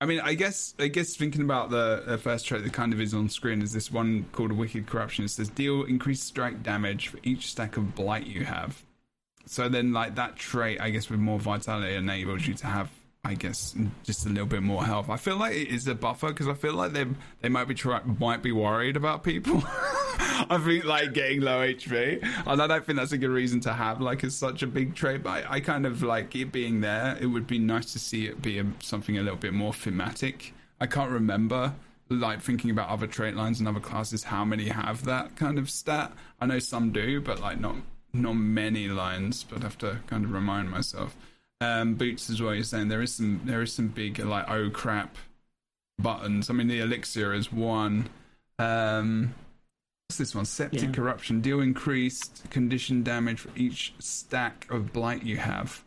I 0.00 0.06
mean, 0.06 0.20
I 0.20 0.34
guess 0.34 0.74
I 0.78 0.88
guess 0.88 1.16
thinking 1.16 1.42
about 1.42 1.70
the, 1.70 2.04
the 2.06 2.18
first 2.18 2.46
trait 2.46 2.62
that 2.62 2.72
kind 2.72 2.92
of 2.92 3.00
is 3.00 3.14
on 3.14 3.28
screen 3.28 3.62
is 3.62 3.72
this 3.72 3.90
one 3.90 4.26
called 4.32 4.52
Wicked 4.52 4.86
Corruption. 4.86 5.24
It 5.24 5.30
says 5.30 5.48
deal 5.48 5.82
increased 5.84 6.24
strike 6.24 6.62
damage 6.62 7.08
for 7.08 7.18
each 7.24 7.48
stack 7.48 7.76
of 7.76 7.94
blight 7.96 8.26
you 8.26 8.44
have. 8.44 8.84
So 9.46 9.68
then, 9.68 9.92
like 9.92 10.14
that 10.14 10.36
trait, 10.36 10.80
I 10.80 10.90
guess 10.90 11.10
with 11.10 11.18
more 11.18 11.40
vitality 11.40 11.94
enables 11.94 12.46
you 12.46 12.54
to 12.54 12.66
have 12.66 12.90
I 13.24 13.34
guess 13.34 13.74
just 14.04 14.24
a 14.26 14.28
little 14.28 14.46
bit 14.46 14.62
more 14.62 14.84
health. 14.84 15.10
I 15.10 15.16
feel 15.16 15.36
like 15.36 15.54
it 15.54 15.68
is 15.68 15.88
a 15.88 15.94
buffer 15.94 16.28
because 16.28 16.48
I 16.48 16.54
feel 16.54 16.74
like 16.74 16.92
they 16.92 17.06
they 17.40 17.48
might 17.48 17.66
be 17.66 17.74
try, 17.74 18.00
might 18.04 18.42
be 18.42 18.52
worried 18.52 18.96
about 18.96 19.24
people. 19.24 19.64
I 20.50 20.58
think 20.58 20.84
like 20.84 21.14
getting 21.14 21.40
low 21.40 21.60
HP, 21.60 22.22
and 22.46 22.62
I 22.62 22.66
don't 22.66 22.84
think 22.84 22.98
that's 22.98 23.12
a 23.12 23.18
good 23.18 23.30
reason 23.30 23.60
to 23.60 23.72
have 23.72 24.00
like 24.00 24.22
a, 24.22 24.30
such 24.30 24.62
a 24.62 24.66
big 24.66 24.94
trait. 24.94 25.22
But 25.22 25.44
I, 25.46 25.56
I, 25.56 25.60
kind 25.60 25.84
of 25.84 26.02
like 26.02 26.34
it 26.36 26.52
being 26.52 26.80
there. 26.80 27.18
It 27.20 27.26
would 27.26 27.46
be 27.46 27.58
nice 27.58 27.92
to 27.92 27.98
see 27.98 28.26
it 28.26 28.40
be 28.40 28.58
a, 28.58 28.66
something 28.80 29.18
a 29.18 29.22
little 29.22 29.38
bit 29.38 29.52
more 29.52 29.72
thematic. 29.72 30.54
I 30.80 30.86
can't 30.86 31.10
remember 31.10 31.74
like 32.08 32.40
thinking 32.40 32.70
about 32.70 32.88
other 32.88 33.06
trait 33.06 33.34
lines 33.34 33.58
and 33.58 33.68
other 33.68 33.80
classes 33.80 34.24
how 34.24 34.44
many 34.44 34.68
have 34.68 35.04
that 35.04 35.36
kind 35.36 35.58
of 35.58 35.68
stat. 35.68 36.12
I 36.40 36.46
know 36.46 36.58
some 36.58 36.92
do, 36.92 37.20
but 37.20 37.40
like 37.40 37.58
not 37.58 37.76
not 38.12 38.34
many 38.34 38.88
lines. 38.88 39.44
But 39.44 39.60
I 39.60 39.62
have 39.64 39.78
to 39.78 39.98
kind 40.06 40.24
of 40.24 40.32
remind 40.32 40.70
myself 40.70 41.16
um, 41.60 41.96
Bootts 41.96 42.30
as 42.30 42.40
well. 42.40 42.54
You're 42.54 42.64
saying 42.64 42.88
there 42.88 43.02
is 43.02 43.14
some 43.14 43.40
there 43.44 43.62
is 43.62 43.72
some 43.72 43.88
big 43.88 44.18
like 44.20 44.48
oh 44.48 44.70
crap 44.70 45.16
buttons. 45.98 46.48
I 46.48 46.52
mean, 46.52 46.68
the 46.68 46.80
elixir 46.80 47.34
is 47.34 47.52
one. 47.52 48.08
Um, 48.60 49.34
what's 50.08 50.16
this 50.16 50.34
one? 50.34 50.46
Septic 50.46 50.82
yeah. 50.82 50.90
corruption. 50.90 51.42
Deal 51.42 51.60
increased 51.60 52.42
condition 52.50 53.02
damage 53.02 53.40
for 53.40 53.50
each 53.54 53.92
stack 53.98 54.66
of 54.70 54.90
blight 54.90 55.22
you 55.22 55.36
have. 55.36 55.84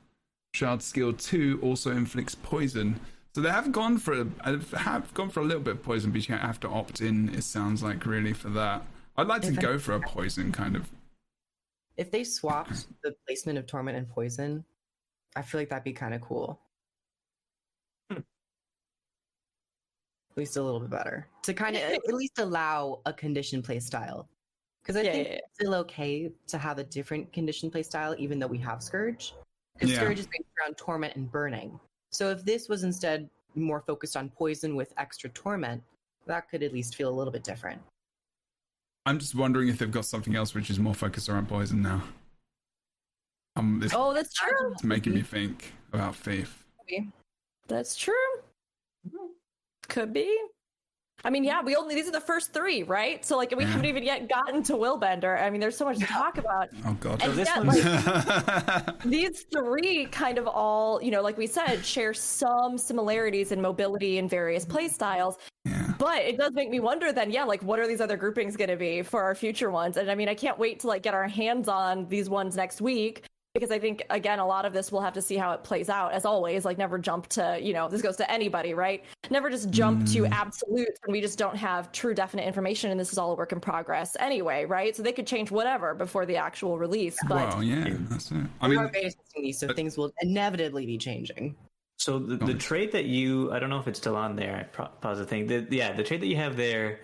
Shroud 0.53 0.83
skill 0.83 1.11
two 1.13 1.59
also 1.63 1.91
inflicts 1.91 2.35
poison. 2.35 2.99
So 3.33 3.41
they 3.41 3.49
have 3.49 3.71
gone 3.71 3.97
for 3.97 4.21
a, 4.21 4.59
have 4.77 5.11
gone 5.15 5.29
for 5.29 5.39
a 5.39 5.43
little 5.43 5.63
bit 5.63 5.75
of 5.75 5.83
poison, 5.83 6.11
but 6.11 6.27
you 6.29 6.35
have 6.35 6.59
to 6.59 6.69
opt 6.69 7.01
in. 7.01 7.33
It 7.33 7.43
sounds 7.43 7.81
like 7.81 8.05
really 8.05 8.33
for 8.33 8.49
that. 8.49 8.85
I'd 9.17 9.27
like 9.27 9.41
to 9.43 9.47
if 9.47 9.59
go 9.59 9.73
I, 9.73 9.77
for 9.77 9.93
a 9.93 9.99
poison 9.99 10.51
kind 10.51 10.75
of. 10.75 10.87
If 11.97 12.11
they 12.11 12.23
swapped 12.23 12.85
the 13.03 13.15
placement 13.25 13.57
of 13.57 13.65
torment 13.65 13.97
and 13.97 14.07
poison, 14.07 14.63
I 15.35 15.41
feel 15.41 15.61
like 15.61 15.69
that'd 15.69 15.83
be 15.83 15.93
kind 15.93 16.13
of 16.13 16.21
cool. 16.21 16.59
At 20.31 20.37
least 20.37 20.57
a 20.57 20.61
little 20.61 20.79
bit 20.79 20.89
better 20.89 21.27
to 21.43 21.53
kind 21.53 21.75
of 21.75 21.81
at 21.81 22.13
least 22.13 22.39
allow 22.39 23.01
a 23.05 23.11
condition 23.13 23.61
play 23.61 23.79
style. 23.79 24.29
Because 24.81 24.95
I 24.95 25.01
yeah, 25.01 25.11
think 25.11 25.27
yeah, 25.27 25.33
yeah. 25.33 25.39
it's 25.39 25.53
still 25.55 25.75
okay 25.75 26.31
to 26.47 26.57
have 26.57 26.79
a 26.79 26.83
different 26.83 27.31
condition 27.33 27.69
play 27.69 27.83
style, 27.83 28.15
even 28.17 28.39
though 28.39 28.47
we 28.47 28.57
have 28.59 28.81
Scourge. 28.81 29.33
Because 29.73 29.95
Scourge 29.95 30.19
is 30.19 30.27
based 30.27 30.49
around 30.59 30.77
torment 30.77 31.15
and 31.15 31.31
burning. 31.31 31.79
So 32.11 32.29
if 32.29 32.43
this 32.45 32.67
was 32.67 32.83
instead 32.83 33.29
more 33.55 33.81
focused 33.81 34.15
on 34.15 34.29
poison 34.29 34.75
with 34.75 34.93
extra 34.97 35.29
torment, 35.31 35.83
that 36.27 36.49
could 36.49 36.63
at 36.63 36.73
least 36.73 36.95
feel 36.95 37.09
a 37.09 37.15
little 37.15 37.31
bit 37.31 37.43
different. 37.43 37.81
I'm 39.05 39.19
just 39.19 39.35
wondering 39.35 39.67
if 39.67 39.77
they've 39.79 39.91
got 39.91 40.05
something 40.05 40.35
else 40.35 40.53
which 40.53 40.69
is 40.69 40.79
more 40.79 40.93
focused 40.93 41.29
around 41.29 41.47
poison 41.49 41.81
now. 41.81 42.03
Um, 43.55 43.85
oh, 43.93 44.13
that's 44.13 44.33
true. 44.33 44.71
It's 44.71 44.83
making 44.83 45.13
me 45.13 45.21
think 45.21 45.73
about 45.91 46.15
faith. 46.15 46.63
That's 47.67 47.95
true. 47.95 48.13
Could 49.91 50.13
be. 50.13 50.33
I 51.25 51.29
mean, 51.29 51.43
yeah, 51.43 51.61
we 51.61 51.75
only 51.75 51.95
these 51.95 52.07
are 52.07 52.13
the 52.13 52.21
first 52.21 52.53
three, 52.53 52.83
right? 52.83 53.23
So 53.25 53.35
like 53.35 53.53
we 53.55 53.65
haven't 53.65 53.85
even 53.85 54.03
yet 54.03 54.29
gotten 54.29 54.63
to 54.63 54.73
Willbender. 54.73 55.37
I 55.37 55.49
mean, 55.49 55.59
there's 55.59 55.75
so 55.75 55.83
much 55.83 55.99
to 55.99 56.05
talk 56.05 56.37
about. 56.37 56.69
Oh 56.85 56.93
god. 56.93 57.21
And 57.21 57.33
oh, 57.33 57.43
yet, 57.43 57.65
like, 57.65 59.01
these 59.05 59.45
three 59.51 60.05
kind 60.05 60.37
of 60.37 60.47
all, 60.47 61.03
you 61.03 61.11
know, 61.11 61.21
like 61.21 61.37
we 61.37 61.45
said, 61.45 61.85
share 61.85 62.13
some 62.13 62.77
similarities 62.77 63.51
in 63.51 63.61
mobility 63.61 64.17
and 64.17 64.29
various 64.29 64.63
play 64.63 64.87
styles. 64.87 65.37
Yeah. 65.65 65.93
But 65.99 66.21
it 66.21 66.37
does 66.37 66.53
make 66.53 66.69
me 66.69 66.79
wonder 66.79 67.11
then, 67.11 67.29
yeah, 67.29 67.43
like 67.43 67.61
what 67.63 67.79
are 67.79 67.87
these 67.87 68.01
other 68.01 68.15
groupings 68.15 68.55
going 68.55 68.69
to 68.69 68.77
be 68.77 69.01
for 69.01 69.21
our 69.21 69.35
future 69.35 69.71
ones? 69.71 69.97
And 69.97 70.09
I 70.09 70.15
mean, 70.15 70.29
I 70.29 70.35
can't 70.35 70.57
wait 70.57 70.79
to 70.79 70.87
like 70.87 71.03
get 71.03 71.13
our 71.13 71.27
hands 71.27 71.67
on 71.67 72.07
these 72.07 72.29
ones 72.29 72.55
next 72.55 72.79
week 72.79 73.25
because 73.53 73.71
I 73.71 73.79
think 73.79 74.03
again 74.09 74.39
a 74.39 74.45
lot 74.45 74.65
of 74.65 74.73
this 74.73 74.91
we'll 74.91 75.01
have 75.01 75.13
to 75.13 75.21
see 75.21 75.35
how 75.35 75.51
it 75.51 75.63
plays 75.63 75.89
out. 75.89 76.13
As 76.13 76.25
always 76.25 76.65
like 76.65 76.77
never 76.77 76.97
jump 76.97 77.27
to 77.29 77.59
you 77.61 77.73
know 77.73 77.89
this 77.89 78.01
goes 78.01 78.17
to 78.17 78.31
anybody 78.31 78.73
right? 78.73 79.03
Never 79.29 79.49
just 79.49 79.69
jump 79.69 80.03
mm. 80.03 80.13
to 80.13 80.25
absolutes 80.27 80.99
when 81.05 81.13
we 81.13 81.21
just 81.21 81.37
don't 81.37 81.55
have 81.55 81.91
true 81.91 82.13
definite 82.13 82.45
information 82.45 82.91
and 82.91 82.99
this 82.99 83.11
is 83.11 83.17
all 83.17 83.31
a 83.31 83.35
work 83.35 83.51
in 83.51 83.59
progress 83.59 84.15
anyway 84.19 84.65
right? 84.65 84.95
So 84.95 85.03
they 85.03 85.11
could 85.11 85.27
change 85.27 85.51
whatever 85.51 85.93
before 85.93 86.25
the 86.25 86.37
actual 86.37 86.77
release 86.77 87.17
but 87.27 87.49
well 87.49 87.63
yeah 87.63 87.85
that's 88.09 88.31
it. 88.31 88.45
I 88.61 88.67
mean 88.67 88.89
beta 88.91 89.11
testing 89.11 89.43
these 89.43 89.59
so 89.59 89.67
but, 89.67 89.75
things 89.75 89.97
will 89.97 90.11
inevitably 90.21 90.85
be 90.85 90.97
changing. 90.97 91.55
So 91.97 92.17
the, 92.17 92.37
the 92.37 92.53
trait 92.55 92.91
that 92.93 93.05
you 93.05 93.51
I 93.51 93.59
don't 93.59 93.69
know 93.69 93.79
if 93.79 93.87
it's 93.87 93.99
still 93.99 94.15
on 94.15 94.35
there 94.35 94.69
pause 94.73 95.17
the 95.17 95.25
thing. 95.25 95.47
The, 95.47 95.67
yeah 95.69 95.91
the 95.91 96.03
trait 96.03 96.21
that 96.21 96.27
you 96.27 96.37
have 96.37 96.55
there 96.55 97.01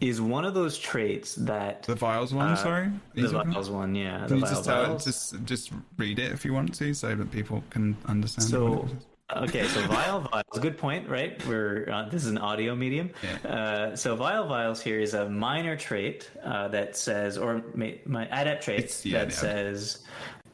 is 0.00 0.20
one 0.20 0.44
of 0.44 0.54
those 0.54 0.78
traits 0.78 1.34
that 1.36 1.82
the 1.82 1.94
vials 1.94 2.32
one. 2.32 2.50
Uh, 2.50 2.56
sorry, 2.56 2.90
the 3.14 3.28
vials 3.28 3.70
one. 3.70 3.94
Yeah, 3.94 4.26
Can 4.26 4.38
you 4.38 4.42
just 4.42 4.64
tell 4.64 4.96
it, 4.96 5.02
just 5.02 5.44
just 5.44 5.72
read 5.98 6.18
it 6.18 6.32
if 6.32 6.44
you 6.44 6.52
want 6.52 6.74
to, 6.74 6.94
so 6.94 7.14
that 7.14 7.30
people 7.30 7.62
can 7.70 7.96
understand. 8.06 8.48
So. 8.48 8.88
okay, 9.36 9.66
so 9.68 9.80
Vile 9.86 10.20
Vials. 10.20 10.58
Good 10.60 10.78
point, 10.78 11.08
right? 11.08 11.44
We're 11.46 11.88
uh, 11.90 12.08
this 12.08 12.24
is 12.24 12.30
an 12.30 12.38
audio 12.38 12.74
medium. 12.74 13.10
Yeah. 13.22 13.50
Uh, 13.50 13.96
so 13.96 14.16
Vile 14.16 14.46
Vials 14.46 14.80
here 14.80 15.00
is 15.00 15.14
a 15.14 15.28
minor 15.28 15.76
trait 15.76 16.30
uh, 16.42 16.68
that 16.68 16.96
says, 16.96 17.36
or 17.36 17.62
my 17.74 18.26
adept 18.30 18.64
trait 18.64 19.04
yeah, 19.04 19.18
that 19.18 19.28
yeah. 19.28 19.34
says 19.34 19.98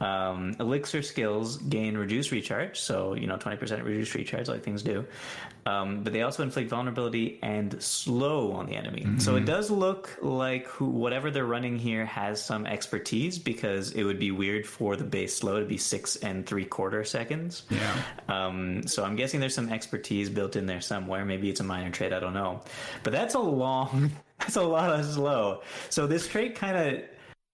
um, 0.01 0.55
elixir 0.61 1.03
skills 1.03 1.57
gain 1.57 1.97
reduced 1.97 2.31
recharge, 2.31 2.79
so 2.79 3.15
you 3.15 3.27
know 3.27 3.37
twenty 3.37 3.57
percent 3.57 3.83
reduced 3.85 4.15
recharge, 4.15 4.49
like 4.49 4.63
things 4.63 4.83
do. 4.83 5.07
Um, 5.67 6.05
but 6.05 6.13
they 6.13 6.23
also 6.23 6.45
inflict 6.45 6.71
vulnerability 6.71 7.41
and 7.43 7.83
slow 7.83 8.53
on 8.53 8.67
the 8.67 8.77
enemy. 8.77 9.03
Mm-hmm. 9.03 9.19
So 9.19 9.35
it 9.35 9.47
does 9.47 9.69
look 9.69 10.17
like 10.23 10.67
who, 10.69 10.87
whatever 10.87 11.29
they're 11.31 11.45
running 11.45 11.77
here 11.77 12.07
has 12.07 12.43
some 12.43 12.67
expertise 12.67 13.37
because 13.39 13.91
it 13.93 14.05
would 14.05 14.21
be 14.21 14.31
weird 14.31 14.65
for 14.65 14.95
the 14.95 15.03
base 15.03 15.37
slow 15.37 15.59
to 15.59 15.67
be 15.67 15.77
six 15.77 16.17
and 16.17 16.47
three 16.47 16.65
quarter 16.65 17.03
seconds. 17.03 17.65
Yeah. 17.71 18.03
Um, 18.29 18.87
so 18.87 19.05
I'm 19.05 19.17
guessing 19.17 19.41
there's 19.41 19.57
some 19.57 19.71
expertise 19.71 20.31
built 20.31 20.55
in 20.55 20.67
there 20.67 20.81
somewhere. 20.81 21.25
Maybe 21.25 21.51
it's 21.51 21.61
a 21.61 21.65
minor 21.65 21.91
trait. 21.91 22.13
I 22.13 22.21
don't 22.21 22.35
know. 22.35 22.61
But 23.03 23.13
that's 23.13 23.35
a 23.35 23.41
long. 23.41 24.13
That's 24.39 24.57
a 24.57 24.63
lot 24.63 24.91
of 24.91 25.07
slow. 25.07 25.63
So 25.89 26.07
this 26.07 26.29
trait 26.29 26.57
kind 26.57 26.77
of 26.77 27.03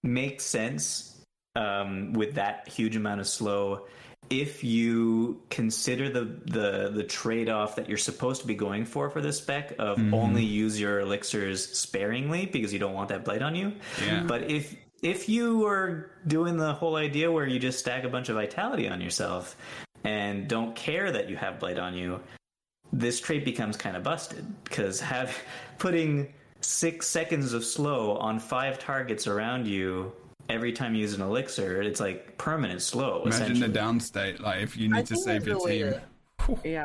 makes 0.02 0.42
sense 0.44 1.11
um, 1.56 2.12
with 2.12 2.34
that 2.34 2.68
huge 2.68 2.96
amount 2.96 3.20
of 3.20 3.26
slow 3.26 3.86
if 4.30 4.64
you 4.64 5.42
consider 5.50 6.08
the 6.08 6.24
the 6.46 6.90
the 6.94 7.04
trade 7.04 7.48
off 7.48 7.76
that 7.76 7.88
you're 7.88 7.98
supposed 7.98 8.40
to 8.40 8.46
be 8.46 8.54
going 8.54 8.84
for 8.84 9.10
for 9.10 9.20
this 9.20 9.38
spec 9.38 9.74
of 9.78 9.98
mm-hmm. 9.98 10.14
only 10.14 10.44
use 10.44 10.80
your 10.80 11.00
elixirs 11.00 11.68
sparingly 11.76 12.46
because 12.46 12.72
you 12.72 12.78
don't 12.78 12.94
want 12.94 13.08
that 13.08 13.24
blight 13.24 13.42
on 13.42 13.54
you. 13.54 13.72
Yeah. 14.04 14.22
But 14.22 14.50
if 14.50 14.74
if 15.02 15.28
you 15.28 15.66
are 15.66 16.12
doing 16.26 16.56
the 16.56 16.72
whole 16.72 16.96
idea 16.96 17.30
where 17.30 17.46
you 17.46 17.58
just 17.58 17.80
stack 17.80 18.04
a 18.04 18.08
bunch 18.08 18.28
of 18.28 18.36
vitality 18.36 18.88
on 18.88 19.00
yourself 19.00 19.56
and 20.04 20.48
don't 20.48 20.74
care 20.76 21.10
that 21.10 21.28
you 21.28 21.36
have 21.36 21.58
blight 21.58 21.78
on 21.78 21.94
you, 21.94 22.20
this 22.92 23.20
trait 23.20 23.44
becomes 23.44 23.76
kind 23.76 23.96
of 23.96 24.02
busted 24.02 24.44
because 24.64 25.00
have 25.00 25.36
putting 25.78 26.32
six 26.60 27.08
seconds 27.08 27.52
of 27.52 27.64
slow 27.64 28.16
on 28.16 28.38
five 28.38 28.78
targets 28.78 29.26
around 29.26 29.66
you 29.66 30.12
every 30.48 30.72
time 30.72 30.94
you 30.94 31.02
use 31.02 31.14
an 31.14 31.22
elixir, 31.22 31.82
it's 31.82 32.00
like 32.00 32.36
permanent 32.38 32.82
slow. 32.82 33.22
Imagine 33.24 33.60
the 33.60 33.68
down 33.68 34.00
state, 34.00 34.40
like 34.40 34.62
if 34.62 34.76
you 34.76 34.88
need 34.88 34.98
I 34.98 35.02
to 35.02 35.16
save 35.16 35.46
your 35.46 35.66
team. 35.66 35.94
To, 36.46 36.58
yeah, 36.64 36.84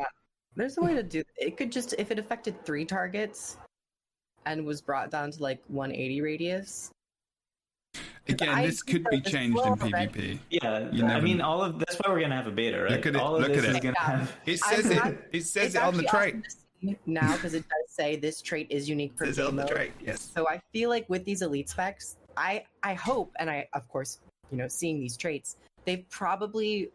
there's 0.56 0.78
a 0.78 0.82
way 0.82 0.94
to 0.94 1.04
do. 1.04 1.24
It 1.38 1.58
could 1.58 1.72
just 1.72 1.94
if 1.98 2.12
it 2.12 2.20
affected 2.20 2.66
three 2.66 2.86
targets 2.86 3.58
and 4.46 4.66
was 4.66 4.82
brought 4.82 5.12
down 5.12 5.32
to 5.32 5.44
like 5.44 5.62
180 5.68 6.22
radius. 6.22 6.92
Again, 8.30 8.62
this 8.62 8.84
could 8.84 9.06
be 9.10 9.22
changed 9.22 9.58
in 9.58 9.76
PvP. 9.76 10.40
Yeah, 10.50 10.90
I 11.08 11.22
mean, 11.22 11.42
all 11.42 11.62
of 11.62 11.80
that's 11.80 11.96
why 11.96 12.12
we're 12.12 12.22
gonna 12.22 12.36
have 12.36 12.48
a 12.48 12.52
beta, 12.52 12.82
right? 12.82 12.92
Look 12.92 13.06
at 13.06 13.16
it. 13.16 13.22
All 13.22 13.40
look 13.40 13.52
at 13.52 13.64
it. 13.64 13.98
Have, 13.98 14.36
it 14.46 14.60
says 14.60 14.90
it. 14.90 15.30
It 15.32 15.46
says 15.46 15.76
it 15.76 15.82
on 15.82 15.96
the 15.96 16.04
trait 16.04 16.36
now 17.06 17.34
because 17.34 17.54
it 17.54 17.64
does 17.68 17.90
say 17.90 18.16
this 18.16 18.42
trait 18.42 18.68
is 18.70 18.88
unique 18.90 19.16
per 19.16 19.32
game 19.32 19.56
mode. 19.56 19.68
Trait, 19.68 19.94
yes. 20.04 20.32
So 20.34 20.48
I 20.48 20.62
feel 20.74 20.90
like 20.90 21.10
with 21.10 21.26
these 21.26 21.42
elite 21.42 21.70
specs, 21.70 22.18
I 22.38 22.64
I 22.84 22.94
hope, 22.94 23.34
and 23.40 23.50
I 23.50 23.68
of 23.74 23.88
course, 23.90 24.20
you 24.52 24.58
know, 24.58 24.68
seeing 24.68 25.00
these 25.00 25.18
traits, 25.18 25.58
they've 25.86 26.08
probably 26.10 26.92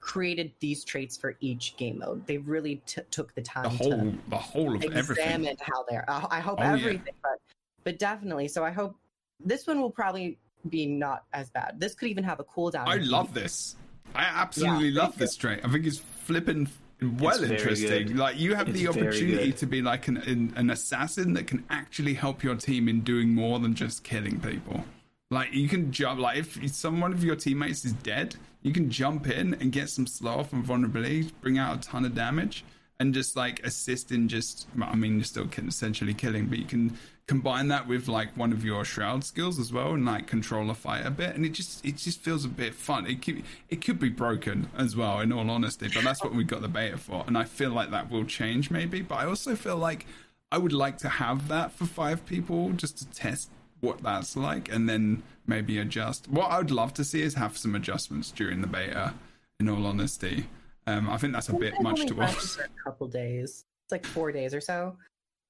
created 0.00 0.50
these 0.60 0.82
traits 0.84 1.16
for 1.16 1.36
each 1.40 1.76
game 1.76 1.98
mode. 1.98 2.26
They 2.26 2.38
really 2.38 2.80
t- 2.86 3.02
took 3.10 3.34
the 3.34 3.42
time 3.42 3.64
the 3.64 3.68
whole 3.70 3.90
to 3.90 4.18
the 4.28 4.36
whole 4.36 4.74
of 4.74 4.84
everything. 4.84 5.56
how 5.60 5.84
they're. 5.88 6.08
Uh, 6.08 6.26
I 6.30 6.40
hope 6.40 6.58
oh, 6.60 6.64
everything, 6.64 7.02
yeah. 7.06 7.12
but 7.22 7.38
but 7.84 7.98
definitely. 7.98 8.48
So 8.48 8.64
I 8.64 8.70
hope 8.70 8.96
this 9.44 9.66
one 9.66 9.80
will 9.80 9.90
probably 9.90 10.38
be 10.68 10.86
not 10.86 11.24
as 11.32 11.50
bad. 11.50 11.76
This 11.78 11.94
could 11.94 12.08
even 12.08 12.24
have 12.24 12.40
a 12.40 12.44
cooldown. 12.44 12.86
I 12.86 12.96
love 12.96 13.34
this. 13.34 13.76
I 14.14 14.24
absolutely 14.24 14.88
yeah, 14.88 15.02
love 15.02 15.16
this 15.16 15.36
trait. 15.36 15.60
I 15.64 15.70
think 15.70 15.86
it's 15.86 15.98
flipping 15.98 16.68
well 17.02 17.42
it's 17.42 17.50
interesting. 17.50 18.16
Like 18.16 18.38
you 18.38 18.54
have 18.54 18.68
it's 18.68 18.78
the 18.78 18.88
opportunity 18.88 19.52
to 19.52 19.66
be 19.66 19.82
like 19.82 20.08
an, 20.08 20.52
an 20.56 20.70
assassin 20.70 21.32
that 21.34 21.46
can 21.46 21.64
actually 21.70 22.14
help 22.14 22.42
your 22.42 22.54
team 22.54 22.88
in 22.88 23.00
doing 23.00 23.34
more 23.34 23.58
than 23.58 23.74
just 23.74 24.04
killing 24.04 24.40
people. 24.40 24.84
Like 25.30 25.52
you 25.52 25.68
can 25.68 25.92
jump. 25.92 26.20
Like 26.20 26.38
if 26.38 26.74
someone 26.74 27.12
of 27.12 27.22
your 27.22 27.36
teammates 27.36 27.84
is 27.84 27.92
dead, 27.92 28.36
you 28.62 28.72
can 28.72 28.90
jump 28.90 29.28
in 29.28 29.54
and 29.54 29.72
get 29.72 29.88
some 29.88 30.06
slow 30.06 30.40
off 30.40 30.52
and 30.52 30.64
vulnerability, 30.64 31.30
bring 31.40 31.58
out 31.58 31.76
a 31.76 31.80
ton 31.80 32.04
of 32.04 32.14
damage, 32.14 32.64
and 32.98 33.14
just 33.14 33.36
like 33.36 33.64
assist 33.64 34.12
in 34.12 34.28
just. 34.28 34.66
I 34.82 34.96
mean, 34.96 35.14
you're 35.16 35.24
still 35.24 35.48
essentially 35.56 36.14
killing, 36.14 36.46
but 36.46 36.58
you 36.58 36.64
can 36.64 36.98
combine 37.30 37.68
that 37.68 37.86
with 37.86 38.08
like 38.08 38.36
one 38.36 38.52
of 38.52 38.64
your 38.64 38.84
shroud 38.84 39.22
skills 39.22 39.60
as 39.60 39.72
well 39.72 39.94
and 39.94 40.04
like 40.04 40.26
control 40.26 40.68
a 40.68 40.74
fight 40.74 41.06
a 41.06 41.10
bit 41.12 41.36
and 41.36 41.46
it 41.46 41.50
just 41.50 41.86
it 41.86 41.96
just 41.96 42.18
feels 42.18 42.44
a 42.44 42.48
bit 42.48 42.74
fun. 42.74 43.06
It 43.06 43.22
could 43.22 43.44
it 43.68 43.80
could 43.80 44.00
be 44.00 44.08
broken 44.08 44.68
as 44.76 44.96
well 44.96 45.20
in 45.20 45.30
all 45.30 45.48
honesty 45.48 45.88
but 45.94 46.02
that's 46.02 46.24
what 46.24 46.34
we 46.34 46.42
got 46.42 46.60
the 46.60 46.66
beta 46.66 46.98
for 46.98 47.22
and 47.28 47.38
i 47.38 47.44
feel 47.44 47.70
like 47.70 47.92
that 47.92 48.10
will 48.10 48.24
change 48.24 48.68
maybe 48.68 49.00
but 49.00 49.14
i 49.14 49.26
also 49.26 49.54
feel 49.54 49.76
like 49.76 50.06
i 50.50 50.58
would 50.58 50.72
like 50.72 50.98
to 50.98 51.08
have 51.08 51.46
that 51.46 51.70
for 51.70 51.84
five 51.84 52.26
people 52.26 52.70
just 52.72 52.98
to 52.98 53.06
test 53.10 53.48
what 53.78 54.02
that's 54.02 54.36
like 54.36 54.68
and 54.68 54.88
then 54.88 55.22
maybe 55.46 55.78
adjust. 55.78 56.28
What 56.28 56.50
i 56.50 56.58
would 56.58 56.72
love 56.72 56.92
to 56.94 57.04
see 57.04 57.22
is 57.22 57.34
have 57.34 57.56
some 57.56 57.76
adjustments 57.76 58.32
during 58.32 58.60
the 58.60 58.66
beta 58.66 59.14
in 59.60 59.68
all 59.68 59.86
honesty. 59.86 60.46
Um, 60.88 61.08
i 61.08 61.16
think 61.16 61.32
that's 61.32 61.48
a 61.48 61.54
bit 61.54 61.80
much 61.80 62.06
to 62.06 62.22
ask 62.22 62.58
a 62.58 62.68
couple 62.82 63.06
days. 63.06 63.66
It's 63.84 63.92
like 63.92 64.04
four 64.04 64.32
days 64.32 64.52
or 64.52 64.60
so 64.60 64.96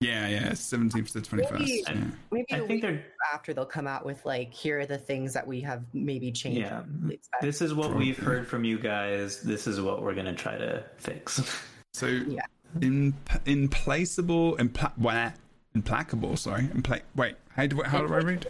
yeah, 0.01 0.29
yeah, 0.29 0.55
seventeenth 0.55 1.13
to 1.13 1.21
twenty 1.21 1.45
first. 1.45 1.61
Maybe, 1.61 1.85
yeah. 1.87 2.05
maybe 2.31 2.47
I 2.53 2.67
think 2.67 2.83
they're 2.83 3.05
after 3.35 3.53
they'll 3.53 3.67
come 3.67 3.87
out 3.87 4.05
with 4.05 4.25
like 4.25 4.53
here 4.53 4.81
are 4.81 4.87
the 4.87 4.99
things 4.99 5.35
that 5.35 5.47
we 5.47 5.61
have 5.61 5.85
maybe 5.93 6.33
changed. 6.33 6.61
Yeah, 6.61 6.83
this 7.41 7.61
is 7.61 7.75
what 7.75 7.89
Probably. 7.89 8.07
we've 8.07 8.19
heard 8.19 8.47
from 8.47 8.65
you 8.65 8.79
guys. 8.79 9.43
This 9.43 9.67
is 9.67 9.81
what 9.81 10.03
we're 10.03 10.15
gonna 10.15 10.35
try 10.35 10.57
to 10.57 10.85
fix. 10.99 11.65
So 11.93 12.07
yeah. 12.07 12.43
in, 12.81 13.15
implaceable, 13.47 14.57
impla- 14.59 14.97
where? 14.97 15.35
Implacable, 15.75 16.37
sorry. 16.37 16.63
Impla- 16.69 17.03
wait, 17.17 17.35
how 17.49 17.67
do, 17.67 17.83
how 17.83 18.07
do 18.07 18.15
I 18.15 18.19
read? 18.19 18.47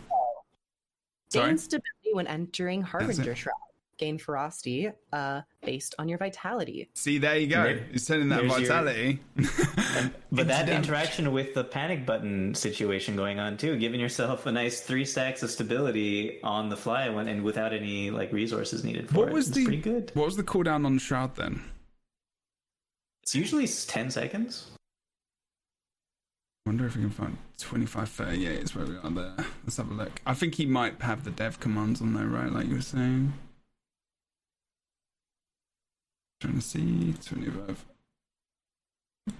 Sorry? 1.30 1.48
Gain 1.48 1.58
stability 1.58 2.12
when 2.12 2.26
entering 2.26 2.82
Harbinger 2.82 3.34
Shroud. 3.34 3.54
Gain 4.00 4.16
ferocity 4.16 4.90
uh, 5.12 5.42
based 5.62 5.94
on 5.98 6.08
your 6.08 6.16
vitality. 6.16 6.88
See, 6.94 7.18
there 7.18 7.36
you 7.36 7.48
go. 7.48 7.66
You're 7.66 7.98
sending 7.98 8.30
that 8.30 8.46
vitality. 8.46 9.20
Your... 9.36 9.46
but 10.32 10.48
that 10.48 10.64
damage. 10.64 10.86
interaction 10.86 11.32
with 11.32 11.52
the 11.52 11.64
panic 11.64 12.06
button 12.06 12.54
situation 12.54 13.14
going 13.14 13.38
on 13.38 13.58
too, 13.58 13.76
giving 13.76 14.00
yourself 14.00 14.46
a 14.46 14.52
nice 14.52 14.80
three 14.80 15.04
stacks 15.04 15.42
of 15.42 15.50
stability 15.50 16.42
on 16.42 16.70
the 16.70 16.78
fly 16.78 17.10
when 17.10 17.28
and 17.28 17.44
without 17.44 17.74
any 17.74 18.10
like 18.10 18.32
resources 18.32 18.84
needed 18.84 19.10
for 19.10 19.18
what 19.18 19.28
it. 19.28 19.34
Was 19.34 19.48
it's 19.48 19.58
the, 19.58 19.64
pretty 19.64 19.82
good. 19.82 20.10
What 20.14 20.24
was 20.24 20.36
the 20.36 20.44
cooldown 20.44 20.86
on 20.86 20.94
the 20.94 21.00
shroud 21.00 21.36
then? 21.36 21.62
It's 23.22 23.34
usually 23.34 23.68
10 23.68 24.10
seconds. 24.10 24.70
I 26.64 26.70
wonder 26.70 26.86
if 26.86 26.96
we 26.96 27.02
can 27.02 27.10
find 27.10 27.36
25, 27.58 28.08
38 28.08 28.62
is 28.62 28.74
where 28.74 28.86
we 28.86 28.96
are 28.96 29.10
there. 29.10 29.46
Let's 29.64 29.76
have 29.76 29.90
a 29.90 29.94
look. 29.94 30.22
I 30.24 30.32
think 30.32 30.54
he 30.54 30.64
might 30.64 31.02
have 31.02 31.24
the 31.24 31.30
dev 31.30 31.60
commands 31.60 32.00
on 32.00 32.14
there, 32.14 32.26
right? 32.26 32.50
Like 32.50 32.66
you 32.66 32.76
were 32.76 32.80
saying. 32.80 33.34
Trying 36.40 36.54
to 36.54 36.60
see 36.62 37.14
25. 37.24 37.84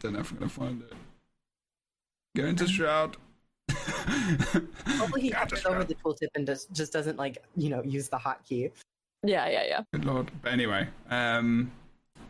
Don't 0.00 0.12
know 0.12 0.20
if 0.20 0.30
I'm 0.30 0.38
gonna 0.38 0.50
find 0.50 0.82
it. 0.82 0.92
Go 2.36 2.44
into 2.44 2.66
Shroud. 2.66 3.16
Hopefully 3.70 5.22
he 5.22 5.30
hovers 5.30 5.64
over 5.64 5.84
the 5.84 5.94
tooltip 5.94 6.28
and 6.34 6.46
just 6.46 6.72
just 6.72 6.92
doesn't 6.92 7.16
like 7.16 7.38
you 7.56 7.70
know 7.70 7.82
use 7.82 8.08
the 8.08 8.18
hotkey. 8.18 8.70
Yeah, 9.22 9.48
yeah, 9.48 9.64
yeah. 9.66 9.82
Good 9.92 10.04
lord. 10.04 10.30
But 10.42 10.52
anyway, 10.52 10.88
um, 11.10 11.70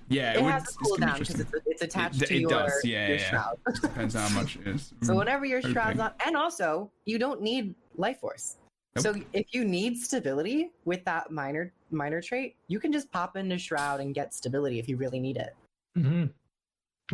yeah, 0.08 0.32
it, 0.32 0.38
it 0.38 0.44
has 0.44 0.76
would, 0.82 1.00
a 1.00 1.04
cooldown 1.04 1.18
because 1.18 1.40
it's, 1.40 1.52
it's, 1.66 1.82
attached 1.82 2.22
it, 2.22 2.26
to 2.26 2.34
it 2.34 2.40
your, 2.40 2.50
does. 2.50 2.80
Yeah, 2.84 3.08
your 3.08 3.16
yeah. 3.16 3.30
shroud. 3.30 3.58
Depends 3.80 4.14
how 4.14 4.28
much 4.30 4.56
it 4.56 4.66
is. 4.66 4.92
So 5.02 5.14
whenever 5.14 5.44
your 5.44 5.62
shroud's 5.62 6.00
on, 6.00 6.12
and 6.26 6.36
also 6.36 6.90
you 7.04 7.18
don't 7.18 7.40
need 7.40 7.74
life 7.96 8.20
force. 8.20 8.56
Nope. 8.96 9.02
So 9.02 9.22
if 9.32 9.46
you 9.52 9.64
need 9.64 9.98
stability 9.98 10.72
with 10.84 11.04
that 11.04 11.30
minor 11.30 11.72
minor 11.92 12.20
trait, 12.20 12.56
you 12.68 12.80
can 12.80 12.92
just 12.92 13.10
pop 13.10 13.36
into 13.36 13.58
shroud 13.58 14.00
and 14.00 14.14
get 14.14 14.34
stability 14.34 14.78
if 14.78 14.88
you 14.88 14.96
really 14.96 15.20
need 15.20 15.36
it. 15.36 15.54
Mm-hmm. 15.96 16.26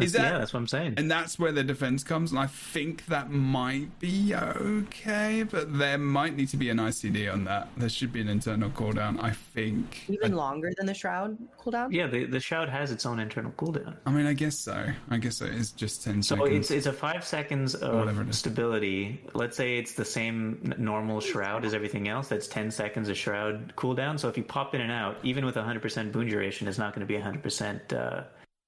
Is 0.00 0.12
that, 0.14 0.22
yeah, 0.22 0.38
that's 0.38 0.52
what 0.52 0.60
I'm 0.60 0.68
saying. 0.68 0.94
And 0.96 1.10
that's 1.10 1.38
where 1.38 1.52
the 1.52 1.64
defense 1.64 2.04
comes, 2.04 2.30
and 2.30 2.38
I 2.38 2.46
think 2.46 3.06
that 3.06 3.30
might 3.30 3.98
be 3.98 4.34
okay, 4.34 5.44
but 5.48 5.78
there 5.78 5.98
might 5.98 6.36
need 6.36 6.48
to 6.50 6.56
be 6.56 6.70
an 6.70 6.78
ICD 6.78 7.32
on 7.32 7.44
that. 7.44 7.68
There 7.76 7.88
should 7.88 8.12
be 8.12 8.20
an 8.20 8.28
internal 8.28 8.70
cooldown, 8.70 9.22
I 9.22 9.30
think. 9.30 10.04
Even 10.08 10.34
I, 10.34 10.36
longer 10.36 10.72
than 10.76 10.86
the 10.86 10.94
shroud 10.94 11.36
cooldown? 11.58 11.92
Yeah, 11.92 12.06
the, 12.06 12.24
the 12.24 12.40
shroud 12.40 12.68
has 12.68 12.90
its 12.90 13.06
own 13.06 13.18
internal 13.18 13.52
cooldown. 13.52 13.96
I 14.06 14.10
mean, 14.10 14.26
I 14.26 14.32
guess 14.32 14.58
so. 14.58 14.86
I 15.10 15.16
guess 15.18 15.40
it 15.40 15.54
is 15.54 15.72
just 15.72 16.04
10 16.04 16.22
so 16.22 16.36
seconds. 16.36 16.50
So 16.50 16.56
it's, 16.56 16.70
it's 16.70 16.86
a 16.86 16.92
5 16.92 17.24
seconds 17.24 17.74
of 17.74 18.34
stability. 18.34 19.22
Let's 19.34 19.56
say 19.56 19.78
it's 19.78 19.94
the 19.94 20.04
same 20.04 20.74
normal 20.78 21.20
shroud 21.20 21.64
as 21.64 21.74
everything 21.74 22.08
else. 22.08 22.28
That's 22.28 22.48
10 22.48 22.70
seconds 22.70 23.08
of 23.08 23.16
shroud 23.16 23.74
cooldown. 23.76 24.18
So 24.18 24.28
if 24.28 24.36
you 24.36 24.44
pop 24.44 24.74
in 24.74 24.80
and 24.80 24.92
out, 24.92 25.18
even 25.22 25.44
with 25.44 25.54
100% 25.54 26.12
boon 26.12 26.28
duration, 26.28 26.68
it's 26.68 26.78
not 26.78 26.94
going 26.94 27.06
to 27.06 27.12
be 27.12 27.18
100% 27.20 27.92
uh, 27.92 28.24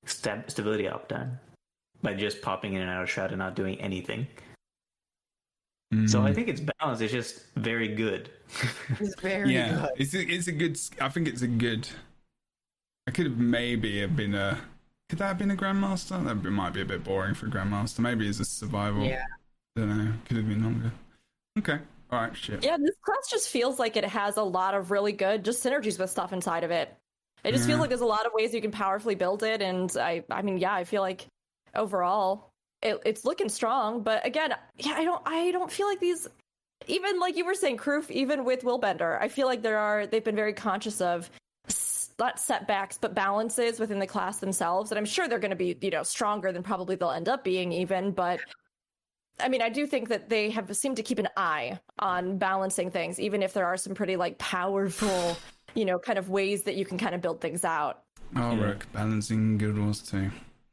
st- 0.09 0.51
stability 0.51 0.85
uptime 0.85 1.39
by 2.03 2.15
just 2.15 2.43
popping 2.43 2.75
in 2.75 2.83
and 2.83 2.91
out 2.91 3.03
of 3.03 3.11
shroud 3.11 3.31
and 3.31 3.39
not 3.39 3.55
doing 3.55 3.81
anything. 3.81 4.27
Mm. 5.93 6.09
So 6.09 6.23
I 6.23 6.35
think 6.35 6.49
it's 6.49 6.61
balanced. 6.61 7.03
It's 7.03 7.13
just 7.13 7.45
very 7.57 7.89
good. 7.89 8.31
It's 9.01 9.21
very 9.21 9.53
yeah. 9.55 9.73
good. 9.73 9.91
It's 9.97 10.15
a, 10.15 10.21
it's 10.21 10.47
a 10.49 10.53
good. 10.53 10.79
I 11.01 11.09
think 11.09 11.29
it's 11.29 11.43
a 11.43 11.49
good. 11.49 11.89
I 13.07 13.11
could 13.11 13.27
have 13.27 13.39
maybe 13.39 14.01
have 14.01 14.17
been 14.17 14.35
a. 14.35 14.59
Could 15.09 15.19
that 15.21 15.27
have 15.29 15.39
been 15.39 15.51
a 15.51 15.57
grandmaster? 15.57 16.23
That 16.25 16.51
might 16.51 16.75
be 16.75 16.83
a 16.83 16.85
bit 16.85 17.05
boring 17.05 17.35
for 17.35 17.47
a 17.47 17.51
grandmaster. 17.51 18.01
Maybe 18.01 18.29
it's 18.29 18.41
a 18.41 18.45
survival. 18.45 19.05
Yeah. 19.05 19.25
Don't 19.77 19.97
know. 19.97 20.13
Could 20.27 20.37
have 20.39 20.49
been 20.49 20.63
longer. 20.63 20.93
Okay. 21.59 21.79
All 22.11 22.21
right. 22.21 22.37
Shit. 22.37 22.65
Yeah, 22.65 22.77
this 22.79 22.97
class 23.03 23.31
just 23.31 23.49
feels 23.49 23.79
like 23.79 23.97
it 23.97 24.05
has 24.05 24.37
a 24.37 24.43
lot 24.43 24.75
of 24.75 24.91
really 24.91 25.13
good 25.13 25.45
just 25.45 25.65
synergies 25.65 25.99
with 25.99 26.11
stuff 26.11 26.33
inside 26.33 26.65
of 26.65 26.71
it. 26.71 26.95
It 27.45 27.53
just 27.53 27.67
feels 27.67 27.81
like 27.81 27.89
there's 27.89 28.01
a 28.01 28.07
lot 28.07 28.27
of 28.27 28.33
ways 28.35 28.53
you 28.53 28.61
can 28.61 28.71
powerfully 28.71 29.15
build 29.15 29.43
it, 29.43 29.63
and 29.63 29.95
I, 29.97 30.25
I 30.31 30.43
mean, 30.43 30.59
yeah, 30.59 30.75
I 30.75 30.85
feel 30.85 31.03
like 31.03 31.27
overall 31.75 32.51
it, 32.83 33.01
it's 33.05 33.25
looking 33.25 33.49
strong. 33.49 34.03
But 34.03 34.27
again, 34.27 34.55
yeah, 34.77 34.95
I 34.95 35.05
don't, 35.05 35.23
I 35.25 35.51
don't 35.53 35.71
feel 35.71 35.87
like 35.87 36.01
these, 36.01 36.27
even 36.87 37.21
like 37.21 37.37
you 37.37 37.45
were 37.45 37.55
saying, 37.55 37.77
Kroof, 37.77 38.11
even 38.11 38.45
with 38.45 38.63
Willbender, 38.63 39.21
I 39.21 39.29
feel 39.29 39.47
like 39.47 39.63
there 39.63 39.79
are 39.79 40.07
they've 40.07 40.25
been 40.25 40.37
very 40.37 40.53
conscious 40.53 41.01
of 41.01 41.31
not 42.19 42.41
setbacks 42.41 42.99
but 42.99 43.15
balances 43.15 43.79
within 43.79 44.01
the 44.01 44.07
class 44.07 44.39
themselves, 44.39 44.91
and 44.91 44.99
I'm 44.99 45.05
sure 45.05 45.29
they're 45.29 45.39
going 45.39 45.51
to 45.51 45.57
be 45.57 45.77
you 45.81 45.91
know 45.91 46.03
stronger 46.03 46.53
than 46.53 46.63
probably 46.63 46.97
they'll 46.97 47.11
end 47.11 47.29
up 47.29 47.45
being 47.45 47.73
even, 47.73 48.13
but. 48.13 48.41
I 49.41 49.49
mean, 49.49 49.63
I 49.63 49.69
do 49.69 49.87
think 49.87 50.09
that 50.09 50.29
they 50.29 50.51
have 50.51 50.77
seemed 50.77 50.97
to 50.97 51.05
keep 51.05 51.21
an 51.21 51.29
eye 51.37 51.79
on 52.01 52.39
balancing 52.39 52.91
things, 52.91 53.21
even 53.21 53.41
if 53.41 53.53
there 53.53 53.67
are 53.67 53.77
some 53.77 53.95
pretty 53.95 54.17
like 54.17 54.37
powerful 54.37 55.37
you 55.75 55.85
know, 55.85 55.99
kind 55.99 56.19
of 56.19 56.29
ways 56.29 56.63
that 56.65 56.77
you 56.77 56.85
can 56.85 56.99
kind 56.99 57.15
of 57.15 57.21
build 57.21 57.41
things 57.41 57.65
out. 57.65 58.03
Oh, 58.37 58.55
yeah. 58.55 58.65
Rick, 58.65 58.93
balancing 58.93 59.59
good 59.59 59.79
ones 59.79 60.03
too. 60.03 60.31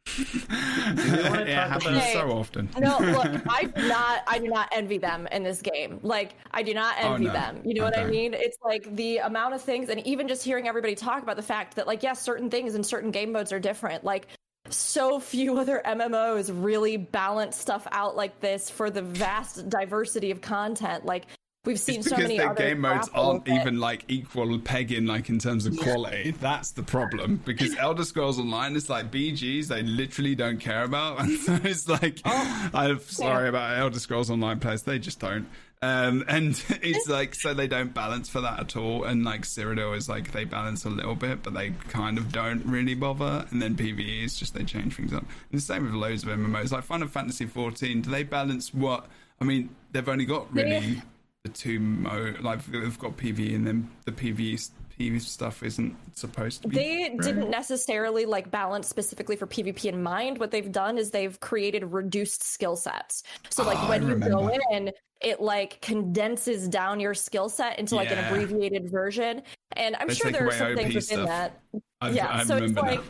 it 0.17 1.47
happens 1.47 1.97
hey, 1.97 2.13
so 2.13 2.31
often. 2.31 2.69
no, 2.77 2.99
look, 2.99 3.41
I 3.49 3.63
do 3.63 3.88
not, 3.88 4.22
I 4.27 4.39
do 4.39 4.47
not 4.47 4.69
envy 4.72 4.99
them 4.99 5.27
in 5.31 5.41
this 5.43 5.61
game. 5.61 5.99
Like, 6.03 6.35
I 6.51 6.61
do 6.61 6.73
not 6.73 6.95
oh, 7.01 7.13
envy 7.13 7.27
oh, 7.27 7.34
no. 7.34 7.39
them. 7.39 7.61
You 7.65 7.73
know 7.73 7.88
okay. 7.88 8.01
what 8.01 8.07
I 8.07 8.09
mean? 8.09 8.34
It's 8.35 8.57
like 8.63 8.95
the 8.95 9.17
amount 9.17 9.55
of 9.55 9.61
things, 9.61 9.89
and 9.89 10.05
even 10.05 10.27
just 10.27 10.43
hearing 10.43 10.67
everybody 10.67 10.93
talk 10.95 11.23
about 11.23 11.38
the 11.38 11.41
fact 11.41 11.76
that, 11.76 11.88
like, 11.88 12.03
yes, 12.03 12.22
certain 12.22 12.49
things 12.49 12.76
in 12.76 12.84
certain 12.84 13.09
game 13.09 13.31
modes 13.31 13.51
are 13.51 13.59
different. 13.59 14.03
Like, 14.03 14.27
so 14.69 15.19
few 15.19 15.57
other 15.59 15.81
MMOs 15.85 16.51
really 16.53 16.97
balance 16.97 17.57
stuff 17.57 17.88
out 17.91 18.15
like 18.15 18.39
this 18.39 18.69
for 18.69 18.89
the 18.91 19.01
vast 19.01 19.69
diversity 19.69 20.30
of 20.30 20.39
content. 20.39 21.03
Like, 21.05 21.26
We've 21.66 21.80
seen 21.80 22.00
it's 22.00 22.10
so 22.10 22.18
many 22.18 22.38
their 22.38 22.54
game 22.54 22.82
modes 22.82 23.10
aren't 23.14 23.48
even 23.48 23.80
like 23.80 24.06
equal 24.08 24.60
pegging 24.60 25.06
like 25.06 25.30
in 25.30 25.40
terms 25.40 25.66
of 25.66 25.78
quality. 25.78 26.32
That's 26.32 26.72
the 26.72 26.84
problem 26.84 27.38
because 27.46 27.76
Elder 27.78 28.06
Scrolls 28.06 28.40
Online 28.40 28.76
is 28.76 28.90
like 28.90 29.12
BGs 29.12 29.68
they 29.68 29.82
literally 29.82 30.36
don't 30.36 30.60
care 30.60 30.84
about, 30.84 31.20
and 31.20 31.40
so 31.40 31.60
it's 31.64 31.88
like 31.88 32.22
oh, 32.26 32.70
I'm 32.74 33.00
sorry 33.00 33.44
yeah. 33.44 33.50
about 33.50 33.78
Elder 33.80 34.00
Scrolls 34.00 34.30
Online 34.30 34.60
players, 34.60 34.84
they 34.84 35.00
just 35.00 35.20
don't. 35.20 35.48
Um, 35.82 36.24
and 36.28 36.62
it's 36.82 37.08
like 37.08 37.36
so 37.36 37.54
they 37.54 37.68
don't 37.68 37.94
balance 37.94 38.30
for 38.30 38.42
that 38.42 38.60
at 38.60 38.76
all. 38.76 39.04
And 39.04 39.24
like 39.24 39.42
Cyrodiil 39.42 39.96
is 39.96 40.10
like 40.10 40.32
they 40.32 40.46
balance 40.46 40.86
a 40.86 40.90
little 40.90 41.16
bit, 41.16 41.44
but 41.44 41.54
they 41.54 41.72
kind 41.90 42.18
of 42.18 42.32
don't 42.32 42.66
really 42.66 42.96
bother. 42.96 43.46
And 43.52 43.62
then 43.62 43.76
PVE 43.76 44.24
is 44.24 44.38
just 44.38 44.54
they 44.54 44.64
change 44.64 44.96
things 44.96 45.14
up. 45.14 45.24
And 45.52 45.60
the 45.60 45.62
same 45.62 45.84
with 45.84 45.94
loads 45.94 46.24
of 46.24 46.30
MMOs 46.30 46.72
like 46.72 46.84
Final 46.84 47.08
Fantasy 47.08 47.46
14. 47.46 48.02
Do 48.02 48.10
they 48.10 48.24
balance 48.24 48.74
what? 48.74 49.08
I 49.40 49.44
mean, 49.44 49.70
they've 49.92 50.08
only 50.08 50.26
got 50.26 50.54
really 50.54 51.02
the 51.45 51.51
two 51.51 51.80
mode 51.80 52.39
like 52.39 52.65
they've 52.65 52.97
got 52.97 53.15
PV 53.17 53.53
and 53.53 53.67
then 53.67 53.88
the 54.05 54.11
PV 54.11 54.72
PV 54.99 55.22
stuff 55.22 55.61
isn't 55.61 55.95
supposed 56.17 56.63
to 56.63 56.67
be. 56.67 56.76
They 56.76 57.01
right? 57.03 57.22
didn't 57.22 57.51
necessarily 57.51 58.26
like 58.26 58.49
balance 58.49 58.88
specifically 58.88 59.35
for 59.35 59.45
PvP 59.45 59.85
in 59.85 60.01
mind. 60.01 60.39
What 60.39 60.49
they've 60.49 60.72
done 60.72 60.97
is 60.97 61.11
they've 61.11 61.39
created 61.39 61.84
reduced 61.84 62.43
skill 62.43 62.76
sets. 62.76 63.22
So 63.49 63.63
like 63.63 63.77
oh, 63.80 63.89
when 63.89 64.07
you 64.07 64.15
go 64.15 64.49
in, 64.72 64.91
it 65.22 65.39
like 65.39 65.80
condenses 65.81 66.67
down 66.67 66.99
your 66.99 67.13
skill 67.13 67.47
set 67.47 67.77
into 67.77 67.95
like 67.95 68.09
yeah. 68.09 68.19
an 68.19 68.26
abbreviated 68.26 68.89
version. 68.89 69.43
And 69.73 69.95
I'm 69.99 70.09
sure 70.09 70.31
there 70.31 70.47
are 70.47 70.51
some 70.51 70.76
things 70.76 70.95
within 70.95 71.26
stuff. 71.26 71.27
that. 71.27 71.59
I've, 72.01 72.15
yeah, 72.15 72.38
I 72.38 72.43
so 72.43 72.57
it's 72.57 72.73
like. 72.73 73.01
Now 73.01 73.05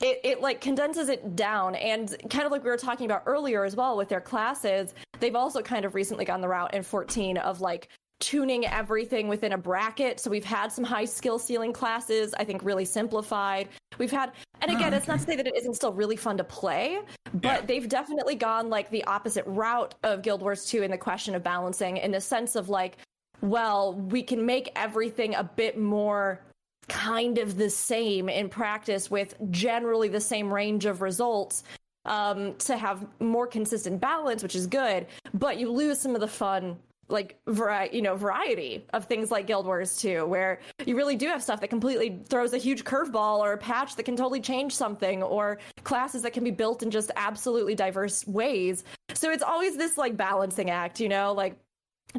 it, 0.00 0.20
it 0.24 0.40
like 0.40 0.60
condenses 0.60 1.08
it 1.08 1.36
down 1.36 1.74
and 1.74 2.16
kind 2.30 2.46
of 2.46 2.52
like 2.52 2.64
we 2.64 2.70
were 2.70 2.76
talking 2.76 3.06
about 3.06 3.22
earlier 3.26 3.64
as 3.64 3.76
well 3.76 3.96
with 3.96 4.08
their 4.08 4.20
classes 4.20 4.94
they've 5.20 5.36
also 5.36 5.62
kind 5.62 5.84
of 5.84 5.94
recently 5.94 6.24
gone 6.24 6.40
the 6.40 6.48
route 6.48 6.72
in 6.74 6.82
14 6.82 7.36
of 7.38 7.60
like 7.60 7.88
tuning 8.18 8.66
everything 8.66 9.28
within 9.28 9.52
a 9.52 9.58
bracket 9.58 10.20
so 10.20 10.30
we've 10.30 10.44
had 10.44 10.70
some 10.70 10.84
high 10.84 11.04
skill 11.04 11.38
ceiling 11.38 11.72
classes 11.72 12.34
i 12.38 12.44
think 12.44 12.62
really 12.62 12.84
simplified 12.84 13.68
we've 13.98 14.10
had 14.10 14.32
and 14.60 14.70
oh, 14.70 14.74
again 14.74 14.84
oh, 14.84 14.88
okay. 14.88 14.96
it's 14.96 15.08
not 15.08 15.18
to 15.18 15.24
say 15.24 15.36
that 15.36 15.46
it 15.46 15.56
isn't 15.56 15.74
still 15.74 15.92
really 15.92 16.16
fun 16.16 16.36
to 16.36 16.44
play 16.44 17.00
but 17.34 17.60
yeah. 17.60 17.66
they've 17.66 17.88
definitely 17.88 18.34
gone 18.34 18.68
like 18.68 18.90
the 18.90 19.02
opposite 19.04 19.44
route 19.46 19.94
of 20.02 20.20
guild 20.20 20.42
wars 20.42 20.66
2 20.66 20.82
in 20.82 20.90
the 20.90 20.98
question 20.98 21.34
of 21.34 21.42
balancing 21.42 21.96
in 21.96 22.10
the 22.10 22.20
sense 22.20 22.56
of 22.56 22.68
like 22.68 22.98
well 23.40 23.94
we 23.94 24.22
can 24.22 24.44
make 24.44 24.70
everything 24.76 25.34
a 25.34 25.44
bit 25.44 25.78
more 25.78 26.42
kind 26.90 27.38
of 27.38 27.56
the 27.56 27.70
same 27.70 28.28
in 28.28 28.48
practice 28.48 29.10
with 29.10 29.34
generally 29.50 30.08
the 30.08 30.20
same 30.20 30.52
range 30.52 30.84
of 30.84 31.00
results 31.00 31.64
um, 32.04 32.54
to 32.56 32.76
have 32.76 33.06
more 33.20 33.46
consistent 33.46 34.00
balance, 34.00 34.42
which 34.42 34.56
is 34.56 34.66
good, 34.66 35.06
but 35.34 35.58
you 35.58 35.70
lose 35.70 35.98
some 35.98 36.14
of 36.14 36.20
the 36.20 36.28
fun 36.28 36.76
like 37.08 37.38
variety, 37.48 37.96
you 37.96 38.02
know, 38.02 38.14
variety 38.14 38.84
of 38.92 39.04
things 39.06 39.30
like 39.30 39.46
Guild 39.46 39.66
Wars 39.66 39.96
2, 39.96 40.26
where 40.26 40.60
you 40.86 40.96
really 40.96 41.16
do 41.16 41.26
have 41.26 41.42
stuff 41.42 41.60
that 41.60 41.68
completely 41.68 42.20
throws 42.28 42.52
a 42.52 42.58
huge 42.58 42.84
curveball 42.84 43.38
or 43.38 43.52
a 43.52 43.58
patch 43.58 43.96
that 43.96 44.04
can 44.04 44.16
totally 44.16 44.40
change 44.40 44.74
something, 44.74 45.22
or 45.22 45.58
classes 45.82 46.22
that 46.22 46.32
can 46.32 46.44
be 46.44 46.50
built 46.50 46.82
in 46.82 46.90
just 46.90 47.10
absolutely 47.16 47.74
diverse 47.74 48.26
ways. 48.26 48.84
So 49.14 49.30
it's 49.30 49.42
always 49.42 49.76
this 49.76 49.98
like 49.98 50.16
balancing 50.16 50.70
act, 50.70 51.00
you 51.00 51.08
know, 51.08 51.32
like 51.32 51.56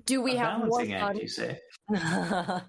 do 0.05 0.21
we 0.21 0.35
a 0.35 0.39
have 0.39 0.65
more 0.65 0.85
fun? 0.85 0.91
Act, 0.91 1.19
you 1.19 1.27
say? 1.27 1.59
hey, 1.93 2.61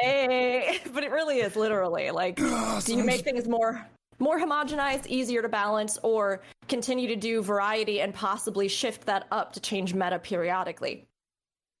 eh, 0.02 0.78
but 0.92 1.02
it 1.02 1.10
really 1.10 1.38
is 1.38 1.56
literally 1.56 2.10
like, 2.10 2.36
do 2.36 2.94
you 2.94 3.04
make 3.04 3.22
things 3.22 3.48
more 3.48 3.86
more 4.18 4.38
homogenized, 4.38 5.06
easier 5.06 5.42
to 5.42 5.48
balance, 5.48 5.98
or 6.02 6.42
continue 6.68 7.08
to 7.08 7.16
do 7.16 7.42
variety 7.42 8.00
and 8.00 8.12
possibly 8.14 8.68
shift 8.68 9.06
that 9.06 9.26
up 9.30 9.52
to 9.52 9.60
change 9.60 9.94
meta 9.94 10.18
periodically. 10.18 11.06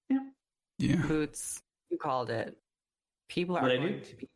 Yeah. 0.08 0.18
Yeah. 0.78 0.96
Bootts, 0.96 1.60
you 1.90 1.98
called 1.98 2.30
it. 2.30 2.56
People 3.28 3.56
are 3.56 3.62
What 3.62 3.76
going 3.76 4.00
to 4.00 4.16
be 4.16 4.28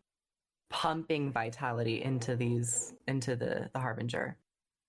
pumping 0.70 1.30
vitality 1.30 2.02
into 2.02 2.34
these 2.36 2.94
into 3.06 3.36
the 3.36 3.70
the 3.72 3.78
harbinger. 3.78 4.36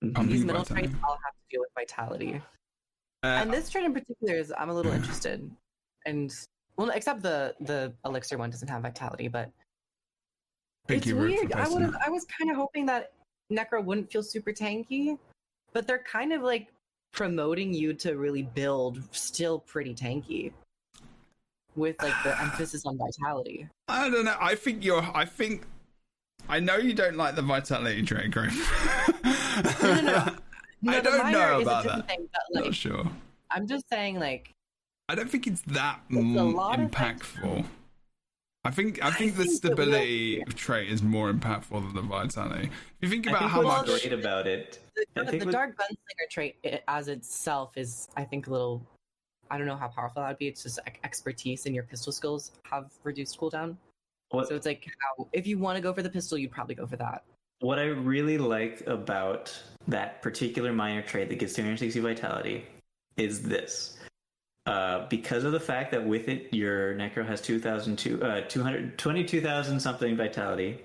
Pumping 0.02 0.28
These 0.28 0.46
middle 0.46 0.64
vitality. 0.64 0.88
traits 0.88 1.04
all 1.08 1.18
have 1.24 1.34
to 1.34 1.42
deal 1.50 1.62
with 1.62 1.70
vitality. 1.76 2.42
Uh, 3.24 3.28
and 3.28 3.54
this 3.54 3.70
trait 3.70 3.86
in 3.86 3.94
particular 3.94 4.36
is 4.36 4.54
I'm 4.58 4.70
a 4.70 4.74
little 4.74 4.92
interested. 4.92 5.50
And 6.06 6.34
well 6.76 6.90
except 6.90 7.22
the 7.22 7.56
the 7.62 7.94
elixir 8.06 8.38
one 8.38 8.50
doesn't 8.50 8.68
have 8.68 8.82
vitality, 8.82 9.28
but 9.28 9.50
thank 10.88 11.06
it's 11.06 11.14
weird. 11.14 11.54
I 11.54 11.68
would 11.70 11.82
have. 11.82 11.96
I 12.06 12.10
was 12.10 12.26
kind 12.38 12.52
of 12.52 12.58
hoping 12.58 12.86
that 12.88 13.14
Necro 13.52 13.84
wouldn't 13.84 14.12
feel 14.12 14.24
super 14.24 14.52
tanky, 14.52 15.18
but 15.72 15.88
they're 15.88 16.04
kind 16.04 16.34
of 16.34 16.42
like 16.42 16.68
promoting 17.14 17.74
you 17.74 17.94
to 17.94 18.18
really 18.18 18.44
build 18.44 19.02
still 19.12 19.60
pretty 19.60 19.94
tanky 19.94 20.52
with 21.76 21.96
like 22.02 22.14
the 22.24 22.40
emphasis 22.42 22.86
on 22.86 22.98
vitality. 22.98 23.68
I 23.88 24.10
don't 24.10 24.26
know. 24.26 24.36
I 24.40 24.56
think 24.56 24.84
you're. 24.84 25.04
I 25.14 25.26
think. 25.26 25.66
I 26.50 26.60
know 26.60 26.76
you 26.76 26.94
don't 26.94 27.16
like 27.16 27.36
the 27.36 27.42
vitality 27.42 28.02
trait, 28.04 28.32
Griff. 28.32 28.54
No, 29.82 29.94
no, 29.94 30.02
no. 30.02 30.36
No, 30.84 30.94
I 30.98 31.00
don't 31.00 31.18
minor 31.18 31.38
know 31.38 31.60
is 31.60 31.60
a 31.60 31.62
about 31.70 31.84
different 31.84 32.08
that. 32.08 32.16
Thing, 32.18 32.30
but 32.54 32.66
Not 32.66 32.76
sure. 32.76 33.06
I'm 33.50 33.68
just 33.68 33.88
saying, 33.90 34.20
like, 34.20 34.52
I 35.10 35.16
don't 35.16 35.30
think 35.30 35.48
it's 35.48 35.62
that 35.68 36.00
It's 36.10 36.40
a 36.40 36.44
lot 36.44 36.80
of 36.80 36.92
impactful. 36.92 37.66
I 38.66 38.72
think 38.72 39.04
I 39.04 39.08
I 39.08 39.12
think 39.12 39.36
the 39.36 39.44
think 39.44 39.46
it 39.46 39.50
will 39.50 39.56
stability 39.58 40.44
trait 40.56 40.90
is 40.90 41.04
more 41.04 41.32
impactful 41.32 41.72
than 41.72 41.94
the 41.96 42.02
vitality. 42.02 42.70
If 43.02 43.10
you 43.10 43.10
think 43.10 43.28
about 43.28 43.40
think 43.40 43.52
how 43.52 43.64
what's 43.64 43.90
much 43.90 44.02
great 44.04 44.14
about 44.14 44.48
it. 44.48 44.80
the, 44.96 45.22
I 45.22 45.26
think 45.26 45.40
the 45.42 45.46
with- 45.48 45.54
dark 45.54 45.76
gunslinger 45.78 46.30
trait 46.30 46.56
i 46.66 46.80
as 46.88 47.08
itself 47.10 47.78
is, 47.78 48.08
I 48.16 48.24
think, 48.24 48.48
a 48.48 48.52
little. 48.52 48.82
I 49.52 49.58
don't 49.58 49.68
know 49.68 49.76
how 49.76 49.90
powerful 49.90 50.22
that 50.22 50.30
would 50.30 50.38
be. 50.38 50.48
It's 50.48 50.64
just 50.64 50.80
like 50.86 51.00
expertise 51.04 51.66
and 51.66 51.76
your 51.76 51.84
pistol 51.84 52.12
skills 52.14 52.52
have 52.64 52.92
reduced 53.04 53.38
cooldown. 53.40 53.76
What, 54.30 54.48
So 54.48 54.56
it's 54.56 54.66
like, 54.66 54.88
how, 55.18 55.28
if 55.32 55.46
you 55.46 55.60
want 55.60 55.76
to 55.76 55.82
go 55.82 55.94
for 55.94 56.02
the 56.02 56.10
pistol, 56.10 56.38
you'd 56.38 56.50
probably 56.52 56.74
go 56.74 56.88
for 56.88 56.96
that. 56.96 57.24
What 57.64 57.80
I 57.80 57.86
really 57.86 58.38
like 58.38 58.84
about 58.88 59.58
that 59.88 60.22
particular 60.22 60.74
minor 60.74 61.02
trait 61.02 61.30
that 61.30 61.40
gives 61.40 61.54
260 61.54 62.00
vitality 62.02 62.66
is 63.16 63.42
this. 63.42 63.98
Uh, 64.66 65.08
because 65.08 65.46
of 65.46 65.54
the 65.54 65.60
fact 65.60 65.92
that 65.92 66.06
with 66.06 66.28
it 66.28 66.54
your 66.54 66.94
necro 66.96 67.26
has 67.26 67.42
2002 67.42 68.22
uh, 68.24 68.42
200 68.42 68.98
22,000 68.98 69.80
something 69.80 70.16
vitality. 70.18 70.82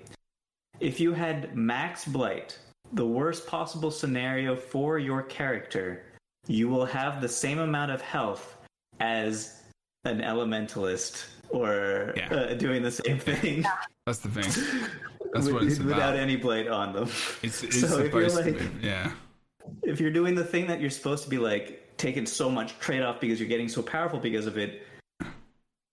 If 0.79 1.01
you 1.01 1.11
had 1.11 1.55
max 1.55 2.05
blight, 2.05 2.57
the 2.93 3.05
worst 3.05 3.45
possible 3.45 3.91
scenario 3.91 4.55
for 4.55 4.99
your 4.99 5.21
character, 5.23 6.03
you 6.47 6.69
will 6.69 6.85
have 6.85 7.21
the 7.21 7.29
same 7.29 7.59
amount 7.59 7.91
of 7.91 7.99
health 8.01 8.55
as 9.01 9.63
an 10.05 10.19
elementalist 10.21 11.25
or 11.49 12.13
Yeah. 12.15 12.33
uh, 12.33 12.53
doing 12.53 12.83
the 12.83 12.91
same 12.91 13.19
thing 13.19 13.65
that's 14.05 14.19
the 14.19 14.29
thing. 14.29 14.89
That's 15.33 15.45
with- 15.45 15.53
what 15.55 15.63
it's 15.63 15.79
without 15.79 15.97
about. 16.13 16.15
any 16.17 16.35
blade 16.35 16.67
on 16.67 16.93
them. 16.93 17.09
It's, 17.43 17.63
it's 17.63 17.79
so 17.81 17.99
if 17.99 18.11
you're 18.13 18.29
supposed 18.29 18.45
to 18.47 18.51
like, 18.63 18.81
be. 18.81 18.87
Yeah. 18.87 19.11
if 19.83 19.99
you're 19.99 20.11
doing 20.11 20.35
the 20.35 20.43
thing 20.43 20.67
that 20.67 20.81
you're 20.81 20.89
supposed 20.89 21.23
to 21.23 21.29
be 21.29 21.37
like 21.37 21.93
taking 21.97 22.25
so 22.25 22.49
much 22.49 22.77
trade 22.79 23.01
off 23.01 23.19
because 23.19 23.39
you're 23.39 23.49
getting 23.49 23.69
so 23.69 23.81
powerful 23.81 24.19
because 24.19 24.45
of 24.47 24.57
it, 24.57 24.83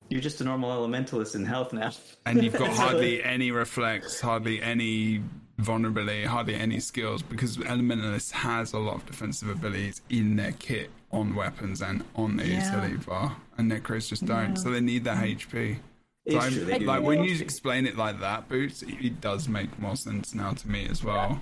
you're 0.09 0.21
just 0.21 0.41
a 0.41 0.45
normal 0.45 0.71
elementalist 0.71 1.35
in 1.35 1.45
health 1.45 1.73
now. 1.73 1.91
And 2.25 2.43
you've 2.43 2.53
got 2.57 2.69
hardly 2.77 3.23
any 3.25 3.51
reflex, 3.51 4.21
hardly 4.21 4.63
any 4.63 5.21
vulnerability, 5.59 6.25
hardly 6.25 6.55
any 6.55 6.79
skills 6.79 7.23
because 7.23 7.57
Elementalist 7.57 8.31
has 8.31 8.73
a 8.73 8.79
lot 8.79 8.95
of 8.97 9.07
defensive 9.07 9.49
abilities 9.49 10.03
in 10.11 10.37
their 10.37 10.53
kit 10.53 10.91
on 11.13 11.35
weapons 11.35 11.83
and 11.83 12.05
on 12.15 12.37
the 12.37 12.47
Yeah. 12.47 12.65
utility 12.65 13.05
bar, 13.05 13.37
and 13.59 13.71
Necros 13.73 14.09
just 14.09 14.25
don't. 14.27 14.57
So 14.57 14.71
they 14.71 14.81
need 14.81 15.05
that 15.05 15.25
HP. 15.25 15.79
So 16.29 16.37
It's 16.37 16.45
I'm- 16.45 16.53
true, 16.55 16.87
like 16.87 17.03
when 17.03 17.23
you 17.23 17.37
explain 17.41 17.87
it 17.87 17.97
like 17.97 18.19
that, 18.21 18.49
Bootts, 18.49 18.83
it, 18.83 19.05
it 19.05 19.21
does 19.21 19.49
make 19.49 19.79
more 19.79 19.95
sense 19.97 20.35
now 20.35 20.53
to 20.53 20.69
me 20.69 20.89
as 20.91 21.05
well. 21.05 21.41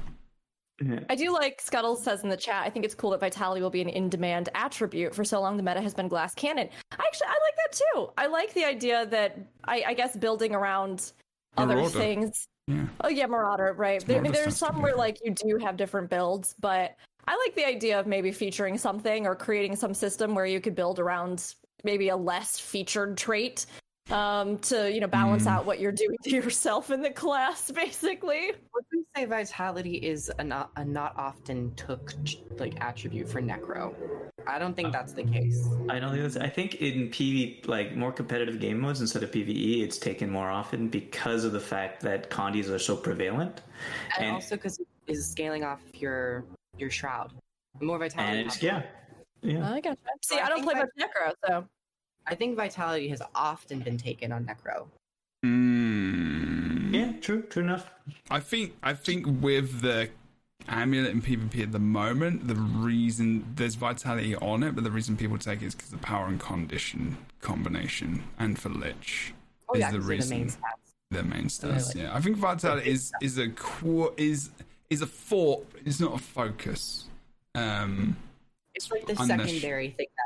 I 1.08 1.14
do 1.14 1.32
like 1.32 1.60
Scuttle 1.60 1.94
says 1.94 2.24
in 2.24 2.28
the 2.28 2.36
chat. 2.36 2.64
I 2.66 2.70
think 2.70 2.84
it's 2.84 2.96
cool 2.96 3.10
that 3.10 3.20
vitality 3.20 3.62
will 3.62 3.70
be 3.70 3.80
an 3.80 3.88
in-demand 3.88 4.48
attribute. 4.56 5.14
For 5.14 5.24
so 5.24 5.40
long, 5.40 5.56
the 5.56 5.62
meta 5.62 5.80
has 5.80 5.94
been 5.94 6.08
glass 6.08 6.34
cannon. 6.34 6.68
I 6.90 6.96
actually, 6.96 7.28
I 7.28 7.30
like 7.30 7.56
that 7.56 7.80
too. 7.94 8.08
I 8.18 8.26
like 8.26 8.52
the 8.54 8.64
idea 8.64 9.06
that 9.06 9.38
I, 9.64 9.84
I 9.86 9.94
guess 9.94 10.16
building 10.16 10.52
around 10.54 11.12
other 11.56 11.76
Marauder. 11.76 11.98
things. 11.98 12.48
Yeah. 12.66 12.86
Oh 13.02 13.08
yeah, 13.08 13.26
Marauder, 13.26 13.72
right? 13.78 14.04
There, 14.04 14.20
Marauder 14.20 14.36
there's 14.36 14.56
some 14.56 14.82
where 14.82 14.96
like 14.96 15.18
you 15.24 15.32
do 15.32 15.58
have 15.64 15.76
different 15.76 16.10
builds, 16.10 16.56
but 16.58 16.96
I 17.28 17.36
like 17.46 17.54
the 17.54 17.64
idea 17.66 18.00
of 18.00 18.08
maybe 18.08 18.32
featuring 18.32 18.76
something 18.76 19.26
or 19.26 19.36
creating 19.36 19.76
some 19.76 19.94
system 19.94 20.34
where 20.34 20.44
you 20.46 20.60
could 20.60 20.74
build 20.74 20.98
around 20.98 21.54
maybe 21.84 22.08
a 22.08 22.16
less 22.16 22.58
featured 22.58 23.16
trait 23.16 23.66
um 24.10 24.58
to 24.58 24.92
you 24.92 25.00
know 25.00 25.06
balance 25.06 25.44
Hmm. 25.44 25.48
out 25.50 25.64
what 25.66 25.80
you're 25.80 25.92
doing 25.92 26.16
to 26.24 26.30
yourself 26.30 26.90
in 26.90 27.00
the 27.00 27.10
class 27.10 27.70
basically 27.70 28.52
Would 28.74 28.84
you 28.92 29.06
say 29.16 29.24
vitality 29.24 29.94
is 29.96 30.30
a 30.38 30.44
not 30.44 30.70
a 30.76 30.84
not 30.84 31.14
often 31.16 31.74
took 31.74 32.12
like 32.58 32.78
attribute 32.82 33.28
for 33.28 33.40
necro? 33.40 33.94
I 34.46 34.58
don't 34.58 34.74
think 34.76 34.92
that's 34.92 35.14
the 35.14 35.22
case. 35.24 35.66
I 35.88 35.98
don't 35.98 36.10
think 36.10 36.22
that's. 36.22 36.36
I 36.36 36.50
think 36.50 36.74
in 36.74 37.08
PV, 37.08 37.66
like 37.66 37.96
more 37.96 38.12
competitive 38.12 38.60
game 38.60 38.78
modes 38.78 39.00
instead 39.00 39.22
of 39.22 39.30
PVE, 39.30 39.82
it's 39.82 39.96
taken 39.96 40.28
more 40.28 40.50
often 40.50 40.88
because 40.88 41.44
of 41.44 41.52
the 41.52 41.60
fact 41.60 42.02
that 42.02 42.28
condies 42.28 42.68
are 42.68 42.78
so 42.78 42.94
prevalent. 42.94 43.62
And, 44.18 44.26
And- 44.26 44.34
also 44.34 44.56
because 44.56 44.78
it 44.78 44.86
is 45.06 45.26
scaling 45.30 45.64
off 45.64 45.80
your 45.94 46.44
your 46.76 46.90
shroud. 46.90 47.32
More 47.80 47.98
vitality. 47.98 48.38
And 48.40 48.46
it's 48.48 48.62
yeah, 48.62 48.82
yeah. 49.40 49.72
i 49.72 49.80
gotcha 49.80 49.96
see 50.22 50.38
I 50.38 50.44
i 50.44 50.48
don't 50.50 50.62
play 50.62 50.74
much 50.74 50.90
necro 51.00 51.32
so 51.48 51.64
I 52.26 52.34
think 52.34 52.56
vitality 52.56 53.08
has 53.08 53.20
often 53.34 53.80
been 53.80 53.98
taken 53.98 54.32
on 54.32 54.44
necro. 54.46 54.86
Mm. 55.44 56.94
Yeah, 56.94 57.12
true, 57.20 57.42
true 57.42 57.62
enough. 57.62 57.90
I 58.30 58.40
think 58.40 58.74
I 58.82 58.94
think 58.94 59.26
with 59.42 59.80
the 59.82 60.08
amulet 60.68 61.10
in 61.10 61.20
PvP 61.20 61.62
at 61.62 61.72
the 61.72 61.78
moment, 61.78 62.46
the 62.48 62.54
reason 62.54 63.44
there's 63.56 63.74
vitality 63.74 64.34
on 64.36 64.62
it, 64.62 64.74
but 64.74 64.84
the 64.84 64.90
reason 64.90 65.16
people 65.16 65.36
take 65.38 65.60
it 65.62 65.66
is 65.66 65.74
because 65.74 65.90
the 65.90 65.98
power 65.98 66.26
and 66.26 66.40
condition 66.40 67.18
combination, 67.40 68.22
and 68.38 68.58
for 68.58 68.70
Lich 68.70 69.34
Oh 69.68 69.74
is 69.74 69.80
yeah, 69.80 69.90
the 69.90 69.98
'cause 69.98 70.06
they're 70.08 70.18
the 70.18 70.26
main 70.30 70.42
reason 70.44 70.60
stats. 70.60 70.90
their 71.10 71.22
main 71.24 71.44
stats. 71.46 71.86
like- 71.88 71.96
Yeah, 71.96 72.14
I 72.16 72.20
think 72.20 72.36
vitality 72.38 72.90
is 72.90 73.12
is 73.20 73.36
a 73.38 73.48
core 73.50 74.14
is 74.16 74.50
is 74.90 75.02
a 75.02 75.06
fort. 75.06 75.66
It's 75.84 76.00
not 76.00 76.14
a 76.14 76.18
focus. 76.22 77.06
Um, 77.54 78.16
It's 78.74 78.90
like 78.90 79.06
the 79.06 79.14
Unnecess- 79.14 79.26
secondary 79.46 79.90
thing 79.90 80.06
that 80.16 80.23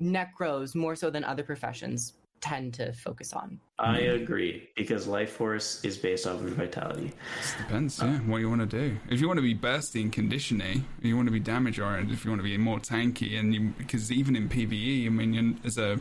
necros 0.00 0.74
more 0.74 0.96
so 0.96 1.10
than 1.10 1.24
other 1.24 1.42
professions 1.42 2.14
tend 2.40 2.74
to 2.74 2.92
focus 2.92 3.32
on. 3.32 3.58
I 3.78 3.98
agree 4.00 4.68
because 4.76 5.06
life 5.06 5.32
force 5.32 5.82
is 5.84 5.96
based 5.96 6.26
off 6.26 6.40
of 6.40 6.50
vitality. 6.50 7.06
it 7.06 7.58
depends. 7.58 7.98
Yeah, 7.98 8.18
what 8.20 8.38
you 8.38 8.48
want 8.48 8.60
to 8.60 8.66
do. 8.66 8.96
If 9.10 9.20
you 9.20 9.26
want 9.26 9.38
to 9.38 9.42
be 9.42 9.54
bursty 9.54 10.02
and 10.02 10.12
conditioning, 10.12 10.84
if 10.98 11.04
you 11.04 11.16
want 11.16 11.28
to 11.28 11.32
be 11.32 11.40
damage 11.40 11.78
oriented, 11.78 12.12
if 12.12 12.24
you 12.24 12.30
want 12.30 12.40
to 12.40 12.44
be 12.48 12.56
more 12.58 12.78
tanky, 12.78 13.38
and 13.38 13.54
you 13.54 13.72
because 13.78 14.12
even 14.12 14.36
in 14.36 14.48
PVE, 14.48 15.06
I 15.06 15.08
mean, 15.08 15.34
you're, 15.34 15.54
as 15.64 15.78
a 15.78 15.98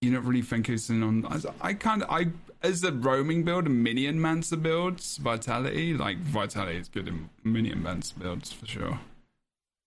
you're 0.00 0.14
not 0.14 0.24
really 0.24 0.42
focusing 0.42 1.02
on. 1.02 1.26
as- 1.32 1.46
I 1.60 1.74
kind 1.74 2.02
of 2.02 2.10
I 2.10 2.28
as 2.62 2.82
a 2.82 2.92
roaming 2.92 3.44
build 3.44 3.66
and 3.66 3.82
minion 3.82 4.20
mancer 4.20 4.56
builds, 4.56 5.16
vitality 5.18 5.94
like 5.94 6.18
vitality 6.18 6.78
is 6.78 6.88
good 6.88 7.08
in 7.08 7.28
minion 7.44 7.82
mancer 7.82 8.14
builds 8.18 8.52
for 8.52 8.66
sure. 8.66 9.00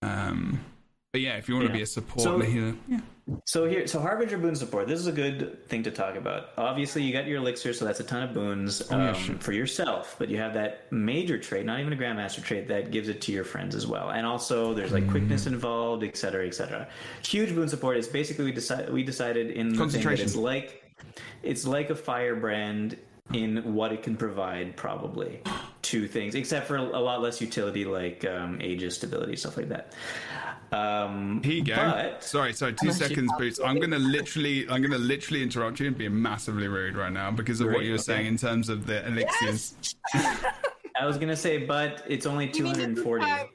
Um, 0.01 0.63
but 1.11 1.21
yeah, 1.21 1.35
if 1.35 1.49
you 1.49 1.55
want 1.55 1.67
to 1.67 1.73
be 1.73 1.81
a 1.81 1.85
support 1.85 2.21
So- 2.21 2.39
healer, 2.39 2.73
yeah, 2.87 2.99
So 3.45 3.65
here, 3.65 3.85
so 3.87 3.99
Harbinger 3.99 4.37
boon 4.37 4.55
support. 4.55 4.87
This 4.87 4.99
is 4.99 5.07
a 5.07 5.11
good 5.11 5.65
thing 5.67 5.83
to 5.83 5.91
talk 5.91 6.15
about. 6.15 6.49
Obviously, 6.57 7.03
you 7.03 7.13
got 7.13 7.27
your 7.27 7.37
elixir, 7.37 7.71
so 7.73 7.85
that's 7.85 7.99
a 7.99 8.03
ton 8.03 8.23
of 8.23 8.33
boons 8.33 8.81
Oh, 8.91 8.97
yeah, 8.97 9.09
um, 9.09 9.15
sure. 9.15 9.35
for 9.39 9.51
yourself. 9.51 10.15
But 10.17 10.29
you 10.29 10.37
have 10.37 10.53
that 10.55 10.91
major 10.91 11.37
trait, 11.37 11.65
not 11.65 11.79
even 11.79 11.93
a 11.93 11.95
grandmaster 11.95 12.43
trait, 12.43 12.67
that 12.69 12.91
gives 12.91 13.09
it 13.09 13.21
to 13.21 13.31
your 13.31 13.43
friends 13.43 13.75
as 13.75 13.85
well. 13.87 14.09
And 14.09 14.25
also, 14.25 14.73
there's 14.73 14.91
like 14.91 15.09
quickness 15.09 15.43
Mm. 15.45 15.53
involved, 15.53 16.03
et 16.03 16.17
cetera, 16.17 16.45
et 16.47 16.55
cetera. 16.55 16.87
Huge 17.25 17.53
boon 17.53 17.67
support 17.69 17.97
is 17.97 18.07
basically 18.07 18.45
we 18.45 18.51
decided 18.53 18.91
we 18.91 19.03
decided 19.03 19.51
in 19.51 19.51
the 19.51 19.55
thing 19.55 19.69
that 19.73 19.77
Concentration. 19.77 20.25
it's 20.25 20.35
like 20.35 20.83
it's 21.43 21.65
like 21.65 21.89
a 21.89 21.95
firebrand 21.95 22.97
in 23.33 23.73
what 23.75 23.91
it 23.93 24.03
can 24.03 24.17
provide 24.17 24.75
probably 24.75 25.41
two 25.81 26.05
things 26.07 26.35
except 26.35 26.67
for 26.67 26.75
a 26.75 26.81
lot 26.99 27.21
less 27.21 27.39
utility 27.39 27.85
like 27.85 28.25
um, 28.25 28.59
aegis 28.61 28.95
stability 28.95 29.35
stuff 29.37 29.55
like 29.57 29.69
that 29.69 29.93
um 30.71 31.41
Here 31.43 31.53
you 31.53 31.63
go. 31.63 31.75
but 31.75 32.23
sorry, 32.23 32.53
sorry, 32.53 32.73
two 32.73 32.77
Unless 32.83 33.01
you 33.01 33.07
seconds, 33.07 33.31
Bootts. 33.39 33.59
I'm 33.63 33.79
gonna 33.79 33.99
literally, 33.99 34.67
I'm 34.69 34.81
gonna 34.81 34.97
literally 34.97 35.43
interrupt 35.43 35.79
you 35.79 35.87
and 35.87 35.97
be 35.97 36.07
massively 36.09 36.67
rude 36.67 36.95
right 36.95 37.11
now 37.11 37.29
because 37.31 37.59
of 37.59 37.67
what 37.67 37.83
you 37.83 37.91
were 37.91 37.95
okay. 37.95 38.03
saying 38.03 38.25
in 38.27 38.37
terms 38.37 38.69
of 38.69 38.85
the 38.85 39.05
elixirs. 39.07 39.95
I 40.13 41.05
was 41.05 41.17
gonna 41.17 41.35
say, 41.35 41.57
but 41.65 42.03
it's 42.07 42.25
only 42.25 42.51
You 42.53 42.63
mean 42.63 42.73
this 42.73 42.87
is 42.99 43.03
240. 43.03 43.49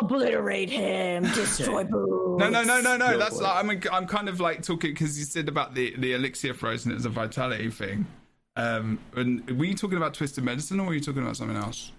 obliterate 0.00 0.70
him 0.70 1.22
destroy 1.24 1.84
boo 1.90 2.36
No, 2.38 2.48
no, 2.48 2.62
no, 2.64 2.80
no, 2.80 2.96
no. 2.96 3.12
Go 3.12 3.18
That's 3.18 3.40
like, 3.40 3.64
I'm, 3.64 3.70
I'm 3.92 4.06
kind 4.06 4.28
of 4.28 4.40
like 4.40 4.62
talking 4.62 4.90
because 4.92 5.18
you 5.18 5.24
said 5.24 5.48
about 5.48 5.74
the 5.74 5.94
the 5.98 6.14
elixir 6.14 6.54
frozen 6.54 6.92
as 6.92 7.04
a 7.04 7.10
vitality 7.10 7.70
thing. 7.70 8.06
Um, 8.56 8.98
and 9.14 9.48
were 9.58 9.66
you 9.66 9.74
talking 9.74 9.98
about 9.98 10.14
twisted 10.14 10.42
medicine 10.42 10.80
or 10.80 10.86
were 10.86 10.94
you 10.94 11.00
talking 11.00 11.22
about 11.22 11.36
something 11.36 11.56
else? 11.58 11.92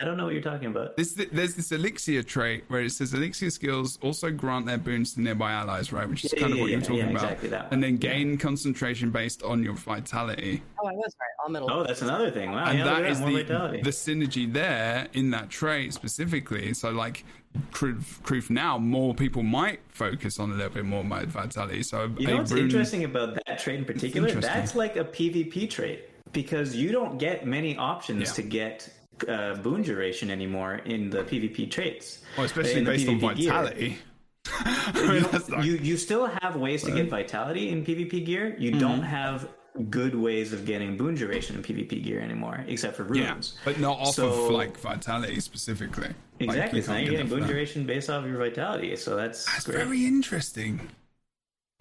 I 0.00 0.04
don't 0.04 0.16
know 0.16 0.24
what 0.24 0.32
you're 0.32 0.42
talking 0.42 0.66
about. 0.66 0.96
This, 0.96 1.12
there's 1.12 1.54
this 1.54 1.70
elixir 1.70 2.24
trait 2.24 2.64
where 2.68 2.80
it 2.80 2.90
says 2.90 3.14
elixir 3.14 3.50
skills 3.50 3.98
also 4.02 4.30
grant 4.32 4.66
their 4.66 4.78
boons 4.78 5.14
to 5.14 5.20
nearby 5.20 5.52
allies, 5.52 5.92
right? 5.92 6.08
Which 6.08 6.24
is 6.24 6.32
Yeah, 6.32 6.40
kind 6.40 6.52
of 6.52 6.58
yeah, 6.58 6.62
what 6.62 6.70
you're 6.70 6.80
yeah, 6.80 6.84
talking 6.86 6.96
yeah, 6.98 7.10
about. 7.10 7.22
exactly 7.22 7.48
that 7.50 7.68
and 7.70 7.82
then 7.84 7.98
gain 7.98 8.36
concentration 8.36 9.10
based 9.10 9.44
on 9.44 9.62
your 9.62 9.74
vitality. 9.74 10.60
Oh, 10.82 10.88
I 10.88 10.92
was 10.92 11.14
right. 11.20 11.28
All 11.44 11.50
middle. 11.50 11.70
Oh, 11.70 11.84
that's 11.84 12.02
another 12.02 12.32
thing. 12.32 12.50
Wow, 12.50 12.64
and 12.64 12.78
yeah, 12.78 12.84
look 12.84 12.94
that 12.96 13.04
at 13.04 13.10
is 13.12 13.20
more 13.20 13.30
the, 13.30 13.36
vitality. 13.44 13.82
the 13.82 13.90
synergy 13.90 14.52
there 14.52 15.06
in 15.12 15.30
that 15.30 15.50
trait 15.50 15.94
specifically. 15.94 16.74
So, 16.74 16.90
like, 16.90 17.24
Kroof 17.70 18.50
now, 18.50 18.78
more 18.78 19.14
people 19.14 19.42
might 19.44 19.80
focus 19.88 20.40
on 20.40 20.50
a 20.50 20.54
little 20.54 20.70
bit 20.72 20.84
more 20.84 21.04
my 21.04 21.26
vitality. 21.26 21.82
So, 21.84 22.10
You 22.18 22.26
know 22.28 22.36
what's 22.38 22.50
rune- 22.50 22.64
interesting 22.64 23.04
about 23.04 23.38
that 23.46 23.58
trait 23.60 23.78
in 23.78 23.84
particular? 23.84 24.32
That's 24.32 24.74
like 24.74 24.96
a 24.96 25.04
PvP 25.04 25.70
trait 25.70 26.08
because 26.32 26.74
you 26.74 26.90
don't 26.90 27.18
get 27.18 27.46
many 27.46 27.76
options 27.76 28.30
Yeah. 28.30 28.34
to 28.34 28.42
get 28.42 28.88
uh, 29.28 29.54
boon 29.56 29.82
duration 29.82 30.30
anymore 30.30 30.76
in 30.84 31.10
the 31.10 31.24
PvP 31.24 31.70
traits. 31.70 32.20
Well, 32.36 32.46
especially 32.46 32.84
based 32.84 33.08
on 33.08 33.20
PvP 33.20 33.36
gear. 33.36 33.50
vitality. 33.52 33.98
I 34.46 35.06
mean, 35.08 35.22
that's 35.30 35.48
You 35.48 35.74
you 35.76 35.96
still 35.96 36.26
have 36.40 36.56
ways 36.56 36.82
to 36.84 36.90
get 36.92 37.08
vitality 37.08 37.70
in 37.70 37.84
PvP 37.84 38.24
gear. 38.26 38.56
You 38.58 38.70
Mm-hmm. 38.72 38.80
don't 38.80 39.02
have 39.02 39.48
good 39.88 40.14
ways 40.14 40.52
of 40.52 40.66
getting 40.66 40.98
boon 40.98 41.14
duration 41.14 41.56
in 41.56 41.62
PvP 41.62 42.04
gear 42.04 42.20
anymore, 42.20 42.62
except 42.68 42.94
for 42.94 43.14
yeah, 43.14 43.36
but 43.64 43.78
not 43.80 43.98
off 43.98 44.14
So- 44.14 44.28
of 44.46 44.50
like 44.50 44.76
vitality 44.78 45.40
specifically. 45.40 46.08
Like, 46.40 46.48
Exactly. 46.50 46.78
you 46.80 46.82
so 46.84 46.92
now 46.92 46.98
you're 46.98 47.10
getting 47.12 47.28
boon 47.28 47.40
that. 47.40 47.48
duration 47.48 47.86
based 47.86 48.10
off 48.10 48.26
your 48.26 48.36
vitality. 48.36 48.94
So 48.96 49.16
that's, 49.16 49.46
That's 49.46 49.64
great. 49.64 49.78
very 49.78 50.04
interesting. 50.06 50.88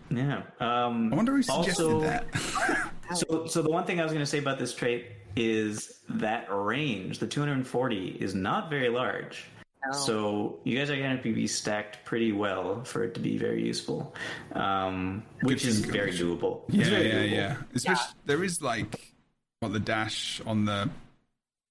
Yeah. 0.09 0.43
Um, 0.59 1.11
I 1.11 1.15
wonder 1.15 1.31
who 1.33 1.41
suggested 1.41 1.83
also, 1.83 2.01
that. 2.01 2.25
So, 3.15 3.45
so 3.45 3.61
the 3.61 3.69
one 3.69 3.83
thing 3.83 3.99
I 3.99 4.03
was 4.03 4.13
going 4.13 4.23
to 4.23 4.29
say 4.29 4.37
about 4.37 4.57
this 4.57 4.73
trait 4.73 5.07
is 5.35 5.99
that 6.09 6.47
range, 6.49 7.19
the 7.19 7.27
240, 7.27 8.17
is 8.19 8.35
not 8.35 8.69
very 8.69 8.89
large. 8.89 9.45
No. 9.85 9.97
So 9.97 10.59
you 10.63 10.77
guys 10.77 10.91
are 10.91 10.95
going 10.95 11.17
to 11.17 11.33
be 11.33 11.47
stacked 11.47 12.05
pretty 12.05 12.31
well 12.31 12.83
for 12.83 13.03
it 13.03 13.15
to 13.15 13.19
be 13.19 13.37
very 13.37 13.63
useful, 13.65 14.13
um, 14.53 15.23
which 15.41 15.65
is 15.65 15.79
very 15.79 16.11
doable. 16.11 16.61
Yeah, 16.69 16.85
very 16.85 17.07
yeah, 17.07 17.15
doable. 17.15 17.31
yeah. 17.31 17.55
Especially 17.73 18.13
there 18.25 18.43
is 18.43 18.61
like 18.61 19.15
what 19.59 19.73
the 19.73 19.79
dash 19.79 20.39
on 20.45 20.65
the 20.65 20.89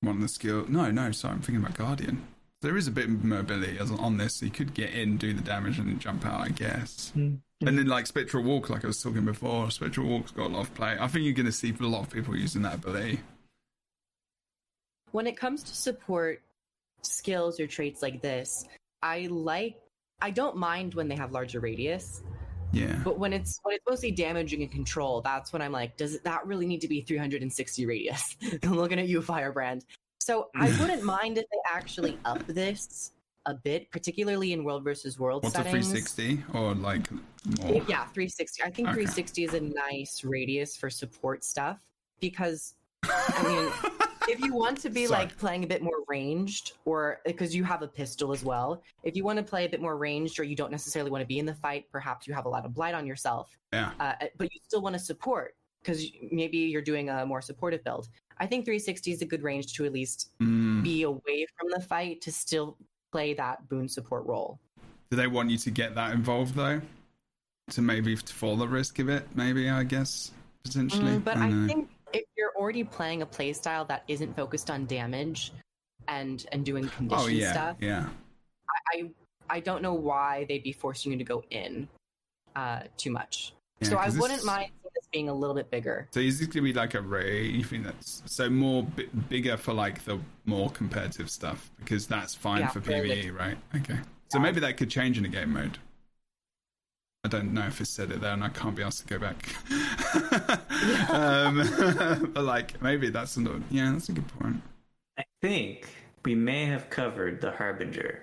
one 0.00 0.16
of 0.16 0.22
the 0.22 0.28
skill. 0.28 0.66
No, 0.68 0.90
no, 0.90 1.12
sorry, 1.12 1.34
I'm 1.34 1.40
thinking 1.40 1.64
about 1.64 1.76
Guardian. 1.76 2.26
There 2.62 2.76
is 2.76 2.88
a 2.88 2.90
bit 2.90 3.04
of 3.04 3.24
mobility 3.24 3.78
on 3.78 4.16
this, 4.18 4.36
so 4.36 4.44
you 4.44 4.52
could 4.52 4.74
get 4.74 4.90
in, 4.90 5.16
do 5.16 5.32
the 5.32 5.40
damage, 5.40 5.78
and 5.78 5.88
then 5.88 5.98
jump 5.98 6.26
out, 6.26 6.40
I 6.40 6.48
guess. 6.48 7.10
Hmm. 7.14 7.36
And 7.62 7.78
then 7.78 7.86
like 7.86 8.06
Spectral 8.06 8.42
Walk, 8.42 8.70
like 8.70 8.84
I 8.84 8.86
was 8.86 9.02
talking 9.02 9.24
before, 9.24 9.70
Spectral 9.70 10.06
Walk's 10.06 10.30
got 10.30 10.46
a 10.46 10.52
lot 10.52 10.62
of 10.62 10.74
play. 10.74 10.96
I 10.98 11.06
think 11.08 11.24
you're 11.24 11.34
going 11.34 11.46
to 11.46 11.52
see 11.52 11.74
a 11.78 11.84
lot 11.84 12.02
of 12.02 12.10
people 12.10 12.36
using 12.36 12.62
that 12.62 12.74
ability. 12.74 13.20
When 15.12 15.26
it 15.26 15.36
comes 15.36 15.62
to 15.64 15.74
support 15.74 16.40
skills 17.02 17.58
or 17.60 17.66
traits 17.66 18.02
like 18.02 18.20
this, 18.22 18.66
I 19.02 19.28
like 19.30 19.76
I 20.22 20.30
don't 20.30 20.56
mind 20.56 20.94
when 20.94 21.08
they 21.08 21.16
have 21.16 21.32
larger 21.32 21.60
radius, 21.60 22.22
Yeah. 22.72 23.00
but 23.02 23.18
when 23.18 23.32
it's 23.32 23.58
when 23.62 23.74
it's 23.76 23.84
mostly 23.88 24.10
damaging 24.10 24.62
and 24.62 24.70
control, 24.70 25.20
that's 25.22 25.52
when 25.52 25.62
I'm 25.62 25.72
like, 25.72 25.96
does 25.96 26.20
that 26.20 26.46
really 26.46 26.66
need 26.66 26.82
to 26.82 26.88
be 26.88 27.00
360 27.00 27.86
radius? 27.86 28.36
I'm 28.62 28.76
looking 28.76 28.98
at 28.98 29.08
you, 29.08 29.22
Firebrand. 29.22 29.84
So 30.20 30.50
I 30.54 30.68
wouldn't 30.80 31.02
mind 31.04 31.38
if 31.38 31.44
they 31.50 31.58
actually 31.72 32.18
up 32.24 32.46
this 32.46 33.12
a 33.46 33.54
bit, 33.54 33.90
particularly 33.90 34.52
in 34.52 34.62
world 34.64 34.84
versus 34.84 35.18
world 35.18 35.42
What's 35.42 35.54
a 35.56 35.62
360 35.62 36.44
or 36.52 36.74
like 36.74 37.10
more? 37.10 37.82
Yeah, 37.88 38.04
360. 38.12 38.62
I 38.62 38.70
think 38.70 38.88
Okay. 38.88 39.06
360 39.06 39.44
is 39.44 39.54
a 39.54 39.60
nice 39.60 40.22
radius 40.22 40.76
for 40.76 40.90
support 40.90 41.42
stuff 41.42 41.80
because 42.20 42.74
I 43.02 43.42
mean, 43.42 43.90
if 44.28 44.40
you 44.40 44.55
want 44.55 44.78
to 44.82 44.90
be 44.90 45.06
Sorry. 45.06 45.20
like 45.22 45.36
playing 45.38 45.64
a 45.64 45.66
bit 45.66 45.82
more 45.82 45.97
ranged, 46.09 46.72
or 46.84 47.20
because 47.24 47.55
you 47.55 47.64
have 47.64 47.82
a 47.82 47.88
pistol 47.88 48.32
as 48.32 48.44
well, 48.44 48.82
if 49.02 49.16
you 49.16 49.24
want 49.24 49.38
to 49.38 49.42
play 49.42 49.64
a 49.64 49.68
bit 49.68 49.80
more 49.80 49.97
ranged, 49.97 50.38
or 50.38 50.44
you 50.44 50.56
don't 50.56 50.70
necessarily 50.70 51.10
want 51.10 51.22
to 51.22 51.26
be 51.26 51.38
in 51.38 51.47
the 51.47 51.55
fight, 51.55 51.86
perhaps 51.90 52.26
you 52.26 52.34
have 52.34 52.44
a 52.47 52.48
lot 52.48 52.64
of 52.64 52.74
blight 52.74 52.94
on 52.94 53.06
yourself, 53.06 53.51
Yeah. 53.72 53.92
uh, 54.01 54.12
but 54.36 54.52
you 54.52 54.60
still 54.62 54.82
want 54.82 54.94
to 54.94 54.98
support 54.98 55.55
because 55.82 56.05
maybe 56.30 56.59
you're 56.59 56.82
doing 56.82 57.09
a 57.09 57.24
more 57.24 57.40
supportive 57.40 57.82
build. 57.84 58.09
I 58.38 58.47
think 58.47 58.64
360 58.64 59.12
is 59.12 59.22
a 59.22 59.26
good 59.26 59.42
range 59.42 59.72
to 59.74 59.84
at 59.86 59.92
least 59.92 60.30
Mm. 60.40 60.82
be 60.82 61.02
away 61.02 61.47
from 61.59 61.68
the 61.70 61.80
fight 61.80 62.20
to 62.22 62.32
still 62.32 62.76
play 63.12 63.34
that 63.34 63.68
boon 63.68 63.88
support 63.88 64.26
role. 64.26 64.60
Do 65.10 65.16
they 65.16 65.26
want 65.26 65.51
you 65.51 65.59
to 65.59 65.70
get 65.70 65.94
that 65.94 66.12
involved 66.12 66.55
though? 66.55 66.80
To 67.70 67.82
maybe 67.82 68.16
for 68.16 68.56
the 68.56 68.66
risk 68.68 68.98
of 68.98 69.09
it, 69.09 69.24
maybe 69.34 69.70
I 69.70 69.84
guess 69.84 70.32
potentially. 70.64 71.12
Mm, 71.16 71.24
but 71.24 71.34
don't 71.34 71.64
I 71.64 71.66
think 71.66 71.88
if 72.12 72.24
you're 72.36 72.52
already 72.56 72.84
playing 72.84 73.22
a 73.22 73.26
playstyle 73.26 73.86
that 73.88 74.04
isn't 74.08 74.34
focused 74.36 74.70
on 74.70 74.86
damage 74.86 75.52
and 76.08 76.44
and 76.52 76.64
doing 76.64 76.88
condition 76.88 77.24
Oh 77.24 77.28
yeah, 77.28 77.52
stuff, 77.52 77.76
yeah. 77.80 78.08
I 78.92 79.10
I 79.48 79.60
don't 79.60 79.82
know 79.82 79.94
why 79.94 80.46
they'd 80.48 80.62
be 80.62 80.72
forcing 80.72 81.12
you 81.12 81.18
to 81.18 81.24
go 81.24 81.42
in 81.50 81.88
uh, 82.56 82.82
too 82.96 83.10
much. 83.10 83.52
Yeah, 83.80 83.88
so 83.90 83.96
I 83.96 84.10
wouldn't 84.10 84.44
mind 84.44 84.70
this 84.94 85.08
being 85.12 85.28
a 85.28 85.34
little 85.34 85.54
bit 85.54 85.70
bigger. 85.70 86.08
So 86.12 86.20
is 86.20 86.38
this 86.38 86.48
gonna 86.48 86.64
be 86.64 86.72
like 86.72 86.94
a 86.94 87.00
ray? 87.00 87.46
You 87.46 87.64
think 87.64 87.84
that's 87.84 88.22
so 88.26 88.50
more 88.50 88.82
bi- 88.82 89.06
bigger 89.28 89.56
for 89.56 89.72
like 89.72 90.04
the 90.04 90.18
more 90.44 90.70
competitive 90.70 91.30
stuff 91.30 91.70
because 91.78 92.06
that's 92.06 92.34
fine 92.34 92.60
Yeah, 92.60 92.68
for 92.68 92.80
PVE, 92.80 93.36
right? 93.36 93.56
Okay. 93.76 93.98
So 94.28 94.38
maybe 94.38 94.60
that 94.60 94.76
could 94.76 94.90
change 94.90 95.18
in 95.18 95.24
a 95.24 95.28
game 95.28 95.52
mode. 95.52 95.78
I 97.22 97.28
don't 97.28 97.52
know 97.52 97.66
if 97.66 97.80
it 97.80 97.86
said 97.86 98.10
it 98.10 98.22
there, 98.22 98.32
and 98.32 98.42
I 98.42 98.48
can't 98.48 98.74
be 98.74 98.82
asked 98.82 99.06
to 99.06 99.18
go 99.18 99.18
back. 99.18 99.36
um, 101.10 102.30
but 102.34 102.44
like 102.44 102.80
maybe 102.80 103.10
that's 103.10 103.36
another. 103.36 103.60
Yeah, 103.70 103.92
that's 103.92 104.09
a 104.09 104.12
good 104.12 104.28
point. 104.38 104.62
I 105.18 105.24
think 105.42 105.86
we 106.24 106.34
may 106.34 106.64
have 106.64 106.88
covered 106.88 107.42
the 107.42 107.51
Harbinger. 107.51 108.22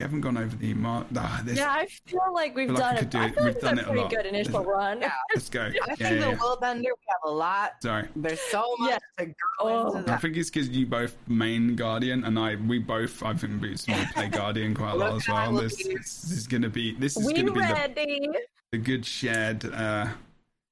We 0.00 0.04
haven't 0.04 0.22
gone 0.22 0.38
over 0.38 0.56
the 0.56 0.72
mar- 0.72 1.04
ah, 1.14 1.42
Yeah, 1.46 1.70
I 1.70 1.86
feel 2.06 2.20
like 2.32 2.56
we've 2.56 2.68
feel 2.68 2.74
like 2.78 2.82
done 2.82 2.94
we 2.94 3.00
it. 3.02 3.10
do 3.10 3.18
I 3.18 3.26
it. 3.26 3.34
feel 3.34 3.44
like 3.44 3.44
We've 3.44 3.54
we've 3.54 3.60
done 3.62 3.76
done 3.76 3.78
it 3.78 3.80
a 3.80 3.84
a 3.84 3.90
pretty 3.90 4.00
lot. 4.00 4.10
good 4.10 4.26
initial 4.26 4.64
run. 4.64 5.00
Yeah. 5.02 5.12
Let's 5.34 5.50
go. 5.50 5.60
I 5.60 5.66
Yeah, 5.66 5.84
think 5.84 6.00
yeah, 6.00 6.08
the 6.10 6.16
yeah. 6.16 6.36
Willbender 6.36 6.80
we 6.84 6.86
have 6.86 7.20
a 7.26 7.30
lot. 7.30 7.72
Sorry. 7.82 8.08
There's 8.16 8.40
so 8.40 8.64
much 8.78 8.90
Yeah. 8.92 8.98
to 9.18 9.26
go 9.26 9.34
Oh. 9.58 9.96
into 9.98 10.10
I 10.10 10.16
think 10.16 10.38
it's 10.38 10.48
because 10.48 10.70
you 10.70 10.86
both 10.86 11.14
main 11.28 11.76
Guardian, 11.76 12.24
and 12.24 12.38
I 12.38 12.54
we 12.54 12.78
both 12.78 13.22
I 13.22 13.34
think 13.34 13.60
Boots 13.60 13.84
and 13.88 13.96
I 14.00 14.04
play 14.06 14.28
Guardian 14.28 14.74
quite 14.74 14.92
a 14.92 14.96
lot 14.96 15.16
as 15.16 15.28
well. 15.28 15.52
This, 15.52 15.76
this 15.76 16.30
is 16.32 16.46
gonna 16.46 16.70
be 16.70 16.94
this 16.94 17.18
is 17.18 17.26
We 17.26 17.34
gonna 17.34 17.52
be 17.52 17.60
the, 17.60 17.66
ready. 17.74 18.28
the 18.72 18.78
good 18.78 19.04
shared. 19.04 19.66
Uh, 19.66 20.06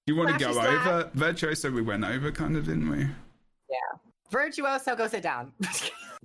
you 0.06 0.16
want 0.16 0.30
to 0.30 0.38
Flashy 0.38 0.44
go 0.46 0.52
slap. 0.62 0.86
over 0.86 1.10
Virtuoso? 1.12 1.70
We 1.70 1.82
went 1.82 2.02
over, 2.02 2.32
kind 2.32 2.56
of, 2.56 2.64
didn't 2.64 2.88
we? 2.88 3.08
Virtuoso, 4.30 4.94
go 4.96 5.06
sit 5.06 5.22
down. 5.30 5.52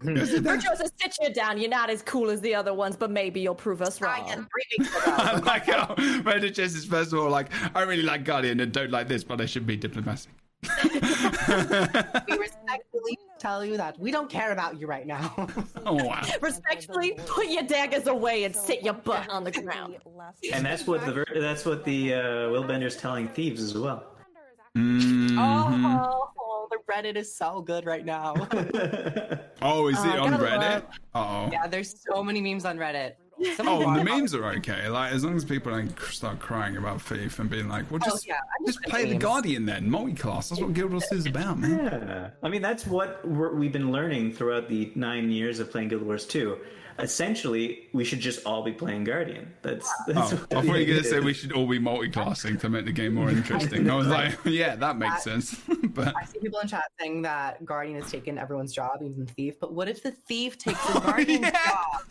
Virtuoso, 0.02 0.86
sit 1.02 1.16
you 1.22 1.34
down. 1.34 1.60
You're 1.60 1.70
not 1.70 1.90
as 1.90 2.02
cool 2.02 2.30
as 2.30 2.42
the 2.42 2.54
other 2.56 2.74
ones, 2.74 2.96
but 2.96 3.12
maybe 3.12 3.40
you'll 3.40 3.56
prove 3.56 3.82
us 3.82 4.02
I 4.02 4.20
get 4.20 4.38
wrong. 4.38 4.48
three 4.52 4.78
weeks 4.80 4.96
ago. 4.96 5.16
I 5.16 5.38
like 5.40 5.66
how 5.66 5.96
Virtuoso 5.96 6.62
is 6.64 6.86
first 6.86 7.14
of 7.14 7.20
all 7.20 7.30
like 7.30 7.50
I 7.76 7.82
really 7.84 8.04
like 8.04 8.24
Guardian 8.24 8.60
and 8.60 8.72
don't 8.72 8.92
like 8.92 9.08
this, 9.08 9.24
but 9.24 9.40
I 9.42 9.46
should 9.46 9.66
be 9.66 9.78
diplomatic. 9.78 10.32
we 10.84 12.38
respectfully 12.38 13.18
tell 13.38 13.66
you 13.66 13.76
that 13.76 14.00
we 14.00 14.12
don't 14.12 14.30
care 14.30 14.54
about 14.54 14.80
you 14.80 14.88
right 14.88 15.06
now. 15.06 15.50
Oh 15.86 15.96
wow! 15.96 16.22
Respectfully, 16.40 17.20
put 17.26 17.48
your 17.50 17.64
daggers 17.64 18.08
away 18.08 18.46
and 18.46 18.56
sit 18.56 18.84
your 18.84 18.94
butt 18.94 19.30
on 19.30 19.44
the 19.44 19.52
ground. 19.52 19.98
And 20.54 20.66
that's 20.66 20.88
what 20.88 21.06
the 21.06 21.26
that's 21.36 21.66
what 21.66 21.84
the 21.84 22.14
uh, 22.14 22.20
Willbender's 22.52 22.96
telling 22.96 23.28
thieves 23.28 23.62
as 23.62 23.78
well. 23.78 24.13
Mm. 24.78 25.38
oh, 25.38 26.30
oh, 26.40 26.68
the 26.72 26.78
Reddit 26.92 27.16
is 27.16 27.36
so 27.36 27.62
good 27.62 27.86
right 27.86 28.06
now. 28.06 28.34
Oh, 29.66 29.88
is 29.88 29.98
it 30.04 30.20
Uh, 30.20 30.24
on 30.26 30.34
Reddit? 30.34 30.84
Oh. 31.16 31.48
yeah, 31.50 31.68
there's 31.68 31.96
so 32.12 32.22
many 32.22 32.42
memes 32.42 32.66
on 32.66 32.78
Reddit. 32.78 33.14
Some 33.56 33.68
Oh, 33.74 33.94
the 33.96 34.04
memes 34.04 34.34
are 34.36 34.46
okay. 34.56 34.88
Like 34.88 35.12
as 35.14 35.24
long 35.26 35.36
as 35.36 35.44
people 35.46 35.72
don't 35.72 36.00
start 36.02 36.40
crying 36.40 36.78
about 36.78 37.02
Thief 37.02 37.40
and 37.40 37.50
being 37.50 37.68
like, 37.68 37.90
"Well, 37.92 38.00
Oh, 38.04 38.10
just 38.10 38.28
yeah, 38.28 38.36
just 38.66 38.78
look 38.80 38.86
at 38.86 38.90
play 38.92 39.04
the 39.06 39.12
memes. 39.12 39.24
Guardian 39.24 39.66
then, 39.66 39.90
multi-class. 39.90 40.50
That's 40.50 40.62
what 40.62 40.74
Guild 40.74 40.92
Wars 40.92 41.12
is 41.12 41.26
about, 41.26 41.60
man." 41.60 41.86
Yeah, 41.86 42.30
I 42.42 42.50
mean 42.50 42.62
that's 42.62 42.86
what 42.88 43.28
we're, 43.28 43.54
we've 43.54 43.72
been 43.74 43.92
learning 43.92 44.34
throughout 44.34 44.70
the 44.70 44.92
nine 44.96 45.30
years 45.32 45.60
of 45.60 45.72
playing 45.72 45.90
Guild 45.90 46.04
Wars 46.04 46.26
2. 46.26 46.58
Essentially, 47.00 47.90
we 47.92 48.04
should 48.06 48.20
just 48.20 48.46
all 48.46 48.64
be 48.64 48.72
playing 48.72 49.04
Guardian. 49.04 49.52
That's, 49.64 49.92
that's 50.08 50.32
Oh, 50.32 50.36
I 50.36 50.40
what 50.40 50.50
thought 50.50 50.64
you 50.66 50.72
were 50.72 50.86
gonna 50.86 51.04
say 51.04 51.20
we 51.20 51.34
should 51.34 51.52
all 51.52 51.68
be 51.68 51.80
multi-classing 51.80 52.60
to 52.60 52.70
make 52.70 52.86
the 52.86 52.92
game 52.92 53.16
more 53.16 53.30
interesting. 53.32 53.90
I 53.90 53.96
was 53.96 54.08
like, 54.20 54.38
"Yeah, 54.46 54.76
that 54.76 54.98
makes 54.98 55.24
sense." 55.24 55.60
but 55.86 56.14
I 56.16 56.24
see 56.26 56.40
people 56.40 56.60
in 56.60 56.68
chat 56.68 56.84
saying 57.00 57.24
that 57.24 57.66
Guardian 57.66 58.00
has 58.02 58.12
taken 58.12 58.38
everyone's 58.38 58.74
job, 58.74 59.02
even 59.04 59.26
Thief. 59.26 59.60
But 59.60 59.74
what 59.74 59.90
if 59.90 60.04
the 60.04 60.12
Thief 60.12 60.58
takes 60.58 60.86
the 60.88 61.00
Guardian's 61.00 61.46
Oh, 61.46 61.50
yeah. 61.52 61.52
job? 61.52 62.02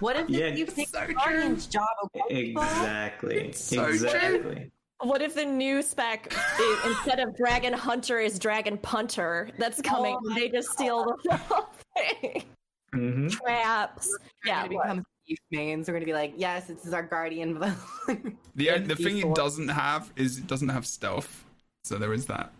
What 0.00 0.16
if 0.16 0.26
the 0.26 0.32
Yeah, 0.32 0.54
Thief 0.54 0.74
takes 0.74 0.90
so 0.90 1.00
the 1.00 1.06
true. 1.06 1.14
Guardian's 1.14 1.66
job? 1.66 1.88
Okay. 2.06 2.50
Exactly. 2.50 3.52
so 3.52 3.84
true. 3.84 3.94
exactly. 3.94 4.70
What 5.02 5.22
if 5.22 5.34
the 5.34 5.46
new 5.46 5.80
spec 5.80 6.30
is, 6.60 6.84
instead 6.84 7.20
of 7.20 7.34
Dragon 7.36 7.72
Hunter 7.72 8.18
is 8.18 8.38
Dragon 8.38 8.76
Punter? 8.78 9.50
That's 9.58 9.80
coming. 9.80 10.18
Oh 10.22 10.34
they 10.34 10.48
just 10.50 10.70
steal 10.72 11.16
the 11.24 11.36
whole 11.36 11.68
thing. 11.96 12.44
hmm 12.92 13.28
Traps. 13.28 14.18
Yeah. 14.44 14.66
gonna 14.66 14.68
become 14.68 15.04
Thief 15.26 15.38
mains. 15.50 15.88
We're 15.88 15.94
gonna 15.94 16.04
be 16.06 16.12
like, 16.12 16.34
yes, 16.36 16.66
this 16.66 16.84
is 16.84 16.92
our 16.92 17.02
Guardian. 17.02 17.58
the 18.54 18.68
And 18.68 18.86
the 18.88 18.96
thing 18.96 19.18
it 19.18 19.34
doesn't 19.34 19.68
have 19.68 20.10
is 20.16 20.38
it 20.38 20.46
doesn't 20.46 20.68
have 20.68 20.86
stealth, 20.86 21.44
so 21.84 21.96
there 21.96 22.12
is 22.12 22.26
that. 22.26 22.52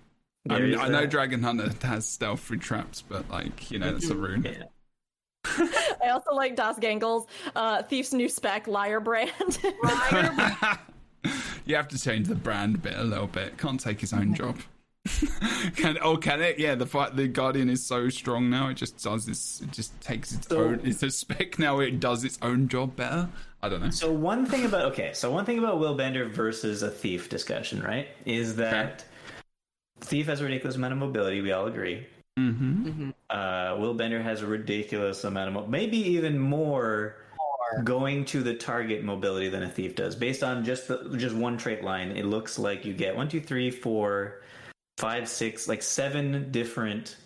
I 0.49 0.61
mean, 0.61 0.79
I 0.79 0.89
know 0.89 1.03
that. 1.03 1.11
Dragon 1.11 1.43
Hunter 1.43 1.71
has 1.83 2.07
stealth 2.07 2.41
through 2.41 2.59
traps, 2.59 3.03
but 3.03 3.29
like 3.29 3.71
you 3.71 3.79
know, 3.79 3.93
that's 3.93 4.09
a 4.09 4.15
rune. 4.15 4.45
Yeah. 4.45 4.62
I 6.03 6.11
also 6.11 6.35
like 6.35 6.57
Das 6.57 6.79
Gangle's 6.79 7.27
uh, 7.57 7.83
Thief's 7.83 8.12
new 8.12 8.29
spec, 8.29 8.67
Liar 8.67 9.01
Brand. 9.01 9.59
Liar. 9.83 10.79
you 11.65 11.77
have 11.77 11.89
to 11.89 11.99
change 11.99 12.29
the 12.29 12.35
brand 12.35 12.83
bit 12.83 12.95
a 12.97 13.05
little 13.05 13.27
bit. 13.27 13.57
Can't 13.59 13.81
take 13.81 14.01
his 14.01 14.12
own 14.12 14.35
job. 14.35 14.59
can 15.77 15.97
oh 16.03 16.17
can 16.19 16.43
it? 16.43 16.59
Yeah, 16.59 16.75
the 16.75 16.85
fight 16.87 17.17
the 17.17 17.27
Guardian 17.27 17.71
is 17.71 17.87
so 17.87 18.11
strong 18.11 18.51
now. 18.51 18.69
It 18.69 18.75
just 18.75 19.03
does 19.03 19.25
this. 19.25 19.62
It 19.62 19.73
just 19.73 19.99
takes 20.01 20.33
its 20.33 20.49
So- 20.49 20.61
own. 20.61 20.81
It's 20.85 21.03
a 21.03 21.11
spec 21.11 21.59
now. 21.59 21.81
It 21.81 22.01
does 22.01 22.23
its 22.25 22.39
own 22.43 22.69
job 22.69 22.97
better. 22.97 23.29
I 23.62 23.69
don't 23.69 23.83
know. 23.83 23.91
So 23.91 24.12
one 24.12 24.47
thing 24.47 24.65
about 24.67 24.93
okay, 24.93 25.12
so 25.15 25.31
one 25.31 25.45
thing 25.45 25.59
about 25.59 25.79
Will 25.79 25.95
Bender 25.95 26.27
versus 26.29 26.83
a 26.83 26.91
thief 26.91 27.29
discussion, 27.29 27.83
right, 27.83 28.09
is 28.25 28.57
that 28.57 29.05
thief 30.01 30.27
has 30.27 30.41
a 30.41 30.45
ridiculous 30.45 30.77
amount 30.77 30.93
of 30.93 30.99
mobility. 30.99 31.41
We 31.41 31.53
all 31.53 31.67
agree. 31.67 32.07
Mm-hmm. 32.39 33.11
Uh, 33.28 33.77
Will 33.78 33.94
Bender 33.94 34.23
has 34.23 34.43
a 34.43 34.47
ridiculous 34.47 35.24
amount 35.24 35.48
of, 35.48 35.55
mo- 35.55 35.66
maybe 35.66 35.97
even 35.98 36.39
more, 36.39 37.16
going 37.85 38.24
to 38.27 38.43
the 38.43 38.55
target 38.55 39.05
mobility 39.05 39.48
than 39.48 39.62
a 39.62 39.69
thief 39.69 39.94
does. 39.94 40.16
Based 40.16 40.43
on 40.43 40.65
just 40.65 40.89
the 40.89 41.16
just 41.16 41.35
one 41.35 41.57
trait 41.57 41.85
line, 41.85 42.11
it 42.12 42.24
looks 42.24 42.59
like 42.59 42.85
you 42.85 42.93
get 42.93 43.15
one, 43.15 43.28
two, 43.28 43.40
three, 43.40 43.70
four, 43.70 44.43
five, 44.98 45.28
six, 45.28 45.69
like 45.69 45.82
seven 45.82 46.51
different 46.51 47.16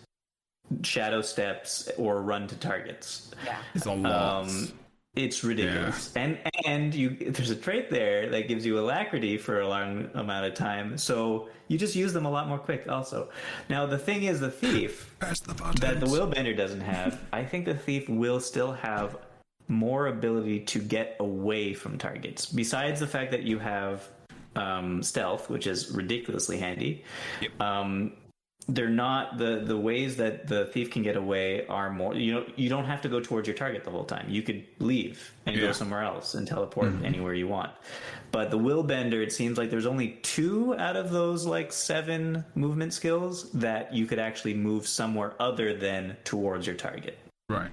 shadow 0.83 1.21
steps 1.21 1.89
or 1.97 2.21
run 2.21 2.47
to 2.47 2.55
targets. 2.57 3.31
yeah. 3.45 3.57
It's 3.73 3.85
a 3.85 3.91
lot. 3.91 4.45
Um, 4.45 4.71
it's 5.15 5.43
ridiculous, 5.43 6.11
and 6.15 6.37
and 6.65 6.93
you 6.93 7.09
there's 7.09 7.49
a 7.49 7.55
trait 7.55 7.89
there 7.89 8.29
that 8.29 8.47
gives 8.47 8.65
you 8.65 8.79
alacrity 8.79 9.37
for 9.37 9.61
a 9.61 9.67
long 9.67 10.09
amount 10.13 10.45
of 10.45 10.53
time, 10.53 10.97
so 10.97 11.49
you 11.67 11.77
just 11.77 11.95
use 11.95 12.13
them 12.13 12.25
a 12.25 12.29
lot 12.29 12.47
more 12.47 12.59
quick. 12.59 12.85
Also, 12.89 13.29
now 13.69 13.85
the 13.85 13.97
thing 13.97 14.23
is, 14.23 14.39
the 14.39 14.51
thief 14.51 15.15
the 15.19 15.75
that 15.79 15.99
the 15.99 16.05
Willbender 16.05 16.55
doesn't 16.55 16.81
have, 16.81 17.21
I 17.31 17.43
think 17.43 17.65
the 17.65 17.75
thief 17.75 18.09
will 18.09 18.39
still 18.39 18.73
have 18.73 19.17
more 19.67 20.07
ability 20.07 20.59
to 20.59 20.79
get 20.79 21.15
away 21.19 21.73
from 21.73 21.97
targets. 21.97 22.45
Besides 22.45 22.99
the 22.99 23.07
fact 23.07 23.31
that 23.31 23.43
you 23.43 23.57
have 23.57 24.07
um, 24.55 25.01
stealth, 25.03 25.49
which 25.49 25.67
is 25.67 25.91
ridiculously 25.91 26.57
handy. 26.57 27.03
Yep. 27.41 27.61
Um, 27.61 28.13
they're 28.67 28.89
not 28.89 29.37
the 29.37 29.61
the 29.63 29.77
ways 29.77 30.17
that 30.17 30.47
the 30.47 30.65
thief 30.65 30.89
can 30.89 31.03
get 31.03 31.15
away 31.15 31.65
are 31.67 31.91
more. 31.91 32.15
You 32.15 32.33
know, 32.33 32.45
you 32.55 32.67
don't 32.67 32.85
have 32.85 33.01
to 33.03 33.09
go 33.09 33.19
towards 33.19 33.47
your 33.47 33.55
target 33.55 33.83
the 33.83 33.91
whole 33.91 34.05
time. 34.05 34.25
You 34.27 34.41
could 34.41 34.65
leave 34.79 35.31
and 35.45 35.55
Yeah. 35.55 35.67
go 35.67 35.71
somewhere 35.71 36.01
else 36.01 36.33
and 36.33 36.47
teleport 36.47 36.87
mm-hmm. 36.87 37.05
anywhere 37.05 37.33
you 37.35 37.47
want. 37.47 37.71
But 38.31 38.49
the 38.49 38.57
will 38.57 38.81
bender, 38.83 39.21
it 39.21 39.31
seems 39.31 39.57
like 39.57 39.69
there's 39.69 39.85
only 39.85 40.17
two 40.23 40.75
out 40.77 40.95
of 40.95 41.11
those 41.11 41.45
like 41.45 41.71
seven 41.71 42.43
movement 42.55 42.93
skills 42.93 43.51
that 43.51 43.93
you 43.93 44.05
could 44.07 44.19
actually 44.19 44.55
move 44.55 44.87
somewhere 44.87 45.33
other 45.39 45.73
than 45.75 46.17
towards 46.23 46.65
your 46.65 46.75
target. 46.75 47.17
right. 47.49 47.71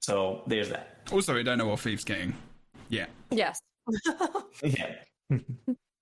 So 0.00 0.42
there's 0.46 0.68
that. 0.70 0.98
Also, 1.12 1.34
we 1.34 1.42
don't 1.42 1.58
know 1.58 1.66
what 1.66 1.80
Thief's 1.80 2.04
getting. 2.04 2.34
Yeah. 2.90 3.06
yes. 3.30 3.60
Yeah. 4.62 4.94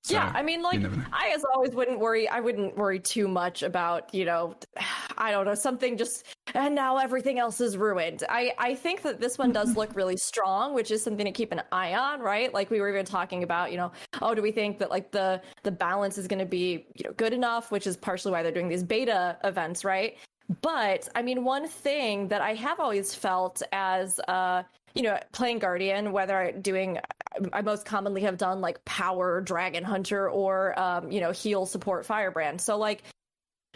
So, 0.06 0.14
yeah, 0.14 0.30
I 0.32 0.42
mean, 0.42 0.62
like. 0.62 0.82
I 1.12 1.32
as 1.34 1.44
always 1.52 1.72
wouldn't 1.72 1.98
worry. 1.98 2.28
I 2.28 2.38
wouldn't 2.38 2.76
worry 2.76 3.00
too 3.00 3.26
much 3.26 3.64
about, 3.64 4.14
you 4.14 4.24
know, 4.24 4.54
I 5.18 5.32
don't 5.32 5.46
know, 5.46 5.54
something 5.54 5.96
just, 5.96 6.26
and 6.54 6.76
now 6.76 6.98
everything 6.98 7.40
else 7.40 7.60
is 7.60 7.76
ruined. 7.76 8.22
I, 8.28 8.52
I 8.56 8.76
think 8.76 9.02
that 9.02 9.20
this 9.20 9.36
one 9.36 9.50
does 9.50 9.76
look 9.80 9.96
really 9.96 10.16
strong, 10.16 10.74
which 10.74 10.92
is 10.92 11.02
something 11.02 11.26
to 11.26 11.32
keep 11.32 11.50
an 11.50 11.62
eye 11.72 11.94
on, 11.94 12.20
right? 12.20 12.54
Like 12.54 12.70
we 12.70 12.80
were 12.80 12.88
even 12.88 13.04
talking 13.04 13.42
about, 13.42 13.72
you 13.72 13.78
know, 13.78 13.90
oh, 14.22 14.32
do 14.32 14.42
we 14.42 14.52
think 14.52 14.78
that 14.78 14.90
like 14.90 15.10
the 15.10 15.42
the 15.64 15.72
balance 15.72 16.18
is 16.18 16.28
going 16.28 16.38
to 16.38 16.46
be, 16.46 16.86
you 16.94 17.04
know, 17.04 17.12
good 17.16 17.32
enough? 17.32 17.72
Which 17.72 17.88
is 17.88 17.96
partially 17.96 18.30
why 18.30 18.44
they're 18.44 18.52
doing 18.52 18.68
these 18.68 18.84
beta 18.84 19.36
events, 19.42 19.84
right? 19.84 20.18
But 20.62 21.08
I 21.16 21.22
mean, 21.22 21.42
one 21.42 21.66
thing 21.66 22.28
that 22.28 22.40
I 22.40 22.54
have 22.54 22.78
always 22.78 23.12
felt 23.12 23.60
as, 23.72 24.20
uh, 24.28 24.62
you 24.94 25.02
know, 25.02 25.18
playing 25.32 25.58
Guardian, 25.58 26.12
whether 26.12 26.52
doing, 26.52 26.98
I 27.52 27.62
most 27.62 27.84
commonly 27.84 28.22
have 28.22 28.38
done 28.38 28.60
like 28.60 28.84
power 28.84 29.40
Dragon 29.40 29.84
Hunter 29.84 30.28
or, 30.28 30.78
um, 30.78 31.10
you 31.10 31.20
know, 31.20 31.32
heal 31.32 31.66
support 31.66 32.06
Firebrand. 32.06 32.60
So 32.60 32.76
like 32.78 33.02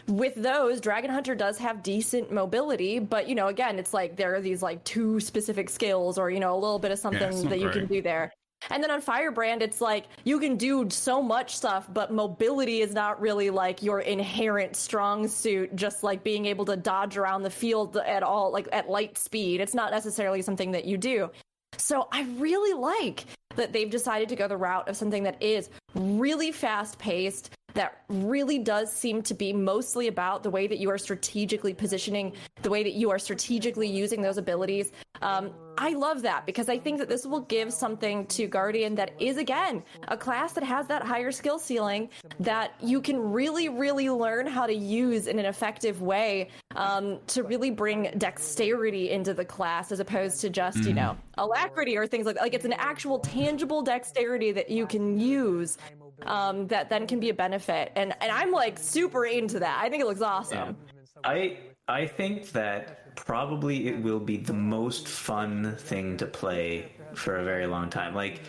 with 0.07 0.35
those, 0.35 0.81
Dragon 0.81 1.11
Hunter 1.11 1.35
does 1.35 1.57
have 1.59 1.83
decent 1.83 2.31
mobility, 2.31 2.99
but 2.99 3.27
you 3.27 3.35
know, 3.35 3.47
again, 3.47 3.79
it's 3.79 3.93
like 3.93 4.15
there 4.15 4.35
are 4.35 4.41
these 4.41 4.61
like 4.61 4.83
two 4.83 5.19
specific 5.19 5.69
skills 5.69 6.17
or, 6.17 6.29
you 6.29 6.39
know, 6.39 6.53
a 6.53 6.59
little 6.59 6.79
bit 6.79 6.91
of 6.91 6.99
something 6.99 7.41
not 7.41 7.49
that 7.49 7.59
you 7.59 7.69
can 7.69 7.87
do 7.87 8.01
there. 8.01 8.31
And 8.69 8.83
then 8.83 8.91
on 8.91 9.01
Firebrand, 9.01 9.63
it's 9.63 9.81
like 9.81 10.05
you 10.23 10.39
can 10.39 10.55
do 10.55 10.87
so 10.89 11.21
much 11.21 11.57
stuff, 11.57 11.87
but 11.91 12.13
mobility 12.13 12.81
is 12.81 12.93
not 12.93 13.19
really 13.19 13.49
like 13.49 13.81
your 13.81 14.01
inherent 14.01 14.75
strong 14.75 15.27
suit, 15.27 15.75
just 15.75 16.03
like 16.03 16.23
being 16.23 16.45
able 16.45 16.65
to 16.65 16.77
dodge 16.77 17.17
around 17.17 17.41
the 17.41 17.49
field 17.49 17.97
at 17.97 18.21
all, 18.21 18.51
like 18.51 18.67
at 18.71 18.87
light 18.87 19.17
speed. 19.17 19.61
It's 19.61 19.73
not 19.73 19.91
necessarily 19.91 20.43
something 20.43 20.71
that 20.71 20.85
you 20.85 20.97
do. 20.97 21.31
So 21.77 22.07
I 22.11 22.23
really 22.37 22.79
like 22.79 23.25
that 23.55 23.73
they've 23.73 23.89
decided 23.89 24.29
to 24.29 24.35
go 24.35 24.47
the 24.47 24.57
route 24.57 24.87
of 24.87 24.95
something 24.95 25.23
that 25.23 25.41
is 25.41 25.69
really 25.93 26.51
fast 26.51 26.97
paced, 26.99 27.51
that 27.73 28.03
really 28.09 28.59
does 28.59 28.91
seem 28.91 29.21
to 29.23 29.33
be 29.33 29.53
mostly 29.53 30.07
about 30.07 30.43
the 30.43 30.49
way 30.49 30.67
that 30.67 30.79
you 30.79 30.89
are 30.89 30.97
strategically 30.97 31.73
positioning, 31.73 32.33
the 32.61 32.69
way 32.69 32.83
that 32.83 32.93
you 32.93 33.09
are 33.09 33.19
strategically 33.19 33.87
using 33.87 34.21
those 34.21 34.37
abilities. 34.37 34.91
Um, 35.21 35.51
I 35.77 35.93
love 35.93 36.21
that 36.23 36.45
because 36.45 36.67
I 36.69 36.77
think 36.77 36.99
that 36.99 37.07
this 37.07 37.25
will 37.25 37.41
give 37.41 37.71
something 37.71 38.25
to 38.27 38.47
Guardian 38.47 38.95
that 38.95 39.13
is, 39.19 39.37
again, 39.37 39.83
a 40.09 40.17
class 40.17 40.53
that 40.53 40.63
has 40.63 40.87
that 40.87 41.03
higher 41.03 41.31
skill 41.31 41.57
ceiling 41.57 42.09
that 42.39 42.73
you 42.81 43.01
can 43.01 43.31
really, 43.31 43.69
really 43.69 44.09
learn 44.09 44.47
how 44.47 44.65
to 44.65 44.73
use 44.73 45.27
in 45.27 45.39
an 45.39 45.45
effective 45.45 46.01
way 46.01 46.49
um, 46.75 47.19
to 47.27 47.43
really 47.43 47.71
bring 47.71 48.11
dexterity 48.17 49.11
into 49.11 49.33
the 49.33 49.45
class 49.45 49.91
as 49.91 49.99
opposed 49.99 50.41
to 50.41 50.49
just, 50.49 50.79
you 50.79 50.93
know, 50.93 51.17
alacrity 51.37 51.97
or 51.97 52.05
things 52.05 52.25
like 52.25 52.35
that. 52.35 52.41
Like 52.41 52.53
it's 52.53 52.65
an 52.65 52.73
actual 52.73 53.19
tangible 53.19 53.81
dexterity 53.81 54.51
that 54.51 54.69
you 54.69 54.85
can 54.85 55.19
use 55.19 55.77
um, 56.25 56.67
that 56.67 56.89
then 56.89 57.07
can 57.07 57.19
be 57.19 57.29
a 57.29 57.33
benefit. 57.33 57.91
And, 57.95 58.13
and 58.21 58.31
I'm 58.31 58.51
like 58.51 58.77
super 58.79 59.25
into 59.25 59.59
that. 59.59 59.79
I 59.81 59.89
think 59.89 60.01
it 60.01 60.07
looks 60.07 60.21
awesome. 60.21 60.77
I 61.23 61.57
I 61.87 62.07
think 62.07 62.51
that 62.53 63.15
probably 63.15 63.87
it 63.87 64.01
will 64.01 64.19
be 64.19 64.37
the 64.37 64.53
most 64.53 65.07
fun 65.07 65.75
thing 65.77 66.17
to 66.17 66.25
play 66.25 66.91
for 67.13 67.37
a 67.37 67.43
very 67.43 67.67
long 67.67 67.89
time. 67.89 68.15
Like 68.15 68.41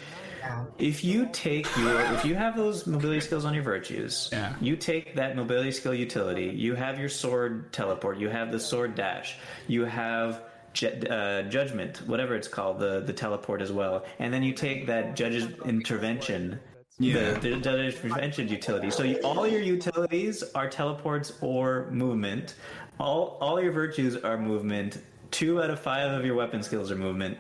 if 0.78 1.05
you 1.05 1.28
take 1.32 1.66
your 1.77 2.01
if 2.15 2.24
you 2.24 2.35
have 2.35 2.57
those 2.57 2.86
mobility 2.86 3.20
skills 3.20 3.44
on 3.44 3.55
your 3.55 3.62
virtues, 3.62 4.28
Yeah. 4.32 4.55
you 4.61 4.77
take 4.77 5.15
that 5.16 5.36
mobility 5.36 5.73
skill 5.73 5.94
utility, 5.94 6.47
you 6.47 6.74
have 6.74 6.99
your 6.99 7.09
sword 7.09 7.73
teleport, 7.73 8.19
you 8.19 8.28
have 8.28 8.53
the 8.53 8.61
sword 8.61 8.94
dash, 8.94 9.36
you 9.69 9.85
have 9.85 10.43
ju- 10.73 10.89
uh, 10.89 11.43
judgment, 11.43 11.99
whatever 12.07 12.35
it's 12.35 12.49
called, 12.49 12.78
the 12.81 13.01
the 13.01 13.12
teleport 13.12 13.61
as 13.62 13.70
well, 13.73 14.05
and 14.19 14.32
then 14.32 14.43
you 14.43 14.53
take 14.53 14.86
that 14.86 15.15
judge's 15.16 15.47
intervention. 15.65 16.59
Yeah. 17.03 17.33
The, 17.35 17.51
the 17.51 17.57
judge's 17.57 17.97
prevention 17.97 18.49
utility. 18.49 18.91
So 18.91 19.03
you, 19.03 19.16
all 19.24 19.47
your 19.47 19.61
utilities 19.61 20.43
are 20.55 20.69
teleports 20.69 21.33
or 21.41 21.91
movement. 21.91 22.55
All 23.01 23.39
all 23.41 23.61
your 23.61 23.73
virtues 23.73 24.16
are 24.16 24.39
movement. 24.39 25.03
Two 25.31 25.62
out 25.62 25.70
of 25.70 25.81
five 25.81 26.12
of 26.12 26.24
your 26.24 26.35
weapon 26.35 26.62
skills 26.62 26.91
are 26.91 26.97
movement. 26.97 27.39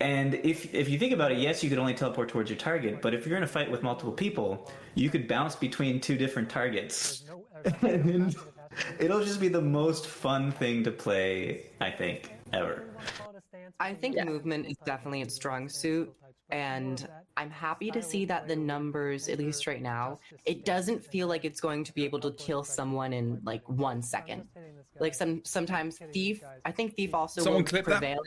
And 0.00 0.34
if 0.34 0.74
if 0.74 0.88
you 0.88 0.98
think 0.98 1.12
about 1.12 1.32
it, 1.32 1.38
yes, 1.38 1.62
you 1.62 1.70
could 1.70 1.78
only 1.78 1.94
teleport 1.94 2.28
towards 2.28 2.50
your 2.50 2.58
target. 2.58 3.00
But 3.00 3.14
if 3.14 3.26
you're 3.26 3.36
in 3.36 3.42
a 3.42 3.48
fight 3.48 3.70
with 3.70 3.82
multiple 3.82 4.12
people, 4.12 4.70
you 4.94 5.08
could 5.10 5.26
bounce 5.26 5.56
between 5.56 6.00
two 6.00 6.16
different 6.16 6.50
targets. 6.50 7.24
and 7.82 8.36
it'll 9.00 9.24
just 9.24 9.40
be 9.40 9.48
the 9.48 9.60
most 9.60 10.06
fun 10.06 10.52
thing 10.52 10.84
to 10.84 10.90
play, 10.90 11.66
I 11.80 11.90
think, 11.90 12.32
ever. 12.52 12.84
I 13.80 13.94
think 13.94 14.22
movement 14.24 14.66
is 14.66 14.76
definitely 14.84 15.22
its 15.22 15.34
strong 15.34 15.68
suit, 15.68 16.12
and 16.50 17.06
I'm 17.36 17.50
happy 17.50 17.90
to 17.90 18.02
see 18.02 18.24
that 18.26 18.48
the 18.48 18.56
numbers, 18.56 19.28
at 19.28 19.38
least 19.38 19.66
right 19.66 19.82
now, 19.82 20.18
it 20.44 20.64
doesn't 20.64 21.04
feel 21.04 21.28
like 21.28 21.44
it's 21.44 21.60
going 21.60 21.84
to 21.84 21.92
be 21.92 22.04
able 22.04 22.20
to 22.20 22.32
kill 22.32 22.64
someone 22.64 23.12
in 23.12 23.40
like 23.44 23.66
one 23.68 24.02
second. 24.02 24.44
Like 24.98 25.14
some 25.14 25.42
sometimes 25.44 25.98
thief, 26.12 26.42
I 26.64 26.72
think 26.72 26.94
thief 26.94 27.14
also 27.14 27.42
Someone 27.42 27.62
will 27.62 27.68
clip 27.68 27.84
that. 27.86 28.02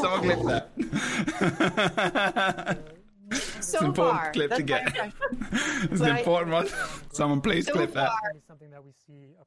Someone 0.00 0.40
clip 0.40 0.74
that. 1.94 2.78
So 3.58 3.80
an 3.80 3.86
important 3.86 4.20
far, 4.20 4.32
clip 4.32 4.52
to 4.52 4.62
get. 4.62 4.86
impression. 4.86 5.12
it's 5.90 5.98
But 5.98 6.10
an 6.10 6.16
I- 6.16 6.18
important 6.20 6.52
one. 6.52 6.68
Someone 7.10 7.40
please 7.40 7.66
So 7.66 7.72
clip 7.72 7.92
that. 7.94 8.08
far, 8.08 8.32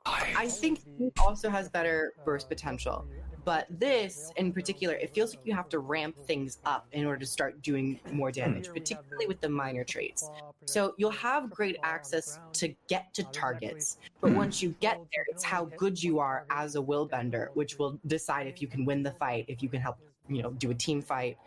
I 0.05 0.49
think 0.49 0.79
thief 0.81 1.13
also 1.17 1.49
has 1.49 1.69
better 1.69 2.11
burst 2.25 2.49
potential. 2.49 3.07
But 3.45 3.67
this, 3.69 4.31
in 4.37 4.51
particular, 4.51 4.95
it 4.95 5.13
feels 5.13 5.35
like 5.35 5.45
you 5.45 5.53
have 5.53 5.69
to 5.69 5.79
ramp 5.79 6.15
things 6.25 6.57
up 6.65 6.87
in 6.91 7.05
order 7.05 7.19
to 7.19 7.25
start 7.25 7.61
doing 7.61 7.99
more 8.11 8.29
hmm. 8.29 8.39
damage, 8.39 8.69
particularly 8.69 9.27
with 9.27 9.41
the 9.41 9.49
minor 9.49 9.83
traits. 9.83 10.29
So 10.65 10.93
you'll 10.97 11.11
have 11.11 11.49
great 11.49 11.77
access 11.83 12.39
to 12.53 12.73
get 12.87 13.13
to 13.15 13.23
targets, 13.25 13.97
but 14.21 14.31
hmm. 14.31 14.37
once 14.37 14.61
you 14.61 14.75
get 14.79 14.97
there, 14.97 15.25
it's 15.29 15.43
how 15.43 15.65
good 15.77 16.01
you 16.01 16.19
are 16.19 16.45
as 16.49 16.75
a 16.75 16.81
will 16.81 17.05
bender, 17.05 17.51
which 17.53 17.79
will 17.79 17.99
decide 18.07 18.47
if 18.47 18.61
you 18.61 18.67
can 18.67 18.85
win 18.85 19.03
the 19.03 19.11
fight, 19.11 19.45
if 19.47 19.63
you 19.63 19.69
can 19.69 19.81
help, 19.81 19.97
you 20.27 20.41
know, 20.41 20.51
do 20.51 20.71
a 20.71 20.75
team 20.75 21.01
fight, 21.01 21.37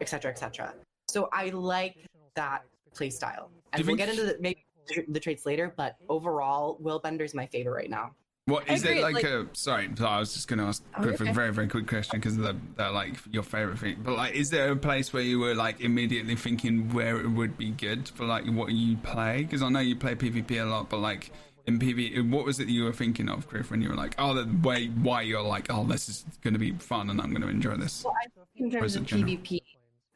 etc., 0.00 0.30
etc. 0.30 0.74
So 1.08 1.28
I 1.32 1.50
like 1.50 1.96
that 2.34 2.64
play 2.94 3.10
style, 3.10 3.48
Do 3.48 3.54
you 3.54 3.68
and 3.72 3.86
we'll 3.86 3.96
get 3.96 4.08
into 4.08 4.24
the 4.24 4.36
maybe 4.40 4.64
the 5.08 5.20
traits 5.20 5.46
later. 5.46 5.72
But 5.76 5.96
overall, 6.08 6.76
will 6.80 6.98
bender's 6.98 7.34
my 7.34 7.46
favorite 7.46 7.74
right 7.74 7.90
now. 7.90 8.14
What 8.46 8.68
is 8.68 8.84
it 8.84 9.00
like, 9.00 9.14
like, 9.14 9.24
a? 9.24 9.46
Sorry, 9.52 9.88
I 10.00 10.18
was 10.18 10.34
just 10.34 10.48
going 10.48 10.58
to 10.58 10.64
ask 10.64 10.82
oh, 10.98 11.02
Griff 11.02 11.20
okay. 11.20 11.30
a 11.30 11.32
very 11.32 11.52
very 11.52 11.68
quick 11.68 11.86
question 11.86 12.18
because 12.18 12.36
they're, 12.36 12.56
they're 12.76 12.90
like 12.90 13.14
your 13.30 13.44
favorite 13.44 13.78
thing. 13.78 14.00
But 14.02 14.16
like, 14.16 14.34
is 14.34 14.50
there 14.50 14.72
a 14.72 14.76
place 14.76 15.12
where 15.12 15.22
you 15.22 15.38
were 15.38 15.54
like 15.54 15.80
immediately 15.80 16.34
thinking 16.34 16.92
where 16.92 17.20
it 17.20 17.28
would 17.28 17.56
be 17.56 17.70
good 17.70 18.08
for 18.08 18.24
like 18.24 18.44
what 18.46 18.72
you 18.72 18.96
play? 18.96 19.42
Because 19.44 19.62
I 19.62 19.68
know 19.68 19.78
you 19.78 19.94
play 19.94 20.16
PvP 20.16 20.60
a 20.60 20.64
lot, 20.64 20.90
but 20.90 20.98
like 20.98 21.30
in 21.68 21.78
PvP, 21.78 22.28
what 22.30 22.44
was 22.44 22.58
it 22.58 22.68
you 22.68 22.82
were 22.82 22.92
thinking 22.92 23.28
of, 23.28 23.46
Griff, 23.46 23.70
when 23.70 23.80
you 23.80 23.90
were 23.90 23.94
like, 23.94 24.16
oh, 24.18 24.34
the 24.34 24.50
way 24.66 24.88
why 24.88 25.22
you're 25.22 25.40
like, 25.40 25.68
oh, 25.70 25.84
this 25.84 26.08
is 26.08 26.24
going 26.42 26.54
to 26.54 26.60
be 26.60 26.72
fun 26.72 27.10
and 27.10 27.20
I'm 27.20 27.30
going 27.30 27.42
to 27.42 27.48
enjoy 27.48 27.76
this? 27.76 28.02
Well, 28.04 28.14
I 28.20 28.26
think 28.56 28.72
in 28.74 28.80
terms 28.80 28.96
of 28.96 29.04
PvP, 29.04 29.62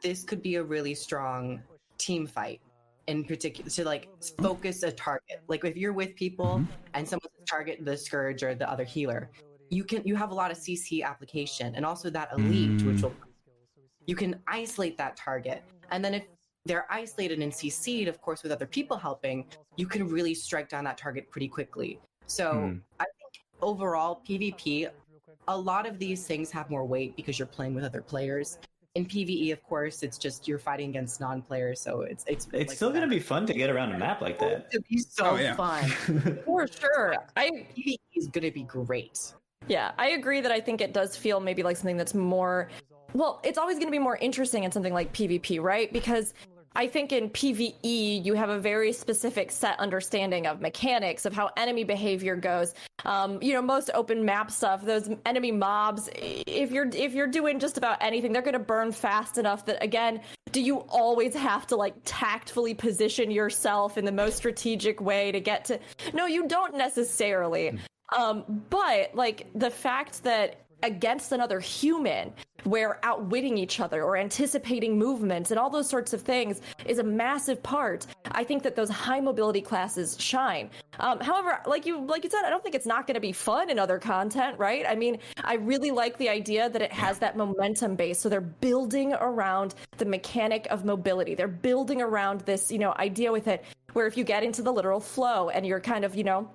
this 0.03 0.25
could 0.25 0.43
be 0.43 0.57
a 0.57 0.63
really 0.65 0.95
strong 0.95 1.63
team 1.99 2.27
fight 2.27 2.61
in 3.07 3.25
particular 3.25 3.71
to 3.71 3.85
like 3.85 4.09
focus 4.41 4.83
a 4.83 4.93
target. 4.93 5.43
Like 5.49 5.65
if 5.65 5.77
you're 5.77 5.93
with 5.93 6.15
people 6.17 6.47
mm-hmm. 6.47 6.73
and 6.95 7.09
someone 7.09 7.31
target 7.49 7.85
the 7.85 7.97
scourge 7.97 8.43
or 8.43 8.55
the 8.55 8.71
other 8.71 8.85
healer, 8.85 9.31
you 9.71 9.85
can 9.85 10.03
you 10.05 10.17
have 10.17 10.31
a 10.31 10.35
lot 10.35 10.51
of 10.51 10.57
CC 10.57 11.03
application 11.05 11.75
and 11.75 11.85
also 11.85 12.11
that 12.11 12.31
elite, 12.37 12.71
mm. 12.71 12.87
which 12.93 13.03
will 13.03 13.15
you 14.07 14.15
can 14.17 14.41
isolate 14.47 14.97
that 14.99 15.17
target. 15.17 15.63
And 15.91 16.05
then 16.05 16.15
if 16.15 16.25
they're 16.65 16.87
isolated 16.91 17.41
and 17.41 17.53
CC'd, 17.53 18.09
of 18.09 18.21
course, 18.21 18.43
with 18.43 18.53
other 18.53 18.67
people 18.67 18.97
helping, 18.97 19.47
you 19.77 19.87
can 19.87 20.09
really 20.09 20.35
strike 20.35 20.69
down 20.69 20.85
that 20.85 20.99
target 20.99 21.31
pretty 21.31 21.49
quickly. 21.49 22.01
So 22.27 22.53
mm. 22.53 22.81
I 22.99 23.05
think 23.05 23.45
overall 23.63 24.23
PvP, 24.29 24.89
a 25.49 25.57
lot 25.57 25.87
of 25.87 25.99
these 25.99 26.27
things 26.27 26.51
have 26.51 26.71
more 26.71 26.85
weight 26.85 27.15
because 27.17 27.39
you're 27.39 27.47
playing 27.47 27.75
with 27.75 27.85
other 27.85 28.03
players 28.03 28.59
in 28.97 29.05
PVE, 29.05 29.53
of 29.53 29.63
course, 29.63 30.03
it's 30.03 30.17
just 30.17 30.49
you're 30.49 30.59
fighting 30.59 30.89
against 30.89 31.21
non-players, 31.21 31.81
so 31.81 32.01
it's 32.01 32.25
it's. 32.27 32.47
It's 32.47 32.71
like 32.71 32.71
still 32.71 32.89
going 32.89 33.03
to 33.03 33.09
be 33.09 33.21
fun 33.21 33.45
to 33.47 33.53
get 33.53 33.69
around 33.69 33.93
a 33.93 33.99
map 33.99 34.23
like 34.23 34.39
that. 34.39 34.69
It's 34.73 34.89
be 34.89 34.99
so 34.99 35.33
oh, 35.33 35.37
yeah. 35.37 35.55
fun 35.55 35.89
for 36.47 36.67
sure. 36.67 37.17
I 37.37 37.51
PVE 37.77 37.99
is 38.15 38.29
going 38.29 38.45
to 38.45 38.51
be 38.51 38.63
great. 38.63 39.35
Yeah, 39.69 39.93
I 39.99 40.11
agree 40.11 40.41
that 40.41 40.51
I 40.51 40.61
think 40.61 40.81
it 40.81 40.95
does 40.95 41.15
feel 41.15 41.41
maybe 41.41 41.63
like 41.63 41.77
something 41.77 41.99
that's 41.99 42.15
more. 42.15 42.71
Well, 43.13 43.41
it's 43.45 43.59
always 43.59 43.77
going 43.77 43.89
to 43.89 43.93
be 43.93 43.99
more 43.99 44.17
interesting 44.17 44.65
in 44.65 44.73
something 44.73 44.95
like 44.95 45.13
PvP, 45.13 45.63
right? 45.63 45.93
Because 45.93 46.33
I 46.77 46.87
think 46.87 47.11
in 47.11 47.31
PvE, 47.31 48.23
you 48.23 48.35
have 48.35 48.51
a 48.51 48.59
very 48.59 48.93
specific 48.93 49.51
set 49.51 49.81
understanding 49.81 50.47
of 50.47 50.61
mechanics 50.61 51.25
of 51.25 51.33
how 51.33 51.51
enemy 51.57 51.85
behavior 51.85 52.37
goes. 52.37 52.75
Um, 53.07 53.43
you 53.43 53.55
know, 53.55 53.63
most 53.63 53.91
open 53.95 54.27
map 54.27 54.51
stuff, 54.51 54.85
those 54.85 55.09
enemy 55.25 55.53
mobs, 55.53 56.11
if 56.15 56.71
you're 56.71 56.89
if 56.95 57.15
you're 57.15 57.29
doing 57.29 57.59
just 57.59 57.79
about 57.79 57.97
anything, 58.03 58.31
they're 58.31 58.43
going 58.43 58.53
to 58.53 58.59
burn 58.59 58.93
fast 58.93 59.39
enough 59.39 59.65
that 59.67 59.83
again, 59.83 60.21
do 60.53 60.61
you 60.61 60.81
always 60.91 61.35
have 61.35 61.67
to 61.69 61.77
like 61.77 61.95
tactfully 62.05 62.75
position 62.75 63.31
yourself 63.31 63.97
in 63.97 64.05
the 64.05 64.13
most 64.13 64.37
strategic 64.37 65.01
way 65.01 65.33
to 65.33 65.41
get 65.41 65.65
to? 65.67 65.81
No, 66.13 66.27
you 66.27 66.47
don't 66.47 66.77
necessarily. 66.77 67.79
Um, 68.17 68.65
but 68.69 69.15
like 69.15 69.47
the 69.55 69.71
fact 69.71 70.23
that 70.25 70.66
against 70.83 71.33
another 71.33 71.61
human 71.61 72.33
where 72.65 72.99
outwitting 73.05 73.57
each 73.57 73.81
other 73.81 74.03
or 74.03 74.17
anticipating 74.17 74.99
movements 74.99 75.51
and 75.51 75.59
all 75.59 75.71
those 75.71 75.89
sorts 75.89 76.13
of 76.13 76.23
things 76.23 76.61
is 76.85 76.99
a 76.99 77.03
massive 77.03 77.63
part. 77.63 78.07
I 78.33 78.43
think 78.43 78.63
that 78.65 78.75
those 78.75 78.91
high 78.91 79.21
mobility 79.21 79.61
classes 79.61 80.17
shine. 80.21 80.71
Um, 80.99 81.21
however 81.21 81.61
like 81.67 81.87
you 81.87 82.05
like 82.05 82.25
you 82.25 82.31
said 82.31 82.43
i 82.45 82.51
don't 82.51 82.63
think 82.63 82.75
it's 82.75 82.87
not 82.87 83.07
going 83.07 83.15
to 83.15 83.21
be 83.21 83.33
fun 83.33 83.71
in 83.71 83.79
other 83.79 83.99
content 83.99 84.59
right? 84.59 84.85
I 84.89 84.95
mean 84.95 85.19
i 85.45 85.55
really 85.55 85.91
like 85.91 86.17
the 86.19 86.29
idea 86.29 86.69
that 86.71 86.83
it 86.83 86.93
has 86.93 87.19
that 87.19 87.37
momentum 87.37 87.95
base. 87.95 88.19
So 88.19 88.29
they're 88.29 88.41
building 88.41 89.15
around 89.15 89.75
the 89.99 90.05
mechanic 90.05 90.67
of 90.71 90.85
mobility. 90.85 91.35
They're 91.35 91.49
building 91.49 92.03
around 92.03 92.41
this 92.41 92.73
you 92.73 92.79
know 92.79 92.95
idea 92.99 93.31
with 93.31 93.47
it 93.47 93.65
where 93.93 94.07
if 94.07 94.17
you 94.17 94.25
get 94.25 94.43
into 94.43 94.63
the 94.63 94.73
literal 94.73 95.01
flow 95.01 95.49
and 95.51 95.67
you're 95.67 95.81
kind 95.81 96.05
of 96.05 96.17
you 96.17 96.25
know 96.25 96.51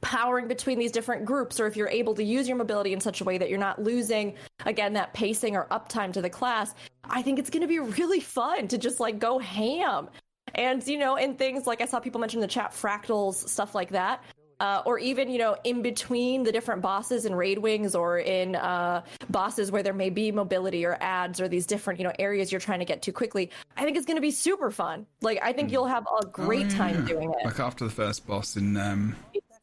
powering 0.00 0.48
between 0.48 0.78
these 0.78 0.92
different 0.92 1.24
groups 1.24 1.60
or 1.60 1.66
if 1.66 1.76
you're 1.76 1.88
able 1.88 2.14
to 2.14 2.24
use 2.24 2.48
your 2.48 2.56
mobility 2.56 2.92
in 2.92 3.00
such 3.00 3.20
a 3.20 3.24
way 3.24 3.38
that 3.38 3.50
you're 3.50 3.58
not 3.58 3.82
losing 3.82 4.34
again 4.66 4.92
that 4.92 5.12
pacing 5.12 5.56
or 5.56 5.66
uptime 5.70 6.12
to 6.12 6.22
the 6.22 6.30
class 6.30 6.74
i 7.04 7.20
think 7.20 7.38
it's 7.38 7.50
going 7.50 7.60
to 7.60 7.68
be 7.68 7.78
really 7.78 8.20
fun 8.20 8.66
to 8.66 8.78
just 8.78 9.00
like 9.00 9.18
go 9.18 9.38
ham 9.38 10.08
and 10.54 10.86
you 10.86 10.98
know 10.98 11.16
in 11.16 11.34
things 11.34 11.66
like 11.66 11.80
i 11.80 11.84
saw 11.84 12.00
people 12.00 12.20
mention 12.20 12.38
in 12.38 12.42
the 12.42 12.48
chat 12.48 12.72
fractals 12.72 13.46
stuff 13.48 13.74
like 13.74 13.90
that 13.90 14.22
uh, 14.60 14.82
or 14.84 14.98
even 14.98 15.30
you 15.30 15.38
know 15.38 15.56
in 15.64 15.82
between 15.82 16.42
the 16.42 16.52
different 16.52 16.82
bosses 16.82 17.24
in 17.24 17.34
raid 17.34 17.58
wings 17.58 17.94
or 17.94 18.18
in 18.18 18.54
uh, 18.56 19.02
bosses 19.30 19.72
where 19.72 19.82
there 19.82 19.94
may 19.94 20.10
be 20.10 20.30
mobility 20.30 20.84
or 20.84 20.96
ads 21.00 21.40
or 21.40 21.48
these 21.48 21.66
different 21.66 21.98
you 21.98 22.04
know 22.04 22.12
areas 22.18 22.52
you're 22.52 22.60
trying 22.60 22.78
to 22.78 22.84
get 22.84 23.02
to 23.02 23.10
quickly 23.10 23.50
i 23.76 23.84
think 23.84 23.96
it's 23.96 24.06
going 24.06 24.16
to 24.16 24.22
be 24.22 24.30
super 24.30 24.70
fun 24.70 25.06
like 25.22 25.38
i 25.42 25.52
think 25.52 25.68
mm. 25.68 25.72
you'll 25.72 25.86
have 25.86 26.06
a 26.20 26.26
great 26.26 26.66
oh, 26.66 26.68
yeah. 26.68 26.76
time 26.76 27.04
doing 27.06 27.30
it 27.30 27.44
like 27.44 27.58
after 27.58 27.84
the 27.84 27.90
first 27.90 28.26
boss 28.26 28.56
in 28.56 28.76
um, 28.76 29.16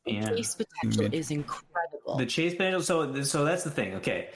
yeah. 0.08 0.30
chase 0.30 0.56
potential 0.56 1.14
is 1.14 1.32
incredible. 1.32 2.18
The 2.18 2.26
chase 2.26 2.54
potential. 2.54 2.82
So, 2.82 3.22
so 3.24 3.46
that's 3.46 3.64
the 3.64 3.72
thing. 3.72 3.96
Okay. 3.96 4.30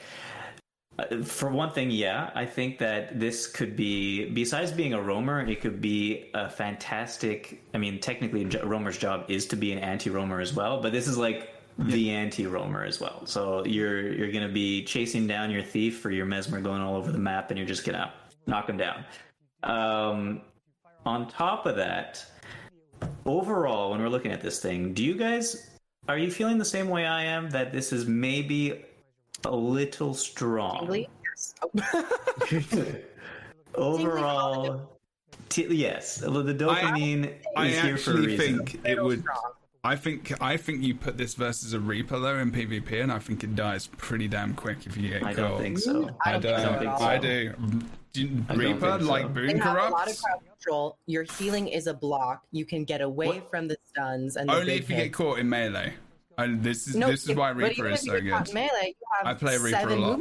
Uh, 0.98 1.22
for 1.22 1.50
one 1.50 1.70
thing, 1.70 1.90
yeah, 1.90 2.30
I 2.34 2.44
think 2.44 2.78
that 2.78 3.18
this 3.18 3.46
could 3.46 3.76
be, 3.76 4.26
besides 4.30 4.70
being 4.70 4.92
a 4.92 5.00
roamer, 5.00 5.40
it 5.40 5.60
could 5.60 5.80
be 5.80 6.30
a 6.34 6.50
fantastic. 6.50 7.62
I 7.72 7.78
mean, 7.78 7.98
technically, 7.98 8.44
a 8.60 8.66
roamer's 8.66 8.98
job 8.98 9.24
is 9.28 9.46
to 9.46 9.56
be 9.56 9.72
an 9.72 9.78
anti-roamer 9.78 10.40
as 10.40 10.52
well, 10.54 10.82
but 10.82 10.92
this 10.92 11.08
is 11.08 11.16
like 11.16 11.54
the 11.78 12.10
anti-roamer 12.10 12.84
as 12.84 13.00
well. 13.00 13.24
So 13.24 13.64
you're 13.64 14.12
you're 14.12 14.30
gonna 14.30 14.52
be 14.52 14.84
chasing 14.84 15.26
down 15.26 15.50
your 15.50 15.62
thief 15.62 16.04
or 16.04 16.10
your 16.10 16.26
mesmer 16.26 16.60
going 16.60 16.82
all 16.82 16.96
over 16.96 17.10
the 17.10 17.18
map, 17.18 17.50
and 17.50 17.56
you're 17.58 17.66
just 17.66 17.86
gonna 17.86 18.12
knock 18.46 18.68
him 18.68 18.76
down. 18.76 19.04
Um, 19.62 20.42
on 21.06 21.28
top 21.28 21.64
of 21.64 21.76
that, 21.76 22.24
overall, 23.24 23.90
when 23.90 24.00
we're 24.00 24.08
looking 24.08 24.32
at 24.32 24.40
this 24.40 24.60
thing, 24.60 24.92
do 24.94 25.04
you 25.04 25.14
guys 25.14 25.70
are 26.08 26.18
you 26.18 26.30
feeling 26.30 26.58
the 26.58 26.64
same 26.64 26.88
way 26.88 27.06
I 27.06 27.24
am 27.24 27.50
that 27.50 27.72
this 27.72 27.92
is 27.92 28.06
maybe 28.06 28.84
a 29.44 29.54
little 29.54 30.14
strong? 30.14 31.06
Yes. 31.34 31.54
overall, 33.74 34.98
t- 35.48 35.66
yes, 35.68 36.16
the 36.16 36.28
dopamine 36.28 37.34
I, 37.56 37.66
is 37.66 37.78
I 37.78 37.82
here 37.82 37.96
for 37.96 38.12
a 38.12 38.16
reason. 38.16 38.66
think 38.66 38.80
it 38.84 39.02
would. 39.02 39.24
I 39.84 39.96
think 39.96 40.40
I 40.40 40.56
think 40.56 40.82
you 40.82 40.94
put 40.94 41.16
this 41.16 41.34
versus 41.34 41.72
a 41.72 41.80
Reaper 41.80 42.18
though 42.18 42.38
in 42.38 42.52
PvP, 42.52 43.02
and 43.02 43.10
I 43.10 43.18
think 43.18 43.42
it 43.42 43.56
dies 43.56 43.88
pretty 43.88 44.28
damn 44.28 44.54
quick 44.54 44.86
if 44.86 44.96
you 44.96 45.08
get 45.08 45.24
I 45.24 45.34
caught. 45.34 45.48
don't 45.48 45.60
think 45.60 45.78
so. 45.78 46.10
I 46.24 46.38
don't, 46.38 46.54
I 46.54 46.62
don't 46.62 46.78
think 46.78 46.98
so. 46.98 47.04
I 47.04 47.18
do. 47.18 47.54
Do 48.12 48.28
Reaper 48.54 48.98
like 48.98 49.22
so. 49.22 49.28
boon 49.28 49.60
corrupt 49.60 50.22
control. 50.62 50.98
Your 51.06 51.24
healing 51.24 51.68
is 51.68 51.86
a 51.86 51.94
block. 51.94 52.42
You 52.52 52.64
can 52.64 52.84
get 52.84 53.00
away 53.00 53.26
what? 53.26 53.50
from 53.50 53.68
the 53.68 53.76
stuns 53.88 54.36
and 54.36 54.50
only 54.50 54.74
if 54.74 54.90
you 54.90 54.96
get 54.96 55.12
caught 55.12 55.38
in 55.38 55.48
melee. 55.48 55.94
And 56.38 56.62
this 56.62 56.88
is 56.88 56.96
no, 56.96 57.08
this 57.08 57.28
is 57.28 57.36
why 57.36 57.50
Reaper 57.50 57.88
is 57.88 58.02
so 58.02 58.20
good. 58.20 58.54
Melee, 58.54 58.94
I 59.24 59.34
play 59.34 59.58
Reaper 59.58 59.88
a 59.88 59.96
lot. 59.96 60.20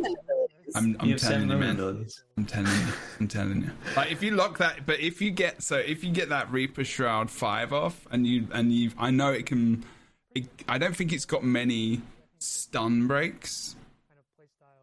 I'm, 0.74 0.96
I'm 1.00 1.16
telling 1.18 1.50
you, 1.50 1.58
man. 1.58 2.08
I'm 2.38 2.46
telling 2.46 2.68
you. 2.68 2.94
I'm 3.20 3.28
telling 3.28 3.62
you. 3.64 3.72
Like 3.96 4.12
if 4.12 4.24
you 4.24 4.32
lock 4.32 4.58
that, 4.60 4.86
but 4.86 5.00
if 5.00 5.22
you 5.22 5.32
get 5.32 5.62
so 5.62 5.78
if 5.78 6.04
you 6.04 6.12
get 6.12 6.30
that 6.30 6.52
Reaper 6.52 6.84
Shroud 6.84 7.30
five 7.30 7.74
off, 7.74 8.08
and 8.12 8.28
you 8.28 8.48
and 8.52 8.72
you, 8.74 8.92
I 8.98 9.12
know 9.12 9.32
it 9.32 9.46
can. 9.46 9.86
It, 10.34 10.48
I 10.68 10.78
don't 10.78 10.96
think 10.96 11.12
it's 11.12 11.26
got 11.26 11.44
many 11.44 12.02
stun 12.40 13.08
breaks 13.08 13.76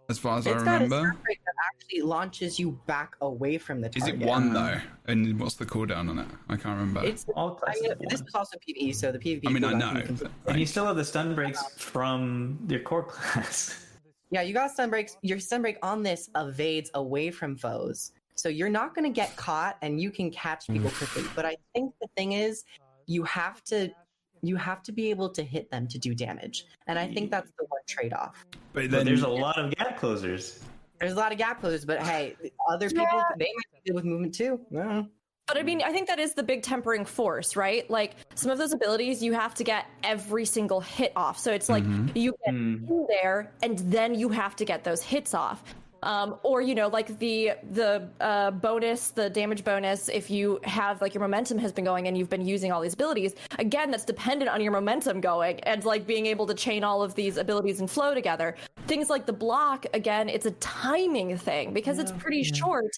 as 0.09 0.19
far 0.19 0.39
as 0.39 0.47
it's 0.47 0.55
I 0.55 0.59
remember. 0.59 1.17
that 1.27 1.55
actually 1.75 2.01
launches 2.01 2.59
you 2.59 2.79
back 2.87 3.15
away 3.21 3.59
from 3.59 3.81
the 3.81 3.89
target. 3.89 4.15
Is 4.15 4.23
it 4.23 4.27
one 4.27 4.53
though? 4.53 4.81
And 5.07 5.39
what's 5.39 5.55
the 5.55 5.67
cooldown 5.67 6.09
on 6.09 6.19
it? 6.19 6.27
I 6.49 6.57
can't 6.57 6.79
remember. 6.79 7.05
It's 7.05 7.27
all 7.37 7.61
I 7.67 7.75
mean, 7.81 7.93
this 8.09 8.21
is 8.21 8.35
also 8.35 8.57
PvE, 8.59 8.95
so 8.95 9.13
the 9.13 9.19
PvP. 9.19 9.43
I 9.47 9.51
mean, 9.51 9.65
I 9.65 9.75
know. 9.75 10.03
And 10.47 10.59
you 10.59 10.67
still 10.67 10.87
have 10.87 10.97
the 10.97 11.05
stun 11.05 11.35
breaks 11.35 11.63
um, 11.63 11.71
from 11.77 12.59
your 12.69 12.81
core 12.81 13.03
class. 13.09 13.85
Yeah, 14.31 14.43
you 14.43 14.55
got 14.55 14.71
stun 14.71 14.91
breaks. 14.91 15.17
Your 15.23 15.39
stun 15.39 15.63
break 15.63 15.77
on 15.83 16.03
this 16.03 16.31
evades 16.37 16.91
away 16.95 17.31
from 17.31 17.57
foes. 17.57 18.13
So 18.35 18.49
you're 18.49 18.69
not 18.69 18.95
going 18.95 19.05
to 19.05 19.15
get 19.15 19.37
caught 19.37 19.77
and 19.83 20.01
you 20.01 20.11
can 20.11 20.31
catch 20.31 20.69
people 20.69 20.91
quickly. 20.97 21.25
But 21.35 21.45
I 21.45 21.57
think 21.75 21.93
the 22.01 22.09
thing 22.17 22.33
is, 22.33 22.65
you 23.07 23.25
have 23.25 23.63
to 23.65 23.91
you 24.43 24.57
have 24.57 24.83
to 24.85 24.93
be 24.93 25.11
able 25.11 25.29
to 25.31 25.43
hit 25.43 25.71
them 25.71 25.87
to 25.89 25.99
do 25.99 26.15
damage. 26.15 26.67
And 26.87 26.99
I 26.99 27.13
think 27.13 27.31
that's 27.31 27.51
the 27.59 27.67
one 27.69 27.81
trade 27.87 28.13
off. 28.13 28.47
But 28.73 28.91
then 28.91 29.07
there's 29.07 29.23
a 29.23 29.29
lot 29.29 29.59
of 29.59 29.75
gap 29.75 29.99
closers. 29.99 30.63
There's 31.01 31.13
a 31.13 31.17
lot 31.17 31.33
of 31.33 31.39
gap 31.39 31.61
closers, 31.61 31.85
but 31.85 32.03
hey, 32.03 32.37
other 32.69 32.89
people 32.89 33.07
yeah. 33.13 33.23
they 33.39 33.53
might 33.55 33.85
deal 33.85 33.95
with 33.95 34.05
movement 34.05 34.35
too. 34.35 34.61
Yeah. 34.71 35.05
But 35.47 35.57
I 35.57 35.63
mean, 35.63 35.81
I 35.83 35.93
think 35.93 36.09
that 36.09 36.19
is 36.19 36.35
the 36.35 36.43
big 36.43 36.63
tempering 36.63 37.07
force, 37.07 37.57
right? 37.57 37.89
Like 37.89 38.17
some 38.35 38.51
of 38.51 38.59
those 38.59 38.73
abilities, 38.73 39.23
you 39.23 39.33
have 39.33 39.55
to 39.55 39.65
get 39.65 39.87
every 40.05 40.45
single 40.45 40.81
hit 40.81 41.13
off. 41.17 41.39
So 41.39 41.53
it's 41.53 41.71
like 41.71 41.85
mm-hmm. 41.85 42.09
you 42.15 42.35
get 42.45 42.55
mm. 42.55 42.87
in 42.87 43.07
there, 43.09 43.51
and 43.63 43.79
then 43.79 44.15
you 44.15 44.29
have 44.29 44.57
to 44.57 44.67
get 44.67 44.85
those 44.85 45.03
hits 45.03 45.33
off 45.33 45.63
um, 46.03 46.37
or 46.43 46.61
you 46.61 46.75
know 46.75 46.89
like 46.89 47.19
the 47.19 47.53
the 47.73 48.09
uh, 48.21 48.51
bonus 48.51 49.11
the 49.11 49.29
damage 49.31 49.65
bonus 49.65 50.09
if 50.09 50.31
you 50.31 50.61
have 50.65 51.01
like 51.01 51.15
your 51.15 51.23
momentum 51.23 51.59
has 51.59 51.73
been 51.73 51.85
going 51.85 52.07
and 52.09 52.17
you've 52.17 52.31
been 52.31 52.47
using 52.47 52.73
all 52.73 52.81
these 52.81 52.95
abilities 52.95 53.35
again 53.59 53.91
that's 53.91 54.05
dependent 54.05 54.51
on 54.51 54.61
your 54.61 54.73
momentum 54.73 55.21
going 55.21 55.61
and 55.61 55.85
like 55.85 56.07
being 56.07 56.27
able 56.27 56.47
to 56.47 56.55
chain 56.55 56.85
all 56.85 57.03
of 57.03 57.15
these 57.15 57.37
abilities 57.37 57.81
and 57.81 57.91
flow 57.91 58.15
together 58.15 58.55
things 58.87 59.11
like 59.11 59.27
the 59.27 59.33
block 59.33 59.87
again 59.95 60.29
it's 60.29 60.47
a 60.47 60.53
timing 60.53 61.37
thing 61.37 61.73
because 61.73 61.97
yeah, 61.97 62.03
it's 62.03 62.13
pretty 62.13 62.43
yeah. 62.43 62.55
short 62.55 62.91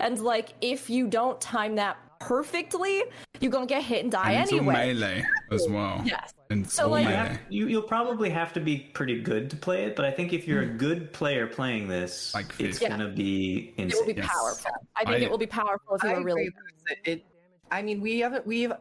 and 0.00 0.18
like 0.20 0.54
if 0.60 0.90
you 0.90 1.06
don't 1.06 1.40
time 1.40 1.74
that 1.74 1.98
perfectly, 2.20 3.02
you're 3.40 3.50
gonna 3.50 3.66
get 3.66 3.82
hit 3.82 4.02
and 4.02 4.12
die 4.12 4.32
and 4.32 4.42
it's 4.44 4.52
all 4.52 4.58
anyway. 4.58 4.94
melee 4.94 5.24
as 5.50 5.66
well. 5.68 6.02
Yes. 6.04 6.32
And 6.50 6.68
So, 6.70 6.84
all 6.84 6.90
like- 6.90 7.04
You 7.04 7.10
melee. 7.10 7.28
have, 7.28 7.40
you, 7.48 7.68
you'll 7.68 7.82
probably 7.82 8.30
have 8.30 8.52
to 8.54 8.60
be 8.60 8.78
pretty 8.94 9.20
good 9.22 9.50
to 9.50 9.56
play 9.56 9.84
it, 9.84 9.96
but 9.96 10.04
I 10.04 10.10
think 10.10 10.32
if 10.32 10.46
you're 10.46 10.62
a 10.62 10.66
good 10.66 11.12
player 11.12 11.46
playing 11.46 11.88
this, 11.88 12.32
Like 12.34 12.46
it's 12.58 12.78
fifth. 12.78 12.88
gonna 12.88 13.08
be 13.08 13.74
insane. 13.76 13.90
It 13.90 13.94
will 14.06 14.14
be 14.14 14.20
Yes. 14.20 14.30
powerful. 14.30 14.70
I 14.96 15.04
think 15.04 15.16
I- 15.16 15.24
it 15.24 15.30
will 15.30 15.38
be 15.38 15.46
powerful 15.46 15.96
if 15.96 16.02
you 16.02 16.10
I 16.10 16.14
were 16.18 16.24
really 16.24 16.50
it. 16.88 16.98
it. 17.04 17.24
I 17.70 17.82
mean, 17.82 18.00
we 18.00 18.20
haven't. 18.20 18.46
We've. 18.46 18.72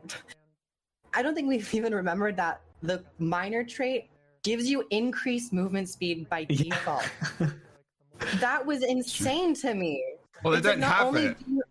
I 1.13 1.21
don't 1.23 1.33
think 1.33 1.47
we've 1.47 1.73
even 1.73 1.93
remembered 1.93 2.35
that 2.37 2.61
the 2.83 3.03
minor 3.19 3.63
trait 3.63 4.09
gives 4.43 4.69
you 4.69 4.85
increased 4.91 5.51
movement 5.53 5.89
speed 5.89 6.29
by 6.29 6.43
default. 6.43 7.09
that 8.39 8.63
was 8.65 8.83
insane 8.83 9.53
to 9.55 9.73
me. 9.73 10.03
Well, 10.43 10.51
they 10.51 10.59
It's 10.59 10.67
like 10.67 10.73
don't 10.75 10.81
not 10.81 10.95
have 10.95 11.07
only 11.07 11.25
it. 11.27 11.39
do 11.45 11.51
you- 11.55 11.63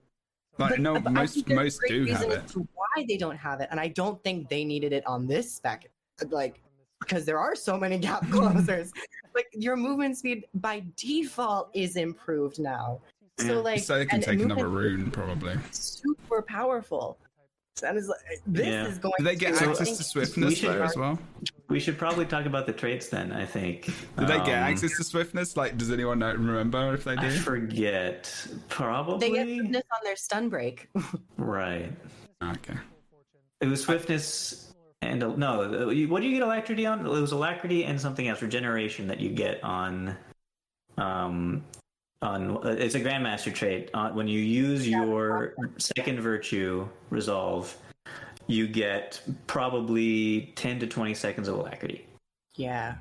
Like, 0.58 0.70
but- 0.70 0.80
no, 0.80 0.94
but 1.00 1.10
I 1.10 1.12
most 1.12 1.34
think 1.34 1.46
there's 1.48 1.58
a 1.58 1.62
most 1.64 1.80
do 1.88 2.04
have 2.06 2.22
it. 2.30 2.48
to 2.48 2.68
why 2.74 3.04
they 3.08 3.16
don't 3.16 3.36
have 3.36 3.60
it, 3.60 3.68
and 3.70 3.80
I 3.80 3.88
don't 3.88 4.22
think 4.22 4.48
they 4.48 4.64
needed 4.64 4.92
it 4.92 5.04
on 5.06 5.26
this 5.26 5.52
spec. 5.52 5.90
Like, 6.30 6.60
because 7.00 7.24
there 7.24 7.38
are 7.38 7.54
so 7.56 7.76
many 7.76 7.98
gap 7.98 8.22
closers. 8.30 8.92
like 9.34 9.46
your 9.52 9.76
movement 9.76 10.16
speed 10.16 10.46
by 10.54 10.84
default 10.96 11.70
is 11.74 11.96
improved 11.96 12.58
now. 12.60 13.00
Yeah. 13.40 13.46
So 13.48 13.60
like, 13.62 13.80
so 13.80 13.98
they 13.98 14.06
can 14.06 14.16
and 14.16 14.24
take 14.24 14.40
another 14.40 14.68
movement 14.68 15.00
rune, 15.02 15.10
probably. 15.10 15.56
super 15.72 16.40
powerful. 16.42 17.18
And 17.84 17.98
it's 17.98 18.06
like 18.06 18.20
this 18.46 18.66
Yeah. 18.68 18.86
is 18.86 18.98
going. 18.98 19.12
Do 19.18 19.24
they 19.24 19.34
get 19.34 19.56
to, 19.56 19.66
I 19.66 19.70
access 19.70 19.96
to 19.96 20.04
swiftness 20.04 20.56
should- 20.58 20.70
though 20.70 20.82
as 20.84 20.96
well? 20.96 21.18
We 21.68 21.80
should 21.80 21.96
probably 21.96 22.26
talk 22.26 22.44
about 22.46 22.66
the 22.66 22.72
traits 22.72 23.08
then. 23.08 23.32
I 23.32 23.46
think. 23.46 23.86
Do 24.18 24.26
they 24.26 24.36
get 24.38 24.48
Um, 24.48 24.70
access 24.70 24.96
to 24.98 25.04
swiftness? 25.04 25.56
Like, 25.56 25.78
does 25.78 25.90
anyone 25.90 26.18
know, 26.18 26.32
remember 26.32 26.92
if 26.94 27.04
they 27.04 27.16
I 27.16 27.30
forget. 27.30 28.46
Probably. 28.68 29.18
They 29.30 29.34
get 29.34 29.46
swiftness 29.48 29.82
on 29.92 30.00
their 30.04 30.16
stun 30.16 30.48
break. 30.48 30.88
Right. 31.36 31.92
Okay. 32.42 32.74
It 33.60 33.66
was 33.66 33.82
swiftness 33.82 34.74
and 35.00 35.20
no. 35.38 35.86
What 36.08 36.20
do 36.22 36.28
you 36.28 36.34
get 36.34 36.42
alacrity 36.42 36.86
on? 36.86 37.00
It 37.00 37.08
was 37.08 37.32
alacrity 37.32 37.84
and 37.84 38.00
something 38.00 38.28
else, 38.28 38.42
regeneration 38.42 39.06
that 39.08 39.20
you 39.20 39.30
get 39.30 39.62
on. 39.64 40.16
Um, 40.98 41.64
on 42.22 42.58
uh, 42.64 42.70
it's 42.70 42.94
a 42.94 43.00
grandmaster 43.00 43.52
trait. 43.54 43.90
Uh, 43.94 44.10
when 44.10 44.28
you 44.28 44.40
use 44.40 44.88
your 44.88 45.54
second 45.78 46.20
virtue 46.20 46.88
resolve, 47.10 47.76
you 48.46 48.66
get 48.66 49.20
probably 49.46 50.52
ten 50.56 50.78
to 50.80 50.86
twenty 50.86 51.14
seconds 51.14 51.48
of 51.48 51.56
alacrity. 51.56 52.06
yeah. 52.56 52.96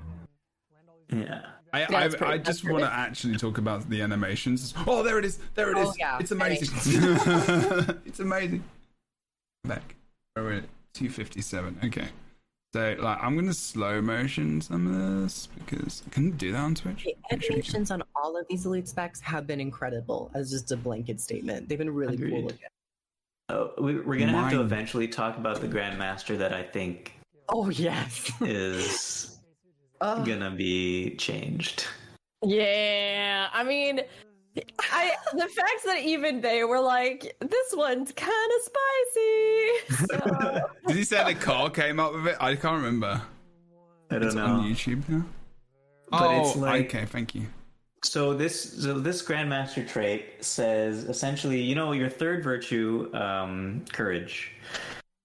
Yeah. 1.11 1.41
I, 1.73 1.83
I, 1.83 2.07
pretty- 2.07 2.23
I 2.25 2.37
just 2.37 2.67
want 2.67 2.83
to 2.83 2.91
actually 2.91 3.35
talk 3.37 3.57
about 3.57 3.89
the 3.89 4.01
animations. 4.01 4.73
Oh, 4.87 5.01
there 5.03 5.17
it 5.19 5.25
is. 5.25 5.39
There 5.55 5.71
it 5.71 5.77
is. 5.77 5.87
Oh, 5.89 5.93
yeah. 5.97 6.17
It's 6.19 6.31
amazing. 6.31 6.69
it's 8.05 8.19
amazing. 8.19 8.63
Back. 9.63 9.95
Oh, 10.35 10.45
wait. 10.45 10.63
257. 10.93 11.79
Okay. 11.85 12.07
So, 12.73 12.95
like, 12.99 13.17
I'm 13.23 13.33
going 13.35 13.47
to 13.47 13.53
slow 13.53 14.01
motion 14.01 14.61
some 14.61 14.87
of 14.87 15.21
this 15.23 15.47
because 15.65 16.03
can 16.11 16.25
you 16.25 16.31
do 16.31 16.51
that 16.51 16.59
on 16.59 16.75
Twitch? 16.75 17.03
The 17.05 17.15
I'm 17.31 17.39
sure 17.39 17.51
animations 17.53 17.91
on 17.91 18.03
all 18.15 18.37
of 18.37 18.45
these 18.49 18.65
elite 18.65 18.87
specs 18.87 19.19
have 19.21 19.45
been 19.47 19.59
incredible 19.59 20.31
as 20.33 20.51
just 20.51 20.71
a 20.71 20.77
blanket 20.77 21.19
statement. 21.21 21.69
They've 21.69 21.77
been 21.77 21.93
really 21.93 22.15
Agreed. 22.15 22.31
cool 22.31 22.41
looking. 22.43 22.59
Oh, 23.49 23.71
we, 23.79 23.99
we're 23.99 24.17
gonna 24.19 24.31
have 24.31 24.51
to 24.51 24.61
eventually 24.61 25.07
talk 25.07 25.37
about 25.37 25.59
the 25.59 25.67
grandmaster 25.67 26.37
that 26.37 26.53
I 26.53 26.63
think 26.63 27.13
Oh 27.49 27.69
yes. 27.69 28.31
is 28.41 29.39
oh, 30.01 30.23
gonna 30.23 30.51
be 30.51 31.15
changed. 31.17 31.85
Yeah, 32.41 33.49
I 33.53 33.63
mean, 33.63 34.01
I 34.79 35.11
the 35.33 35.47
fact 35.47 35.83
that 35.85 35.99
even 36.03 36.41
they 36.41 36.63
were 36.63 36.79
like, 36.79 37.35
this 37.41 37.73
one's 37.73 38.11
kind 38.13 38.31
of 38.31 38.61
spicy. 39.97 40.05
So, 40.07 40.61
Did 40.87 40.97
he 40.97 41.03
say 41.03 41.33
the 41.33 41.39
car 41.39 41.69
came 41.69 41.99
up 41.99 42.13
with 42.13 42.27
it? 42.27 42.37
I 42.39 42.55
can't 42.55 42.77
remember. 42.77 43.21
I 44.09 44.15
don't 44.15 44.23
It's 44.23 44.35
know. 44.35 44.45
on 44.45 44.63
YouTube 44.69 45.07
now. 45.09 45.25
But 46.11 46.21
oh, 46.21 46.41
it's 46.41 46.55
like- 46.55 46.85
okay. 46.85 47.05
Thank 47.05 47.35
you. 47.35 47.47
So 48.03 48.33
this 48.33 48.83
so 48.83 48.99
this 48.99 49.23
grandmaster 49.23 49.87
trait 49.87 50.43
says 50.43 51.05
essentially, 51.05 51.61
you 51.61 51.73
know, 51.75 51.93
your 51.93 52.09
third 52.09 52.43
virtue, 52.43 53.09
um, 53.13 53.85
courage. 53.91 54.51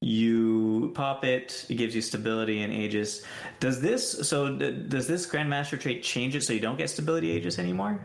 You 0.00 0.92
pop 0.94 1.24
it; 1.24 1.66
it 1.68 1.74
gives 1.74 1.92
you 1.94 2.00
stability 2.02 2.62
and 2.62 2.72
aegis. 2.72 3.24
Does 3.58 3.80
this 3.80 4.28
so? 4.28 4.56
d- 4.56 4.84
Does 4.86 5.08
this 5.08 5.26
grandmaster 5.26 5.78
trait 5.78 6.04
change 6.04 6.36
it 6.36 6.44
so 6.44 6.52
you 6.52 6.60
don't 6.60 6.78
get 6.78 6.88
stability 6.88 7.30
aegis 7.32 7.58
anymore? 7.58 8.00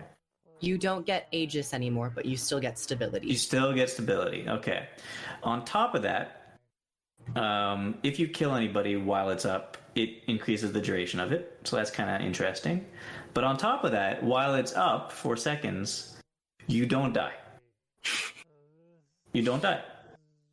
you 0.64 0.78
don't 0.78 1.06
get 1.06 1.28
Aegis 1.32 1.74
anymore, 1.74 2.10
but 2.16 2.26
you 2.26 2.38
still 2.38 2.60
get 2.60 2.80
stability. 2.80 3.28
You 3.28 3.36
still 3.36 3.74
get 3.74 3.90
stability. 3.90 4.46
Okay. 4.48 4.88
On 5.44 5.66
top 5.66 5.94
of 5.94 6.04
that, 6.04 6.58
um, 7.36 7.96
if 8.02 8.18
you 8.18 8.28
kill 8.30 8.56
anybody 8.56 8.96
while 8.96 9.30
it's 9.30 9.46
up, 9.46 9.78
it 9.96 10.24
increases 10.28 10.72
the 10.72 10.80
duration 10.82 11.20
of 11.20 11.32
it. 11.34 11.60
So 11.66 11.76
that's 11.76 11.92
kind 11.92 12.10
of 12.10 12.22
interesting. 12.26 12.86
But 13.34 13.44
on 13.44 13.58
top 13.58 13.84
of 13.84 13.92
that, 13.92 14.24
while 14.24 14.56
it's 14.56 14.74
up 14.74 15.12
for 15.12 15.36
seconds, 15.36 16.16
you 16.68 16.86
don't 16.86 17.14
die. 17.14 17.34
You 19.34 19.42
don't 19.44 19.62
die. 19.62 19.82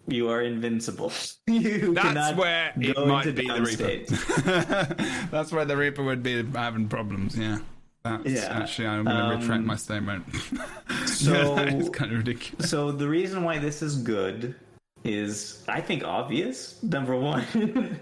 You 0.09 0.28
are 0.31 0.43
invincible. 0.43 1.12
You 1.47 1.94
That's 1.94 2.07
cannot 2.07 2.36
where 2.36 2.73
it 2.77 2.97
might 3.07 3.24
be 3.35 3.48
the 3.48 3.61
Reaper. 3.61 5.27
That's 5.32 5.51
where 5.51 5.65
the 5.65 5.77
Reaper 5.77 6.02
would 6.05 6.23
be 6.23 6.44
having 6.52 6.89
problems. 6.89 7.36
Yeah. 7.36 7.59
That's 8.05 8.24
Yeah. 8.24 8.59
actually, 8.62 8.86
I'm 8.89 9.05
going 9.05 9.16
to 9.16 9.36
retract 9.36 9.61
Um, 9.61 9.66
my 9.66 9.74
statement. 9.77 10.24
so- 11.07 11.57
it's 11.59 11.89
kind 11.90 12.12
of 12.12 12.19
ridiculous. 12.19 12.70
So 12.70 12.93
the 12.93 13.09
reason 13.09 13.43
why 13.43 13.59
this 13.59 13.82
is 13.82 13.97
good 13.97 14.55
is, 15.02 15.65
I 15.66 15.81
think, 15.81 16.05
obvious. 16.05 16.81
Number 16.85 17.16
one, 17.16 17.98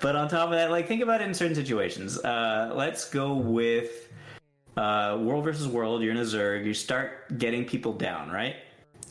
but 0.00 0.14
on 0.16 0.28
top 0.28 0.46
of 0.46 0.52
that, 0.52 0.70
like 0.70 0.86
think 0.86 1.02
about 1.02 1.20
it 1.20 1.26
in 1.26 1.34
certain 1.34 1.56
situations. 1.56 2.18
Uh, 2.18 2.72
let's 2.74 3.08
go 3.10 3.34
with 3.34 4.08
uh, 4.76 5.18
world 5.20 5.44
versus 5.44 5.68
world. 5.68 6.02
You're 6.02 6.12
in 6.12 6.18
a 6.18 6.22
Zerg. 6.22 6.64
You 6.64 6.74
start 6.74 7.38
getting 7.38 7.64
people 7.64 7.92
down, 7.92 8.30
right? 8.30 8.56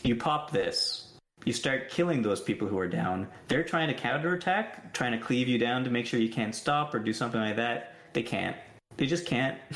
You 0.03 0.15
pop 0.15 0.51
this. 0.51 1.07
You 1.45 1.53
start 1.53 1.89
killing 1.89 2.21
those 2.21 2.39
people 2.41 2.67
who 2.67 2.77
are 2.77 2.87
down. 2.87 3.27
They're 3.47 3.63
trying 3.63 3.87
to 3.87 3.93
counterattack, 3.95 4.93
trying 4.93 5.11
to 5.11 5.17
cleave 5.17 5.47
you 5.47 5.57
down 5.57 5.83
to 5.83 5.89
make 5.89 6.05
sure 6.05 6.19
you 6.19 6.29
can't 6.29 6.53
stop 6.53 6.93
or 6.93 6.99
do 6.99 7.13
something 7.13 7.39
like 7.41 7.55
that. 7.55 7.95
They 8.13 8.21
can't. 8.23 8.55
They 8.97 9.05
just 9.05 9.25
can't. 9.25 9.57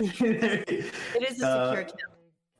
It 0.00 0.92
is 1.30 1.42
a 1.42 1.46
Uh, 1.48 1.76
secure 1.76 1.84
kill. 1.84 2.12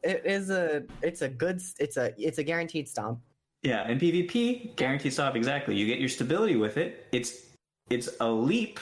It 0.03 0.23
is 0.27 0.51
a. 0.51 0.82
It's 1.03 1.23
a 1.23 1.28
good. 1.28 1.62
It's 1.78 1.97
a. 1.97 2.12
It's 2.19 2.39
a 2.39 2.43
guaranteed 2.44 2.89
stomp. 2.89 3.20
Yeah, 3.62 3.89
in 3.89 3.99
PvP, 3.99 4.74
guaranteed 4.77 5.12
stop 5.12 5.36
exactly. 5.36 5.77
You 5.77 5.86
get 5.86 6.01
your 6.01 6.09
stability 6.09 6.57
with 6.57 6.77
it. 6.77 7.07
It's 7.12 7.47
it's 7.90 8.09
a 8.20 8.28
leap 8.28 8.81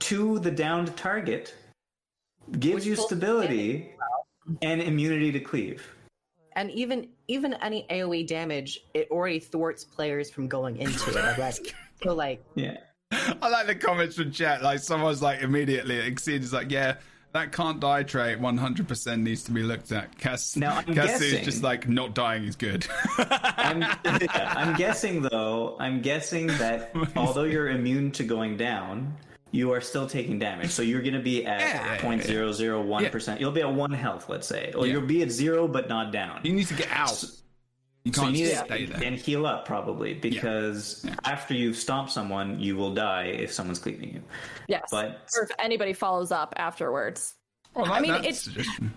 to 0.00 0.38
the 0.38 0.50
downed 0.50 0.96
target, 0.96 1.54
gives 2.52 2.76
Which 2.76 2.86
you 2.86 2.96
stability 2.96 3.94
and 4.62 4.80
immunity 4.80 5.32
to 5.32 5.40
cleave. 5.40 5.86
And 6.56 6.70
even 6.70 7.08
even 7.28 7.54
any 7.54 7.86
AOE 7.90 8.26
damage, 8.26 8.80
it 8.94 9.08
already 9.10 9.40
thwarts 9.40 9.84
players 9.84 10.30
from 10.30 10.46
going 10.46 10.76
into 10.76 11.10
it 11.10 11.16
already. 11.16 11.74
so 12.02 12.14
like, 12.14 12.44
Yeah. 12.54 12.76
I 13.10 13.48
like 13.48 13.66
the 13.66 13.74
comments 13.74 14.16
from 14.16 14.32
chat. 14.32 14.62
Like, 14.62 14.80
someone's 14.80 15.22
like, 15.22 15.40
immediately, 15.40 15.98
Exceed 15.98 16.42
is 16.42 16.52
like, 16.52 16.70
yeah, 16.70 16.96
that 17.32 17.52
can't 17.52 17.80
die 17.80 18.02
trait 18.02 18.40
100% 18.40 19.20
needs 19.20 19.42
to 19.44 19.52
be 19.52 19.62
looked 19.62 19.92
at. 19.92 20.16
Cass, 20.18 20.56
Now, 20.56 20.82
I'm 20.86 20.94
Cass 20.94 21.20
is 21.20 21.44
just 21.44 21.62
like, 21.62 21.88
not 21.88 22.14
dying 22.14 22.44
is 22.44 22.56
good. 22.56 22.86
I'm, 23.18 23.80
yeah, 23.80 24.52
I'm 24.56 24.76
guessing 24.76 25.22
though. 25.22 25.76
I'm 25.80 26.00
guessing 26.00 26.46
that 26.46 26.92
although 27.16 27.44
you're 27.44 27.68
immune 27.70 28.12
to 28.12 28.24
going 28.24 28.56
down, 28.56 29.16
you 29.54 29.72
are 29.72 29.80
still 29.80 30.06
taking 30.08 30.38
damage. 30.38 30.70
So 30.70 30.82
you're 30.82 31.00
going 31.02 31.14
to 31.14 31.20
be 31.20 31.46
at 31.54 31.60
Yeah, 31.60 31.96
yeah, 32.02 32.10
yeah, 32.10 32.18
0.001 32.18 33.10
percent. 33.12 33.40
You'll 33.40 33.52
be 33.52 33.60
at 33.62 33.72
one 33.72 33.92
health, 33.92 34.28
let's 34.28 34.48
say, 34.48 34.72
or 34.76 34.84
Yeah. 34.86 34.94
you'll 34.94 35.06
be 35.06 35.22
at 35.22 35.30
zero 35.30 35.68
but 35.68 35.88
not 35.88 36.12
down. 36.12 36.40
you 36.42 36.52
need 36.52 36.66
to 36.66 36.74
get 36.74 36.88
out. 36.90 37.22
You 38.04 38.12
So 38.12 38.22
you 38.26 38.26
can't 38.26 38.32
need 38.32 38.48
just 38.50 38.66
to 38.66 38.74
stay 38.74 38.84
there. 38.86 39.02
and 39.04 39.16
heal 39.16 39.46
up 39.46 39.64
probably 39.64 40.12
because 40.14 41.04
Yeah. 41.06 41.14
after 41.24 41.54
you've 41.54 41.76
stomped 41.76 42.10
someone, 42.12 42.58
you 42.60 42.76
will 42.76 42.92
die 42.92 43.26
if 43.26 43.52
someone's 43.52 43.78
cleaving 43.78 44.12
you. 44.12 44.22
yes, 44.68 44.82
But- 44.90 45.20
or 45.36 45.44
if 45.44 45.50
anybody 45.58 45.92
follows 45.94 46.30
up 46.32 46.52
afterwards. 46.56 47.34
Oh, 47.76 47.84
I 47.84 47.98
I 47.98 48.00
mean, 48.00 48.14
it's- 48.14 48.42
suggestion. 48.42 48.92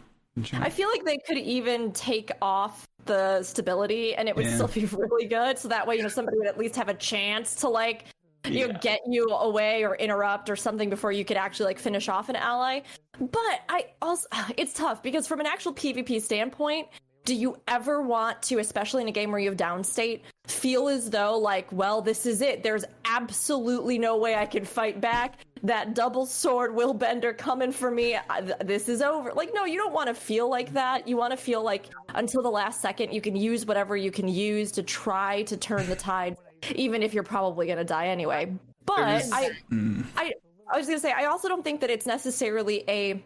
I 0.54 0.70
feel 0.70 0.90
like 0.90 1.04
they 1.04 1.18
could 1.18 1.38
even 1.40 1.92
take 1.94 2.32
off 2.42 2.86
the 3.06 3.42
stability 3.44 4.14
and 4.14 4.28
it 4.30 4.36
would 4.36 4.46
Yeah. 4.46 4.56
still 4.56 4.68
be 4.68 4.86
really 4.96 5.26
good. 5.28 5.58
So 5.58 5.68
that 5.70 5.88
way, 5.88 5.96
you 5.96 6.04
know, 6.04 6.10
somebody 6.10 6.38
would 6.38 6.48
at 6.48 6.58
least 6.60 6.76
have 6.76 6.90
a 6.90 6.94
chance 6.94 7.56
to 7.62 7.70
like, 7.70 8.06
you 8.48 8.68
know, 8.68 8.80
get 8.82 9.00
you 9.08 9.26
away 9.30 9.84
or 9.84 9.96
interrupt 9.96 10.50
or 10.50 10.56
something 10.56 10.90
before 10.90 11.12
you 11.12 11.26
could 11.26 11.38
actually 11.38 11.66
like 11.66 11.80
finish 11.80 12.10
off 12.10 12.30
an 12.30 12.36
ally. 12.36 12.82
But 13.20 13.62
I 13.70 13.88
also, 14.02 14.28
it's 14.58 14.74
tough 14.74 15.04
because 15.04 15.28
from 15.28 15.40
an 15.40 15.46
actual 15.46 15.74
PvP 15.74 16.22
standpoint, 16.22 16.88
do 17.28 17.36
you 17.36 17.58
ever 17.68 18.02
want 18.02 18.42
to, 18.44 18.60
especially 18.60 19.02
in 19.02 19.10
a 19.10 19.12
game 19.12 19.32
where 19.32 19.40
you 19.40 19.50
have 19.50 19.58
downstate, 19.58 20.22
feel 20.46 20.88
as 20.88 21.10
though 21.10 21.38
like, 21.38 21.70
well, 21.74 22.02
this 22.02 22.26
is 22.26 22.42
it. 22.42 22.64
There's 22.64 22.86
absolutely 23.04 24.00
no 24.00 24.16
way 24.16 24.36
I 24.36 24.46
can 24.46 24.64
fight 24.64 25.02
back. 25.02 25.40
That 25.62 25.94
double 25.94 26.26
sword 26.26 26.74
Willbender 26.74 27.38
coming 27.38 27.74
for 27.74 27.92
me. 27.92 28.18
This 28.64 28.88
is 28.88 29.02
over. 29.02 29.34
Like, 29.34 29.54
no, 29.54 29.66
you 29.66 29.78
don't 29.78 29.92
want 29.92 30.08
to 30.08 30.14
feel 30.14 30.50
like 30.50 30.72
that. 30.72 31.06
You 31.06 31.18
want 31.18 31.32
to 31.32 31.38
feel 31.38 31.62
like 31.62 31.88
until 32.16 32.42
the 32.42 32.50
last 32.50 32.80
second, 32.80 33.12
you 33.12 33.20
can 33.20 33.36
use 33.36 33.66
whatever 33.66 33.98
you 33.98 34.10
can 34.10 34.30
use 34.30 34.72
to 34.72 34.84
try 34.84 35.42
to 35.44 35.58
turn 35.58 35.86
the 35.90 35.98
tide, 35.98 36.38
even 36.76 37.04
if 37.04 37.14
you're 37.14 37.24
probably 37.24 37.66
going 37.66 37.78
to 37.78 37.84
die 37.84 38.08
anyway. 38.08 38.52
But 38.86 39.00
I, 39.00 39.52
mm. 39.72 40.06
I, 40.16 40.34
I 40.72 40.78
was 40.78 40.88
going 40.88 40.98
to 40.98 41.02
say, 41.02 41.12
I 41.12 41.26
also 41.26 41.48
don't 41.48 41.64
think 41.64 41.82
that 41.82 41.90
it's 41.90 42.06
necessarily 42.06 42.84
a 42.88 43.24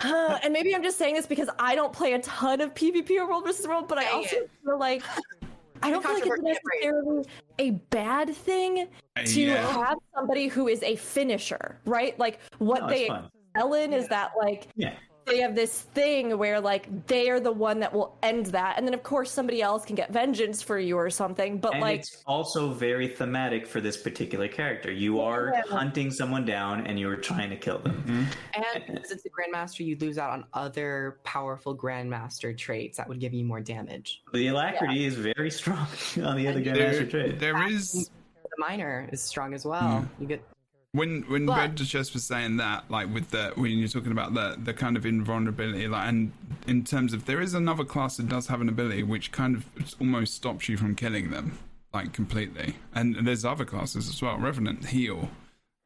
uh, 0.00 0.38
and 0.44 0.52
maybe 0.52 0.74
I'm 0.74 0.82
just 0.82 0.96
saying 0.96 1.14
this 1.14 1.26
because 1.26 1.48
I 1.58 1.74
don't 1.74 1.92
play 1.92 2.12
a 2.12 2.20
ton 2.20 2.60
of 2.60 2.72
PvP 2.72 3.10
or 3.18 3.28
World 3.28 3.44
versus 3.44 3.66
World, 3.66 3.88
but 3.88 3.98
I 3.98 4.06
also 4.10 4.36
feel 4.64 4.78
like 4.78 5.02
I 5.82 5.90
don't 5.90 6.04
feel 6.04 6.14
like 6.14 6.24
it's 6.24 6.40
necessarily 6.40 7.24
a 7.58 7.70
bad 7.70 8.34
thing 8.34 8.88
uh, 9.16 9.22
to 9.24 9.40
yeah. 9.40 9.66
have 9.72 9.98
somebody 10.14 10.46
who 10.46 10.68
is 10.68 10.82
a 10.84 10.94
finisher, 10.94 11.80
right? 11.84 12.16
Like 12.18 12.38
what 12.58 12.82
no, 12.82 12.88
they 12.88 13.04
excel 13.04 13.74
in 13.74 13.90
yeah. 13.90 13.98
is 13.98 14.08
that 14.08 14.32
like 14.38 14.68
yeah 14.76 14.94
they 15.28 15.38
have 15.38 15.54
this 15.54 15.82
thing 15.82 16.36
where 16.38 16.60
like 16.60 17.06
they 17.06 17.28
are 17.28 17.40
the 17.40 17.52
one 17.52 17.80
that 17.80 17.92
will 17.92 18.16
end 18.22 18.46
that 18.46 18.76
and 18.76 18.86
then 18.86 18.94
of 18.94 19.02
course 19.02 19.30
somebody 19.30 19.62
else 19.62 19.84
can 19.84 19.94
get 19.94 20.12
vengeance 20.12 20.62
for 20.62 20.78
you 20.78 20.96
or 20.96 21.10
something 21.10 21.58
but 21.58 21.72
and 21.74 21.82
like 21.82 22.00
it's 22.00 22.22
also 22.26 22.72
very 22.72 23.08
thematic 23.08 23.66
for 23.66 23.80
this 23.80 23.96
particular 23.96 24.48
character 24.48 24.90
you 24.90 25.20
are 25.20 25.52
yeah. 25.54 25.62
hunting 25.68 26.10
someone 26.10 26.44
down 26.44 26.86
and 26.86 26.98
you're 26.98 27.16
trying 27.16 27.50
to 27.50 27.56
kill 27.56 27.78
them 27.78 28.02
mm-hmm. 28.06 28.24
and 28.54 28.94
because 28.94 29.10
it's 29.10 29.24
a 29.24 29.30
grandmaster 29.30 29.84
you 29.84 29.96
lose 29.96 30.18
out 30.18 30.30
on 30.30 30.44
other 30.54 31.18
powerful 31.24 31.76
grandmaster 31.76 32.56
traits 32.56 32.96
that 32.96 33.08
would 33.08 33.20
give 33.20 33.34
you 33.34 33.44
more 33.44 33.60
damage 33.60 34.22
the 34.32 34.48
alacrity 34.48 35.00
yeah. 35.00 35.08
is 35.08 35.14
very 35.14 35.50
strong 35.58 35.86
on 36.22 36.36
the 36.36 36.46
other 36.48 36.62
grandmaster 36.62 37.08
trait 37.08 37.38
there 37.38 37.66
is 37.68 38.10
the 38.42 38.56
minor 38.58 39.08
is 39.12 39.22
strong 39.22 39.54
as 39.54 39.64
well 39.64 39.80
yeah. 39.82 40.04
you 40.20 40.26
get 40.26 40.42
when 40.98 41.22
when 41.22 41.46
but, 41.46 41.76
just 41.76 42.12
was 42.12 42.24
saying 42.24 42.56
that, 42.58 42.90
like 42.90 43.12
with 43.12 43.30
the 43.30 43.52
when 43.54 43.70
you're 43.78 43.88
talking 43.88 44.12
about 44.12 44.34
the 44.34 44.56
the 44.62 44.74
kind 44.74 44.96
of 44.96 45.06
invulnerability, 45.06 45.88
like 45.88 46.08
and 46.08 46.32
in 46.66 46.84
terms 46.84 47.12
of 47.12 47.26
there 47.26 47.40
is 47.40 47.54
another 47.54 47.84
class 47.84 48.16
that 48.16 48.28
does 48.28 48.48
have 48.48 48.60
an 48.60 48.68
ability 48.68 49.02
which 49.02 49.32
kind 49.32 49.56
of 49.56 49.64
almost 50.00 50.34
stops 50.34 50.68
you 50.68 50.76
from 50.76 50.94
killing 50.94 51.30
them, 51.30 51.58
like 51.94 52.12
completely. 52.12 52.76
And, 52.94 53.26
there's 53.26 53.44
other 53.44 53.64
classes 53.64 54.08
as 54.08 54.20
well. 54.20 54.36
Revenant 54.38 54.86
heal, 54.86 55.30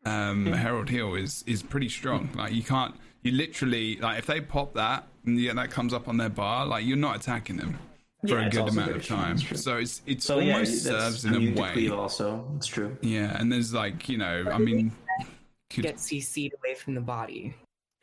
um, 0.05 0.47
yeah. 0.47 0.57
Herald 0.57 0.89
heal 0.89 1.15
is 1.15 1.45
is 1.47 1.63
pretty 1.63 1.89
strong. 1.89 2.31
Like 2.35 2.53
you 2.53 2.63
can't, 2.63 2.95
you 3.23 3.33
literally 3.33 3.97
like 3.97 4.19
if 4.19 4.27
they 4.27 4.41
pop 4.41 4.75
that 4.75 5.07
and 5.27 5.39
yeah, 5.39 5.53
that 5.55 5.71
comes 5.71 5.93
up 5.93 6.09
on 6.09 6.17
their 6.17 6.31
bar, 6.31 6.67
like 6.67 6.85
you're 6.85 6.97
not 6.97 7.17
attacking 7.17 7.57
them 7.57 7.79
for 8.27 8.39
yeah, 8.39 8.47
a 8.47 8.51
good 8.51 8.69
amount 8.69 8.93
of 8.93 9.07
time. 9.07 9.39
So 9.39 9.79
it's 9.79 10.01
it's 10.07 10.25
so, 10.25 10.39
almost 10.39 10.85
yeah, 10.85 10.93
serves 10.93 11.25
in 11.25 11.35
a 11.35 11.61
way. 11.61 11.89
Also, 11.89 12.45
it's 12.57 12.67
true. 12.67 12.97
Yeah, 13.01 13.37
and 13.39 13.51
there's 13.51 13.75
like 13.75 14.09
you 14.09 14.19
know, 14.19 14.45
I 14.51 14.59
mean, 14.59 14.93
get 15.81 15.97
CC'd 15.97 16.55
away 16.55 16.75
from 16.75 16.95
the 16.95 17.01
body. 17.01 17.55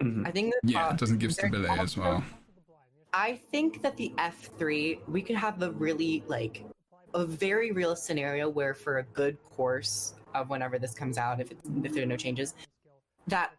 Mm-hmm. 0.02 0.26
I 0.26 0.32
think 0.32 0.54
that, 0.54 0.72
yeah, 0.72 0.92
it 0.92 0.98
doesn't 0.98 1.18
give 1.18 1.34
stability 1.34 1.70
also, 1.70 1.84
as 1.84 1.98
well. 1.98 2.24
I 3.14 3.36
think 3.52 3.82
that 3.82 3.98
the 3.98 4.14
F 4.18 4.50
three 4.58 5.00
we 5.08 5.22
could 5.22 5.36
have 5.36 5.62
a 5.62 5.72
really 5.72 6.24
like 6.28 6.64
a 7.14 7.26
very 7.26 7.72
real 7.72 7.96
scenario 7.96 8.48
where 8.48 8.74
for 8.74 9.00
a 9.00 9.04
good 9.04 9.38
course 9.44 10.14
of 10.34 10.50
whenever 10.50 10.80
this 10.80 10.94
comes 10.94 11.18
out, 11.18 11.40
if 11.42 11.52
if 11.84 11.94
there 11.94 12.04
are 12.04 12.08
no 12.08 12.18
changes, 12.18 12.54
that 13.28 13.52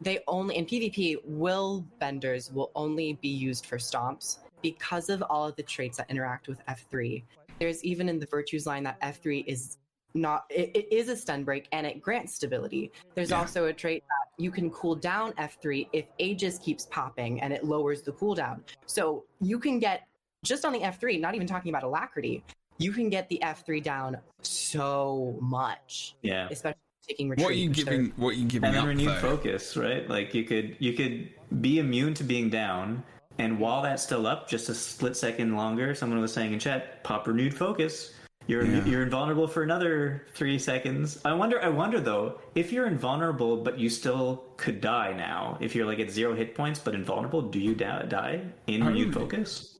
they 0.00 0.20
only 0.28 0.56
in 0.56 0.66
PvP 0.66 1.16
will 1.24 1.84
benders 1.98 2.52
will 2.52 2.70
only 2.74 3.14
be 3.14 3.28
used 3.28 3.66
for 3.66 3.78
stomps 3.78 4.38
because 4.62 5.08
of 5.08 5.22
all 5.22 5.48
of 5.48 5.56
the 5.56 5.62
traits 5.62 5.96
that 5.96 6.10
interact 6.10 6.48
with 6.48 6.64
F3. 6.66 7.24
There's 7.58 7.82
even 7.84 8.08
in 8.08 8.18
the 8.18 8.26
virtues 8.26 8.66
line 8.66 8.84
that 8.84 9.00
F3 9.00 9.44
is 9.46 9.78
not 10.14 10.44
it, 10.50 10.70
it 10.74 10.92
is 10.92 11.08
a 11.08 11.16
stun 11.16 11.44
break 11.44 11.68
and 11.72 11.86
it 11.86 12.00
grants 12.00 12.34
stability. 12.34 12.92
There's 13.14 13.30
yeah. 13.30 13.38
also 13.38 13.66
a 13.66 13.72
trait 13.72 14.04
that 14.08 14.42
you 14.42 14.50
can 14.50 14.70
cool 14.70 14.94
down 14.94 15.32
F3 15.34 15.88
if 15.92 16.06
Aegis 16.18 16.58
keeps 16.58 16.86
popping 16.86 17.40
and 17.40 17.52
it 17.52 17.64
lowers 17.64 18.02
the 18.02 18.12
cooldown. 18.12 18.60
So 18.86 19.24
you 19.40 19.58
can 19.58 19.78
get 19.78 20.06
just 20.44 20.64
on 20.64 20.72
the 20.72 20.80
F3, 20.80 21.20
not 21.20 21.34
even 21.34 21.46
talking 21.46 21.70
about 21.70 21.84
alacrity, 21.84 22.44
you 22.78 22.92
can 22.92 23.08
get 23.08 23.28
the 23.28 23.38
F3 23.42 23.82
down 23.82 24.18
so 24.42 25.38
much. 25.40 26.16
Yeah. 26.22 26.48
Especially 26.50 26.78
taking 27.06 27.28
retreat. 27.28 27.44
What 27.44 27.52
are 27.52 27.56
you 27.56 27.70
giving 27.70 28.12
what 28.16 28.30
are 28.30 28.38
you 28.38 28.46
giving 28.46 28.68
and 28.70 28.78
up, 28.78 28.86
renewed 28.86 29.08
though? 29.08 29.36
focus, 29.36 29.76
right? 29.76 30.08
Like 30.08 30.34
you 30.34 30.44
could 30.44 30.76
you 30.78 30.92
could 30.92 31.30
be 31.60 31.78
immune 31.78 32.14
to 32.14 32.24
being 32.24 32.50
down 32.50 33.02
and 33.38 33.58
while 33.58 33.82
that's 33.82 34.02
still 34.02 34.26
up, 34.26 34.48
just 34.48 34.68
a 34.68 34.74
split 34.74 35.16
second 35.16 35.56
longer, 35.56 35.94
someone 35.94 36.20
was 36.20 36.32
saying 36.32 36.52
in 36.52 36.58
chat, 36.58 37.02
pop 37.02 37.26
renewed 37.26 37.54
focus. 37.54 38.12
You're 38.46 38.64
yeah. 38.64 38.84
you're 38.84 39.02
invulnerable 39.02 39.46
for 39.46 39.62
another 39.62 40.26
three 40.34 40.58
seconds. 40.58 41.20
I 41.24 41.32
wonder. 41.32 41.62
I 41.62 41.68
wonder 41.68 42.00
though, 42.00 42.40
if 42.54 42.72
you're 42.72 42.86
invulnerable 42.86 43.56
but 43.56 43.78
you 43.78 43.88
still 43.88 44.44
could 44.56 44.80
die 44.80 45.12
now. 45.12 45.58
If 45.60 45.74
you're 45.74 45.86
like 45.86 46.00
at 46.00 46.10
zero 46.10 46.34
hit 46.34 46.54
points 46.54 46.78
but 46.78 46.94
invulnerable, 46.94 47.42
do 47.42 47.58
you 47.58 47.74
da- 47.74 48.02
die 48.02 48.42
in 48.66 48.84
renewed 48.84 49.14
focus? 49.14 49.78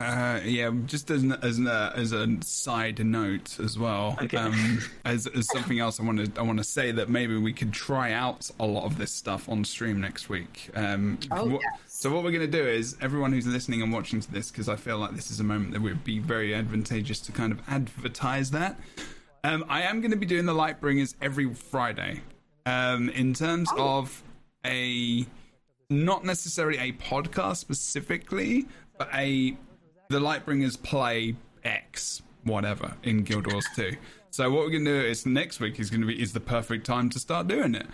Uh, 0.00 0.40
yeah, 0.44 0.70
just 0.86 1.10
as 1.10 1.22
an, 1.22 1.32
as 1.42 1.56
an, 1.56 1.68
uh, 1.68 1.92
as 1.96 2.12
a 2.12 2.26
side 2.42 3.04
note 3.06 3.58
as 3.60 3.78
well, 3.78 4.18
okay. 4.20 4.36
um, 4.36 4.80
as, 5.04 5.26
as 5.28 5.46
something 5.46 5.78
else, 5.78 6.00
I 6.00 6.02
want 6.02 6.34
to 6.34 6.40
I 6.40 6.42
want 6.42 6.58
to 6.58 6.64
say 6.64 6.90
that 6.90 7.08
maybe 7.08 7.38
we 7.38 7.52
could 7.52 7.72
try 7.72 8.12
out 8.12 8.50
a 8.58 8.66
lot 8.66 8.84
of 8.84 8.98
this 8.98 9.12
stuff 9.12 9.48
on 9.48 9.64
stream 9.64 10.00
next 10.00 10.28
week. 10.28 10.68
Um, 10.74 11.18
oh, 11.30 11.46
what, 11.46 11.62
yes. 11.62 11.93
So 12.04 12.12
what 12.12 12.22
we're 12.22 12.32
going 12.32 12.42
to 12.42 12.58
do 12.58 12.68
is 12.68 12.98
everyone 13.00 13.32
who's 13.32 13.46
listening 13.46 13.80
and 13.80 13.90
watching 13.90 14.20
to 14.20 14.30
this, 14.30 14.50
because 14.50 14.68
I 14.68 14.76
feel 14.76 14.98
like 14.98 15.12
this 15.12 15.30
is 15.30 15.40
a 15.40 15.42
moment 15.42 15.72
that 15.72 15.80
would 15.80 16.04
be 16.04 16.18
very 16.18 16.54
advantageous 16.54 17.18
to 17.20 17.32
kind 17.32 17.50
of 17.50 17.62
advertise 17.66 18.50
that. 18.50 18.78
Um, 19.42 19.64
I 19.70 19.84
am 19.84 20.02
going 20.02 20.10
to 20.10 20.18
be 20.18 20.26
doing 20.26 20.44
the 20.44 20.52
Lightbringers 20.52 21.14
every 21.22 21.54
Friday. 21.54 22.20
Um, 22.66 23.08
in 23.08 23.32
terms 23.32 23.70
oh. 23.72 24.00
of 24.00 24.22
a 24.66 25.24
not 25.88 26.26
necessarily 26.26 26.76
a 26.76 26.92
podcast 26.92 27.56
specifically, 27.56 28.66
but 28.98 29.08
a 29.14 29.56
the 30.10 30.20
Lightbringers 30.20 30.82
play 30.82 31.36
X 31.64 32.20
whatever 32.42 32.98
in 33.02 33.22
Guild 33.22 33.50
Wars 33.50 33.64
2. 33.76 33.96
So 34.30 34.50
what 34.50 34.64
we're 34.64 34.72
going 34.72 34.84
to 34.84 35.00
do 35.00 35.08
is 35.08 35.24
next 35.24 35.58
week 35.58 35.80
is 35.80 35.88
going 35.88 36.02
to 36.02 36.06
be 36.06 36.20
is 36.20 36.34
the 36.34 36.40
perfect 36.40 36.84
time 36.84 37.08
to 37.08 37.18
start 37.18 37.48
doing 37.48 37.74
it. 37.74 37.86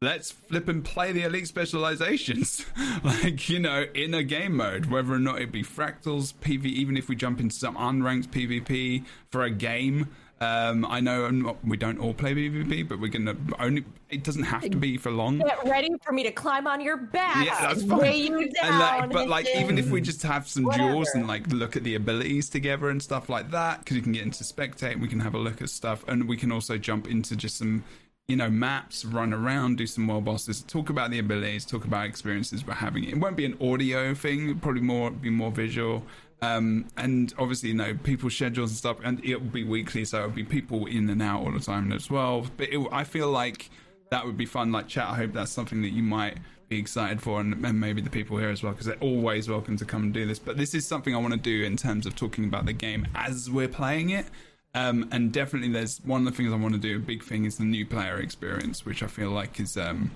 Let's 0.00 0.30
flip 0.30 0.68
and 0.68 0.84
play 0.84 1.10
the 1.10 1.24
elite 1.24 1.48
specializations, 1.48 2.64
like 3.04 3.48
you 3.48 3.58
know, 3.58 3.84
in 3.94 4.14
a 4.14 4.22
game 4.22 4.56
mode, 4.56 4.86
whether 4.86 5.12
or 5.12 5.18
not 5.18 5.42
it 5.42 5.50
be 5.50 5.64
fractals, 5.64 6.34
PV. 6.34 6.66
Even 6.66 6.96
if 6.96 7.08
we 7.08 7.16
jump 7.16 7.40
into 7.40 7.56
some 7.56 7.74
unranked 7.74 8.28
PvP 8.28 9.04
for 9.32 9.42
a 9.42 9.50
game, 9.50 10.06
um, 10.40 10.86
I 10.88 11.00
know 11.00 11.28
not, 11.30 11.56
we 11.64 11.76
don't 11.76 11.98
all 11.98 12.14
play 12.14 12.32
PvP, 12.32 12.88
but 12.88 13.00
we're 13.00 13.08
gonna 13.08 13.34
only. 13.58 13.84
It 14.08 14.22
doesn't 14.22 14.44
have 14.44 14.62
to 14.70 14.76
be 14.76 14.98
for 14.98 15.10
long. 15.10 15.38
Get 15.38 15.64
ready 15.64 15.90
for 16.04 16.12
me 16.12 16.22
to 16.22 16.30
climb 16.30 16.68
on 16.68 16.80
your 16.80 16.96
back. 16.96 17.44
Yeah, 17.44 17.60
that's 17.60 17.82
fine. 17.82 17.98
Weigh 17.98 18.18
you 18.18 18.48
down. 18.62 18.78
Like, 18.78 19.10
but 19.10 19.28
like, 19.28 19.48
even 19.56 19.78
if 19.78 19.90
we 19.90 20.00
just 20.00 20.22
have 20.22 20.46
some 20.46 20.62
Whatever. 20.62 20.92
duels 20.92 21.10
and 21.16 21.26
like 21.26 21.48
look 21.48 21.74
at 21.74 21.82
the 21.82 21.96
abilities 21.96 22.48
together 22.48 22.88
and 22.88 23.02
stuff 23.02 23.28
like 23.28 23.50
that, 23.50 23.80
because 23.80 23.96
you 23.96 24.02
can 24.04 24.12
get 24.12 24.22
into 24.22 24.44
spectate, 24.44 24.92
and 24.92 25.02
we 25.02 25.08
can 25.08 25.18
have 25.18 25.34
a 25.34 25.38
look 25.38 25.60
at 25.60 25.70
stuff, 25.70 26.04
and 26.06 26.28
we 26.28 26.36
can 26.36 26.52
also 26.52 26.78
jump 26.78 27.08
into 27.08 27.34
just 27.34 27.58
some 27.58 27.82
you 28.28 28.36
know, 28.36 28.50
maps, 28.50 29.06
run 29.06 29.32
around, 29.32 29.78
do 29.78 29.86
some 29.86 30.06
world 30.06 30.26
bosses, 30.26 30.60
talk 30.60 30.90
about 30.90 31.10
the 31.10 31.18
abilities, 31.18 31.64
talk 31.64 31.86
about 31.86 32.04
experiences 32.04 32.64
we're 32.66 32.74
having. 32.74 33.04
It 33.04 33.16
won't 33.16 33.36
be 33.36 33.46
an 33.46 33.56
audio 33.58 34.14
thing, 34.14 34.50
It'll 34.50 34.60
probably 34.60 34.82
more 34.82 35.10
be 35.10 35.30
more 35.30 35.50
visual. 35.50 36.04
Um, 36.42 36.84
and 36.98 37.32
obviously, 37.38 37.70
you 37.70 37.74
know, 37.74 37.98
people's 38.04 38.34
schedules 38.34 38.70
and 38.70 38.76
stuff, 38.76 38.98
and 39.02 39.24
it'll 39.24 39.40
be 39.40 39.64
weekly, 39.64 40.04
so 40.04 40.18
it'll 40.18 40.30
be 40.30 40.44
people 40.44 40.86
in 40.86 41.08
and 41.08 41.22
out 41.22 41.40
all 41.40 41.50
the 41.50 41.58
time 41.58 41.90
as 41.90 42.10
well. 42.10 42.46
But 42.58 42.68
it, 42.68 42.86
I 42.92 43.02
feel 43.04 43.30
like 43.30 43.70
that 44.10 44.26
would 44.26 44.36
be 44.36 44.46
fun. 44.46 44.72
Like 44.72 44.88
chat, 44.88 45.08
I 45.08 45.14
hope 45.14 45.32
that's 45.32 45.50
something 45.50 45.80
that 45.80 45.90
you 45.90 46.02
might 46.02 46.36
be 46.68 46.78
excited 46.78 47.22
for, 47.22 47.40
and, 47.40 47.64
and 47.64 47.80
maybe 47.80 48.02
the 48.02 48.10
people 48.10 48.36
here 48.36 48.50
as 48.50 48.62
well, 48.62 48.72
because 48.72 48.86
they're 48.86 48.96
always 48.96 49.48
welcome 49.48 49.78
to 49.78 49.86
come 49.86 50.02
and 50.02 50.12
do 50.12 50.26
this. 50.26 50.38
But 50.38 50.58
this 50.58 50.74
is 50.74 50.86
something 50.86 51.14
I 51.14 51.18
want 51.18 51.32
to 51.32 51.40
do 51.40 51.64
in 51.64 51.78
terms 51.78 52.04
of 52.04 52.14
talking 52.14 52.44
about 52.44 52.66
the 52.66 52.74
game 52.74 53.08
as 53.14 53.50
we're 53.50 53.68
playing 53.68 54.10
it. 54.10 54.26
Um, 54.74 55.08
and 55.10 55.32
definitely, 55.32 55.70
there's 55.70 55.98
one 56.04 56.26
of 56.26 56.32
the 56.32 56.36
things 56.36 56.52
I 56.52 56.56
want 56.56 56.74
to 56.74 56.80
do. 56.80 56.96
A 56.96 57.00
big 57.00 57.24
thing 57.24 57.44
is 57.44 57.56
the 57.56 57.64
new 57.64 57.86
player 57.86 58.18
experience, 58.20 58.84
which 58.84 59.02
I 59.02 59.06
feel 59.06 59.30
like 59.30 59.58
is 59.58 59.76
um, 59.76 60.10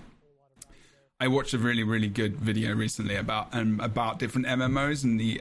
I 1.22 1.28
watched 1.28 1.54
a 1.54 1.58
really 1.58 1.84
really 1.84 2.08
good 2.08 2.36
video 2.36 2.74
recently 2.74 3.14
about 3.14 3.54
um, 3.54 3.78
about 3.80 4.18
different 4.18 4.46
MMOs 4.46 5.04
and 5.04 5.20
the 5.20 5.40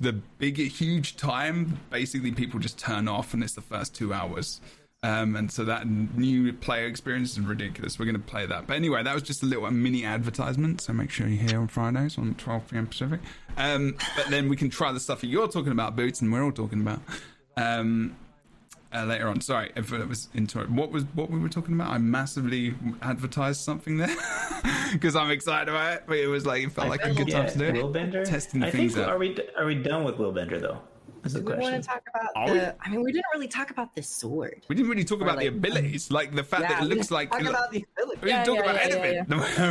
the 0.00 0.12
big 0.12 0.58
huge 0.58 1.16
time 1.16 1.80
basically 1.90 2.32
people 2.32 2.58
just 2.60 2.78
turn 2.78 3.08
off 3.08 3.34
and 3.34 3.42
it's 3.42 3.54
the 3.54 3.60
first 3.60 3.94
two 3.94 4.14
hours. 4.14 4.60
Um, 5.02 5.36
and 5.36 5.50
so 5.50 5.64
that 5.64 5.86
new 5.88 6.52
player 6.52 6.86
experience 6.86 7.32
is 7.32 7.40
ridiculous. 7.40 7.98
We're 7.98 8.04
going 8.04 8.16
to 8.16 8.22
play 8.22 8.46
that. 8.46 8.66
But 8.66 8.74
anyway, 8.74 9.02
that 9.04 9.14
was 9.14 9.22
just 9.22 9.44
a 9.44 9.46
little 9.46 9.70
mini 9.70 10.04
advertisement. 10.04 10.80
So 10.80 10.92
make 10.92 11.10
sure 11.10 11.28
you're 11.28 11.48
here 11.48 11.60
on 11.60 11.68
Fridays 11.68 12.18
on 12.18 12.34
12 12.34 12.70
p.m. 12.70 12.86
Pacific. 12.88 13.20
Um, 13.56 13.96
but 14.16 14.26
then 14.28 14.48
we 14.48 14.56
can 14.56 14.70
try 14.70 14.90
the 14.90 14.98
stuff 14.98 15.20
that 15.20 15.28
you're 15.28 15.46
talking 15.46 15.70
about, 15.70 15.96
Bootts, 15.96 16.20
and 16.20 16.32
we're 16.32 16.42
all 16.42 16.50
talking 16.50 16.80
about. 16.80 17.00
Um, 17.56 18.16
uh, 18.94 19.04
later 19.04 19.28
on. 19.28 19.40
Sorry 19.40 19.70
if 19.76 19.92
it 19.92 20.08
was 20.08 20.28
into 20.34 20.60
it. 20.60 20.70
What 20.70 20.90
was 20.90 21.04
what 21.14 21.30
we 21.30 21.38
were 21.38 21.48
talking 21.48 21.74
about? 21.74 21.90
I 21.90 21.98
massively 21.98 22.74
advertised 23.02 23.60
something 23.60 23.98
there 23.98 24.14
because 24.92 25.16
I'm 25.16 25.30
excited 25.30 25.68
about 25.68 25.94
it. 25.94 26.04
But 26.06 26.18
it 26.18 26.28
was 26.28 26.46
like 26.46 26.64
it 26.64 26.72
felt 26.72 26.86
I 26.86 26.90
like 26.90 27.04
a 27.04 27.14
good 27.14 27.28
yeah, 27.28 27.42
time 27.42 27.50
to 27.52 27.58
do 27.58 27.64
it. 27.64 27.74
Willbender 27.74 28.24
testing 28.24 28.62
I 28.62 28.70
things 28.70 28.94
think, 28.94 29.06
out. 29.06 29.14
Are 29.14 29.18
we 29.18 29.36
are 29.56 29.66
we 29.66 29.74
done 29.74 30.04
with 30.04 30.16
Willbender 30.16 30.60
though? 30.60 30.80
Is 31.24 31.32
the 31.34 31.40
we 31.40 31.46
question. 31.46 31.72
want 31.72 31.82
to 31.82 31.88
talk 31.88 32.02
about 32.14 32.30
Are 32.36 32.48
the. 32.48 32.54
We? 32.54 32.60
I 32.60 32.90
mean, 32.90 33.02
we 33.02 33.12
didn't 33.12 33.26
really 33.34 33.48
talk 33.48 33.70
about 33.70 33.94
the 33.94 34.02
sword. 34.02 34.64
We 34.68 34.76
didn't 34.76 34.90
really 34.90 35.04
talk 35.04 35.20
or 35.20 35.24
about 35.24 35.36
like, 35.36 35.44
the 35.44 35.56
abilities, 35.56 36.10
like 36.10 36.34
the 36.34 36.44
fact 36.44 36.62
yeah, 36.62 36.68
that 36.68 36.82
it 36.82 36.86
looks 36.86 37.10
like. 37.10 37.30
Talk 37.30 37.42
about 37.42 37.70
the 37.70 37.84
abilities. 37.96 38.18
We 38.22 38.30
didn't 38.30 38.46
talk 38.46 38.58
about 38.58 38.76
anything. 38.76 39.26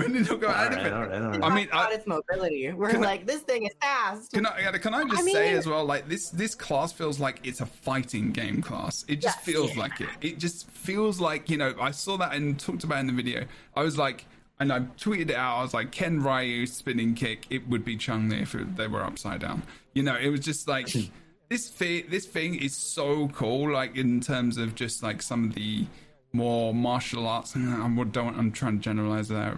we 0.08 0.14
didn't 0.14 0.26
talk 0.26 0.44
about 0.44 0.72
anything. 0.72 1.44
I 1.44 1.54
mean, 1.54 1.68
about 1.68 1.92
its 1.92 2.08
mobility. 2.08 2.72
We're 2.72 2.94
like, 2.94 3.26
this 3.26 3.42
thing 3.42 3.66
is 3.66 3.74
fast. 3.82 4.32
Can 4.32 4.46
I 4.46 4.78
can 4.78 4.94
I 4.94 5.04
just 5.04 5.20
I 5.20 5.24
mean, 5.24 5.36
say 5.36 5.54
as 5.54 5.68
well, 5.68 5.86
like 5.86 6.08
this 6.08 6.30
this 6.30 6.56
class 6.56 6.92
feels 6.92 7.20
like 7.20 7.46
it's 7.46 7.62
a 7.62 7.66
fighting 7.66 8.32
game 8.32 8.62
class. 8.62 9.06
It 9.08 9.22
just 9.22 9.38
yes, 9.38 9.46
feels 9.46 9.76
yeah. 9.76 9.82
like 9.82 10.02
it. 10.02 10.10
It 10.22 10.40
just 10.40 10.70
feels 10.70 11.20
like 11.20 11.50
you 11.50 11.58
know. 11.58 11.74
I 11.80 11.92
saw 11.92 12.18
that 12.18 12.34
and 12.34 12.60
talked 12.60 12.84
about 12.84 13.00
in 13.00 13.08
the 13.08 13.14
video. 13.14 13.46
I 13.76 13.84
was 13.84 13.98
like 13.98 14.26
and 14.60 14.74
I 14.74 14.80
tweeted 14.80 15.30
it 15.30 15.36
out. 15.36 15.60
I 15.60 15.62
was 15.62 15.74
like, 15.74 15.92
Ken 15.92 16.22
Ryu 16.22 16.66
spinning 16.66 17.14
kick. 17.14 17.46
It 17.50 17.68
would 17.68 17.86
be 17.86 17.96
Chun-Li 17.96 18.42
if 18.42 18.56
it, 18.56 18.76
they 18.76 18.88
were 18.88 19.04
upside 19.04 19.42
down. 19.42 19.64
You 19.94 20.04
know, 20.04 20.16
it 20.16 20.30
was 20.30 20.40
just 20.40 20.68
like 20.68 20.88
this 21.50 21.68
thing, 21.70 22.06
this 22.10 22.26
thing 22.26 22.56
is 22.56 22.76
so 22.76 23.28
cool. 23.30 23.72
Like 23.72 23.96
in 23.96 24.20
terms 24.20 24.58
of 24.58 24.76
just 24.76 25.04
like 25.04 25.22
some 25.22 25.50
of 25.50 25.56
the 25.56 25.86
more 26.34 26.74
martial 26.74 27.28
arts. 27.28 27.56
I 27.56 27.60
don't. 27.60 28.38
I'm 28.38 28.52
trying 28.52 28.78
to 28.78 28.84
generalize 28.84 29.28
that, 29.30 29.58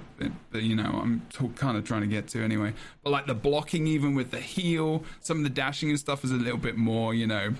but 0.51 0.61
you 0.61 0.75
know, 0.75 0.99
I'm 1.03 1.21
t- 1.29 1.49
kind 1.55 1.77
of 1.77 1.83
trying 1.83 2.01
to 2.01 2.07
get 2.07 2.27
to 2.29 2.43
anyway. 2.43 2.73
But 3.03 3.11
like 3.11 3.27
the 3.27 3.35
blocking, 3.35 3.87
even 3.87 4.15
with 4.15 4.31
the 4.31 4.39
heel, 4.39 5.03
some 5.19 5.37
of 5.37 5.43
the 5.43 5.49
dashing 5.49 5.89
and 5.89 5.99
stuff 5.99 6.23
is 6.23 6.31
a 6.31 6.35
little 6.35 6.57
bit 6.57 6.77
more. 6.77 7.13
You 7.13 7.27
know, 7.27 7.53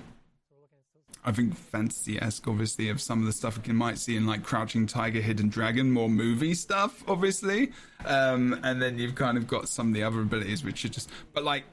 I 1.24 1.32
think 1.32 1.56
fantasy 1.56 2.20
esque, 2.20 2.46
obviously, 2.48 2.88
of 2.88 3.00
some 3.00 3.20
of 3.20 3.26
the 3.26 3.32
stuff 3.32 3.60
you 3.66 3.74
might 3.74 3.98
see 3.98 4.16
in 4.16 4.26
like 4.26 4.42
Crouching 4.42 4.86
Tiger, 4.86 5.20
Hidden 5.20 5.48
Dragon, 5.48 5.90
more 5.90 6.08
movie 6.08 6.54
stuff, 6.54 7.04
obviously. 7.06 7.72
Um, 8.06 8.58
and 8.62 8.80
then 8.80 8.98
you've 8.98 9.16
kind 9.16 9.36
of 9.36 9.46
got 9.46 9.68
some 9.68 9.88
of 9.88 9.94
the 9.94 10.02
other 10.02 10.22
abilities, 10.22 10.64
which 10.64 10.84
are 10.84 10.88
just, 10.88 11.10
but 11.34 11.44
like 11.44 11.64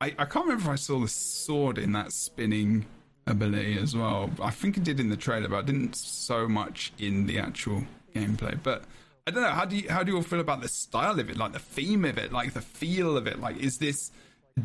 I, 0.00 0.14
I 0.18 0.24
can't 0.24 0.46
remember 0.46 0.64
if 0.64 0.68
I 0.68 0.76
saw 0.76 1.00
the 1.00 1.08
sword 1.08 1.78
in 1.78 1.92
that 1.92 2.12
spinning 2.12 2.86
ability 3.26 3.78
as 3.78 3.96
well. 3.96 4.30
I 4.40 4.50
think 4.50 4.76
it 4.76 4.84
did 4.84 5.00
in 5.00 5.08
the 5.08 5.16
trailer, 5.16 5.48
but 5.48 5.58
I 5.58 5.62
didn't 5.62 5.96
so 5.96 6.48
much 6.48 6.92
in 6.98 7.26
the 7.26 7.38
actual 7.38 7.84
gameplay. 8.14 8.58
But 8.62 8.84
I 9.26 9.30
don't 9.30 9.42
know. 9.42 9.50
How 9.50 9.64
do 9.64 9.76
you 9.76 9.90
how 9.90 10.02
do 10.02 10.12
you 10.12 10.16
all 10.16 10.22
feel 10.22 10.40
about 10.40 10.62
the 10.62 10.68
style 10.68 11.18
of 11.18 11.28
it, 11.28 11.36
like 11.36 11.52
the 11.52 11.58
theme 11.58 12.04
of 12.04 12.16
it, 12.16 12.32
like 12.32 12.54
the 12.54 12.60
feel 12.60 13.16
of 13.16 13.26
it? 13.26 13.40
Like, 13.40 13.58
is 13.58 13.78
this 13.78 14.12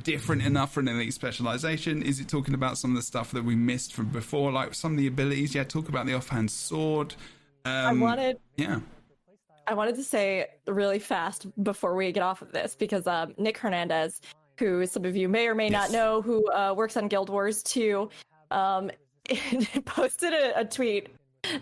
different 0.04 0.44
enough 0.44 0.74
for 0.74 0.80
an 0.80 0.88
elite 0.88 1.14
specialization? 1.14 2.04
Is 2.04 2.20
it 2.20 2.28
talking 2.28 2.54
about 2.54 2.78
some 2.78 2.92
of 2.92 2.96
the 2.96 3.02
stuff 3.02 3.32
that 3.32 3.44
we 3.44 3.56
missed 3.56 3.94
from 3.94 4.10
before, 4.10 4.52
like 4.52 4.74
some 4.76 4.92
of 4.94 4.98
the 4.98 5.08
abilities? 5.08 5.56
Yeah, 5.56 5.64
talk 5.64 5.90
about 5.90 6.06
the 6.06 6.14
offhand 6.14 6.52
sword. 6.52 7.16
Um, 7.66 7.74
I 7.74 7.94
wanted, 7.94 8.40
yeah. 8.58 8.80
I 9.68 9.74
wanted 9.74 9.96
to 9.96 10.04
say 10.04 10.48
really 10.68 11.00
fast 11.00 11.48
before 11.64 11.96
we 11.96 12.12
get 12.12 12.24
off 12.24 12.42
of 12.42 12.52
this 12.52 12.76
because 12.76 13.08
um, 13.08 13.34
Nick 13.38 13.58
Hernandez 13.58 14.22
who 14.58 14.86
some 14.86 15.06
of 15.06 15.16
you 15.16 15.28
may 15.28 15.48
or 15.48 15.56
may 15.56 15.70
yes. 15.70 15.72
not 15.72 15.92
know, 15.92 16.22
who 16.22 16.50
uh, 16.52 16.74
works 16.76 16.98
on 16.98 17.08
Guild 17.08 17.30
Wars 17.30 17.64
2, 17.64 18.10
um, 18.52 18.92
posted 19.86 20.34
a, 20.34 20.60
a, 20.60 20.66
tweet 20.66 21.10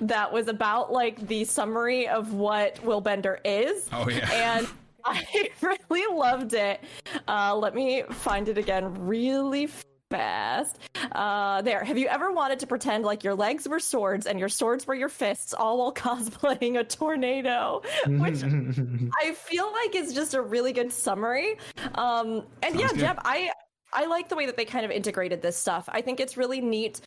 that 0.01 0.31
was 0.31 0.47
about 0.47 0.91
like 0.91 1.27
the 1.27 1.43
summary 1.45 2.07
of 2.07 2.33
what 2.33 2.75
Willbender 2.83 3.39
is. 3.45 3.89
Oh 3.91 4.09
yeah. 4.09 4.29
And 4.57 4.67
I 5.05 5.49
really 5.61 6.15
loved 6.15 6.53
it. 6.53 6.81
Uh, 7.27 7.55
let 7.55 7.73
me 7.73 8.03
find 8.09 8.47
it 8.49 8.57
again 8.57 8.93
really 9.07 9.67
fast. 10.11 10.77
Uh, 11.13 11.61
there. 11.63 11.83
Have 11.83 11.97
you 11.97 12.07
ever 12.07 12.31
wanted 12.31 12.59
to 12.59 12.67
pretend 12.67 13.03
like 13.03 13.23
your 13.23 13.33
legs 13.33 13.67
were 13.67 13.79
swords 13.79 14.27
and 14.27 14.39
your 14.39 14.49
swords 14.49 14.85
were 14.85 14.93
your 14.93 15.09
fists, 15.09 15.53
all 15.53 15.79
while 15.79 15.93
cosplaying 16.05 16.79
a 16.79 16.83
tornado? 16.83 17.81
Which 18.05 18.43
I 19.21 19.31
feel 19.33 19.71
like 19.71 19.95
is 19.95 20.13
just 20.13 20.35
a 20.35 20.41
really 20.41 20.73
good 20.73 20.91
summary. 20.91 21.57
Um, 21.95 22.43
and 22.61 22.75
Sounds 22.75 22.79
yeah, 22.79 22.87
good. 22.89 22.99
Jeb, 22.99 23.19
I 23.25 23.51
I 23.93 24.05
like 24.05 24.29
the 24.29 24.35
way 24.35 24.45
that 24.45 24.57
they 24.57 24.65
kind 24.65 24.85
of 24.85 24.91
integrated 24.91 25.41
this 25.41 25.57
stuff. 25.57 25.89
I 25.91 26.01
think 26.01 26.19
it's 26.19 26.37
really 26.37 26.61
neat. 26.61 27.01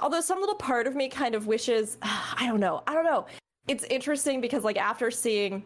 Although 0.00 0.20
some 0.20 0.40
little 0.40 0.56
part 0.56 0.86
of 0.86 0.94
me 0.94 1.08
kind 1.08 1.34
of 1.34 1.46
wishes, 1.46 1.98
I 2.02 2.46
don't 2.46 2.60
know, 2.60 2.82
I 2.86 2.94
don't 2.94 3.04
know. 3.04 3.26
It's 3.68 3.84
interesting 3.84 4.40
because 4.40 4.64
like 4.64 4.76
after 4.76 5.10
seeing 5.10 5.64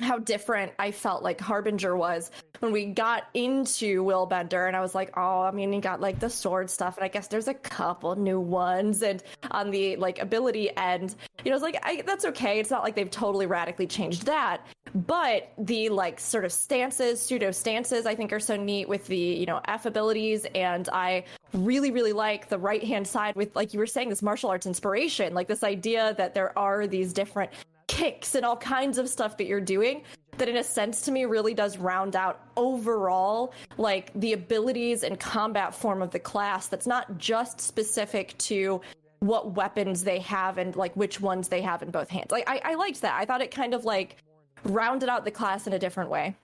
how 0.00 0.18
different 0.18 0.72
I 0.78 0.90
felt 0.90 1.22
like 1.22 1.40
Harbinger 1.40 1.96
was 1.96 2.30
when 2.60 2.72
we 2.72 2.86
got 2.86 3.24
into 3.34 4.04
Willbender, 4.04 4.66
and 4.66 4.76
I 4.76 4.80
was 4.80 4.94
like, 4.94 5.16
oh, 5.16 5.42
I 5.42 5.50
mean, 5.50 5.72
he 5.72 5.80
got 5.80 6.00
like 6.00 6.18
the 6.18 6.30
sword 6.30 6.70
stuff, 6.70 6.96
and 6.96 7.04
I 7.04 7.08
guess 7.08 7.28
there's 7.28 7.48
a 7.48 7.54
couple 7.54 8.14
new 8.16 8.40
ones, 8.40 9.02
and 9.02 9.22
on 9.50 9.70
the 9.70 9.96
like 9.96 10.18
ability 10.20 10.76
end, 10.76 11.14
you 11.44 11.50
know, 11.50 11.56
it's 11.56 11.62
like 11.62 11.78
I, 11.82 12.02
that's 12.02 12.24
okay. 12.26 12.58
It's 12.58 12.70
not 12.70 12.82
like 12.82 12.94
they've 12.94 13.10
totally 13.10 13.46
radically 13.46 13.86
changed 13.86 14.26
that, 14.26 14.66
but 14.94 15.52
the 15.58 15.88
like 15.88 16.20
sort 16.20 16.44
of 16.44 16.52
stances, 16.52 17.20
pseudo 17.20 17.50
stances, 17.50 18.06
I 18.06 18.14
think 18.14 18.32
are 18.32 18.40
so 18.40 18.56
neat 18.56 18.88
with 18.88 19.06
the 19.06 19.16
you 19.16 19.46
know 19.46 19.60
F 19.66 19.86
abilities, 19.86 20.46
and 20.54 20.88
I 20.88 21.24
really 21.54 21.90
really 21.90 22.12
like 22.12 22.48
the 22.48 22.58
right 22.58 22.84
hand 22.84 23.06
side 23.06 23.34
with 23.34 23.54
like 23.56 23.72
you 23.72 23.78
were 23.78 23.86
saying 23.86 24.08
this 24.08 24.22
martial 24.22 24.50
arts 24.50 24.66
inspiration, 24.66 25.34
like 25.34 25.48
this 25.48 25.62
idea 25.62 26.14
that 26.18 26.34
there 26.34 26.56
are 26.58 26.86
these 26.86 27.12
different 27.12 27.50
kicks 27.88 28.36
and 28.36 28.44
all 28.44 28.56
kinds 28.56 28.98
of 28.98 29.08
stuff 29.08 29.36
that 29.38 29.46
you're 29.46 29.60
doing 29.60 30.02
that 30.36 30.48
in 30.48 30.56
a 30.58 30.64
sense 30.64 31.00
to 31.02 31.10
me 31.10 31.24
really 31.24 31.52
does 31.52 31.78
round 31.78 32.14
out 32.14 32.40
overall 32.56 33.52
like 33.76 34.12
the 34.14 34.32
abilities 34.32 35.02
and 35.02 35.18
combat 35.18 35.74
form 35.74 36.00
of 36.00 36.10
the 36.12 36.18
class 36.18 36.68
that's 36.68 36.86
not 36.86 37.18
just 37.18 37.60
specific 37.60 38.38
to 38.38 38.80
what 39.20 39.56
weapons 39.56 40.04
they 40.04 40.20
have 40.20 40.58
and 40.58 40.76
like 40.76 40.94
which 40.94 41.20
ones 41.20 41.48
they 41.48 41.60
have 41.60 41.82
in 41.82 41.90
both 41.90 42.08
hands. 42.08 42.30
Like 42.30 42.48
i, 42.48 42.60
I 42.64 42.74
liked 42.74 43.00
that. 43.02 43.18
I 43.20 43.24
thought 43.24 43.40
it 43.40 43.50
kind 43.50 43.74
of 43.74 43.84
like 43.84 44.16
rounded 44.64 45.08
out 45.08 45.24
the 45.24 45.30
class 45.30 45.66
in 45.66 45.72
a 45.72 45.78
different 45.78 46.10
way. 46.10 46.36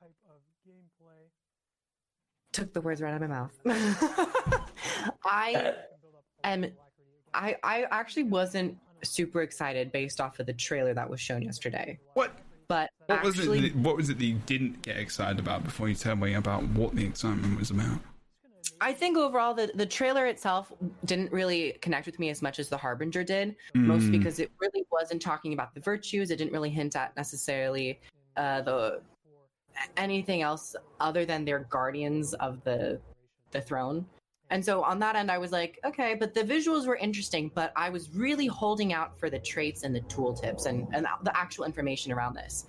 Type 0.00 0.10
of 0.24 0.68
gameplay 0.68 1.28
took 2.52 2.72
the 2.72 2.80
words 2.80 3.00
right 3.00 3.14
out 3.14 3.22
of 3.22 3.28
my 3.30 3.36
mouth. 3.36 4.62
I 5.24 5.74
am 6.42 6.66
i 7.32 7.54
i 7.62 7.86
actually 7.92 8.24
wasn't 8.24 8.76
super 9.02 9.42
excited 9.42 9.92
based 9.92 10.20
off 10.20 10.38
of 10.40 10.46
the 10.46 10.52
trailer 10.52 10.94
that 10.94 11.08
was 11.08 11.20
shown 11.20 11.42
yesterday. 11.42 11.98
What? 12.14 12.32
But 12.68 12.90
what 13.06 13.18
actually, 13.18 13.48
was 13.48 13.58
it? 13.58 13.72
That, 13.72 13.76
what 13.76 13.96
was 13.96 14.10
it 14.10 14.18
that 14.18 14.24
you 14.24 14.40
didn't 14.46 14.82
get 14.82 14.96
excited 14.96 15.40
about 15.40 15.64
before 15.64 15.88
you 15.88 15.94
tell 15.94 16.16
me 16.16 16.34
about 16.34 16.62
what 16.68 16.94
the 16.94 17.04
excitement 17.04 17.58
was 17.58 17.70
about? 17.70 17.98
I 18.80 18.92
think 18.92 19.18
overall 19.18 19.54
the 19.54 19.70
the 19.74 19.86
trailer 19.86 20.26
itself 20.26 20.72
didn't 21.04 21.32
really 21.32 21.76
connect 21.82 22.06
with 22.06 22.18
me 22.18 22.30
as 22.30 22.42
much 22.42 22.58
as 22.58 22.68
the 22.68 22.76
Harbinger 22.76 23.24
did, 23.24 23.56
mm. 23.74 23.84
mostly 23.84 24.16
because 24.18 24.38
it 24.38 24.50
really 24.60 24.84
wasn't 24.90 25.20
talking 25.20 25.52
about 25.52 25.74
the 25.74 25.80
virtues. 25.80 26.30
It 26.30 26.36
didn't 26.36 26.52
really 26.52 26.70
hint 26.70 26.96
at 26.96 27.14
necessarily 27.16 28.00
uh, 28.36 28.62
the 28.62 29.02
anything 29.96 30.42
else 30.42 30.76
other 31.00 31.24
than 31.24 31.44
they're 31.44 31.66
guardians 31.70 32.34
of 32.34 32.62
the 32.64 33.00
the 33.50 33.60
throne. 33.60 34.06
And 34.50 34.64
so 34.64 34.82
on 34.82 34.98
that 34.98 35.14
end, 35.14 35.30
I 35.30 35.38
was 35.38 35.52
like, 35.52 35.78
okay, 35.84 36.14
but 36.14 36.34
the 36.34 36.42
visuals 36.42 36.86
were 36.86 36.96
interesting, 36.96 37.50
but 37.54 37.72
I 37.76 37.88
was 37.88 38.10
really 38.14 38.46
holding 38.46 38.92
out 38.92 39.18
for 39.18 39.30
the 39.30 39.38
traits 39.38 39.84
and 39.84 39.94
the 39.94 40.00
tooltips 40.02 40.66
and, 40.66 40.88
and 40.92 41.06
the 41.22 41.36
actual 41.36 41.64
information 41.64 42.10
around 42.10 42.34
this. 42.34 42.66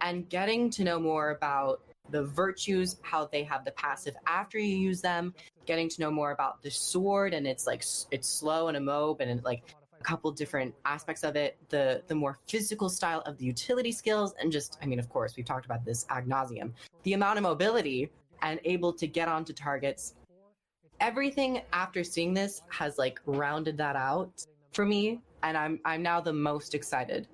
And 0.00 0.28
getting 0.28 0.70
to 0.70 0.84
know 0.84 1.00
more 1.00 1.30
about 1.30 1.82
the 2.10 2.22
virtues, 2.22 2.96
how 3.02 3.26
they 3.26 3.42
have 3.42 3.64
the 3.64 3.72
passive 3.72 4.14
after 4.26 4.58
you 4.58 4.76
use 4.76 5.00
them, 5.00 5.34
getting 5.66 5.88
to 5.88 6.00
know 6.00 6.10
more 6.10 6.30
about 6.30 6.62
the 6.62 6.70
sword 6.70 7.34
and 7.34 7.46
it's 7.46 7.66
like 7.66 7.82
it's 8.10 8.28
slow 8.28 8.68
and 8.68 8.76
a 8.76 8.80
mob 8.80 9.20
and 9.20 9.42
like 9.42 9.74
a 9.98 10.04
couple 10.04 10.30
different 10.30 10.74
aspects 10.84 11.24
of 11.24 11.34
it, 11.34 11.56
the 11.70 12.02
the 12.06 12.14
more 12.14 12.38
physical 12.46 12.90
style 12.90 13.22
of 13.22 13.38
the 13.38 13.44
utility 13.46 13.90
skills, 13.90 14.34
and 14.38 14.52
just 14.52 14.78
I 14.82 14.86
mean, 14.86 14.98
of 14.98 15.08
course, 15.08 15.34
we've 15.36 15.46
talked 15.46 15.64
about 15.64 15.84
this 15.84 16.04
ad 16.10 16.26
nauseum. 16.26 16.72
The 17.04 17.14
amount 17.14 17.38
of 17.38 17.42
mobility 17.42 18.10
and 18.42 18.60
able 18.64 18.92
to 18.92 19.06
get 19.06 19.28
onto 19.28 19.54
targets 19.54 20.14
everything 21.04 21.60
after 21.74 22.02
seeing 22.02 22.32
this 22.32 22.62
has 22.70 22.96
like 22.96 23.20
rounded 23.26 23.76
that 23.76 23.94
out 23.94 24.46
for 24.72 24.86
me 24.86 25.20
and 25.42 25.54
i'm 25.56 25.78
i'm 25.84 26.02
now 26.02 26.18
the 26.18 26.32
most 26.32 26.74
excited 26.74 27.28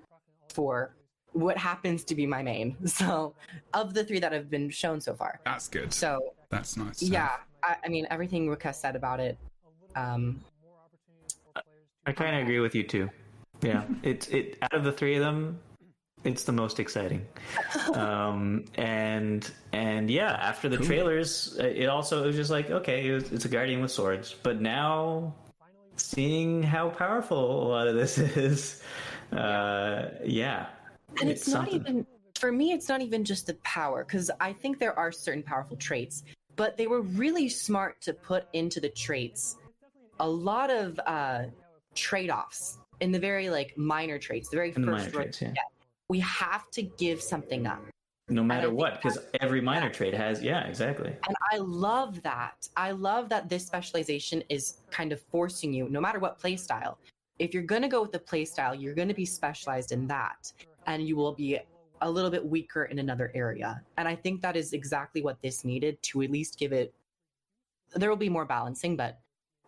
for 0.53 0.97
what 1.33 1.57
happens 1.57 2.03
to 2.05 2.17
be 2.17 2.27
my 2.27 2.43
main. 2.43 2.77
So 2.87 3.35
of 3.73 3.95
the 3.95 4.03
three 4.05 4.19
that 4.19 4.33
have 4.33 4.51
been 4.51 4.69
shown 4.69 5.01
so 5.01 5.15
far. 5.15 5.41
That's 5.45 5.69
good. 5.69 5.93
So 5.93 6.35
that's 6.51 6.77
nice 6.77 7.01
yeah. 7.01 7.37
I, 7.63 7.77
I, 7.85 7.89
mean 7.89 8.07
everything 8.11 8.49
Ruka 8.49 8.75
said 8.75 8.97
about 8.97 9.21
it 9.21 9.39
um 9.95 10.41
i 12.07 12.13
kind 12.13 12.35
of 12.35 12.43
agree 12.43 12.61
with 12.61 12.75
you 12.75 12.83
too. 12.83 13.09
Yeah 13.63 13.85
it's 14.03 14.27
it 14.29 14.57
out 14.63 14.75
of 14.75 14.83
the 14.83 14.93
three 14.93 15.15
of 15.15 15.23
them 15.23 15.61
it's 16.25 16.45
the 16.45 16.53
most 16.53 16.81
exciting. 16.81 17.27
Um, 17.95 18.67
and 18.77 19.51
and 19.73 20.09
yeah 20.09 20.33
after 20.33 20.69
the 20.69 20.77
cool. 20.77 20.87
trailers 20.87 21.57
it 21.59 21.87
also 21.87 22.23
it 22.23 22.27
was 22.29 22.37
just 22.37 22.51
like 22.51 22.71
okay 22.71 23.09
it 23.09 23.13
was, 23.13 23.33
it's 23.33 23.45
a 23.45 23.49
guardian 23.49 23.81
with 23.81 23.91
swords. 23.91 24.35
But 24.43 24.61
now 24.61 25.35
seeing 25.97 26.63
how 26.63 26.91
powerful 26.91 27.67
a 27.67 27.69
lot 27.69 27.89
of 27.89 27.97
this 27.97 28.19
is 28.37 28.83
uh, 29.33 30.11
yeah. 30.25 30.67
And 31.21 31.29
it's, 31.29 31.43
it's 31.43 31.55
not 31.55 31.69
even 31.69 32.07
for 32.39 32.53
me 32.53 32.73
it's 32.73 32.89
not 32.89 33.03
even 33.03 33.25
just 33.25 33.47
the 33.47 33.55
power 33.65 34.05
because 34.05 34.31
i 34.41 34.51
think 34.51 34.79
there 34.79 34.99
are 34.99 35.13
certain 35.13 35.43
powerful 35.43 35.77
traits 35.77 36.23
but 36.61 36.77
they 36.77 36.87
were 36.87 37.01
really 37.01 37.49
smart 37.49 38.03
to 38.03 38.13
put 38.13 38.47
into 38.53 38.81
the 38.81 38.91
traits. 38.91 39.57
A 40.19 40.29
lot 40.29 40.69
of 40.69 41.01
uh, 41.07 41.45
trade-offs 41.95 42.77
in 43.01 43.13
the 43.13 43.19
very 43.19 43.49
like 43.49 43.73
minor 43.79 44.19
traits, 44.19 44.51
the 44.51 44.59
very 44.59 44.71
In 44.75 44.83
the 44.83 44.89
first 44.89 45.07
minor 45.07 45.11
traits, 45.11 45.41
yeah. 45.41 45.55
We 46.11 46.19
have 46.19 46.69
to 46.73 46.83
give 46.83 47.23
something 47.23 47.69
up. 47.69 47.81
No 48.29 48.43
matter 48.43 48.69
what, 48.69 49.01
because 49.01 49.19
every 49.41 49.61
minor 49.61 49.89
trade 49.89 50.13
has, 50.13 50.43
yeah, 50.43 50.67
exactly. 50.67 51.15
And 51.27 51.37
I 51.53 51.59
love 51.59 52.21
that. 52.23 52.69
I 52.77 52.91
love 52.91 53.29
that 53.29 53.49
this 53.49 53.65
specialization 53.65 54.43
is 54.49 54.79
kind 54.91 55.13
of 55.13 55.21
forcing 55.21 55.73
you, 55.73 55.89
no 55.89 56.01
matter 56.01 56.19
what 56.19 56.41
play 56.41 56.57
style. 56.57 56.99
If 57.39 57.55
you're 57.55 57.63
going 57.63 57.83
to 57.83 57.89
go 57.89 58.03
with 58.03 58.11
the 58.11 58.19
play 58.19 58.45
style, 58.45 58.75
you're 58.75 58.95
going 58.95 59.07
to 59.07 59.15
be 59.15 59.25
specialized 59.25 59.93
in 59.93 60.09
that, 60.09 60.53
and 60.87 61.07
you 61.07 61.15
will 61.15 61.33
be 61.33 61.59
a 62.01 62.11
little 62.11 62.31
bit 62.31 62.45
weaker 62.45 62.85
in 62.87 62.99
another 62.99 63.31
area. 63.35 63.81
And 63.97 64.09
I 64.09 64.17
think 64.17 64.43
that 64.43 64.57
is 64.57 64.73
exactly 64.73 65.23
what 65.23 65.41
this 65.43 65.65
needed 65.65 66.03
to 66.03 66.23
at 66.23 66.31
least 66.31 66.59
give 66.59 66.73
it. 66.73 66.93
There 67.95 68.11
will 68.11 68.17
be 68.17 68.29
more 68.29 68.45
balancing, 68.45 68.97
but 68.97 69.21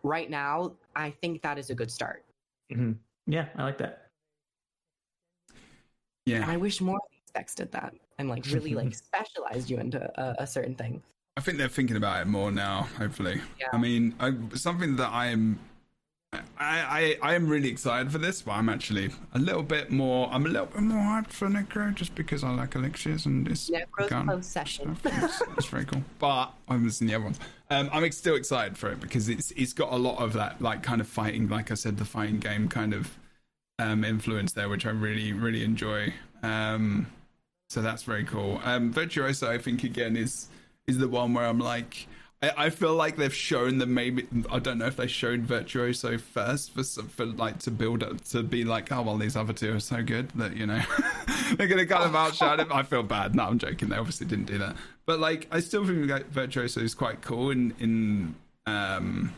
right 0.03 0.29
now, 0.29 0.75
I 0.97 1.11
think 1.11 1.41
that 1.43 1.57
is 1.57 1.71
a 1.71 1.75
good 1.75 1.91
start. 1.91 2.25
hmm 2.69 2.93
Yeah, 3.27 3.47
I 3.57 3.63
like 3.63 3.79
that. 3.79 4.02
And 6.27 6.35
Yeah, 6.45 6.51
I 6.51 6.57
wish 6.57 6.81
more 6.81 6.97
of 6.97 7.03
these 7.11 7.21
specs 7.27 7.55
did 7.55 7.73
that 7.73 7.95
and 8.19 8.29
like 8.29 8.45
really 8.47 8.75
like 8.75 8.95
specialized 9.11 9.71
you 9.71 9.79
into 9.79 10.01
a, 10.21 10.43
a 10.43 10.47
certain 10.47 10.75
thing. 10.75 11.03
I 11.37 11.41
think 11.41 11.57
they're 11.59 11.69
thinking 11.69 11.97
about 11.97 12.23
it 12.23 12.27
more 12.27 12.51
now. 12.53 12.89
Hopefully, 12.99 13.41
Yeah. 13.59 13.69
I 13.73 13.79
mean, 13.79 14.15
I, 14.21 14.33
something 14.55 14.97
that 14.97 15.11
I 15.11 15.29
am. 15.29 15.59
I, 16.35 16.39
I 16.59 17.31
I 17.31 17.35
am 17.35 17.47
really 17.47 17.69
excited 17.69 18.11
for 18.11 18.17
this, 18.17 18.41
but 18.41 18.53
I'm 18.53 18.71
actually 18.71 19.11
a 19.35 19.39
little 19.39 19.63
bit 19.63 19.91
more. 19.91 20.31
I'm 20.33 20.47
a 20.47 20.49
little 20.49 20.67
bit 20.67 20.81
more 20.81 20.99
hyped 20.99 21.31
for 21.31 21.47
Necro 21.49 21.95
just 21.95 22.15
because 22.15 22.43
I 22.43 22.51
like 22.51 22.75
elixirs 22.75 23.27
and 23.27 23.47
it's 23.49 23.69
Necro's 23.69 24.09
gun. 24.09 24.27
closed 24.27 24.45
session. 24.51 24.97
It's, 25.05 25.67
very 25.67 25.85
cool. 25.85 26.03
But 26.19 26.55
I'm 26.69 26.85
listening 26.85 27.09
to 27.09 27.13
the 27.13 27.17
other 27.17 27.25
ones. 27.25 27.41
Um, 27.69 27.91
I'm 27.93 28.11
still 28.13 28.37
excited 28.37 28.79
for 28.79 28.91
it 28.91 29.01
because 29.01 29.29
it's 29.29 29.51
it's 29.53 29.75
got 29.75 29.93
a 29.93 29.97
lot 29.97 30.23
of 30.23 30.33
that 30.33 30.63
like 30.63 30.83
kind 30.83 31.03
of 31.03 31.07
fighting, 31.09 31.49
like 31.49 31.71
I 31.71 31.75
said, 31.75 31.99
the 31.99 32.07
fighting 32.07 32.39
game 32.39 32.67
kind 32.69 32.95
of 32.95 33.19
um, 33.79 34.05
influence 34.05 34.53
there, 34.53 34.69
which 34.69 34.87
I 34.87 34.91
really 34.91 35.33
really 35.33 35.65
enjoy. 35.65 36.13
Um, 36.43 37.07
so 37.69 37.81
that's 37.81 38.03
very 38.03 38.25
cool. 38.25 38.61
Um, 38.65 38.93
Virtuoso, 38.93 39.51
I 39.51 39.59
think 39.59 39.85
again 39.85 40.17
is 40.17 40.49
is 40.87 40.99
the 40.99 41.09
one 41.09 41.35
where 41.35 41.47
I'm 41.47 41.59
like. 41.59 42.07
I 42.43 42.53
I 42.57 42.71
feel 42.71 42.95
like 42.95 43.17
they've 43.17 43.35
shown 43.35 43.79
that 43.79 43.87
maybe 43.87 44.27
I 44.51 44.59
don't 44.59 44.79
know 44.79 44.87
if 44.87 44.97
they 44.97 45.07
showed 45.07 45.43
Virtuoso 45.43 46.19
first 46.19 46.73
for 46.73 46.83
for 46.83 47.25
like 47.25 47.61
to 47.61 47.71
build 47.71 48.03
up 48.03 48.21
to 48.27 48.43
be 48.43 48.65
like 48.65 48.91
oh 48.91 49.03
well 49.03 49.17
these 49.17 49.37
other 49.37 49.53
two 49.53 49.77
are 49.77 49.81
so 49.81 50.03
good 50.03 50.31
that 50.31 50.57
you 50.57 50.67
know 50.67 50.83
they're 51.57 51.69
gonna 51.69 51.87
kind 51.87 52.05
of 52.05 52.13
outshout 52.13 52.59
him. 52.59 52.73
I 52.73 52.83
feel 52.83 53.05
bad. 53.05 53.37
No, 53.37 53.45
I'm 53.45 53.59
joking. 53.59 53.89
They 53.89 53.97
obviously 53.97 54.27
didn't 54.27 54.47
do 54.47 54.59
that, 54.59 54.77
but 55.07 55.21
like 55.21 55.47
I 55.53 55.61
still 55.61 55.87
think 55.87 56.11
like, 56.11 56.29
Virtuoso 56.31 56.81
is 56.81 56.95
quite 56.95 57.23
cool 57.23 57.51
in 57.51 57.75
in 57.79 58.35
um 58.67 59.33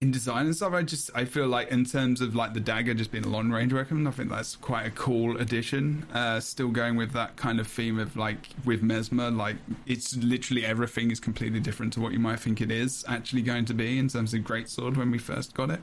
in 0.00 0.12
design 0.12 0.46
and 0.46 0.54
stuff. 0.54 0.72
I 0.72 0.82
just 0.82 1.10
I 1.14 1.24
feel 1.24 1.48
like 1.48 1.70
in 1.70 1.84
terms 1.84 2.20
of 2.20 2.34
like 2.34 2.54
the 2.54 2.60
dagger 2.60 2.94
just 2.94 3.10
being 3.10 3.24
a 3.24 3.28
long 3.28 3.50
range 3.50 3.72
weapon, 3.72 4.06
I 4.06 4.12
think 4.12 4.30
that's 4.30 4.54
quite 4.54 4.86
a 4.86 4.90
cool 4.90 5.36
addition. 5.38 6.06
Uh, 6.12 6.38
still 6.40 6.68
going 6.68 6.96
with 6.96 7.12
that 7.12 7.36
kind 7.36 7.58
of 7.58 7.66
theme 7.66 7.98
of 7.98 8.16
like 8.16 8.48
with 8.64 8.82
Mesmer, 8.82 9.30
like 9.30 9.56
it's 9.86 10.16
literally 10.16 10.64
everything 10.64 11.10
is 11.10 11.18
completely 11.18 11.60
different 11.60 11.92
to 11.94 12.00
what 12.00 12.12
you 12.12 12.20
might 12.20 12.38
think 12.38 12.60
it 12.60 12.70
is 12.70 13.04
actually 13.08 13.42
going 13.42 13.64
to 13.64 13.74
be 13.74 13.98
in 13.98 14.08
terms 14.08 14.34
of 14.34 14.40
greatsword 14.40 14.96
when 14.96 15.10
we 15.10 15.18
first 15.18 15.54
got 15.54 15.70
it. 15.70 15.80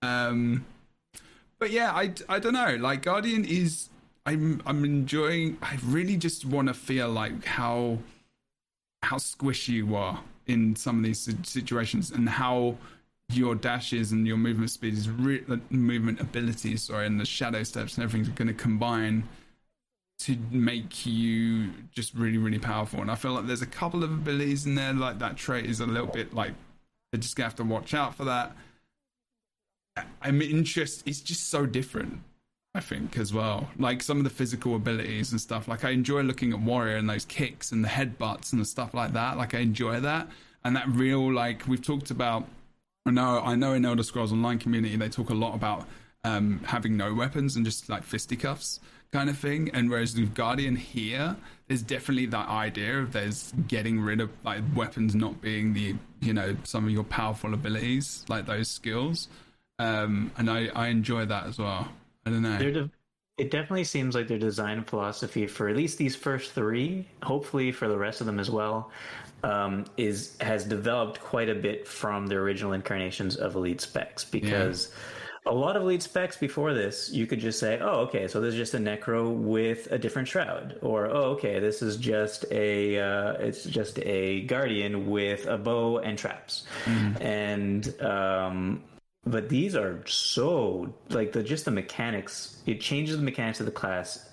Um, 0.00 0.64
but 1.58 1.70
yeah, 1.70 1.92
I, 1.92 2.12
I 2.28 2.38
don't 2.38 2.54
know. 2.54 2.76
Like 2.76 3.02
Guardian 3.02 3.44
is 3.44 3.90
I'm 4.24 4.62
I'm 4.64 4.82
enjoying. 4.84 5.58
I 5.60 5.78
really 5.84 6.16
just 6.16 6.46
want 6.46 6.68
to 6.68 6.74
feel 6.74 7.10
like 7.10 7.44
how 7.44 7.98
how 9.02 9.18
squishy 9.18 9.74
you 9.74 9.94
are 9.94 10.20
in 10.46 10.74
some 10.74 10.98
of 10.98 11.04
these 11.04 11.28
situations 11.42 12.10
and 12.10 12.28
how 12.28 12.76
your 13.36 13.54
dashes 13.54 14.12
and 14.12 14.26
your 14.26 14.36
movement 14.36 14.70
speed 14.70 14.94
is 14.94 15.08
re- 15.08 15.44
uh, 15.50 15.56
movement 15.70 16.20
abilities 16.20 16.82
sorry 16.82 17.06
and 17.06 17.20
the 17.20 17.24
shadow 17.24 17.62
steps 17.62 17.96
and 17.96 18.04
everything's 18.04 18.28
going 18.30 18.48
to 18.48 18.54
combine 18.54 19.28
to 20.18 20.36
make 20.50 21.04
you 21.04 21.70
just 21.92 22.14
really 22.14 22.38
really 22.38 22.58
powerful 22.58 23.00
and 23.00 23.10
i 23.10 23.14
feel 23.14 23.32
like 23.32 23.46
there's 23.46 23.62
a 23.62 23.66
couple 23.66 24.04
of 24.04 24.12
abilities 24.12 24.66
in 24.66 24.74
there 24.74 24.92
like 24.92 25.18
that 25.18 25.36
trait 25.36 25.66
is 25.66 25.80
a 25.80 25.86
little 25.86 26.06
bit 26.06 26.32
like 26.34 26.52
they're 27.10 27.20
just 27.20 27.36
gonna 27.36 27.46
have 27.46 27.56
to 27.56 27.64
watch 27.64 27.94
out 27.94 28.14
for 28.14 28.24
that 28.24 28.56
i'm 30.20 30.40
interested 30.40 31.06
it's 31.08 31.20
just 31.20 31.48
so 31.48 31.66
different 31.66 32.20
I 32.74 32.80
think 32.80 33.18
as 33.18 33.34
well. 33.34 33.68
Like 33.78 34.02
some 34.02 34.16
of 34.18 34.24
the 34.24 34.30
physical 34.30 34.76
abilities 34.76 35.32
and 35.32 35.40
stuff. 35.40 35.68
Like 35.68 35.84
I 35.84 35.90
enjoy 35.90 36.22
looking 36.22 36.52
at 36.52 36.60
Warrior 36.60 36.96
and 36.96 37.08
those 37.08 37.26
kicks 37.26 37.72
and 37.72 37.84
the 37.84 37.88
headbutts 37.88 38.52
and 38.52 38.60
the 38.60 38.64
stuff 38.64 38.94
like 38.94 39.12
that. 39.12 39.36
Like 39.36 39.54
I 39.54 39.58
enjoy 39.58 40.00
that. 40.00 40.28
And 40.64 40.74
that 40.76 40.88
real 40.88 41.30
like 41.30 41.66
we've 41.68 41.82
talked 41.82 42.10
about 42.10 42.48
I 43.06 43.10
know 43.10 43.40
I 43.40 43.54
know 43.54 43.72
in 43.72 43.84
Elder 43.84 44.02
Scrolls 44.02 44.32
Online 44.32 44.58
community 44.58 44.96
they 44.96 45.08
talk 45.08 45.30
a 45.30 45.34
lot 45.34 45.54
about 45.54 45.86
um, 46.24 46.60
having 46.64 46.96
no 46.96 47.14
weapons 47.14 47.56
and 47.56 47.64
just 47.64 47.88
like 47.88 48.04
fisticuffs 48.04 48.80
kind 49.12 49.28
of 49.28 49.36
thing. 49.36 49.70
And 49.74 49.90
whereas 49.90 50.18
with 50.18 50.34
Guardian 50.34 50.76
here, 50.76 51.36
there's 51.68 51.82
definitely 51.82 52.26
that 52.26 52.48
idea 52.48 53.00
of 53.00 53.12
there's 53.12 53.52
getting 53.68 54.00
rid 54.00 54.20
of 54.20 54.30
like 54.44 54.62
weapons 54.74 55.14
not 55.14 55.40
being 55.40 55.74
the 55.74 55.96
you 56.20 56.32
know 56.32 56.56
some 56.64 56.84
of 56.84 56.90
your 56.90 57.04
powerful 57.04 57.54
abilities 57.54 58.24
like 58.28 58.46
those 58.46 58.68
skills. 58.68 59.28
Um, 59.78 60.30
and 60.36 60.48
I 60.48 60.68
I 60.74 60.88
enjoy 60.88 61.26
that 61.26 61.46
as 61.46 61.58
well. 61.58 61.88
I 62.24 62.30
don't 62.30 62.42
know. 62.42 62.58
De- 62.58 62.90
it 63.38 63.50
definitely 63.50 63.84
seems 63.84 64.14
like 64.14 64.28
their 64.28 64.38
design 64.38 64.84
philosophy 64.84 65.46
for 65.46 65.68
at 65.68 65.76
least 65.76 65.98
these 65.98 66.14
first 66.14 66.52
three, 66.52 67.08
hopefully 67.22 67.72
for 67.72 67.88
the 67.88 67.96
rest 67.96 68.20
of 68.20 68.26
them 68.26 68.38
as 68.38 68.50
well, 68.50 68.90
um, 69.42 69.84
is 69.96 70.36
has 70.40 70.64
developed 70.64 71.20
quite 71.20 71.48
a 71.48 71.54
bit 71.54 71.86
from 71.86 72.26
the 72.26 72.36
original 72.36 72.72
incarnations 72.72 73.36
of 73.36 73.54
Elite 73.54 73.80
Specs 73.80 74.24
because. 74.24 74.92
A 75.44 75.52
lot 75.52 75.74
of 75.74 75.82
elite 75.82 76.04
specs 76.04 76.36
before 76.36 76.72
this, 76.72 77.10
you 77.10 77.26
could 77.26 77.40
just 77.40 77.58
say, 77.58 77.80
"Oh, 77.82 78.02
okay, 78.02 78.28
so 78.28 78.40
this 78.40 78.54
is 78.54 78.58
just 78.58 78.74
a 78.74 78.78
necro 78.78 79.34
with 79.34 79.90
a 79.90 79.98
different 79.98 80.28
shroud," 80.28 80.78
or 80.82 81.06
"Oh, 81.06 81.32
okay, 81.32 81.58
this 81.58 81.82
is 81.82 81.96
just 81.96 82.44
a 82.52 83.00
uh, 83.00 83.32
it's 83.40 83.64
just 83.64 83.98
a 84.04 84.42
guardian 84.42 85.10
with 85.10 85.46
a 85.46 85.58
bow 85.58 85.98
and 85.98 86.16
traps," 86.16 86.62
and 87.20 88.00
um, 88.00 88.84
but 89.26 89.48
these 89.48 89.74
are 89.74 90.06
so 90.06 90.94
like 91.10 91.32
the 91.32 91.42
just 91.42 91.64
the 91.64 91.72
mechanics. 91.72 92.62
It 92.66 92.80
changes 92.80 93.16
the 93.16 93.24
mechanics 93.24 93.58
of 93.58 93.66
the 93.66 93.72
class 93.72 94.28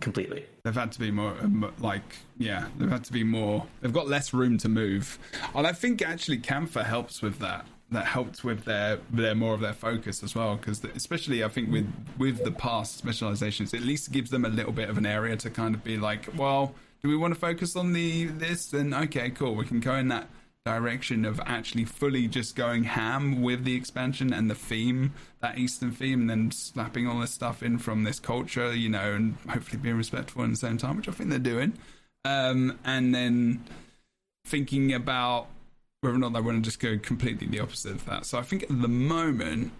completely. 0.00 0.44
They've 0.64 0.74
had 0.74 0.92
to 0.92 1.00
be 1.00 1.10
more, 1.10 1.34
um, 1.40 1.72
like, 1.78 2.16
yeah, 2.38 2.66
they've 2.78 2.90
had 2.90 3.04
to 3.04 3.12
be 3.12 3.24
more. 3.24 3.66
They've 3.80 3.92
got 3.92 4.08
less 4.08 4.32
room 4.32 4.58
to 4.58 4.68
move, 4.68 5.18
and 5.54 5.66
I 5.66 5.72
think 5.72 6.02
actually 6.02 6.38
Cantha 6.38 6.84
helps 6.84 7.22
with 7.22 7.38
that. 7.40 7.66
That 7.90 8.06
helped 8.06 8.42
with 8.42 8.64
their 8.64 9.00
their 9.10 9.34
more 9.34 9.52
of 9.52 9.60
their 9.60 9.74
focus 9.74 10.22
as 10.22 10.34
well, 10.34 10.56
because 10.56 10.82
especially 10.96 11.44
I 11.44 11.48
think 11.48 11.70
with 11.70 11.92
with 12.16 12.42
the 12.42 12.50
past 12.50 12.96
specializations, 12.96 13.74
it 13.74 13.80
at 13.80 13.86
least 13.86 14.10
gives 14.12 14.30
them 14.30 14.46
a 14.46 14.48
little 14.48 14.72
bit 14.72 14.88
of 14.88 14.96
an 14.96 15.04
area 15.04 15.36
to 15.36 15.50
kind 15.50 15.74
of 15.74 15.84
be 15.84 15.98
like, 15.98 16.26
well, 16.38 16.74
do 17.02 17.08
we 17.10 17.16
want 17.16 17.34
to 17.34 17.40
focus 17.40 17.76
on 17.76 17.92
the 17.92 18.26
this? 18.26 18.66
Then 18.66 18.94
okay, 18.94 19.28
cool, 19.28 19.54
we 19.54 19.66
can 19.66 19.80
go 19.80 19.94
in 19.96 20.08
that 20.08 20.26
direction 20.64 21.24
of 21.24 21.40
actually 21.44 21.84
fully 21.84 22.28
just 22.28 22.54
going 22.54 22.84
ham 22.84 23.42
with 23.42 23.64
the 23.64 23.74
expansion 23.74 24.32
and 24.32 24.50
the 24.50 24.54
theme, 24.54 25.12
that 25.40 25.58
Eastern 25.58 25.90
theme, 25.90 26.20
and 26.22 26.30
then 26.30 26.50
slapping 26.50 27.06
all 27.06 27.20
this 27.20 27.32
stuff 27.32 27.62
in 27.62 27.78
from 27.78 28.04
this 28.04 28.20
culture, 28.20 28.74
you 28.74 28.88
know, 28.88 29.12
and 29.12 29.36
hopefully 29.48 29.78
being 29.78 29.96
respectful 29.96 30.44
at 30.44 30.50
the 30.50 30.56
same 30.56 30.78
time, 30.78 30.96
which 30.96 31.08
I 31.08 31.12
think 31.12 31.30
they're 31.30 31.38
doing. 31.38 31.74
Um, 32.24 32.78
and 32.84 33.14
then 33.14 33.64
thinking 34.44 34.92
about 34.92 35.48
whether 36.00 36.16
or 36.16 36.18
not 36.18 36.32
they 36.32 36.40
want 36.40 36.58
to 36.58 36.62
just 36.62 36.80
go 36.80 36.98
completely 36.98 37.46
the 37.46 37.60
opposite 37.60 37.92
of 37.92 38.04
that. 38.06 38.26
So 38.26 38.38
I 38.38 38.42
think 38.42 38.64
at 38.64 38.82
the 38.82 38.88
moment, 38.88 39.72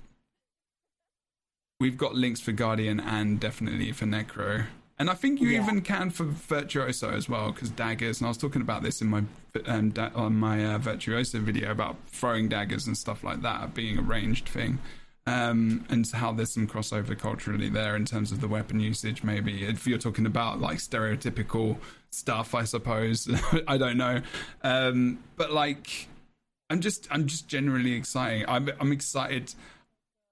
we've 1.78 1.96
got 1.96 2.14
links 2.14 2.40
for 2.40 2.52
Guardian 2.52 3.00
and 3.00 3.38
definitely 3.38 3.92
for 3.92 4.06
Necro. 4.06 4.66
And 4.98 5.10
I 5.10 5.14
think 5.14 5.40
you 5.40 5.48
Yeah. 5.48 5.62
even 5.62 5.80
can 5.80 6.10
for 6.10 6.24
Virtuoso 6.24 7.10
as 7.10 7.28
well, 7.28 7.50
because 7.52 7.70
daggers. 7.70 8.20
And 8.20 8.26
I 8.26 8.30
was 8.30 8.36
talking 8.38 8.62
about 8.62 8.82
this 8.82 9.00
in 9.00 9.08
my 9.08 9.24
um, 9.66 9.90
da- 9.90 10.10
on 10.14 10.36
my 10.36 10.64
uh, 10.64 10.78
Virtuoso 10.78 11.40
video 11.40 11.70
about 11.70 11.96
throwing 12.08 12.48
daggers 12.48 12.86
and 12.86 12.96
stuff 12.96 13.24
like 13.24 13.42
that 13.42 13.74
being 13.74 13.98
a 13.98 14.02
ranged 14.02 14.48
thing, 14.48 14.78
um, 15.26 15.84
and 15.90 16.08
how 16.10 16.32
there's 16.32 16.52
some 16.54 16.66
crossover 16.66 17.18
culturally 17.18 17.68
there 17.68 17.96
in 17.96 18.04
terms 18.04 18.32
of 18.32 18.40
the 18.40 18.48
weapon 18.48 18.80
usage. 18.80 19.22
Maybe 19.24 19.64
if 19.64 19.86
you're 19.86 19.98
talking 19.98 20.26
about 20.26 20.60
like 20.60 20.78
stereotypical 20.78 21.78
stuff, 22.10 22.54
I 22.54 22.64
suppose. 22.64 23.28
I 23.66 23.76
don't 23.78 23.96
know, 23.96 24.20
um, 24.62 25.18
but 25.36 25.52
like, 25.52 26.08
I'm 26.70 26.80
just 26.80 27.08
I'm 27.10 27.26
just 27.26 27.48
generally 27.48 27.92
excited. 27.94 28.46
I'm 28.48 28.70
I'm 28.80 28.92
excited 28.92 29.54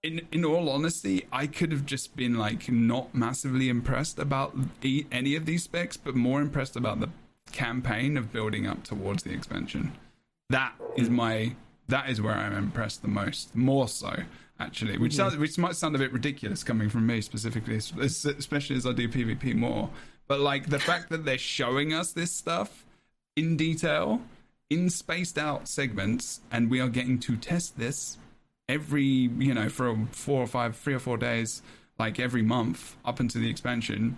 in 0.03 0.27
in 0.33 0.45
all 0.45 0.69
honesty, 0.69 1.27
I 1.33 1.47
could 1.47 1.73
have 1.73 1.87
just 1.87 2.17
been 2.17 2.39
like 2.39 2.71
not 2.71 3.15
massively 3.15 3.69
impressed 3.69 4.19
about 4.19 4.81
the, 4.81 5.07
any 5.13 5.37
of 5.37 5.47
these 5.47 5.65
specs, 5.65 5.97
but 5.97 6.15
more 6.15 6.41
impressed 6.41 6.77
about 6.77 7.01
the 7.01 7.11
campaign 7.53 8.17
of 8.17 8.33
building 8.33 8.67
up 8.67 8.85
towards 8.85 9.23
the 9.23 9.33
expansion. 9.33 9.93
That 10.49 10.73
is 10.97 11.11
my 11.11 11.55
that 11.89 12.09
is 12.09 12.21
where 12.21 12.35
I'm 12.35 12.57
impressed 12.57 13.03
the 13.03 13.09
most, 13.09 13.55
more 13.55 13.89
so 13.89 14.15
actually, 14.59 14.99
which 14.99 15.15
sounds 15.15 15.37
which 15.37 15.59
might 15.59 15.77
sound 15.77 15.95
a 15.95 15.99
bit 15.99 16.13
ridiculous 16.13 16.65
coming 16.65 16.89
from 16.89 17.07
me 17.07 17.21
specifically, 17.21 17.77
especially 17.77 18.77
as 18.77 18.87
I 18.87 18.93
do 18.93 19.09
PvP 19.09 19.55
more. 19.55 19.91
But 20.29 20.41
like 20.41 20.71
the 20.71 20.79
fact 20.79 21.11
that 21.11 21.25
they're 21.25 21.39
showing 21.39 21.93
us 21.93 22.13
this 22.13 22.33
stuff 22.33 22.85
in 23.37 23.57
detail 23.57 24.23
in 24.71 24.89
spaced 24.89 25.37
out 25.37 25.67
segments, 25.67 26.41
and 26.53 26.71
we 26.71 26.81
are 26.81 26.89
getting 26.89 27.19
to 27.19 27.37
test 27.37 27.77
this 27.77 28.17
every 28.71 29.03
you 29.03 29.53
know 29.55 29.69
for 29.69 29.97
four 30.13 30.43
or 30.43 30.47
five, 30.47 30.77
three 30.77 30.95
or 30.95 30.99
four 30.99 31.17
days, 31.19 31.63
like 31.99 32.19
every 32.21 32.43
month 32.43 32.97
up 33.05 33.21
into 33.21 33.39
the 33.39 33.51
expansion. 33.51 34.17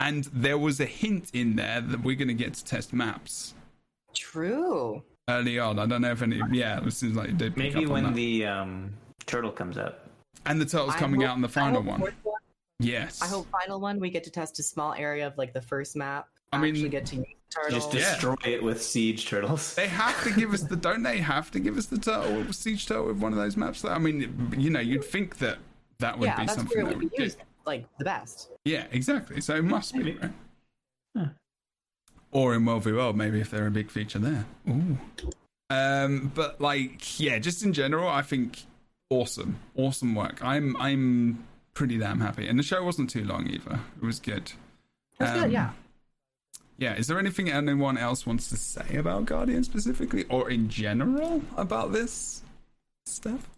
And 0.00 0.24
there 0.32 0.58
was 0.58 0.78
a 0.80 0.84
hint 0.86 1.30
in 1.34 1.56
there 1.56 1.80
that 1.80 2.02
we're 2.04 2.14
going 2.14 2.28
to 2.28 2.34
get 2.34 2.54
to 2.54 2.64
test 2.64 2.92
maps 2.92 3.54
True. 4.14 5.02
early 5.28 5.58
on. 5.58 5.78
I 5.80 5.86
don't 5.86 6.02
know 6.02 6.12
if 6.12 6.22
any. 6.22 6.40
Yeah, 6.52 6.84
it 6.84 6.92
seems 6.92 7.16
like 7.16 7.30
it 7.30 7.38
did. 7.38 7.56
Maybe 7.56 7.84
when 7.84 8.14
the 8.14 8.46
um, 8.46 8.92
turtle 9.26 9.50
comes 9.50 9.76
out. 9.76 9.98
and 10.46 10.60
the 10.60 10.66
turtle's 10.66 10.94
coming 10.94 11.22
hope- 11.22 11.30
out 11.30 11.36
in 11.36 11.42
the 11.42 11.48
final 11.48 11.82
one. 11.82 12.00
one. 12.00 12.12
Yes. 12.78 13.20
I 13.20 13.26
hope 13.26 13.48
final 13.50 13.80
one 13.80 13.98
we 13.98 14.08
get 14.08 14.22
to 14.24 14.30
test 14.30 14.60
a 14.60 14.62
small 14.62 14.94
area 14.94 15.26
of 15.26 15.36
like 15.36 15.52
the 15.52 15.62
first 15.62 15.96
map. 15.96 16.28
I 16.52 16.58
mean- 16.58 16.74
actually 16.76 16.90
get 16.90 17.06
to 17.06 17.16
use 17.16 17.26
turtles. 17.50 17.84
Just 17.84 17.94
Yeah. 17.94 18.10
destroy 18.12 18.34
it 18.44 18.62
with 18.62 18.82
siege 18.82 19.26
turtles. 19.28 19.74
They 19.74 19.88
have 19.88 20.22
to 20.24 20.30
give 20.32 20.52
us 20.52 20.62
the. 20.62 20.76
Don't 20.76 21.02
they 21.02 21.18
have 21.18 21.50
to 21.52 21.60
give 21.60 21.76
us 21.78 21.86
the 21.86 21.98
turtle 21.98 22.52
siege 22.52 22.86
turtle 22.86 23.06
with 23.06 23.18
one 23.18 23.32
of 23.32 23.38
those 23.38 23.56
maps? 23.56 23.84
I 23.84 23.98
mean, 23.98 24.54
you 24.56 24.70
know, 24.70 24.80
you'd 24.80 25.04
think 25.04 25.38
that 25.38 25.58
that 25.98 26.18
would 26.18 26.26
yeah, 26.26 26.36
be 26.40 26.46
that's 26.46 26.54
something 26.58 26.76
where 26.76 26.84
that 26.86 26.92
it 26.92 26.96
would 26.96 27.04
would 27.04 27.16
be 27.16 27.22
used 27.22 27.38
like 27.66 27.86
the 27.98 28.04
best. 28.04 28.50
Yeah, 28.64 28.86
exactly. 28.90 29.40
So 29.40 29.54
it 29.56 29.64
must 29.64 29.92
be 29.94 29.98
Maybe. 30.04 30.18
right. 30.18 30.30
Huh. 31.16 31.26
Or 32.30 32.54
in 32.54 32.64
World 32.66 32.84
v 32.84 32.92
World, 32.92 33.16
maybe 33.16 33.40
if 33.40 33.50
they're 33.50 33.66
a 33.66 33.70
big 33.70 33.90
feature 33.90 34.18
there. 34.18 34.44
Ooh. 34.68 34.98
Um, 35.70 36.30
but 36.34 36.60
like, 36.60 37.18
yeah, 37.20 37.38
just 37.38 37.62
in 37.62 37.72
general, 37.72 38.08
I 38.08 38.22
think 38.22 38.62
awesome, 39.10 39.58
awesome 39.76 40.14
work. 40.14 40.42
I'm 40.42 40.76
I'm 40.76 41.44
pretty 41.74 41.98
damn 41.98 42.20
happy, 42.20 42.46
and 42.48 42.58
the 42.58 42.62
show 42.62 42.82
wasn't 42.84 43.10
too 43.10 43.24
long 43.24 43.46
either. 43.48 43.80
It 44.00 44.04
was 44.04 44.18
good. 44.20 44.52
That's 45.18 45.32
Um, 45.32 45.44
good, 45.44 45.52
yeah. 45.52 45.70
Yeah, 46.78 46.94
is 46.94 47.08
there 47.08 47.18
anything 47.18 47.50
anyone 47.50 47.98
else 47.98 48.24
wants 48.24 48.48
to 48.50 48.56
say 48.56 48.96
about 48.96 49.24
Guardian 49.24 49.64
specifically, 49.64 50.24
or 50.30 50.48
in 50.48 50.68
general 50.68 51.42
about 51.56 51.92
this 51.92 52.42
stuff? 53.04 53.50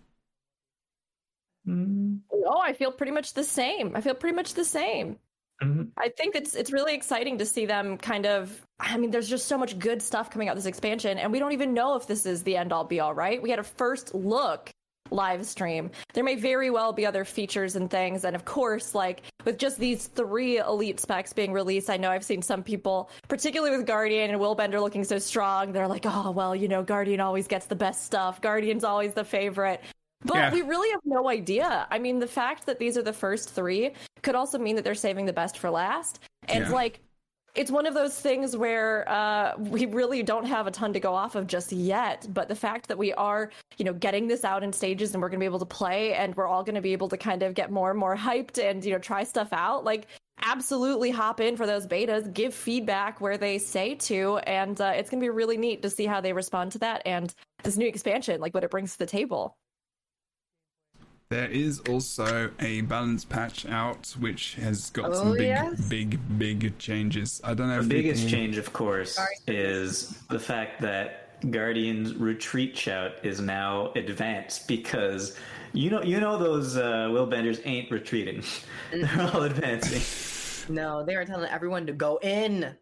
Oh, 1.68 2.60
I 2.62 2.72
feel 2.72 2.90
pretty 2.90 3.12
much 3.12 3.34
the 3.34 3.44
same. 3.44 3.94
I 3.94 4.01
feel 4.01 4.14
pretty 4.14 4.34
much 4.34 4.55
the 4.55 4.64
same. 4.64 5.18
Mhm. 5.62 5.90
I 5.98 6.09
think 6.09 6.34
it's 6.34 6.55
it's 6.55 6.72
really 6.72 6.94
exciting 6.94 7.36
to 7.38 7.47
see 7.47 7.66
them 7.66 7.98
kind 7.98 8.24
of. 8.24 8.66
I 8.78 8.97
mean, 8.97 9.10
there's 9.10 9.28
just 9.28 9.47
so 9.47 9.59
much 9.59 9.78
good 9.78 10.01
stuff 10.01 10.30
coming 10.30 10.48
out 10.48 10.56
this 10.56 10.64
expansion, 10.64 11.18
and 11.18 11.30
we 11.30 11.38
don't 11.38 11.52
even 11.52 11.74
know 11.74 11.97
if 11.97 12.06
this 12.06 12.24
is 12.24 12.42
the 12.42 12.56
end 12.56 12.72
all 12.72 12.84
be 12.84 13.01
all. 13.01 13.12
Right? 13.12 13.40
We 13.42 13.51
had 13.51 13.59
a 13.59 13.64
first 13.64 14.14
look 14.14 14.72
live 15.12 15.46
stream. 15.46 15.90
There 16.14 16.24
may 16.24 16.36
very 16.36 16.70
well 16.70 16.92
be 16.92 17.06
other 17.06 17.24
features 17.24 17.76
and 17.76 17.90
things, 17.90 18.24
and 18.24 18.34
of 18.36 18.44
course, 18.44 18.94
like 18.94 19.22
with 19.44 19.58
just 19.58 19.78
these 19.78 20.06
three 20.06 20.58
elite 20.58 21.00
specs 21.00 21.32
being 21.32 21.52
released, 21.52 21.90
I 21.90 21.96
know 21.96 22.10
I've 22.10 22.24
seen 22.24 22.42
some 22.42 22.62
people, 22.62 23.10
particularly 23.28 23.76
with 23.76 23.86
Guardian 23.86 24.30
and 24.30 24.40
Willbender 24.40 24.80
looking 24.80 25.04
so 25.04 25.18
strong, 25.18 25.72
they're 25.72 25.88
like, 25.88 26.04
oh 26.06 26.30
well, 26.30 26.54
you 26.54 26.68
know, 26.68 26.82
Guardian 26.82 27.20
always 27.20 27.46
gets 27.46 27.66
the 27.66 27.76
best 27.76 28.04
stuff. 28.04 28.40
Guardian's 28.40 28.84
always 28.84 29.14
the 29.14 29.24
favorite. 29.24 29.80
But 30.24 30.36
Yeah. 30.36 30.52
we 30.52 30.62
really 30.62 30.90
have 30.90 31.00
no 31.04 31.30
idea. 31.30 31.86
I 31.90 31.98
mean, 31.98 32.18
the 32.18 32.26
fact 32.26 32.66
that 32.66 32.78
these 32.78 32.98
are 32.98 33.02
the 33.02 33.12
first 33.12 33.50
three 33.50 33.92
could 34.22 34.34
also 34.34 34.58
mean 34.58 34.76
that 34.76 34.84
they're 34.84 34.94
saving 34.94 35.24
the 35.24 35.32
best 35.32 35.56
for 35.58 35.70
last. 35.70 36.20
And 36.48 36.66
Yeah. 36.66 36.70
like, 36.72 37.00
it's 37.55 37.70
one 37.70 37.86
of 37.86 37.94
those 37.94 38.14
things 38.14 38.56
where 38.56 39.09
uh, 39.09 39.55
we 39.59 39.86
really 39.86 40.22
don't 40.22 40.47
have 40.47 40.66
a 40.66 40.70
ton 40.70 40.93
to 40.93 41.01
go 41.01 41.14
off 41.14 41.35
of 41.35 41.47
just 41.47 41.72
yet. 41.72 42.27
But 42.32 42.48
the 42.48 42.55
fact 42.55 42.89
that 42.89 42.98
we 42.98 43.12
are, 43.14 43.51
you 43.77 43.85
know, 43.85 43.93
getting 43.93 44.28
this 44.28 44.44
out 44.44 44.62
in 44.62 44.72
stages 44.72 45.14
and 45.14 45.22
we're 45.22 45.28
going 45.28 45.39
to 45.39 45.43
be 45.43 45.47
able 45.47 45.59
to 45.59 45.66
play 45.66 46.14
and 46.14 46.35
we're 46.36 46.47
all 46.47 46.62
going 46.62 46.77
to 46.77 46.81
be 46.81 46.93
able 46.93 47.09
to 47.09 47.16
kind 47.16 47.43
of 47.43 47.55
get 47.55 47.70
more 47.70 47.90
and 47.90 47.98
more 47.98 48.16
hyped 48.16 48.59
and, 48.59 48.85
you 48.85 48.93
know, 48.93 48.98
try 48.98 49.24
stuff 49.24 49.48
out, 49.52 49.85
like, 49.85 50.06
absolutely 50.43 51.10
hop 51.10 51.40
in 51.40 51.56
for 51.56 51.66
those 51.66 51.86
betas, 51.86 52.32
give 52.32 52.55
feedback 52.55 53.20
where 53.20 53.36
they 53.36 53.59
say 53.59 53.94
to. 53.97 54.39
And 54.39 54.81
uh, 54.81 54.93
it's 54.94 55.10
going 55.10 55.20
to 55.20 55.24
be 55.24 55.31
really 55.31 55.56
neat 55.56 55.82
to 55.82 55.90
see 55.90 56.06
how 56.06 56.20
they 56.20 56.32
respond 56.32 56.72
to 56.72 56.78
that 56.78 57.02
and 57.05 57.35
this 57.62 57.77
new 57.77 57.86
expansion, 57.86 58.40
like 58.40 58.55
what 58.55 58.64
it 58.64 58.70
brings 58.70 58.93
to 58.93 58.98
the 58.98 59.06
table. 59.06 59.56
There 61.31 61.48
is 61.48 61.78
also 61.89 62.51
a 62.59 62.81
balance 62.81 63.24
patch 63.24 63.65
out, 63.65 64.09
which 64.19 64.57
has 64.57 64.90
got 64.90 65.11
Oh, 65.11 65.15
some 65.15 65.32
big, 65.35 65.47
yes? 65.47 65.81
big, 65.89 66.19
big 66.40 66.77
changes. 66.78 67.40
I 67.44 67.55
don't 67.55 67.69
know 67.69 67.77
The 67.77 67.82
if 67.82 67.89
biggest 67.89 68.24
people- 68.24 68.36
change, 68.36 68.57
of 68.59 68.73
course, 68.73 69.16
is 69.47 70.19
the 70.28 70.40
fact 70.40 70.81
that 70.81 71.40
Guardian's 71.52 72.15
retreat 72.16 72.77
shout 72.77 73.12
is 73.24 73.40
now 73.40 73.93
advanced 73.94 74.66
because 74.66 75.36
you 75.73 75.89
know 75.89 76.02
you 76.02 76.19
know 76.19 76.36
those 76.36 76.77
uh, 76.77 77.07
Willbenders 77.12 77.61
ain't 77.65 77.93
retreating; 77.93 78.43
they're 78.93 79.31
all 79.32 79.43
advancing. 79.44 80.02
No, 80.74 81.05
they 81.05 81.15
are 81.15 81.24
telling 81.24 81.48
everyone 81.48 81.86
to 81.86 81.93
go 81.93 82.19
in. 82.23 82.74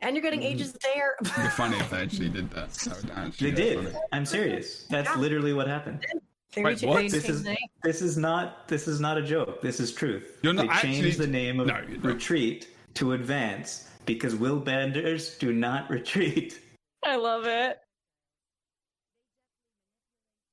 And 0.00 0.14
you're 0.14 0.22
getting 0.22 0.44
aegis 0.44 0.70
there. 0.80 1.16
It'd 1.20 1.34
be 1.34 1.48
funny 1.48 1.76
if 1.78 1.90
they 1.90 1.96
actually 2.02 2.28
did 2.28 2.48
that. 2.52 2.72
That 2.72 3.18
actually 3.18 3.50
They 3.50 3.56
did. 3.74 3.84
funny. 3.88 3.96
I'm 4.12 4.24
serious. 4.24 4.84
That's 4.88 5.08
Yeah. 5.08 5.16
literally 5.16 5.52
what 5.52 5.66
happened. 5.66 6.06
They 6.54 6.62
Wait, 6.64 6.82
what? 6.82 7.02
This 7.10 7.28
is 7.28 7.44
name. 7.44 7.56
this 7.82 8.00
is 8.00 8.16
not 8.16 8.68
this 8.68 8.88
is 8.88 9.00
not 9.00 9.18
a 9.18 9.22
joke. 9.22 9.60
This 9.60 9.80
is 9.80 9.92
truth. 9.92 10.38
You're 10.42 10.54
not 10.54 10.66
they 10.66 10.72
actually- 10.72 11.10
the 11.12 11.26
name 11.26 11.60
of 11.60 11.66
No, 11.66 11.78
you 11.88 11.98
don't. 11.98 12.04
retreat 12.12 12.68
to 12.94 13.12
advance 13.12 13.88
because 14.06 14.34
will 14.34 14.60
Willbenders 14.60 15.38
do 15.38 15.52
not 15.52 15.90
retreat. 15.98 16.60
I 17.04 17.16
love 17.16 17.46
it. 17.46 17.78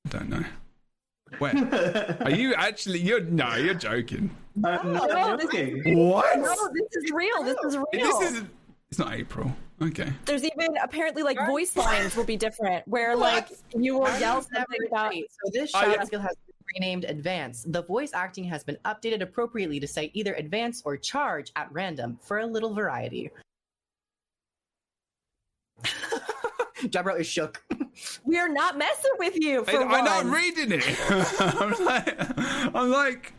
I 0.06 0.08
don't 0.10 0.28
know. 0.28 0.44
Where 1.38 2.16
are 2.20 2.30
you 2.30 2.54
actually? 2.54 3.00
You're 3.00 3.20
no, 3.20 3.56
you're 3.56 3.74
joking. 3.74 4.30
I'm 4.64 4.92
not 4.92 5.08
No, 5.10 5.36
this- 5.36 5.46
joking. 5.46 5.98
What? 5.98 6.38
No, 6.38 6.54
this 6.72 7.04
is 7.04 7.10
real. 7.10 7.42
This 7.42 7.56
is 7.64 7.76
real. 7.76 7.86
This 8.20 8.30
is. 8.32 8.42
It's 8.90 8.98
not 9.00 9.12
April. 9.14 9.52
Okay. 9.82 10.10
There's 10.24 10.42
even 10.44 10.76
apparently 10.82 11.22
like 11.22 11.38
voice 11.46 11.76
lines 11.76 12.16
will 12.16 12.24
be 12.24 12.36
different, 12.36 12.86
where 12.88 13.14
like 13.14 13.48
you 13.76 13.94
will 13.94 14.00
Guardians 14.02 14.20
yell 14.20 14.42
something 14.42 14.80
about. 14.88 15.10
retreat, 15.10 15.26
So 15.30 15.50
this 15.52 15.70
Oh, 15.74 15.80
shout 15.80 15.96
yeah. 15.96 16.04
skill 16.04 16.20
has 16.20 16.34
been 16.46 16.54
renamed 16.74 17.04
Advance. 17.04 17.64
The 17.68 17.82
voice 17.82 18.12
acting 18.14 18.44
has 18.44 18.64
been 18.64 18.78
updated 18.86 19.20
appropriately 19.20 19.78
to 19.80 19.86
say 19.86 20.10
either 20.14 20.34
advance 20.34 20.82
or 20.86 20.96
charge 20.96 21.52
at 21.56 21.70
random 21.72 22.18
for 22.22 22.38
a 22.38 22.46
little 22.46 22.72
variety. 22.72 23.30
Jebro 26.84 27.18
is 27.20 27.26
shook. 27.26 27.62
We 28.24 28.38
are 28.38 28.48
not 28.48 28.78
messing 28.78 29.12
with 29.18 29.34
you 29.36 29.62
I, 29.62 29.72
for 29.72 29.82
I'm 29.82 30.04
not 30.04 30.24
reading 30.24 30.72
it. 30.72 30.84
I'm 31.40 31.84
like, 31.84 32.74
I'm 32.74 32.90
like, 32.90 33.32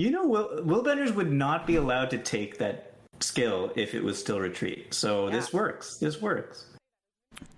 You 0.00 0.10
know, 0.10 0.26
Will, 0.26 0.62
Willbenders 0.64 1.14
would 1.14 1.30
not 1.30 1.66
be 1.66 1.76
allowed 1.76 2.08
to 2.10 2.18
take 2.18 2.56
that 2.56 2.89
skill 3.20 3.72
if 3.76 3.94
it 3.94 4.02
was 4.02 4.18
still 4.18 4.40
retreat. 4.40 4.94
So 4.94 5.30
this 5.30 5.52
works. 5.52 5.96
This 5.98 6.20
works. 6.20 6.66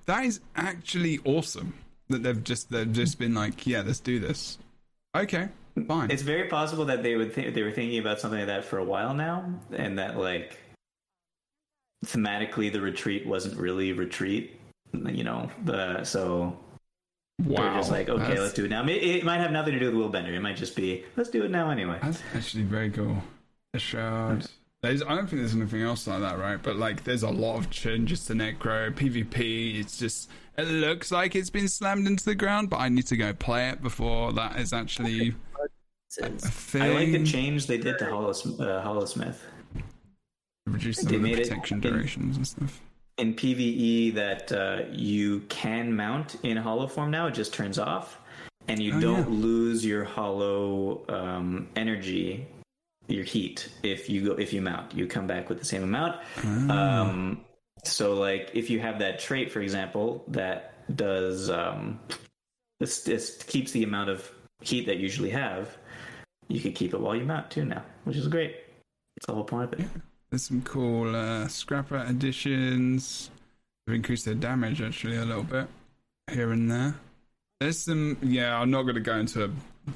that 0.06 0.24
is 0.24 0.40
actually 0.56 1.20
awesome. 1.24 1.74
That 2.08 2.22
they've 2.22 2.42
just 2.44 2.70
they've 2.70 2.92
just 2.92 3.18
been 3.18 3.34
like, 3.34 3.66
yeah, 3.66 3.82
let's 3.82 4.00
do 4.00 4.18
this. 4.18 4.58
Okay, 5.16 5.48
fine. 5.86 6.10
It's 6.10 6.22
very 6.22 6.48
possible 6.48 6.84
that 6.86 7.02
they 7.02 7.16
would 7.16 7.32
think 7.32 7.54
they 7.54 7.62
were 7.62 7.70
thinking 7.70 7.98
about 7.98 8.20
something 8.20 8.38
like 8.40 8.48
that 8.48 8.64
for 8.64 8.78
a 8.78 8.84
while 8.84 9.14
now, 9.14 9.52
and 9.72 9.98
that 9.98 10.18
like 10.18 10.58
thematically 12.04 12.72
the 12.72 12.80
retreat 12.80 13.26
wasn't 13.26 13.56
really 13.58 13.92
retreat. 13.92 14.58
You 14.92 15.24
know, 15.24 15.48
the 15.64 16.04
so 16.04 16.58
wow. 17.44 17.62
they're 17.62 17.74
just 17.74 17.90
like, 17.90 18.08
okay, 18.10 18.22
that's- 18.22 18.38
let's 18.40 18.52
do 18.54 18.64
it 18.66 18.70
now. 18.70 18.84
It, 18.86 19.02
it 19.02 19.24
might 19.24 19.38
have 19.40 19.52
nothing 19.52 19.72
to 19.72 19.78
do 19.78 19.86
with 19.96 20.12
Willbender. 20.12 20.34
It 20.34 20.40
might 20.40 20.56
just 20.56 20.76
be 20.76 21.04
let's 21.16 21.30
do 21.30 21.44
it 21.44 21.50
now 21.50 21.70
anyway. 21.70 21.98
That's 22.02 22.20
actually 22.34 22.64
very 22.64 22.90
cool. 22.90 23.16
The 23.72 23.78
shard. 23.78 24.46
There's, 24.82 25.00
I 25.02 25.14
don't 25.14 25.28
think 25.28 25.42
there's 25.42 25.54
anything 25.54 25.82
else 25.82 26.08
like 26.08 26.20
that, 26.22 26.38
right? 26.38 26.60
But 26.60 26.74
like, 26.76 27.04
there's 27.04 27.22
a 27.22 27.30
lot 27.30 27.56
of 27.58 27.70
changes 27.70 28.26
to 28.26 28.32
Necro 28.32 28.92
PvP. 28.92 29.78
It's 29.78 29.96
just 29.96 30.28
it 30.58 30.64
looks 30.66 31.12
like 31.12 31.36
it's 31.36 31.50
been 31.50 31.68
slammed 31.68 32.06
into 32.08 32.24
the 32.24 32.34
ground, 32.34 32.68
but 32.68 32.78
I 32.78 32.88
need 32.88 33.06
to 33.06 33.16
go 33.16 33.32
play 33.32 33.68
it 33.68 33.80
before 33.80 34.32
that 34.32 34.58
is 34.58 34.72
actually 34.72 35.34
a 36.20 36.28
thing. 36.30 36.82
I 36.82 36.88
like 36.88 37.12
the 37.12 37.24
change 37.24 37.68
they 37.68 37.78
did 37.78 37.96
to 38.00 38.06
Hollows, 38.06 38.44
uh, 38.60 38.82
Holosmith. 38.84 39.36
Reduce 40.66 40.98
some 40.98 41.08
They 41.10 41.16
of 41.16 41.22
the 41.22 41.28
made 41.28 41.38
it 41.38 41.48
protection 41.48 41.76
in- 41.76 41.80
durations 41.92 42.36
and 42.36 42.46
stuff. 42.46 42.80
in 43.18 43.34
PVE 43.34 44.14
that 44.14 44.50
uh, 44.50 44.82
you 44.90 45.40
can 45.48 45.94
mount 45.94 46.36
in 46.42 46.56
holo 46.56 46.88
form 46.88 47.12
now. 47.12 47.28
It 47.28 47.34
just 47.34 47.54
turns 47.54 47.78
off, 47.78 48.18
and 48.66 48.80
you 48.82 48.94
Oh, 48.96 49.00
don't 49.00 49.32
yeah. 49.32 49.40
lose 49.46 49.86
your 49.86 50.02
hollow 50.04 51.02
um, 51.08 51.68
energy, 51.76 52.46
your 53.08 53.24
heat 53.24 53.68
if 53.82 54.08
you 54.08 54.26
go 54.26 54.32
if 54.32 54.52
you 54.52 54.62
mount. 54.62 54.94
You 54.94 55.06
come 55.06 55.26
back 55.26 55.48
with 55.48 55.58
the 55.58 55.64
same 55.64 55.82
amount. 55.82 56.20
Ah. 56.44 57.00
Um, 57.00 57.44
so, 57.84 58.14
like 58.14 58.50
if 58.54 58.70
you 58.70 58.80
have 58.80 58.98
that 59.00 59.18
trait, 59.18 59.50
for 59.50 59.60
example, 59.60 60.24
that 60.28 60.74
does 60.96 61.50
um, 61.50 62.00
this, 62.80 63.02
this 63.02 63.42
keeps 63.42 63.72
the 63.72 63.84
amount 63.84 64.10
of 64.10 64.30
heat 64.60 64.86
that 64.86 64.96
you 64.96 65.02
usually 65.02 65.30
have. 65.30 65.76
You 66.48 66.60
can 66.60 66.72
keep 66.72 66.94
it 66.94 67.00
while 67.00 67.16
you 67.16 67.24
mount 67.24 67.50
too 67.50 67.64
now, 67.64 67.82
which 68.04 68.16
is 68.16 68.28
great. 68.28 68.56
It's 69.16 69.26
the 69.26 69.34
whole 69.34 69.44
point 69.44 69.72
of 69.72 69.80
it. 69.80 69.86
There's 70.30 70.42
some 70.42 70.62
cool 70.62 71.14
uh, 71.14 71.46
scrapper 71.48 71.98
additions. 71.98 73.30
They've 73.86 73.96
increased 73.96 74.24
their 74.24 74.34
damage 74.34 74.80
actually 74.80 75.16
a 75.16 75.24
little 75.24 75.42
bit 75.42 75.68
here 76.30 76.52
and 76.52 76.70
there. 76.70 76.94
There's 77.60 77.78
some, 77.78 78.16
yeah. 78.22 78.58
I'm 78.58 78.70
not 78.70 78.82
going 78.82 78.94
to 78.94 79.00
go 79.00 79.16
into 79.16 79.44
a 79.44 79.50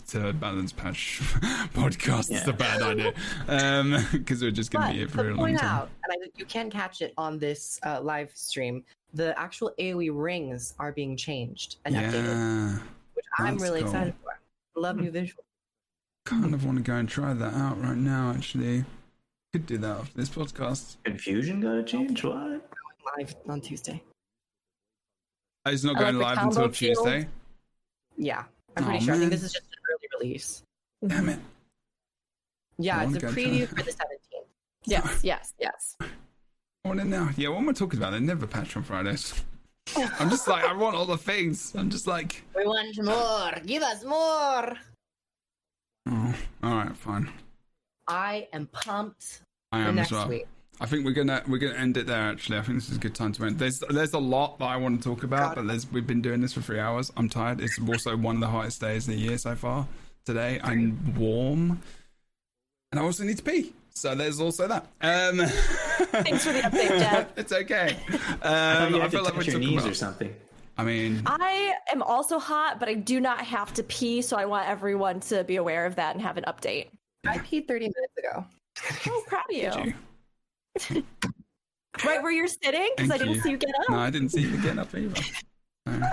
to 0.09 0.29
a 0.29 0.33
balance 0.33 0.73
patch 0.73 1.21
podcast. 1.75 2.31
It's 2.31 2.47
a 2.47 2.53
bad 2.53 2.83
idea 2.83 3.13
because 4.13 4.43
we're 4.43 4.51
just 4.51 4.71
going 4.71 4.87
to 4.87 4.93
be 4.93 4.99
here 4.99 5.07
to 5.07 5.13
for 5.13 5.21
a 5.23 5.31
long 5.31 5.37
point 5.37 5.59
time. 5.59 5.69
out, 5.69 5.91
and 6.05 6.25
I, 6.25 6.29
you 6.37 6.45
can 6.45 6.71
catch 6.71 7.03
it 7.03 7.13
on 7.17 7.39
this 7.39 7.79
uh, 7.85 8.01
live 8.01 8.31
stream, 8.35 8.85
the 9.15 9.39
actual 9.39 9.73
AoE 9.79 10.11
rings 10.13 10.75
are 10.79 10.93
being 10.93 11.17
changed 11.17 11.77
and 11.85 11.95
yeah. 11.95 12.11
updated, 12.11 12.81
which 13.15 13.25
I'm 13.39 13.57
really 13.59 13.81
cool. 13.81 13.89
excited 13.89 14.15
for. 14.23 14.39
Love 14.79 14.97
new 14.97 15.11
visuals. 15.11 15.39
Kind 16.27 16.53
of 16.53 16.67
want 16.67 16.77
to 16.77 16.83
go 16.83 16.97
and 16.97 17.09
try 17.09 17.33
that 17.33 17.55
out 17.55 17.81
right 17.81 17.97
now, 17.97 18.35
actually. 18.37 18.85
Could 19.53 19.65
do 19.65 19.79
that 19.79 20.01
after 20.01 20.19
this 20.19 20.29
podcast. 20.29 20.97
Confusion 21.05 21.61
got 21.61 21.75
to 21.75 21.83
change? 21.83 22.23
What? 22.23 22.69
Live 23.17 23.35
on 23.49 23.61
Tuesday. 23.63 24.03
Oh, 25.65 25.71
It's 25.71 25.83
not 25.83 25.97
going 25.97 26.19
like 26.19 26.37
live 26.37 26.47
until 26.47 26.69
field. 26.71 26.75
Tuesday. 26.75 27.29
Yeah, 28.19 28.45
I'm 28.77 28.85
Aw, 28.85 28.87
pretty 28.89 29.05
sure. 29.05 29.15
I 29.15 29.19
think 29.19 29.31
this 29.31 29.43
is 29.43 29.53
just 29.53 29.65
an 29.65 29.65
early 29.65 29.65
release. 30.27 30.62
Damn 31.07 31.28
it. 31.28 31.39
Yeah, 32.78 33.05
it's 33.05 33.16
a 33.16 33.20
preview 33.20 33.69
for 33.69 33.77
the 33.77 33.82
17th. 33.90 33.93
Yes, 34.89 35.24
yes, 35.24 35.53
yes. 35.59 35.97
I 36.01 36.07
want 36.89 37.01
it 37.01 37.07
now. 37.07 37.31
Yeah, 37.36 37.48
what 37.48 37.59
am 37.59 37.69
I 37.69 37.73
talking 37.73 37.98
about? 37.98 38.12
They 38.12 38.20
never 38.20 38.47
patch 38.47 38.77
on 38.77 38.85
Fridays. 38.85 39.35
I'm 39.97 40.31
just 40.31 40.47
like, 40.47 40.62
I 40.65 40.74
want 40.74 40.94
all 40.94 41.07
the 41.07 41.19
things. 41.19 41.74
I'm 41.74 41.90
just 41.90 42.07
like, 42.07 42.44
We 42.55 42.65
want 42.65 42.97
more. 43.03 43.51
Give 43.66 43.82
us 43.82 44.05
more. 44.05 44.78
oh, 46.09 46.35
all 46.62 46.74
right, 46.77 46.97
fine. 46.97 47.28
I 48.07 48.47
am 48.53 48.66
pumped 48.66 49.40
I 49.73 49.81
am 49.81 49.97
next 49.97 50.12
as 50.12 50.19
well. 50.19 50.28
week. 50.28 50.47
I 50.81 50.86
think 50.86 51.05
we're 51.05 51.11
gonna 51.15 51.43
we're 51.48 51.59
gonna 51.59 51.74
end 51.74 51.97
it 51.97 52.07
there. 52.07 52.23
Actually, 52.31 52.59
I 52.59 52.62
think 52.62 52.78
this 52.78 52.89
is 52.90 52.98
a 52.98 53.01
good 53.01 53.15
time 53.16 53.32
to 53.32 53.44
end. 53.44 53.59
There's 53.59 53.81
there's 53.89 54.12
a 54.12 54.19
lot 54.20 54.61
that 54.61 54.66
I 54.66 54.77
want 54.77 55.03
to 55.03 55.09
talk 55.09 55.24
about, 55.24 55.57
but 55.57 55.66
there's 55.66 55.90
we've 55.90 56.07
been 56.07 56.23
doing 56.23 56.40
this 56.43 56.53
for 56.53 56.61
three 56.61 56.78
hours. 56.78 57.11
I'm 57.16 57.28
tired. 57.28 57.61
It's 57.61 57.77
also 57.89 58.16
one 58.16 58.36
of 58.36 58.40
the 58.40 58.47
hottest 58.47 58.81
days 58.81 59.09
of 59.09 59.15
the 59.15 59.20
year 59.20 59.36
so 59.36 59.57
far. 59.57 59.89
Today 60.27 60.61
I'm 60.65 61.15
warm, 61.15 61.81
and 62.90 63.01
I 63.01 63.05
also 63.05 63.23
need 63.23 63.36
to 63.39 63.44
pee. 63.44 63.73
So 63.94 64.15
there's 64.16 64.40
also 64.40 64.66
that. 64.66 64.86
Um, 65.01 65.39
Thanks 65.47 66.44
for 66.44 66.53
the 66.53 66.61
update, 66.62 66.98
Jeb. 66.98 67.28
it's 67.36 67.53
okay. 67.53 67.97
I 68.43 68.85
Um, 68.86 68.94
you 68.94 68.98
I 68.98 69.03
have 69.03 69.11
feel 69.12 69.20
to 69.20 69.24
like 69.24 69.35
we're 69.35 69.44
touch 69.44 69.53
your 69.53 69.61
knees 69.61 69.78
about. 69.82 69.90
or 69.90 69.94
something. 69.94 70.35
I 70.77 70.82
mean, 70.85 71.23
I 71.27 71.74
am 71.90 72.03
also 72.03 72.39
hot, 72.40 72.78
but 72.81 72.89
I 72.89 72.94
do 72.94 73.20
not 73.20 73.40
have 73.43 73.73
to 73.74 73.82
pee, 73.85 74.20
so 74.20 74.36
I 74.36 74.44
want 74.47 74.69
everyone 74.69 75.20
to 75.20 75.44
be 75.44 75.57
aware 75.57 75.86
of 75.86 75.94
that 75.94 76.15
and 76.16 76.23
have 76.23 76.36
an 76.36 76.44
update. 76.48 76.89
I 77.27 77.39
peed 77.39 77.66
30 77.69 77.86
minutes 77.94 78.19
ago. 78.19 78.44
Oh, 79.09 79.24
proud 79.27 79.44
of 79.48 79.57
you. 79.57 79.94
you. 80.90 81.05
Right 82.05 82.20
where 82.23 82.31
you're 82.32 82.47
sitting, 82.48 82.90
because 82.94 83.11
I 83.11 83.16
didn't 83.16 83.36
you. 83.36 83.40
see 83.43 83.51
you 83.53 83.57
get 83.57 83.70
up. 83.81 83.89
No, 83.90 83.97
I 83.97 84.11
didn't 84.11 84.28
see 84.31 84.43
you 84.43 84.61
get 84.61 84.77
up 84.78 84.94
either. 84.94 85.23
No. 85.86 86.07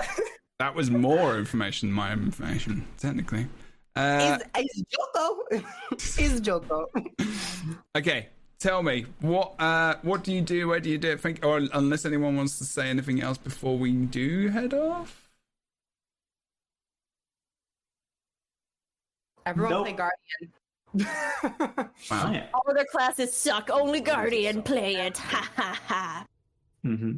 That 0.60 0.74
was 0.74 0.90
more 0.90 1.36
information 1.36 1.88
than 1.90 1.96
my 1.96 2.12
information, 2.12 2.86
technically. 2.96 3.48
Uh, 3.96 4.38
is, 4.56 4.64
is 4.76 4.84
Joko? 4.90 5.42
is 6.18 6.40
Joko? 6.40 6.90
okay, 7.96 8.28
tell 8.58 8.82
me 8.82 9.06
what 9.20 9.54
uh, 9.60 9.94
what 10.02 10.24
do 10.24 10.32
you 10.32 10.40
do? 10.40 10.68
Where 10.68 10.80
do 10.80 10.90
you 10.90 10.98
do 10.98 11.12
it? 11.12 11.20
Think, 11.20 11.44
or 11.44 11.60
unless 11.72 12.04
anyone 12.04 12.36
wants 12.36 12.58
to 12.58 12.64
say 12.64 12.88
anything 12.90 13.22
else 13.22 13.38
before 13.38 13.78
we 13.78 13.92
do 13.92 14.48
head 14.48 14.74
off. 14.74 15.28
Everyone 19.46 19.70
Nope. 19.72 19.84
play 19.86 19.92
Guardian. 19.92 20.52
Wow. 22.10 22.30
Yeah. 22.32 22.46
All 22.54 22.62
other 22.68 22.84
classes 22.84 23.34
suck. 23.34 23.68
Only 23.70 24.00
Guardian 24.00 24.62
play 24.62 24.94
it. 24.96 25.18
Ha 25.18 25.50
ha 25.56 25.80
ha. 25.86 26.26
Mm-hmm. 26.84 27.16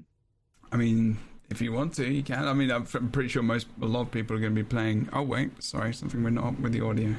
I 0.72 0.76
mean, 0.76 1.18
if 1.50 1.60
you 1.60 1.72
want 1.72 1.94
to, 1.94 2.06
you 2.06 2.22
can. 2.22 2.46
I 2.46 2.52
mean, 2.52 2.70
I'm, 2.70 2.86
I'm 2.94 3.10
pretty 3.10 3.28
sure 3.28 3.42
most 3.42 3.68
a 3.80 3.86
lot 3.86 4.02
of 4.02 4.10
people 4.10 4.36
are 4.36 4.40
going 4.40 4.54
to 4.54 4.62
be 4.62 4.68
playing. 4.68 5.08
Oh 5.12 5.22
wait, 5.22 5.62
sorry, 5.62 5.94
something 5.94 6.22
went 6.22 6.38
up 6.38 6.58
with 6.60 6.72
the 6.72 6.84
audio. 6.84 7.14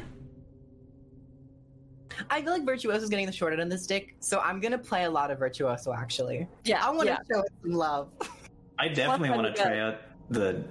I 2.30 2.42
feel 2.42 2.54
like 2.54 2.66
Virtuoso 2.66 3.04
is 3.04 3.10
getting 3.10 3.28
the 3.28 3.32
short 3.32 3.54
end 3.54 3.62
of 3.62 3.70
the 3.70 3.78
stick, 3.78 4.16
so 4.20 4.40
I'm 4.40 4.60
gonna 4.60 4.78
play 4.78 5.04
a 5.04 5.10
lot 5.10 5.30
of 5.30 5.38
Virtuoso 5.38 5.94
actually. 5.94 6.48
Yeah, 6.64 6.84
I 6.86 6.90
want 6.90 7.08
to 7.08 7.14
yeah. 7.14 7.18
show 7.32 7.42
it 7.42 7.52
some 7.62 7.72
love. 7.74 8.10
I 8.80 8.88
definitely 8.88 9.30
want 9.32 9.56
to 9.56 9.62
try 9.62 9.80
out 9.80 10.02
the 10.30 10.64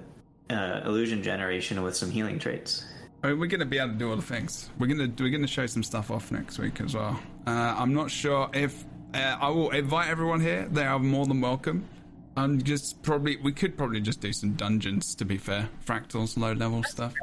uh, 0.49 0.81
illusion 0.85 1.21
generation 1.21 1.81
with 1.83 1.95
some 1.95 2.09
healing 2.09 2.39
traits. 2.39 2.85
I 3.23 3.29
mean, 3.29 3.39
we're 3.39 3.47
going 3.47 3.59
to 3.59 3.65
be 3.65 3.79
able 3.79 3.93
to 3.93 3.95
do 3.95 4.09
all 4.09 4.15
the 4.15 4.21
things. 4.21 4.69
We're 4.79 4.87
going 4.87 4.99
to 5.15 5.23
we're 5.23 5.29
going 5.29 5.41
to 5.41 5.47
show 5.47 5.65
some 5.65 5.83
stuff 5.83 6.11
off 6.11 6.31
next 6.31 6.59
week 6.59 6.79
as 6.81 6.95
well. 6.95 7.19
Uh, 7.45 7.75
I'm 7.77 7.93
not 7.93 8.11
sure 8.11 8.49
if 8.53 8.85
uh, 9.13 9.37
I 9.39 9.49
will 9.49 9.71
invite 9.71 10.09
everyone 10.09 10.39
here. 10.39 10.67
They 10.71 10.85
are 10.85 10.99
more 10.99 11.25
than 11.25 11.41
welcome. 11.41 11.87
I'm 12.37 12.61
just 12.61 13.01
probably 13.01 13.37
we 13.37 13.51
could 13.51 13.77
probably 13.77 13.99
just 13.99 14.21
do 14.21 14.31
some 14.31 14.53
dungeons. 14.53 15.15
To 15.15 15.25
be 15.25 15.37
fair, 15.37 15.69
fractals, 15.85 16.37
low 16.37 16.53
level 16.53 16.83
stuff. 16.83 17.13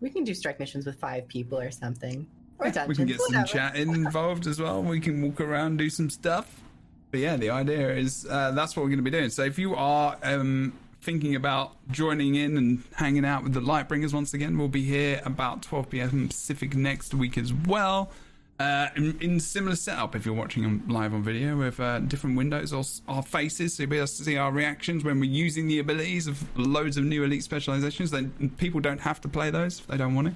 We 0.00 0.10
can 0.10 0.24
do 0.24 0.34
strike 0.34 0.58
missions 0.58 0.86
with 0.86 0.98
five 0.98 1.28
people 1.28 1.58
or 1.58 1.70
something. 1.70 2.26
Or 2.58 2.72
We 2.86 2.94
can 2.94 3.06
get 3.06 3.20
some 3.20 3.44
chat 3.44 3.76
involved 3.76 4.46
as 4.46 4.58
well. 4.58 4.82
We 4.82 5.00
can 5.00 5.20
walk 5.20 5.40
around, 5.42 5.76
do 5.76 5.90
some 5.90 6.08
stuff. 6.08 6.62
But 7.10 7.20
yeah, 7.20 7.36
the 7.36 7.50
idea 7.50 7.94
is 7.94 8.26
uh, 8.28 8.52
that's 8.52 8.74
what 8.74 8.82
we're 8.82 8.88
going 8.88 9.04
to 9.04 9.10
be 9.10 9.10
doing. 9.10 9.28
So 9.28 9.42
if 9.42 9.58
you 9.58 9.74
are 9.74 10.16
um, 10.22 10.72
thinking 11.02 11.34
about 11.34 11.72
joining 11.90 12.34
in 12.34 12.56
and 12.56 12.82
hanging 12.94 13.26
out 13.26 13.42
with 13.42 13.52
the 13.52 13.60
Lightbringers 13.60 14.14
once 14.14 14.32
again, 14.32 14.56
we'll 14.56 14.68
be 14.68 14.84
here 14.84 15.20
about 15.24 15.62
12 15.62 15.90
p.m. 15.90 16.28
Pacific 16.28 16.74
next 16.74 17.12
week 17.12 17.36
as 17.36 17.52
well. 17.52 18.10
Uh, 18.58 18.88
in, 18.96 19.18
in 19.20 19.38
similar 19.38 19.76
setup, 19.76 20.16
if 20.16 20.24
you're 20.24 20.34
watching 20.34 20.64
on, 20.64 20.82
live 20.88 21.12
on 21.12 21.22
video 21.22 21.58
with 21.58 21.78
uh, 21.78 21.98
different 21.98 22.38
windows 22.38 22.72
or 22.72 22.82
our 23.06 23.22
faces, 23.22 23.74
so 23.74 23.82
you'll 23.82 23.90
be 23.90 23.98
able 23.98 24.06
to 24.06 24.12
see 24.12 24.38
our 24.38 24.50
reactions 24.50 25.04
when 25.04 25.20
we're 25.20 25.30
using 25.30 25.68
the 25.68 25.78
abilities 25.78 26.26
of 26.26 26.42
loads 26.58 26.96
of 26.96 27.04
new 27.04 27.22
elite 27.22 27.44
specializations. 27.44 28.10
Then 28.10 28.50
people 28.56 28.80
don't 28.80 29.00
have 29.00 29.20
to 29.22 29.28
play 29.28 29.50
those 29.50 29.80
if 29.80 29.86
they 29.86 29.98
don't 29.98 30.14
want 30.14 30.28
it. 30.28 30.34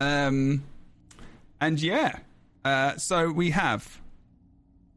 Um, 0.00 0.62
and 1.60 1.80
yeah, 1.82 2.20
uh, 2.64 2.96
so 2.96 3.30
we 3.30 3.50
have 3.50 4.00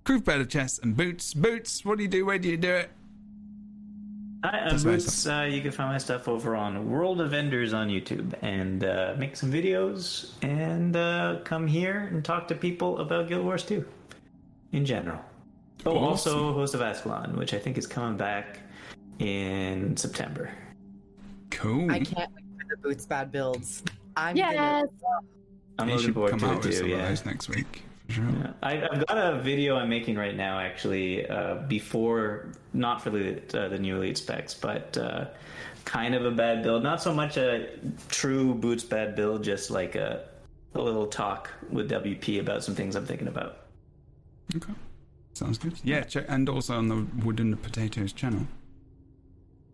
Kroof 0.05 0.23
Better 0.23 0.45
Chest 0.45 0.81
and 0.83 0.95
Bootts. 0.95 1.33
Bootts, 1.33 1.83
what 1.83 1.97
do 1.97 2.03
you 2.03 2.09
do? 2.09 2.25
Where 2.25 2.39
do 2.39 2.47
you 2.47 2.57
do 2.57 2.71
it? 2.71 2.91
Hi, 4.43 4.59
I'm 4.59 4.69
That's 4.71 4.83
my 4.83 4.91
Bootts. 4.95 5.25
Uh, 5.25 5.45
you 5.45 5.61
can 5.61 5.71
find 5.71 5.89
my 5.89 5.97
stuff 5.97 6.27
over 6.27 6.53
on 6.55 6.89
World 6.89 7.21
of 7.21 7.33
Enders 7.33 7.73
on 7.73 7.87
YouTube 7.87 8.33
and 8.41 8.83
uh, 8.83 9.15
make 9.17 9.37
some 9.37 9.49
videos 9.51 10.31
and 10.41 10.95
uh, 10.97 11.39
come 11.45 11.65
here 11.65 12.09
and 12.11 12.25
talk 12.25 12.49
to 12.49 12.55
people 12.55 12.99
about 12.99 13.29
Guild 13.29 13.45
Wars 13.45 13.63
2 13.63 13.85
in 14.73 14.83
general. 14.85 15.19
Oh, 15.85 15.91
Awesome. 15.97 16.03
also 16.03 16.53
host 16.53 16.73
of 16.75 16.81
Ascalon, 16.81 17.37
which 17.37 17.53
I 17.53 17.59
think 17.59 17.77
is 17.77 17.87
coming 17.87 18.17
back 18.17 18.59
in 19.19 19.95
September. 19.95 20.51
Cool. 21.49 21.89
I 21.89 21.99
can't 21.99 22.29
wait 22.33 22.43
for 22.59 22.75
the 22.75 22.89
bootts 22.89 23.05
bad 23.07 23.31
builds. 23.31 23.81
I'm 24.17 24.35
Yes. 24.35 24.55
gonna 24.55 24.83
I'm 25.79 25.87
You 25.87 25.95
looking 25.95 26.05
should 26.07 26.13
forward 26.15 26.29
come 26.31 26.39
to 26.39 26.45
out 26.47 26.51
it 26.53 26.57
with 26.57 26.65
too. 26.65 26.71
some 26.73 26.85
of 26.85 26.91
Yeah. 26.91 27.07
those 27.07 27.25
next 27.25 27.47
week 27.49 27.65
for 27.67 27.77
sure. 27.77 27.87
Yeah. 28.21 28.51
I, 28.61 28.87
I've 28.87 29.05
got 29.07 29.17
a 29.17 29.39
video 29.41 29.75
I'm 29.75 29.89
making 29.89 30.15
right 30.15 30.35
now, 30.35 30.59
actually, 30.59 31.27
uh, 31.27 31.55
before 31.67 32.49
not 32.73 33.01
for 33.01 33.09
the 33.09 33.37
uh, 33.57 33.69
the 33.69 33.77
new 33.77 33.97
elite 33.97 34.17
specs, 34.17 34.53
but 34.53 34.97
uh, 34.97 35.25
kind 35.85 36.15
of 36.15 36.25
a 36.25 36.31
bad 36.31 36.63
build. 36.63 36.83
Not 36.83 37.01
so 37.01 37.13
much 37.13 37.37
a 37.37 37.69
true 38.09 38.53
bootts 38.53 38.87
bad 38.87 39.15
build, 39.15 39.43
just 39.43 39.69
like 39.71 39.95
a 39.95 40.25
a 40.75 40.81
little 40.81 41.07
talk 41.07 41.49
with 41.69 41.89
WP 41.89 42.39
about 42.39 42.63
some 42.63 42.75
things 42.75 42.95
I'm 42.95 43.05
thinking 43.05 43.27
about. 43.27 43.59
Okay. 44.55 44.73
Sounds 45.33 45.57
good. 45.57 45.73
Yeah, 45.83 46.01
check, 46.01 46.25
and 46.27 46.47
also 46.47 46.77
on 46.77 46.87
the 46.87 46.95
WoodenPotatoes 47.23 48.15
channel, 48.15 48.47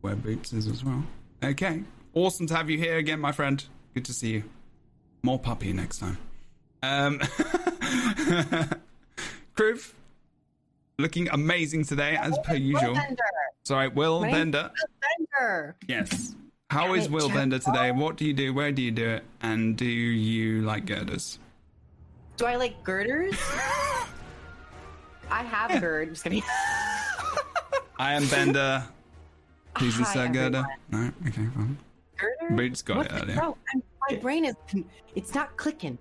where 0.01 0.15
Bootts 0.15 0.53
is 0.53 0.67
as 0.67 0.83
well. 0.83 1.03
Okay. 1.43 1.83
Awesome 2.13 2.47
to 2.47 2.55
have 2.55 2.69
you 2.69 2.77
here 2.77 2.97
again, 2.97 3.19
my 3.19 3.31
friend. 3.31 3.63
Good 3.93 4.05
to 4.05 4.13
see 4.13 4.31
you. 4.31 4.43
More 5.21 5.37
puppy 5.37 5.73
next 5.73 5.99
time. 5.99 6.17
Um, 6.81 7.21
Kroof, 9.55 9.93
looking 10.97 11.29
amazing 11.29 11.83
today, 11.85 12.17
as 12.19 12.37
per 12.43 12.55
usual. 12.55 12.93
Bender. 12.93 13.23
Sorry, 13.65 13.87
Will 13.89 14.21
Right? 14.23 14.31
Bender. 14.31 14.71
Bender. 15.39 15.75
Yes. 15.87 16.35
How 16.69 16.93
is 16.93 17.09
Will 17.09 17.27
Jeff. 17.27 17.37
Bender 17.37 17.59
today? 17.59 17.89
Oh. 17.89 17.93
What 17.95 18.17
do 18.17 18.25
you 18.25 18.33
do? 18.33 18.53
Where 18.53 18.71
do 18.71 18.81
you 18.81 18.91
do 18.91 19.07
it? 19.09 19.23
And 19.41 19.75
do 19.75 19.85
you 19.85 20.61
like 20.61 20.85
girders? 20.85 21.39
Do 22.37 22.45
I 22.45 22.55
like 22.55 22.83
girders? 22.83 23.35
I 25.31 25.43
have 25.43 25.81
gird. 25.81 26.09
Just 26.09 26.23
kidding. 26.23 26.43
I 27.99 28.13
am 28.13 28.27
Bender. 28.27 28.83
Please 29.75 29.95
Hi, 29.95 29.99
insert 30.01 30.31
girder. 30.33 30.65
No? 30.91 31.11
Okay, 31.27 31.45
fine. 31.55 31.77
Girder? 32.17 32.55
Bootts 32.55 32.81
got 32.85 32.97
What 32.97 33.05
it 33.07 33.13
earlier. 33.23 33.35
bro, 33.35 33.57
my 34.09 34.15
brain 34.17 34.45
is. 34.45 34.55
It's 35.15 35.33
not 35.35 35.55
clicking. 35.57 35.97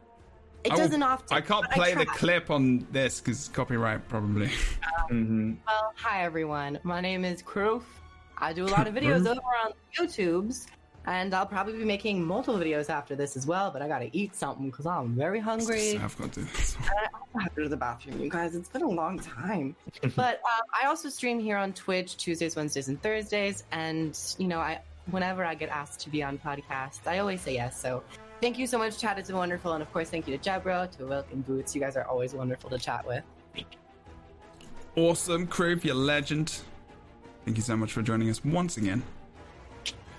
It 0.64 0.72
I 0.72 0.76
doesn't 0.76 1.02
often. 1.02 1.36
I 1.36 1.40
can't 1.40 1.62
but 1.62 1.70
play 1.70 1.94
the 1.94 2.06
clip 2.06 2.50
on 2.50 2.86
this 2.90 3.20
because 3.20 3.48
copyright 3.48 4.08
probably. 4.08 4.50
Mm-hmm. 5.08 5.54
Well, 5.66 5.92
hi 5.96 6.22
everyone. 6.22 6.78
My 6.82 7.00
name 7.00 7.24
is 7.24 7.42
Kroof. 7.42 7.80
I 8.36 8.52
do 8.52 8.66
a 8.66 8.68
lot 8.68 8.86
of 8.86 8.92
videos 8.92 9.26
over 9.26 9.40
on 9.64 9.72
YouTube's, 9.98 10.66
and 11.06 11.32
I'll 11.32 11.46
probably 11.46 11.78
be 11.78 11.84
making 11.86 12.22
multiple 12.22 12.60
videos 12.60 12.90
after 12.90 13.16
this 13.16 13.34
as 13.34 13.46
well. 13.46 13.70
But 13.70 13.80
I 13.80 13.88
gotta 13.88 14.10
eat 14.12 14.34
something 14.34 14.66
because 14.66 14.84
I'm 14.84 15.14
very 15.14 15.40
hungry. 15.40 15.96
I've 15.96 16.14
got 16.18 16.30
to 16.34 16.40
do 16.40 16.46
this. 16.46 16.76
I 17.34 17.42
have 17.42 17.54
to 17.54 17.56
go 17.56 17.62
to 17.62 17.68
the 17.70 17.76
bathroom, 17.78 18.20
you 18.20 18.28
guys. 18.28 18.54
It's 18.54 18.68
been 18.68 18.82
a 18.82 18.88
long 18.90 19.18
time. 19.18 19.74
but 20.14 20.42
um, 20.44 20.66
I 20.78 20.86
also 20.86 21.08
stream 21.08 21.40
here 21.40 21.56
on 21.56 21.72
Twitch 21.72 22.18
Tuesdays, 22.18 22.54
Wednesdays, 22.54 22.88
and 22.88 23.00
Thursdays. 23.00 23.64
And 23.72 24.18
you 24.36 24.46
know, 24.46 24.58
I 24.58 24.82
whenever 25.10 25.42
I 25.42 25.54
get 25.54 25.70
asked 25.70 26.00
to 26.00 26.10
be 26.10 26.22
on 26.22 26.36
podcasts, 26.36 27.06
I 27.06 27.20
always 27.20 27.40
say 27.40 27.54
yes. 27.54 27.80
So 27.80 28.02
thank 28.40 28.58
you 28.58 28.66
so 28.66 28.78
much, 28.78 28.98
Chad. 28.98 29.18
It's 29.18 29.28
been 29.28 29.36
wonderful, 29.36 29.72
and 29.72 29.82
of 29.82 29.92
course, 29.92 30.10
thank 30.10 30.28
you 30.28 30.36
to 30.36 30.50
Jebro, 30.50 30.90
to 30.96 31.06
Wilk, 31.06 31.26
and 31.32 31.46
Bootts. 31.46 31.74
You 31.74 31.80
guys 31.80 31.96
are 31.96 32.04
always 32.04 32.34
wonderful 32.34 32.70
to 32.70 32.78
chat 32.78 33.06
with. 33.06 33.22
Awesome, 34.96 35.46
Kroof, 35.46 35.84
you're 35.84 35.94
a 35.94 35.98
legend. 35.98 36.60
thank 37.44 37.56
you 37.56 37.62
so 37.62 37.76
much 37.76 37.92
for 37.92 38.02
joining 38.02 38.28
us 38.30 38.44
once 38.44 38.76
again. 38.76 39.02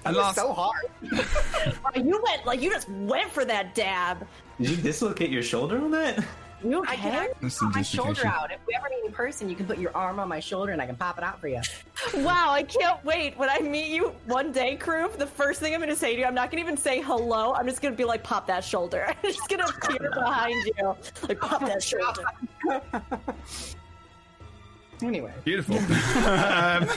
And 0.05 0.15
last, 0.15 0.35
so 0.35 0.53
hard. 0.53 0.85
you 1.01 2.21
went 2.23 2.45
like 2.45 2.61
you 2.61 2.71
just 2.71 2.89
went 2.89 3.29
for 3.29 3.43
that 3.45 3.75
dab. 3.75 4.25
Did 4.59 4.69
you 4.69 4.77
dislocate 4.77 5.29
your 5.29 5.43
shoulder 5.43 5.77
on 5.77 5.91
that? 5.91 6.23
You 6.63 6.83
I 6.85 6.95
can 6.95 7.29
pop 7.41 7.75
my 7.75 7.81
shoulder 7.81 8.27
out. 8.27 8.51
If 8.51 8.59
we 8.67 8.75
ever 8.75 8.89
meet 8.89 9.05
in 9.05 9.11
person, 9.11 9.49
you 9.49 9.55
can 9.55 9.65
put 9.65 9.77
your 9.77 9.95
arm 9.95 10.19
on 10.19 10.27
my 10.27 10.39
shoulder 10.39 10.71
and 10.71 10.81
I 10.81 10.85
can 10.85 10.95
pop 10.95 11.17
it 11.17 11.23
out 11.23 11.39
for 11.39 11.47
you. 11.47 11.61
Wow, 12.15 12.51
I 12.51 12.63
can't 12.63 13.03
wait. 13.03 13.37
When 13.37 13.49
I 13.49 13.59
meet 13.59 13.89
you 13.89 14.13
one 14.25 14.53
day, 14.53 14.77
Kroof, 14.77 15.17
the 15.17 15.27
first 15.27 15.59
thing 15.59 15.73
I'm 15.73 15.81
going 15.81 15.89
to 15.89 15.95
say 15.97 16.13
to 16.13 16.19
you, 16.21 16.25
I'm 16.25 16.33
not 16.33 16.49
going 16.49 16.63
to 16.63 16.65
even 16.65 16.77
say 16.77 17.01
hello. 17.01 17.53
I'm 17.53 17.67
just 17.67 17.81
going 17.81 17.93
to 17.93 17.97
be 17.97 18.05
like, 18.05 18.23
pop 18.23 18.47
that 18.47 18.63
shoulder. 18.63 19.05
I'm 19.07 19.15
just 19.23 19.47
going 19.49 19.59
to 19.59 19.67
appear 19.67 20.09
behind 20.15 20.65
you. 20.77 20.95
Like, 21.27 21.39
pop 21.41 21.59
that 21.61 21.83
shoulder. 21.83 22.23
anyway. 25.03 25.33
Beautiful. 25.43 25.75
um, 26.25 26.87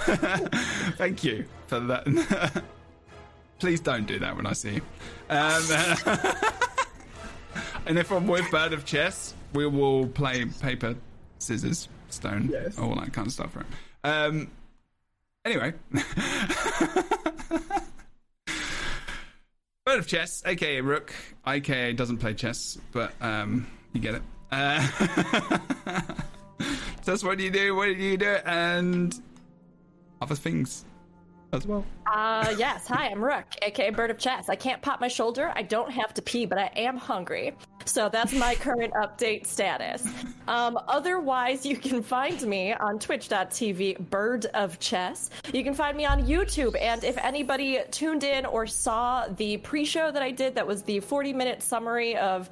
thank 0.96 1.24
you 1.24 1.46
for 1.66 1.80
that. 1.80 2.62
Please 3.58 3.80
don't 3.80 4.06
do 4.06 4.20
that 4.20 4.36
when 4.36 4.46
I 4.46 4.52
see 4.52 4.74
you. 4.74 4.82
Um, 5.30 5.62
and 7.86 7.98
if 7.98 8.10
I'm 8.12 8.26
with 8.28 8.48
Bird 8.50 8.72
of 8.72 8.84
Chess, 8.84 9.34
we 9.54 9.66
will 9.66 10.06
play 10.08 10.44
paper, 10.44 10.94
scissors, 11.38 11.88
stone, 12.08 12.48
yes. 12.52 12.78
all 12.78 12.94
that 12.94 13.12
kind 13.12 13.26
of 13.26 13.32
stuff. 13.32 13.56
Right? 13.56 13.66
Um, 14.04 14.50
anyway. 15.44 15.74
Bird 19.84 19.98
of 19.98 20.06
Chess, 20.06 20.42
aka 20.46 20.80
Rook, 20.80 21.12
aka 21.46 21.92
doesn't 21.92 22.18
play 22.18 22.34
chess, 22.34 22.78
but 22.92 23.12
um, 23.20 23.66
you 23.92 24.00
get 24.00 24.14
it. 24.14 24.22
Uh, 24.52 24.86
that's 27.04 27.24
what 27.24 27.36
do 27.36 27.44
you 27.44 27.50
do, 27.50 27.74
what 27.74 27.86
do 27.86 27.92
you 27.92 28.16
do, 28.16 28.36
and 28.46 29.20
other 30.20 30.36
things 30.36 30.84
as 31.52 31.66
well. 31.66 31.84
Uh, 32.06 32.54
yes. 32.56 32.86
Hi, 32.88 33.08
I'm 33.08 33.22
Rook, 33.22 33.44
aka 33.62 33.90
Bird 33.90 34.10
of 34.10 34.18
Chess. 34.18 34.48
I 34.48 34.56
can't 34.56 34.80
pop 34.80 35.00
my 35.00 35.08
shoulder. 35.08 35.52
I 35.54 35.62
don't 35.62 35.90
have 35.90 36.14
to 36.14 36.22
pee, 36.22 36.46
but 36.46 36.58
I 36.58 36.70
am 36.76 36.96
hungry. 36.96 37.54
So 37.84 38.08
that's 38.08 38.32
my 38.32 38.54
current 38.54 38.92
update 38.94 39.46
status. 39.46 40.06
Um, 40.48 40.78
otherwise, 40.88 41.64
you 41.66 41.76
can 41.76 42.02
find 42.02 42.40
me 42.42 42.72
on 42.72 42.98
twitch.tv, 42.98 44.10
Bird 44.10 44.46
of 44.46 44.78
Chess. 44.78 45.30
You 45.52 45.62
can 45.62 45.74
find 45.74 45.96
me 45.96 46.04
on 46.04 46.24
YouTube. 46.24 46.76
And 46.80 47.04
if 47.04 47.16
anybody 47.18 47.80
tuned 47.90 48.24
in 48.24 48.46
or 48.46 48.66
saw 48.66 49.26
the 49.28 49.58
pre 49.58 49.84
show 49.84 50.10
that 50.10 50.22
I 50.22 50.30
did, 50.30 50.54
that 50.54 50.66
was 50.66 50.82
the 50.82 51.00
40 51.00 51.32
minute 51.32 51.62
summary 51.62 52.16
of 52.16 52.50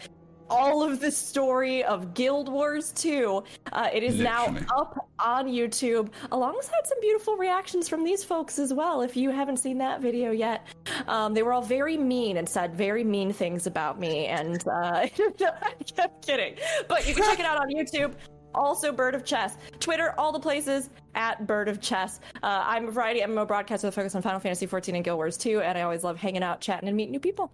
all 0.51 0.83
of 0.83 1.01
the 1.01 1.11
story 1.11 1.83
of 1.85 2.13
Guild 2.13 2.49
Wars 2.49 2.93
2. 2.93 3.43
Uh, 3.73 3.89
it 3.93 4.03
is 4.03 4.17
Literally. 4.17 4.61
now 4.61 4.77
up 4.77 5.09
on 5.19 5.47
YouTube, 5.47 6.11
alongside 6.33 6.87
some 6.87 7.01
beautiful 7.01 7.37
reactions 7.37 7.89
from 7.89 8.05
these 8.05 8.25
folks 8.25 8.59
as 8.59 8.75
well. 8.75 9.01
If 9.01 9.17
you 9.17 9.31
haven't 9.31 9.59
seen 9.59 9.79
that 9.79 10.01
video 10.01 10.33
yet, 10.33 10.67
um, 11.07 11.33
they 11.35 11.43
were 11.43 11.53
all 11.53 11.63
very 11.63 11.97
mean 11.97 12.37
and 12.37 12.49
said 12.49 12.75
very 12.75 13.05
mean 13.05 13.33
things 13.33 13.67
about 13.67 13.99
me. 13.99 14.27
And 14.27 14.67
uh, 14.69 15.07
I'm 15.99 16.11
kidding, 16.21 16.57
but 16.89 17.09
you 17.09 17.15
can 17.15 17.25
check 17.25 17.39
it 17.39 17.47
out 17.47 17.61
on 17.61 17.69
YouTube. 17.75 18.15
Also, 18.53 18.91
Bird 18.91 19.15
of 19.15 19.25
Chess. 19.25 19.57
Twitter, 19.79 20.13
all 20.19 20.33
the 20.33 20.41
places 20.41 20.91
at 21.15 21.47
Bird 21.47 21.69
of 21.69 21.81
Chess. 21.81 22.19
Uh, 22.43 22.65
I'm 22.65 22.89
a 22.89 22.91
variety 22.91 23.21
MMO 23.21 23.47
broadcaster 23.47 23.87
with 23.87 23.95
a 23.95 24.01
focus 24.01 24.17
on 24.17 24.23
Final 24.23 24.41
Fantasy 24.41 24.67
14 24.67 24.97
and 24.97 25.05
Guild 25.05 25.19
Wars 25.19 25.37
2, 25.37 25.61
and 25.61 25.79
I 25.79 25.83
always 25.83 26.03
love 26.03 26.17
hanging 26.17 26.43
out, 26.43 26.61
chatting, 26.61 26.89
and 26.89 26.97
meeting 26.97 27.13
new 27.13 27.21
people. 27.21 27.53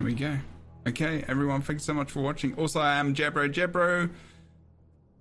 Here 0.00 0.06
we 0.08 0.14
go. 0.14 0.36
Okay, 0.86 1.24
everyone, 1.28 1.62
thanks 1.62 1.82
so 1.82 1.94
much 1.94 2.10
for 2.10 2.20
watching. 2.20 2.54
Also, 2.56 2.78
I 2.78 2.96
am 2.96 3.14
Jebro. 3.14 3.50
Jebro 3.50 4.10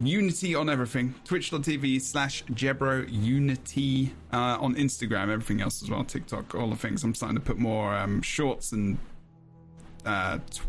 Unity 0.01 0.55
on 0.55 0.69
everything. 0.69 1.15
Twitch.tv 1.23 2.01
slash 2.01 2.43
Jebro 2.45 3.07
Unity 3.09 4.13
uh, 4.33 4.57
on 4.59 4.75
Instagram, 4.75 5.29
everything 5.29 5.61
else 5.61 5.81
as 5.81 5.89
well. 5.89 6.03
TikTok, 6.03 6.53
all 6.55 6.69
the 6.69 6.75
things. 6.75 7.03
I'm 7.05 7.15
starting 7.15 7.37
to 7.37 7.43
put 7.43 7.57
more 7.57 7.93
um, 7.95 8.21
shorts 8.21 8.73
and 8.73 8.97
uh, 10.05 10.39
t- 10.51 10.61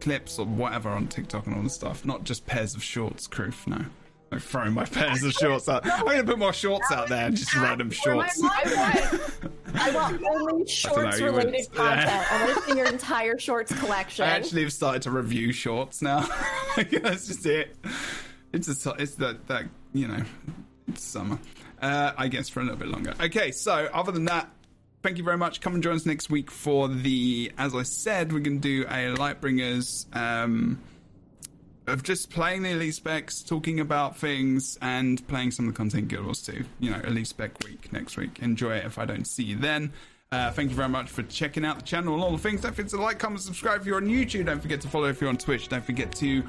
clips 0.00 0.40
or 0.40 0.46
whatever 0.46 0.88
on 0.88 1.06
TikTok 1.06 1.46
and 1.46 1.54
all 1.54 1.62
the 1.62 1.70
stuff. 1.70 2.04
Not 2.04 2.24
just 2.24 2.46
pairs 2.46 2.74
of 2.74 2.82
shorts, 2.82 3.28
Kroof, 3.28 3.68
no. 3.68 3.84
I'm 4.32 4.38
throwing 4.38 4.74
my 4.74 4.84
pairs 4.84 5.22
of 5.24 5.32
shorts 5.32 5.68
out. 5.68 5.84
I'm 5.84 6.04
going 6.04 6.18
to 6.18 6.24
put 6.24 6.38
more 6.38 6.52
shorts 6.52 6.92
out 6.92 7.08
there, 7.08 7.30
just 7.30 7.54
random 7.56 7.90
shorts. 7.90 8.40
I 8.44 9.90
want 9.92 10.22
only 10.24 10.66
shorts 10.68 11.20
related 11.20 11.72
content. 11.74 12.06
Yeah. 12.06 12.26
I 12.30 12.44
want 12.46 12.58
to 12.58 12.70
see 12.70 12.78
your 12.78 12.86
entire 12.86 13.38
shorts 13.38 13.74
collection. 13.74 14.24
I 14.24 14.28
actually 14.28 14.62
have 14.62 14.72
started 14.72 15.02
to 15.02 15.10
review 15.10 15.52
shorts 15.52 16.00
now. 16.00 16.28
That's 16.76 17.26
just 17.26 17.44
it. 17.44 17.76
It's 18.52 18.86
a, 18.86 18.90
it's 18.98 19.16
that 19.16 19.48
that 19.48 19.64
you 19.92 20.06
know, 20.06 20.22
it's 20.86 21.02
summer. 21.02 21.38
Uh, 21.82 22.12
I 22.16 22.28
guess 22.28 22.48
for 22.48 22.60
a 22.60 22.62
little 22.62 22.78
bit 22.78 22.88
longer. 22.88 23.14
Okay, 23.20 23.50
so 23.50 23.88
other 23.92 24.12
than 24.12 24.26
that, 24.26 24.48
thank 25.02 25.18
you 25.18 25.24
very 25.24 25.38
much. 25.38 25.60
Come 25.60 25.74
and 25.74 25.82
join 25.82 25.96
us 25.96 26.06
next 26.06 26.30
week 26.30 26.50
for 26.52 26.86
the. 26.88 27.50
As 27.58 27.74
I 27.74 27.82
said, 27.82 28.32
we're 28.32 28.40
going 28.40 28.60
to 28.60 28.82
do 28.82 28.82
a 28.88 29.16
Lightbringers. 29.16 30.14
Um, 30.14 30.80
of 31.90 32.02
just 32.02 32.30
playing 32.30 32.62
the 32.62 32.70
elite 32.70 32.94
specs, 32.94 33.42
talking 33.42 33.80
about 33.80 34.16
things, 34.16 34.78
and 34.80 35.26
playing 35.28 35.50
some 35.50 35.68
of 35.68 35.74
the 35.74 35.76
content 35.76 36.08
Guild 36.08 36.24
Wars 36.24 36.42
2. 36.42 36.64
You 36.78 36.90
know, 36.90 37.00
elite 37.00 37.26
spec 37.26 37.52
week 37.64 37.92
next 37.92 38.16
week. 38.16 38.38
Enjoy 38.40 38.76
it 38.76 38.84
if 38.84 38.98
I 38.98 39.04
don't 39.04 39.26
see 39.26 39.44
you 39.44 39.56
then. 39.56 39.92
Uh, 40.32 40.50
thank 40.52 40.70
you 40.70 40.76
very 40.76 40.88
much 40.88 41.10
for 41.10 41.24
checking 41.24 41.64
out 41.64 41.76
the 41.76 41.84
channel 41.84 42.14
and 42.14 42.22
all 42.22 42.30
the 42.30 42.38
things. 42.38 42.60
Don't 42.60 42.72
forget 42.74 42.90
to 42.90 42.96
like, 42.98 43.18
comment, 43.18 43.40
subscribe 43.40 43.80
if 43.80 43.86
you're 43.86 43.96
on 43.96 44.06
YouTube. 44.06 44.46
Don't 44.46 44.60
forget 44.60 44.80
to 44.82 44.88
follow 44.88 45.08
if 45.08 45.20
you're 45.20 45.28
on 45.28 45.36
Twitch. 45.36 45.68
Don't 45.68 45.84
forget 45.84 46.14
to 46.16 46.44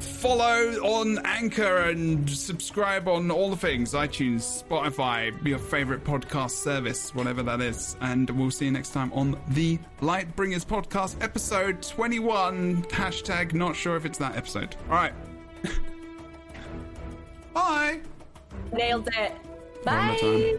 follow 0.00 0.72
on 0.82 1.18
Anchor 1.24 1.78
and 1.88 2.28
subscribe 2.28 3.08
on 3.08 3.30
all 3.30 3.50
the 3.50 3.56
things 3.56 3.92
iTunes, 3.94 4.62
Spotify, 4.62 5.32
your 5.46 5.58
favorite 5.58 6.04
podcast 6.04 6.52
service, 6.52 7.14
whatever 7.14 7.42
that 7.42 7.60
is. 7.60 7.96
And 8.00 8.28
we'll 8.30 8.50
see 8.50 8.66
you 8.66 8.70
next 8.70 8.90
time 8.90 9.12
on 9.12 9.38
the 9.48 9.78
Lightbringers 10.00 10.64
podcast, 10.64 11.22
episode 11.22 11.82
21. 11.82 12.82
Hashtag 12.84 13.54
not 13.54 13.76
sure 13.76 13.96
if 13.96 14.04
it's 14.04 14.18
that 14.18 14.36
episode. 14.36 14.76
All 14.88 14.96
right. 14.96 15.12
Bye. 17.54 18.00
Nailed 18.72 19.08
it. 19.16 19.34
Bye. 19.84 20.58